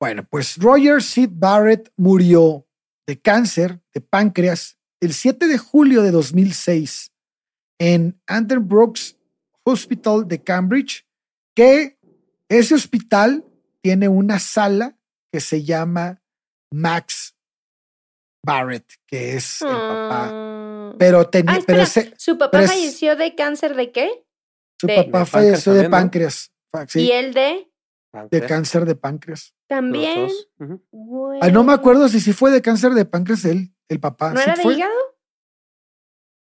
Bueno, 0.00 0.26
pues 0.28 0.56
Roger 0.56 1.02
Sid 1.02 1.30
Barrett 1.32 1.92
murió 1.96 2.66
de 3.06 3.20
cáncer 3.20 3.80
de 3.92 4.00
páncreas 4.00 4.78
el 5.00 5.14
7 5.14 5.46
de 5.46 5.58
julio 5.58 6.02
de 6.02 6.10
2006 6.10 7.12
en 7.78 8.20
Brooks 8.60 9.16
Hospital 9.64 10.26
de 10.26 10.42
Cambridge, 10.42 11.06
que 11.54 11.98
ese 12.48 12.74
hospital 12.74 13.44
tiene 13.82 14.08
una 14.08 14.38
sala 14.38 14.96
que 15.32 15.40
se 15.40 15.62
llama 15.64 16.22
Max 16.72 17.34
Barrett, 18.44 18.94
que 19.06 19.36
es 19.36 19.60
el 19.62 19.68
papá. 19.68 20.28
Ah. 20.32 20.94
Pero, 20.98 21.28
tenía, 21.28 21.54
Ah, 21.56 21.62
pero 21.66 21.82
espera, 21.82 22.04
ese, 22.06 22.14
¿Su 22.18 22.36
papá 22.38 22.50
pero 22.52 22.64
es- 22.64 22.70
falleció 22.72 23.16
de 23.16 23.34
cáncer 23.34 23.76
de 23.76 23.92
qué? 23.92 24.24
su 24.80 24.86
de- 24.86 25.04
papá 25.04 25.18
De 25.20 25.26
falleció 25.26 25.74
de 25.74 25.88
páncreas. 25.90 26.52
sí, 26.88 27.00
¿Y 27.02 27.12
él 27.12 27.34
de? 27.34 27.70
de 28.30 28.46
cáncer 28.46 28.86
de 28.86 28.96
páncreas. 28.96 29.54
También. 29.68 30.28
Ah, 31.40 31.48
no 31.50 31.62
me 31.62 31.72
acuerdo 31.72 32.08
si 32.08 32.18
sí 32.20 32.32
fue 32.32 32.50
de 32.50 32.60
cáncer 32.62 32.92
de 32.94 33.04
páncreas 33.04 33.44
él, 33.44 33.72
el 33.88 34.00
papá. 34.00 34.30
¿No 34.32 34.38
¿Sí 34.38 34.42
era 34.44 34.56
de 34.56 34.62
fue? 34.62 34.74
hígado? 34.74 34.92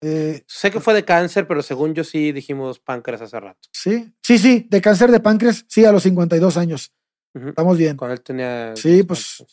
Eh, 0.01 0.45
Sé 0.47 0.71
que 0.71 0.81
fue 0.81 0.95
de 0.95 1.05
cáncer, 1.05 1.47
pero 1.49 1.63
según 1.63 1.95
yo 1.95 2.05
sí 2.05 2.33
dijimos 2.33 2.79
páncreas 2.79 3.21
hace 3.21 3.41
rato. 3.41 3.69
sí, 3.73 4.15
sí, 4.23 4.39
sí, 4.39 4.67
de 4.71 4.81
cáncer 4.81 5.11
de 5.11 5.21
páncreas, 5.21 5.65
sí, 5.69 5.85
a 5.85 5.93
los 5.93 6.03
52 6.05 6.57
años. 6.57 6.93
Estamos 7.35 7.77
bien. 7.77 7.97
Cuando 7.97 8.15
él 8.15 8.23
tenía. 8.23 8.75
Sí, 8.77 9.03
pues. 9.03 9.45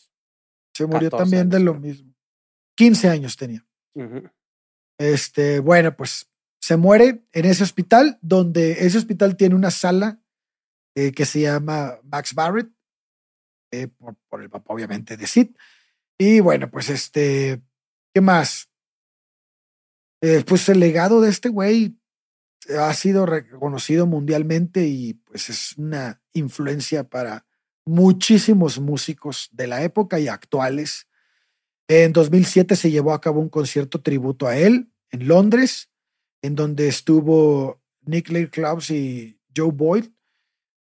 Se 0.74 0.86
murió 0.86 1.10
14 1.10 1.16
también 1.16 1.48
de 1.48 1.60
lo 1.60 1.74
mismo. 1.74 2.14
15 2.76 3.08
años 3.08 3.36
tenía. 3.36 3.66
Este, 4.98 5.60
bueno, 5.60 5.96
pues 5.96 6.28
se 6.60 6.76
muere 6.76 7.24
en 7.32 7.44
ese 7.44 7.62
hospital, 7.62 8.18
donde 8.20 8.72
ese 8.86 8.98
hospital 8.98 9.36
tiene 9.36 9.54
una 9.54 9.70
sala 9.70 10.20
eh, 10.94 11.12
que 11.12 11.24
se 11.24 11.40
llama 11.40 11.98
Max 12.02 12.34
Barrett, 12.34 12.70
eh, 13.72 13.88
por, 13.88 14.16
por 14.28 14.42
el 14.42 14.50
papá, 14.50 14.74
obviamente, 14.74 15.16
de 15.16 15.26
Sid. 15.26 15.48
Y 16.18 16.40
bueno, 16.40 16.70
pues 16.70 16.90
este, 16.90 17.62
¿qué 18.14 18.20
más? 18.20 18.68
Eh, 20.22 20.42
pues 20.46 20.68
el 20.68 20.80
legado 20.80 21.20
de 21.20 21.30
este 21.30 21.48
güey 21.48 21.98
ha 22.78 22.92
sido 22.94 23.26
reconocido 23.26 24.06
mundialmente 24.06 24.86
y 24.86 25.14
pues 25.14 25.50
es 25.50 25.76
una 25.76 26.20
influencia 26.32 27.04
para 27.04 27.46
muchísimos 27.84 28.80
músicos 28.80 29.48
de 29.52 29.66
la 29.66 29.82
época 29.82 30.18
y 30.18 30.28
actuales. 30.28 31.06
En 31.88 32.12
2007 32.12 32.74
se 32.74 32.90
llevó 32.90 33.12
a 33.12 33.20
cabo 33.20 33.40
un 33.40 33.48
concierto 33.48 34.00
tributo 34.00 34.46
a 34.46 34.56
él 34.56 34.90
en 35.10 35.28
Londres, 35.28 35.90
en 36.42 36.56
donde 36.56 36.88
estuvo 36.88 37.80
Nick 38.00 38.30
Lake 38.30 38.50
Klaus 38.50 38.90
y 38.90 39.38
Joe 39.56 39.70
Boyd. 39.70 40.06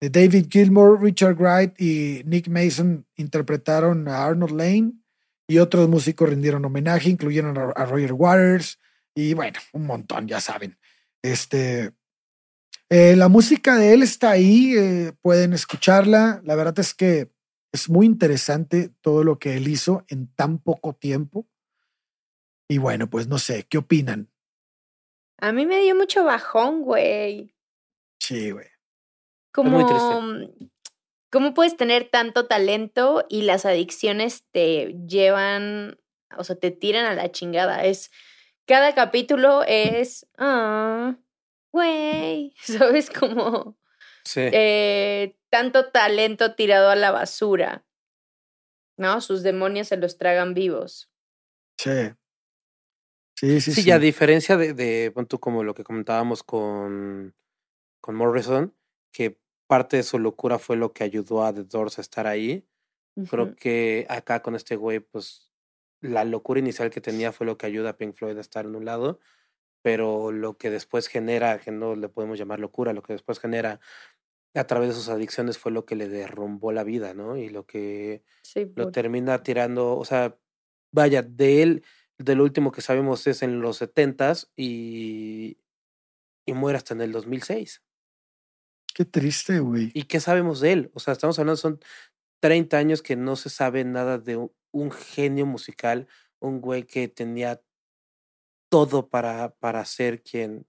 Eh, 0.02 0.10
David 0.10 0.48
Gilmour, 0.50 1.02
Richard 1.02 1.36
Wright 1.36 1.80
y 1.80 2.24
Nick 2.26 2.48
Mason 2.48 3.06
interpretaron 3.16 4.08
a 4.08 4.26
Arnold 4.26 4.56
Lane 4.56 4.94
y 5.48 5.60
otros 5.60 5.88
músicos 5.90 6.30
rindieron 6.30 6.66
homenaje, 6.66 7.10
incluyeron 7.10 7.58
a 7.58 7.86
Roger 7.86 8.14
Waters 8.14 8.79
y 9.20 9.34
bueno, 9.34 9.60
un 9.74 9.86
montón, 9.86 10.30
ya 10.30 10.40
saben. 10.40 10.78
Este, 11.22 11.92
eh, 12.90 13.18
la 13.18 13.28
música 13.28 13.76
de 13.76 13.94
él 13.94 14.02
está 14.02 14.32
ahí, 14.32 14.78
eh, 14.78 15.12
pueden 15.22 15.52
escucharla. 15.52 16.40
La 16.46 16.56
verdad 16.56 16.80
es 16.80 16.94
que 16.94 17.30
es 17.74 17.90
muy 17.90 18.06
interesante 18.06 18.92
todo 19.02 19.26
lo 19.26 19.38
que 19.38 19.58
él 19.58 19.68
hizo 19.68 20.06
en 20.08 20.34
tan 20.34 20.60
poco 20.60 20.94
tiempo. 20.94 21.46
Y 22.70 22.78
bueno, 22.78 23.10
pues 23.10 23.28
no 23.28 23.40
sé, 23.40 23.66
¿qué 23.70 23.80
opinan? 23.80 24.32
A 25.38 25.52
mí 25.52 25.66
me 25.66 25.82
dio 25.82 25.96
mucho 25.96 26.24
bajón, 26.24 26.84
güey. 26.84 27.54
Sí, 28.22 28.52
güey. 28.52 28.68
Como. 29.52 29.86
¿Cómo 31.32 31.54
puedes 31.54 31.78
tener 31.78 32.10
tanto 32.10 32.48
talento 32.48 33.26
y 33.30 33.44
las 33.44 33.66
adicciones 33.66 34.46
te 34.52 34.96
llevan, 35.08 36.00
o 36.36 36.44
sea, 36.44 36.56
te 36.56 36.72
tiran 36.72 37.06
a 37.06 37.14
la 37.14 37.32
chingada? 37.32 37.84
Es, 37.86 38.10
cada 38.70 38.96
capítulo 38.96 39.64
es, 39.68 40.28
ah, 40.40 41.18
güey, 41.74 42.54
¿sabes? 42.64 43.10
Como 43.12 43.78
Sí. 44.26 44.42
eh, 44.54 45.38
tanto 45.50 45.92
talento 45.92 46.56
tirado 46.56 46.90
a 46.92 46.96
la 46.96 47.12
basura, 47.12 47.86
¿no? 48.98 49.22
Sus 49.22 49.44
demonios 49.44 49.88
se 49.88 49.98
los 49.98 50.18
tragan 50.18 50.54
vivos. 50.54 51.10
Sí. 51.78 52.14
Sí, 53.38 53.62
sí, 53.62 53.72
Sí, 53.72 53.82
sí. 53.82 53.88
ya 53.88 53.96
a 53.96 54.00
diferencia 54.00 54.58
de, 54.58 54.74
de 54.74 55.14
tú, 55.28 55.40
como 55.40 55.64
lo 55.64 55.74
que 55.74 55.84
comentábamos 55.86 56.44
con, 56.44 57.34
con 58.02 58.16
Morrison, 58.16 58.76
que 59.14 59.40
parte 59.68 59.98
de 59.98 60.04
su 60.04 60.20
locura 60.20 60.60
fue 60.60 60.78
lo 60.78 60.94
que 60.94 61.06
ayudó 61.06 61.44
a 61.46 61.54
The 61.54 61.64
Doors 61.64 61.98
a 62.00 62.02
estar 62.02 62.28
ahí. 62.28 62.68
Creo 63.30 63.56
que 63.56 64.06
acá 64.10 64.42
con 64.42 64.56
este 64.56 64.78
güey, 64.78 65.00
pues 65.02 65.49
la 66.02 66.26
locura 66.26 66.60
inicial 66.60 66.90
que 66.90 67.02
tenía 67.02 67.32
fue 67.32 67.46
lo 67.48 67.58
que 67.58 67.66
ayuda 67.66 67.92
a 67.92 67.98
Pink 67.98 68.14
Floyd 68.16 68.38
a 68.38 68.42
estar 68.42 68.66
en 68.66 68.76
un 68.76 68.86
lado, 68.86 69.20
pero 69.84 70.32
lo 70.32 70.58
que 70.58 70.70
después 70.72 71.08
genera, 71.08 71.60
que 71.60 71.72
no 71.72 71.96
le 71.96 72.10
podemos 72.10 72.40
llamar 72.40 72.60
locura, 72.60 72.94
lo 72.94 73.04
que 73.04 73.14
después 73.14 73.40
genera 73.40 73.80
a 74.56 74.66
través 74.66 74.90
de 74.90 74.96
sus 74.96 75.10
adicciones 75.10 75.58
fue 75.58 75.72
lo 75.72 75.86
que 75.86 75.96
le 75.96 76.10
derrumbó 76.10 76.72
la 76.72 76.84
vida, 76.84 77.14
¿no? 77.14 77.38
Y 77.38 77.50
lo 77.50 77.66
que 77.66 78.24
Sí, 78.42 78.66
lo 78.76 78.90
termina 78.90 79.44
tirando, 79.44 79.98
o 79.98 80.06
sea, 80.06 80.38
vaya, 80.92 81.22
de 81.24 81.64
él, 81.64 81.86
del 82.18 82.42
último 82.42 82.72
que 82.72 82.82
sabemos 82.82 83.28
es 83.28 83.44
en 83.44 83.62
los 83.62 83.78
setentas 83.78 84.52
y, 84.56 85.60
y 86.46 86.54
muere 86.54 86.78
hasta 86.78 86.94
en 86.96 87.02
el 87.02 87.12
2006. 87.14 87.84
Qué 88.94 89.06
triste, 89.06 89.60
güey. 89.60 89.92
¿Y 89.94 90.04
qué 90.04 90.20
sabemos 90.20 90.60
de 90.62 90.72
él? 90.74 90.92
O 90.94 91.00
sea, 91.00 91.14
estamos 91.14 91.40
hablando, 91.40 91.58
son 91.58 91.80
30 92.42 92.78
años 92.78 93.02
que 93.02 93.16
no 93.16 93.36
se 93.36 93.50
sabe 93.50 93.84
nada 93.86 94.18
de 94.20 94.50
un, 94.72 94.92
genio 94.92 95.46
musical, 95.46 96.08
un 96.40 96.62
güey 96.62 96.84
que 96.84 97.08
tenía 97.08 97.62
todo 98.70 99.10
para, 99.10 99.56
para 99.56 99.84
ser 99.86 100.22
quien... 100.24 100.68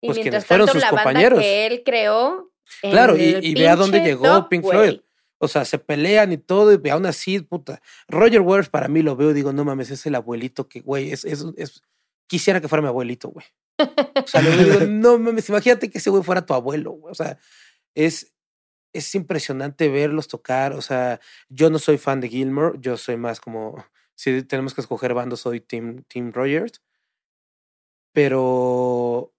Y 0.00 0.08
pues, 0.08 0.18
mientras 0.18 0.44
quienes 0.44 0.46
fueron 0.46 0.66
tanto, 0.66 0.80
sus 0.80 0.82
la 0.82 0.90
banda 0.90 1.04
compañeros. 1.04 1.40
que 1.40 1.66
él 1.66 1.82
creó. 1.84 2.52
Claro, 2.82 3.16
y, 3.16 3.38
y 3.40 3.54
ve 3.54 3.68
a 3.68 3.76
dónde 3.76 4.00
llegó 4.00 4.48
Pink. 4.48 4.64
Floyd. 4.64 5.00
O 5.38 5.48
sea, 5.48 5.64
se 5.64 5.78
pelean 5.78 6.32
y 6.32 6.38
todo, 6.38 6.72
y 6.72 6.88
aún 6.88 7.06
así, 7.06 7.40
puta. 7.40 7.82
Roger 8.08 8.40
Waters 8.40 8.68
para 8.70 8.88
mí 8.88 9.02
lo 9.02 9.16
veo 9.16 9.30
y 9.30 9.34
digo, 9.34 9.52
no 9.52 9.64
mames, 9.64 9.90
es 9.90 10.06
el 10.06 10.14
abuelito 10.14 10.68
que, 10.68 10.80
güey, 10.80 11.10
es, 11.12 11.24
es, 11.24 11.44
es- 11.56 11.82
quisiera 12.26 12.60
que 12.60 12.68
fuera 12.68 12.82
mi 12.82 12.88
abuelito, 12.88 13.28
güey. 13.28 13.44
O 13.78 14.26
sea, 14.26 14.40
y 14.40 14.64
digo, 14.64 14.80
no 14.88 15.18
mames, 15.18 15.48
imagínate 15.48 15.90
que 15.90 15.98
ese 15.98 16.10
güey 16.10 16.22
fuera 16.22 16.46
tu 16.46 16.54
abuelo, 16.54 16.92
güey. 16.92 17.12
O 17.12 17.14
sea, 17.14 17.38
es, 17.94 18.33
es 18.94 19.14
impresionante 19.14 19.88
verlos 19.88 20.28
tocar. 20.28 20.72
O 20.72 20.80
sea, 20.80 21.20
yo 21.50 21.68
no 21.68 21.78
soy 21.78 21.98
fan 21.98 22.20
de 22.20 22.28
Gilmore, 22.28 22.78
yo 22.80 22.96
soy 22.96 23.18
más 23.18 23.40
como, 23.40 23.84
si 24.14 24.42
tenemos 24.44 24.72
que 24.72 24.80
escoger 24.80 25.12
bandos, 25.12 25.40
soy 25.40 25.60
Team, 25.60 26.04
team 26.04 26.32
Rogers. 26.32 26.80
Pero, 28.12 29.34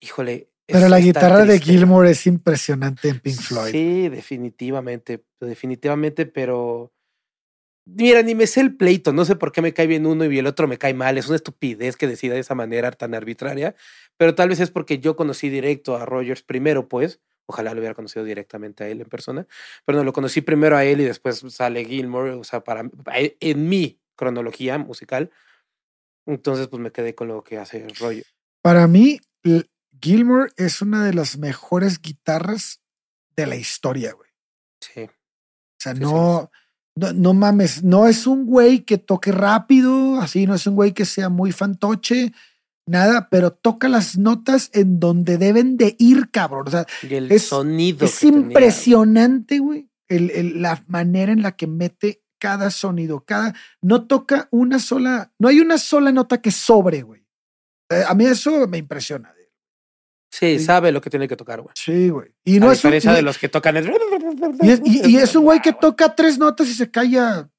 híjole. 0.00 0.48
Pero 0.66 0.88
la 0.88 1.00
guitarra 1.00 1.44
de. 1.44 1.58
Gilmour 1.58 2.06
es 2.06 2.26
impresionante 2.28 3.08
en 3.08 3.18
Pink 3.18 3.40
Floyd. 3.40 3.72
Sí, 3.72 4.08
definitivamente, 4.08 5.24
definitivamente, 5.40 6.26
pero 6.26 6.92
mira, 7.84 8.22
ni 8.22 8.36
me 8.36 8.46
sé 8.46 8.60
el 8.60 8.76
pleito, 8.76 9.12
no 9.12 9.24
sé 9.24 9.34
por 9.34 9.50
qué 9.50 9.62
me 9.62 9.74
cae 9.74 9.88
bien 9.88 10.06
uno 10.06 10.24
y 10.24 10.38
el 10.38 10.46
otro 10.46 10.68
me 10.68 10.78
cae 10.78 10.94
mal, 10.94 11.18
es 11.18 11.26
una 11.26 11.36
estupidez 11.36 11.96
que 11.96 12.06
decida 12.06 12.34
de 12.34 12.40
esa 12.40 12.54
manera 12.54 12.92
tan 12.92 13.14
arbitraria, 13.14 13.74
pero 14.16 14.36
tal 14.36 14.48
vez 14.48 14.60
es 14.60 14.70
porque 14.70 15.00
yo 15.00 15.16
conocí 15.16 15.48
directo 15.48 15.96
a 15.96 16.06
Rogers 16.06 16.42
primero, 16.42 16.88
pues, 16.88 17.20
Ojalá 17.50 17.74
lo 17.74 17.80
hubiera 17.80 17.94
conocido 17.94 18.24
directamente 18.24 18.84
a 18.84 18.88
él 18.88 19.00
en 19.00 19.08
persona. 19.08 19.46
Pero 19.84 19.98
no, 19.98 20.04
lo 20.04 20.12
conocí 20.12 20.40
primero 20.40 20.76
a 20.76 20.84
él 20.84 21.00
y 21.00 21.04
después 21.04 21.44
sale 21.48 21.84
Gilmore, 21.84 22.30
o 22.32 22.44
sea, 22.44 22.62
para, 22.62 22.88
en 23.12 23.68
mi 23.68 24.00
cronología 24.14 24.78
musical. 24.78 25.30
Entonces, 26.26 26.68
pues 26.68 26.80
me 26.80 26.92
quedé 26.92 27.14
con 27.14 27.28
lo 27.28 27.42
que 27.42 27.58
hace 27.58 27.84
el 27.84 27.96
rollo. 27.96 28.22
Para 28.62 28.86
mí, 28.86 29.20
Gilmore 30.00 30.52
es 30.56 30.80
una 30.80 31.04
de 31.04 31.12
las 31.12 31.38
mejores 31.38 32.00
guitarras 32.00 32.80
de 33.34 33.46
la 33.46 33.56
historia, 33.56 34.12
güey. 34.12 34.30
Sí. 34.80 35.02
O 35.02 35.82
sea, 35.82 35.92
Sí, 35.94 35.98
sí, 35.98 36.04
no, 36.04 36.50
no, 36.94 37.12
no 37.12 37.34
mames, 37.34 37.82
no 37.82 38.06
es 38.06 38.26
un 38.26 38.46
güey 38.46 38.84
que 38.84 38.98
toque 38.98 39.32
rápido, 39.32 40.20
así, 40.20 40.46
no 40.46 40.54
es 40.54 40.66
un 40.66 40.76
güey 40.76 40.92
que 40.92 41.04
sea 41.04 41.28
muy 41.28 41.50
fantoche, 41.50 42.32
nada, 42.90 43.28
pero 43.30 43.52
toca 43.52 43.88
las 43.88 44.18
notas 44.18 44.70
en 44.74 45.00
donde 45.00 45.38
deben 45.38 45.76
de 45.76 45.96
ir, 45.98 46.30
cabrón. 46.30 46.68
O 46.68 46.70
sea, 46.70 46.86
Y 47.02 47.14
el 47.14 47.30
Es- 47.32 47.44
sonido. 47.48 48.04
es 48.04 48.22
impresionante, 48.22 49.58
güey, 49.58 49.88
el- 50.08 50.30
el- 50.32 50.62
la 50.62 50.82
manera 50.88 51.32
en 51.32 51.42
la 51.42 51.52
que 51.52 51.66
mete 51.66 52.22
cada 52.38 52.70
sonido, 52.70 53.24
cada, 53.24 53.54
no 53.82 54.06
toca 54.06 54.48
una 54.50 54.78
sola, 54.78 55.32
no 55.38 55.48
hay 55.48 55.60
una 55.60 55.78
sola 55.78 56.10
nota 56.12 56.40
que 56.40 56.50
sobre, 56.50 57.02
güey. 57.02 57.26
Eh, 57.90 58.02
a 58.06 58.14
mí 58.14 58.24
eso 58.26 58.66
me 58.68 58.78
impresiona. 58.78 59.34
Sí, 60.32 60.58
Sí. 60.60 60.64
sabe 60.64 60.92
lo 60.92 61.00
que 61.00 61.10
tiene 61.10 61.26
que 61.26 61.36
tocar, 61.36 61.60
güey. 61.60 61.72
Sí, 61.76 62.08
güey. 62.08 62.32
Y 62.44 62.58
a 62.58 62.60
no 62.60 62.66
es 62.72 62.84
un, 62.84 62.90
diferencia 62.92 63.12
de 63.12 63.22
los 63.22 63.36
que 63.36 63.48
tocan 63.48 63.76
el... 63.76 63.90
y 64.62 64.70
es, 64.70 64.80
y- 64.84 65.10
y 65.10 65.16
es 65.16 65.34
un 65.34 65.42
güey 65.42 65.60
que 65.60 65.72
toca 65.80 66.14
tres 66.14 66.38
notas 66.38 66.68
y 66.68 66.74
se 66.74 66.88
calla 66.90 67.50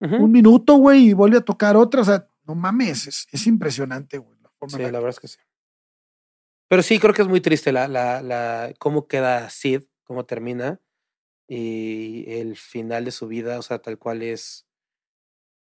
un 0.00 0.30
minuto, 0.32 0.74
güey, 0.74 1.10
y 1.10 1.12
vuelve 1.14 1.38
a 1.38 1.40
tocar 1.40 1.76
otra. 1.76 2.00
O 2.02 2.04
sea, 2.04 2.28
no 2.44 2.54
mames, 2.56 3.06
es, 3.06 3.26
es 3.32 3.46
impresionante, 3.46 4.18
güey. 4.18 4.35
Forma 4.70 4.78
Sí, 4.78 4.82
la 4.84 4.90
la 4.92 4.98
verdad 5.00 5.10
es 5.10 5.20
que 5.20 5.28
sí. 5.28 5.38
Pero 6.68 6.82
sí, 6.82 6.98
creo 6.98 7.14
que 7.14 7.22
es 7.22 7.28
muy 7.28 7.40
triste 7.40 7.72
la, 7.72 7.86
la, 7.88 8.22
la, 8.22 8.74
cómo 8.78 9.06
queda 9.06 9.48
Sid, 9.50 9.82
cómo 10.04 10.24
termina 10.26 10.80
y 11.48 12.24
el 12.32 12.56
final 12.56 13.04
de 13.06 13.12
su 13.12 13.28
vida, 13.28 13.58
o 13.58 13.62
sea, 13.62 13.80
tal 13.80 13.98
cual 13.98 14.22
es 14.22 14.66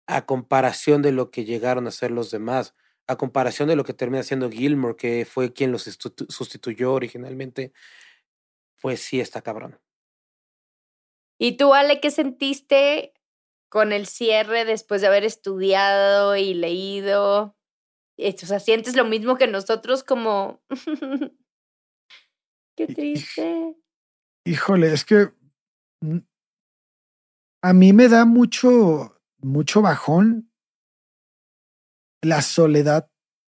a 0.06 0.26
comparación 0.26 1.02
de 1.02 1.12
lo 1.12 1.30
que 1.30 1.44
llegaron 1.44 1.86
a 1.86 1.90
ser 1.90 2.10
los 2.10 2.30
demás, 2.30 2.74
a 3.06 3.16
comparación 3.16 3.68
de 3.68 3.76
lo 3.76 3.84
que 3.84 3.94
termina 3.94 4.22
siendo 4.22 4.50
Gilmore, 4.50 4.96
que 4.96 5.24
fue 5.24 5.52
quien 5.52 5.72
los 5.72 5.86
sustitu- 5.86 6.26
sustituyó 6.30 6.92
originalmente, 6.94 7.72
pues 8.80 9.00
sí 9.00 9.20
está 9.20 9.42
cabrón. 9.42 9.80
¿Y 11.38 11.56
tú, 11.56 11.74
Ale, 11.74 12.00
qué 12.00 12.10
sentiste 12.10 13.12
con 13.68 13.92
el 13.92 14.06
cierre 14.06 14.64
después 14.64 15.00
de 15.00 15.08
haber 15.08 15.24
estudiado 15.24 16.36
y 16.36 16.54
leído? 16.54 17.56
O 18.16 18.46
sea, 18.46 18.60
¿sientes 18.60 18.96
lo 18.96 19.04
mismo 19.04 19.36
que 19.36 19.46
nosotros 19.46 20.04
como... 20.04 20.62
qué 22.76 22.86
triste. 22.86 23.76
Híjole, 24.44 24.92
es 24.92 25.04
que 25.04 25.32
mm, 26.00 26.18
a 27.62 27.72
mí 27.72 27.92
me 27.92 28.08
da 28.08 28.24
mucho, 28.24 29.20
mucho 29.38 29.82
bajón 29.82 30.50
la 32.22 32.42
soledad 32.42 33.10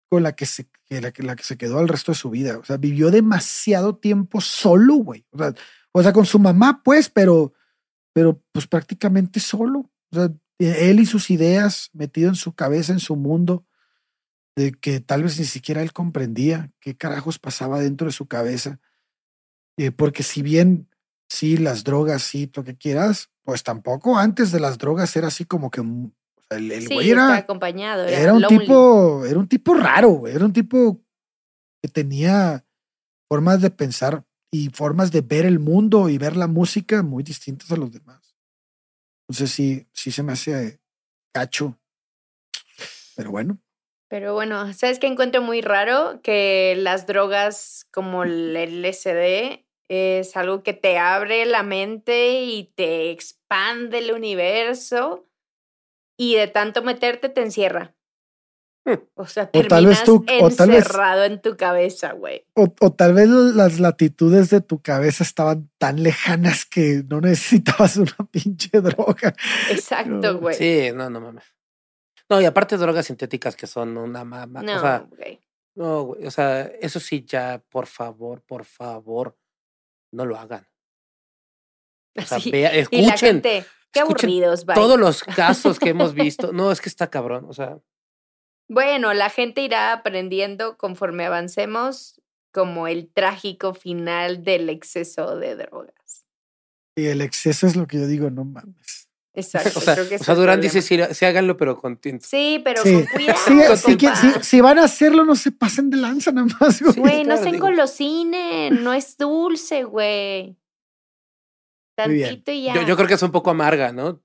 con 0.10 0.24
la 0.24 0.36
que 0.36 0.46
se, 0.46 0.70
que 0.86 1.02
la, 1.02 1.12
que 1.12 1.24
la 1.24 1.36
que 1.36 1.44
se 1.44 1.58
quedó 1.58 1.82
el 1.82 1.88
resto 1.88 2.12
de 2.12 2.18
su 2.18 2.30
vida. 2.30 2.58
O 2.58 2.64
sea, 2.64 2.78
vivió 2.78 3.12
demasiado 3.12 3.98
tiempo 3.98 4.42
solo, 4.42 4.96
güey. 4.96 5.26
O 5.32 5.38
sea, 5.38 5.54
o 5.92 6.04
sea, 6.04 6.14
con 6.14 6.26
su 6.26 6.40
mamá, 6.40 6.82
pues, 6.84 7.10
pero, 7.10 7.54
pero 8.14 8.42
pues 8.52 8.68
prácticamente 8.68 9.40
solo. 9.40 9.92
O 10.12 10.16
sea, 10.16 10.32
e, 10.60 10.90
él 10.90 11.00
y 11.00 11.06
sus 11.06 11.30
ideas 11.30 11.90
metido 11.94 12.30
en 12.30 12.36
su 12.36 12.54
cabeza, 12.54 12.94
en 12.94 13.00
su 13.00 13.16
mundo, 13.16 13.66
de 14.56 14.72
que 14.72 15.00
tal 15.00 15.24
vez 15.24 15.40
ni 15.40 15.46
siquiera 15.46 15.82
él 15.82 15.94
comprendía 15.94 16.72
qué 16.80 16.96
carajos 16.96 17.40
pasaba 17.40 17.80
dentro 17.80 18.08
de 18.08 18.14
su 18.14 18.28
cabeza. 18.28 18.80
Eh, 19.78 19.92
porque 19.92 20.24
si 20.24 20.42
bien 20.42 20.88
sí, 21.28 21.58
las 21.58 21.84
drogas, 21.84 22.22
sí, 22.24 22.50
lo 22.54 22.64
que 22.64 22.78
quieras, 22.78 23.32
pues 23.44 23.64
tampoco 23.64 24.18
antes 24.18 24.52
de 24.52 24.60
las 24.60 24.78
drogas 24.78 25.16
era 25.16 25.28
así 25.28 25.46
como 25.46 25.72
que 25.72 25.82
el, 25.82 26.72
el 26.72 26.88
sí, 26.88 26.94
güey 26.94 27.10
era, 27.10 27.36
acompañado. 27.36 28.06
Era, 28.06 28.20
era 28.20 28.34
un 28.34 28.42
lonely. 28.42 28.60
tipo, 28.60 29.26
era 29.26 29.40
un 29.40 29.48
tipo 29.48 29.74
raro, 29.74 30.28
era 30.28 30.46
un 30.46 30.54
tipo 30.54 31.02
que 31.82 31.90
tenía 31.90 32.66
formas 33.28 33.62
de 33.62 33.72
pensar 33.72 34.24
y 34.52 34.70
formas 34.70 35.12
de 35.12 35.22
ver 35.22 35.46
el 35.46 35.58
mundo 35.58 36.10
y 36.10 36.20
ver 36.20 36.38
la 36.38 36.48
música 36.48 37.02
muy 37.02 37.24
distintas 37.24 37.72
a 37.72 37.78
los 37.78 37.92
demás. 37.92 38.36
Entonces 39.28 39.52
sí, 39.52 39.88
sí 39.94 40.12
se 40.12 40.22
me 40.22 40.34
hace 40.34 40.80
cacho. 41.34 41.80
Pero 43.16 43.32
bueno, 43.32 43.60
Pero 44.14 44.36
bueno, 44.36 44.72
¿sabes 44.74 45.00
qué 45.00 45.08
encuentro 45.08 45.42
muy 45.42 45.62
raro? 45.62 46.20
Que 46.22 46.76
las 46.78 47.08
drogas 47.08 47.88
como 47.92 48.22
el 48.26 48.56
LSD 48.56 49.66
es 49.90 50.38
algo 50.38 50.62
que 50.62 50.74
te 50.74 51.00
abre 51.00 51.48
la 51.48 51.64
mente 51.64 52.44
y 52.44 52.66
te 52.76 53.10
expande 53.10 53.98
el 53.98 54.12
universo 54.12 55.28
y 56.16 56.36
de 56.36 56.46
tanto 56.48 56.84
meterte 56.84 57.28
te 57.30 57.42
encierra. 57.42 57.96
Hmm. 58.86 59.00
O 59.16 59.26
sea, 59.26 59.50
O 59.52 59.62
tal 59.64 59.88
vez 59.88 60.04
terminas 60.04 60.04
tú- 60.04 60.26
o 60.42 60.50
tal 60.52 60.70
vez- 60.70 60.78
encerrado 60.86 61.24
en 61.24 61.42
tu 61.42 61.58
cabeza, 61.58 62.12
güey. 62.12 62.46
o, 62.54 62.72
o 62.82 62.94
tal 62.94 63.16
vez 63.16 63.28
las 63.30 63.80
latitudes 63.80 64.52
de 64.52 64.62
tu 64.62 64.80
cabeza 64.80 65.24
estaban 65.24 65.72
tan 65.80 66.04
lejanas 66.04 66.66
que 66.66 67.02
no 67.10 67.20
necesitabas 67.22 67.98
una 67.98 68.16
pinche 68.30 68.80
droga. 68.80 69.34
Exacto, 69.72 70.34
No, 70.34 70.38
güey. 70.40 70.54
Sí, 70.56 70.92
no, 70.94 71.10
no 71.10 71.20
mames. 71.20 71.46
No, 72.36 72.42
y 72.42 72.46
aparte 72.46 72.78
drogas 72.78 73.06
sintéticas 73.06 73.56
que 73.56 73.68
son 73.68 73.98
una 73.98 74.24
mama. 74.24 74.62
No, 74.62 74.76
O 74.78 74.80
sea, 74.80 75.00
güey. 75.18 75.40
no, 75.76 76.04
güey, 76.04 76.26
o 76.26 76.32
sea, 76.32 76.62
eso 76.64 77.00
sí, 77.00 77.24
ya, 77.26 77.62
por 77.70 77.86
favor, 77.88 78.42
por 78.42 78.66
favor, 78.66 79.38
no 80.12 80.26
lo 80.26 80.38
hagan. 80.38 80.68
O 82.16 82.22
sea, 82.22 82.38
vea- 82.52 82.72
y 82.72 82.76
la 82.76 82.80
escuchen 82.82 83.18
gente, 83.18 83.66
qué 83.92 84.00
escuchen 84.02 84.30
aburridos, 84.30 84.66
bye. 84.66 84.76
todos 84.76 85.00
los 85.00 85.24
casos 85.36 85.80
que 85.80 85.90
hemos 85.90 86.14
visto. 86.14 86.54
No, 86.54 86.72
es 86.72 86.80
que 86.82 86.90
está 86.90 87.10
cabrón. 87.10 87.46
O 87.50 87.54
sea, 87.54 87.80
Bueno, 88.70 89.14
la 89.14 89.30
gente 89.30 89.62
irá 89.62 89.92
aprendiendo 89.94 90.78
conforme 90.78 91.26
avancemos 91.26 92.22
como 92.52 92.88
el 92.88 93.12
trágico 93.12 93.74
final 93.74 94.44
del 94.44 94.70
exceso 94.70 95.38
de 95.38 95.56
drogas. 95.56 96.26
Y 96.96 97.08
el 97.08 97.22
exceso 97.22 97.66
es 97.66 97.76
lo 97.76 97.88
que 97.88 97.98
yo 97.98 98.06
digo, 98.06 98.30
no 98.30 98.46
mames. 98.46 99.03
Exacto. 99.36 99.72
o 99.80 99.82
sea, 99.82 99.96
creo 99.96 100.08
que 100.10 100.16
o 100.16 100.18
ese 100.18 100.26
sea 100.26 100.34
es 100.34 100.38
el 100.38 100.42
Durán 100.42 100.62
dice, 100.62 100.82
sí, 100.82 100.98
sí, 101.12 101.26
háganlo, 101.26 101.58
pero 101.58 101.78
con. 101.78 102.00
Sí, 102.22 102.62
pero 102.64 102.84
Sí. 102.84 102.94
con 102.94 103.06
cuidado. 103.08 103.76
Sí, 103.78 103.84
sí, 103.92 103.98
que- 103.98 104.08
compa. 104.08 104.22
si, 104.42 104.44
si 104.44 104.62
van 104.62 104.78
a 104.80 104.84
hacerlo, 104.84 105.26
no 105.26 105.36
se 105.36 105.52
pasen 105.52 105.90
de 105.90 105.98
lanza 105.98 106.32
nada 106.32 106.48
más, 106.60 106.82
güey. 106.82 106.94
Sí, 106.94 107.00
Güey, 107.00 107.24
no 107.26 107.38
se 107.38 107.50
engolosinen, 107.50 108.84
no 108.84 108.94
es 108.94 109.18
dulce, 109.18 109.84
güey. 109.84 110.58
Tantito 111.96 112.52
y 112.52 112.64
ya. 112.64 112.74
Yo, 112.76 112.82
yo 112.88 112.96
creo 112.96 113.08
que 113.08 113.14
es 113.16 113.22
un 113.24 113.32
poco 113.32 113.52
amarga, 113.52 113.92
¿no? 113.92 114.22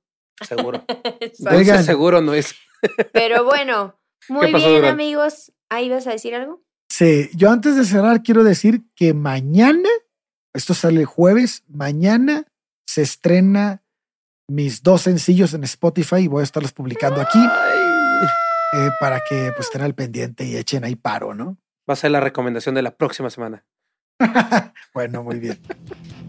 Seguro. 0.46 0.84
Dulce 1.38 1.82
seguro 1.82 2.20
no 2.20 2.32
es. 2.34 2.54
Pero 3.12 3.44
bueno, 3.44 3.98
muy 4.28 4.52
pasó, 4.52 4.66
bien, 4.68 4.76
Durán? 4.80 4.92
amigos. 4.92 5.52
¿Ahí 5.68 5.88
vas 5.90 6.06
a 6.06 6.12
decir 6.12 6.34
algo? 6.34 6.62
Sí, 6.90 7.28
yo 7.34 7.50
antes 7.50 7.76
de 7.76 7.84
cerrar 7.84 8.22
quiero 8.22 8.42
decir 8.44 8.82
que 8.94 9.12
mañana, 9.12 9.88
esto 10.54 10.72
sale 10.74 11.00
el 11.00 11.06
jueves, 11.06 11.64
mañana 11.68 12.46
se 12.86 13.02
estrena 13.02 13.82
mis 14.48 14.82
dos 14.82 15.02
sencillos 15.02 15.54
en 15.54 15.62
Spotify 15.64 16.16
y 16.16 16.26
voy 16.26 16.40
a 16.40 16.44
estarlos 16.44 16.72
publicando 16.72 17.20
aquí 17.20 17.38
eh, 17.38 18.90
para 18.98 19.20
que 19.20 19.52
pues 19.54 19.66
estén 19.66 19.82
al 19.82 19.94
pendiente 19.94 20.44
y 20.44 20.56
echen 20.56 20.84
ahí 20.84 20.96
paro, 20.96 21.34
¿no? 21.34 21.58
Va 21.88 21.94
a 21.94 21.96
ser 21.96 22.10
la 22.10 22.20
recomendación 22.20 22.74
de 22.74 22.82
la 22.82 22.96
próxima 22.96 23.30
semana. 23.30 23.64
bueno, 24.94 25.22
muy 25.22 25.38
bien. 25.38 25.60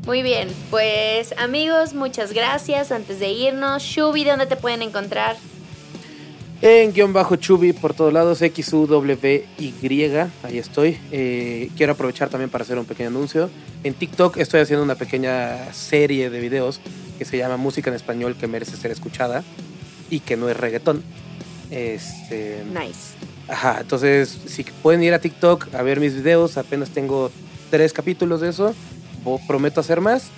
Muy 0.05 0.21
bien, 0.21 0.49
pues 0.69 1.33
amigos, 1.37 1.93
muchas 1.93 2.33
gracias. 2.33 2.91
Antes 2.91 3.19
de 3.19 3.29
irnos, 3.29 3.83
Shubi, 3.83 4.23
¿dónde 4.23 4.45
te 4.45 4.55
pueden 4.55 4.81
encontrar? 4.81 5.35
En 6.61 6.91
guion 6.91 7.14
bajo 7.14 7.38
Chubi 7.38 7.72
por 7.72 7.94
todos 7.94 8.11
lados, 8.11 8.41
X-U-W-Y, 8.41 10.14
ahí 10.44 10.57
estoy. 10.57 10.98
Eh, 11.10 11.69
quiero 11.77 11.94
aprovechar 11.94 12.27
también 12.27 12.49
para 12.49 12.65
hacer 12.65 12.77
un 12.77 12.84
pequeño 12.84 13.07
anuncio. 13.07 13.49
En 13.86 13.94
TikTok 13.94 14.36
estoy 14.36 14.60
haciendo 14.60 14.84
una 14.84 14.95
pequeña 14.95 15.72
serie 15.72 16.30
de 16.30 16.41
videos 16.41 16.81
que 17.18 17.23
se 17.23 17.38
llama 17.38 17.56
Música 17.56 17.90
en 17.90 17.95
Español 17.95 18.36
que 18.38 18.48
merece 18.48 18.76
ser 18.76 18.91
escuchada 18.91 19.45
y 20.10 20.19
que 20.19 20.36
no 20.36 20.49
es 20.49 20.57
reggaetón. 20.57 21.02
Este, 21.72 22.61
Nice. 22.73 23.15
Ajá, 23.48 23.77
entonces 23.80 24.38
si 24.45 24.64
pueden 24.64 25.02
ir 25.02 25.14
a 25.14 25.19
TikTok 25.19 25.73
a 25.73 25.81
ver 25.81 26.02
mis 26.02 26.14
videos, 26.14 26.57
apenas 26.57 26.90
tengo 26.90 27.31
tres 27.69 27.94
capítulos 27.94 28.41
de 28.41 28.49
eso, 28.49 28.76
prometo 29.48 29.80
hacer 29.80 30.02
más 30.02 30.30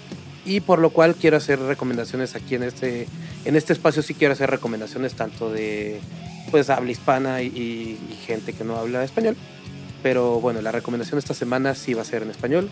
y 0.45 0.59
por 0.61 0.79
lo 0.79 0.89
cual 0.89 1.15
quiero 1.15 1.37
hacer 1.37 1.59
recomendaciones 1.59 2.35
aquí 2.35 2.55
en 2.55 2.63
este, 2.63 3.07
en 3.45 3.55
este 3.55 3.73
espacio 3.73 4.01
sí 4.01 4.13
quiero 4.13 4.33
hacer 4.33 4.49
recomendaciones 4.49 5.13
tanto 5.13 5.51
de 5.51 5.99
pues 6.49 6.69
habla 6.69 6.91
hispana 6.91 7.41
y, 7.41 7.47
y- 7.47 7.97
gente 8.25 8.53
que 8.53 8.63
no 8.63 8.75
habla 8.77 9.03
español, 9.03 9.35
pero 10.03 10.39
bueno, 10.41 10.61
la 10.61 10.71
recomendación 10.71 11.17
esta 11.19 11.33
semana 11.33 11.75
sí 11.75 11.93
va 11.93 12.01
a 12.01 12.05
ser 12.05 12.23
en 12.23 12.29
español, 12.31 12.69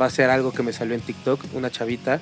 va 0.00 0.06
a 0.06 0.10
ser 0.10 0.30
algo 0.30 0.52
que 0.52 0.62
me 0.62 0.72
salió 0.72 0.94
en 0.94 1.00
TikTok, 1.00 1.40
una 1.54 1.70
chavita 1.70 2.20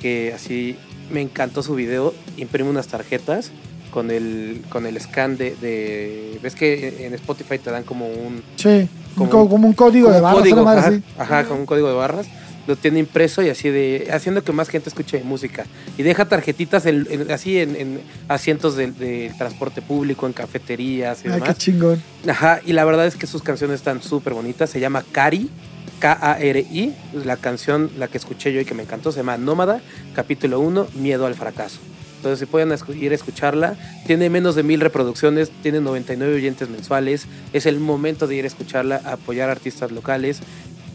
que 0.00 0.32
así 0.34 0.76
me 1.12 1.20
encantó 1.20 1.62
su 1.62 1.74
video, 1.74 2.14
imprime 2.36 2.70
unas 2.70 2.86
tarjetas 2.88 3.50
con 3.90 4.10
el, 4.10 4.62
con 4.70 4.86
el 4.86 4.98
scan 5.00 5.36
de, 5.36 5.54
de- 5.56 6.38
¿Ves 6.42 6.54
que 6.54 7.04
en 7.06 7.14
Spotify 7.14 7.58
te 7.58 7.70
dan 7.70 7.82
como 7.84 8.06
un, 8.06 8.42
Sí, 8.56 8.88
Como 9.16 9.28
como, 9.30 9.66
un 9.66 9.72
código 9.74 10.06
como 10.06 10.14
de 10.16 10.20
barras, 10.22 10.40
código, 10.40 10.68
ajá, 10.68 10.86
así. 10.88 11.02
ajá, 11.18 11.44
con 11.44 11.58
un 11.58 11.66
código 11.66 11.88
de 11.88 11.94
barras? 11.94 12.26
Lo 12.70 12.76
tiene 12.76 13.00
impreso 13.00 13.42
y 13.42 13.48
así 13.50 13.68
de 13.68 14.08
haciendo 14.12 14.42
que 14.44 14.52
más 14.52 14.68
gente 14.68 14.88
escuche 14.88 15.22
música 15.24 15.66
y 15.98 16.02
deja 16.02 16.24
tarjetitas 16.28 16.86
en- 16.86 17.06
en- 17.10 17.30
así 17.32 17.58
en, 17.58 17.74
en 17.76 18.00
asientos 18.28 18.76
del 18.76 18.96
del 18.96 19.36
transporte 19.36 19.82
público, 19.82 20.26
en 20.26 20.32
cafeterías 20.32 21.24
y 21.24 21.28
Ay, 21.28 21.34
qué 21.34 21.40
demás. 21.40 21.58
chingón. 21.58 22.02
Ajá, 22.28 22.60
y 22.64 22.72
la 22.72 22.84
verdad 22.84 23.06
es 23.06 23.16
que 23.16 23.26
sus 23.26 23.42
canciones 23.42 23.76
están 23.76 24.02
súper 24.02 24.34
bonitas. 24.34 24.70
Se 24.70 24.78
llama 24.80 25.04
Cari, 25.12 25.50
K-A-R-I. 25.98 26.94
La 27.24 27.36
canción, 27.36 27.90
la 27.98 28.08
que 28.08 28.18
escuché 28.18 28.52
yo 28.52 28.60
y 28.60 28.64
que 28.64 28.74
me 28.74 28.82
encantó, 28.84 29.12
se 29.12 29.18
llama 29.18 29.36
Nómada, 29.36 29.80
capítulo 30.14 30.60
1, 30.60 30.86
Miedo 30.94 31.26
al 31.26 31.34
fracaso. 31.34 31.78
Entonces, 32.16 32.38
si 32.40 32.46
pueden 32.46 32.72
ir 33.00 33.12
a 33.12 33.14
escucharla, 33.14 33.76
tiene 34.06 34.28
menos 34.28 34.54
de 34.54 34.62
mil 34.62 34.80
reproducciones, 34.80 35.50
tiene 35.62 35.80
99 35.80 36.34
oyentes 36.34 36.68
mensuales. 36.68 37.26
Es 37.54 37.64
el 37.66 37.80
momento 37.80 38.26
de 38.26 38.36
ir 38.36 38.44
a 38.44 38.46
escucharla, 38.46 39.00
a 39.04 39.12
apoyar 39.14 39.48
a 39.48 39.52
artistas 39.52 39.90
locales 39.90 40.40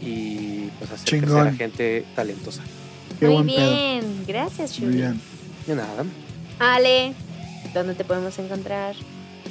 y 0.02 0.55
pues 0.80 0.92
hacer 0.92 1.08
crecer 1.10 1.28
Chingón. 1.30 1.48
a 1.48 1.54
gente 1.54 2.06
talentosa. 2.16 2.62
Qué 3.20 3.28
Muy 3.28 3.44
pedo. 3.44 3.70
bien, 3.70 4.24
gracias, 4.28 4.80
Muy 4.80 4.90
Shuri. 4.90 5.02
bien. 5.02 5.22
De 5.68 5.76
nada. 5.76 6.04
Ale, 6.60 7.14
¿dónde 7.74 7.94
te 7.96 8.04
podemos 8.04 8.38
encontrar? 8.40 8.96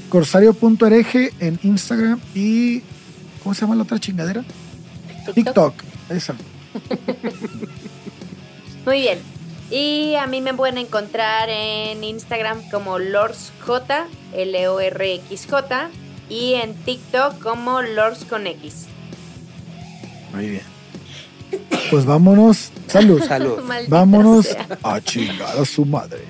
Corsario.ereje 0.08 1.32
en 1.40 1.58
Instagram 1.62 2.20
y. 2.34 2.82
¿Cómo 3.42 3.54
se 3.54 3.62
llama 3.62 3.74
la 3.76 3.82
otra 3.82 3.98
chingadera? 3.98 4.44
TikTok. 5.34 5.74
Esa. 6.10 6.34
Muy 8.86 9.00
bien. 9.00 9.18
Y 9.70 10.14
a 10.16 10.26
mí 10.26 10.40
me 10.40 10.54
pueden 10.54 10.78
encontrar 10.78 11.48
en 11.48 12.04
Instagram 12.04 12.60
como 12.70 12.98
LordsJ, 12.98 13.70
L-O-R-X-J, 14.34 15.90
y 16.28 16.54
en 16.54 16.74
TikTok 16.74 17.38
como 17.42 17.82
Lords 17.82 18.24
con 18.24 18.46
X. 18.46 18.86
Muy 20.34 20.50
bien. 20.50 20.73
Pues 21.90 22.04
vámonos. 22.04 22.70
Salud. 22.86 23.22
Salud. 23.28 23.60
Maldita 23.62 23.96
Vámonos 23.96 24.46
sea. 24.46 24.66
a 24.82 25.00
chingar 25.00 25.56
a 25.58 25.64
su 25.64 25.84
madre. 25.84 26.24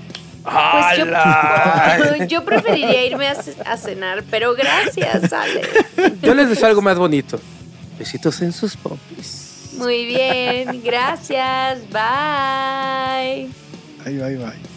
Pues 0.45 2.28
yo, 2.28 2.45
preferiría 2.45 3.07
irme 3.07 3.28
a, 3.28 3.35
ce- 3.43 3.57
a 3.65 3.77
cenar, 3.78 4.23
pero 4.31 4.55
gracias, 4.55 5.32
Ale. 5.32 5.62
Yo 6.23 6.35
les 6.35 6.49
deseo 6.51 6.69
algo 6.69 6.82
más 6.82 6.99
bonito. 6.99 7.41
Besitos 7.99 8.43
en 8.43 8.53
sus 8.53 8.77
popis. 8.77 9.70
Muy 9.78 10.05
bien, 10.07 10.82
gracias, 10.85 11.78
bye. 11.91 13.49
Bye, 14.05 14.19
bye, 14.23 14.36
bye. 14.36 14.73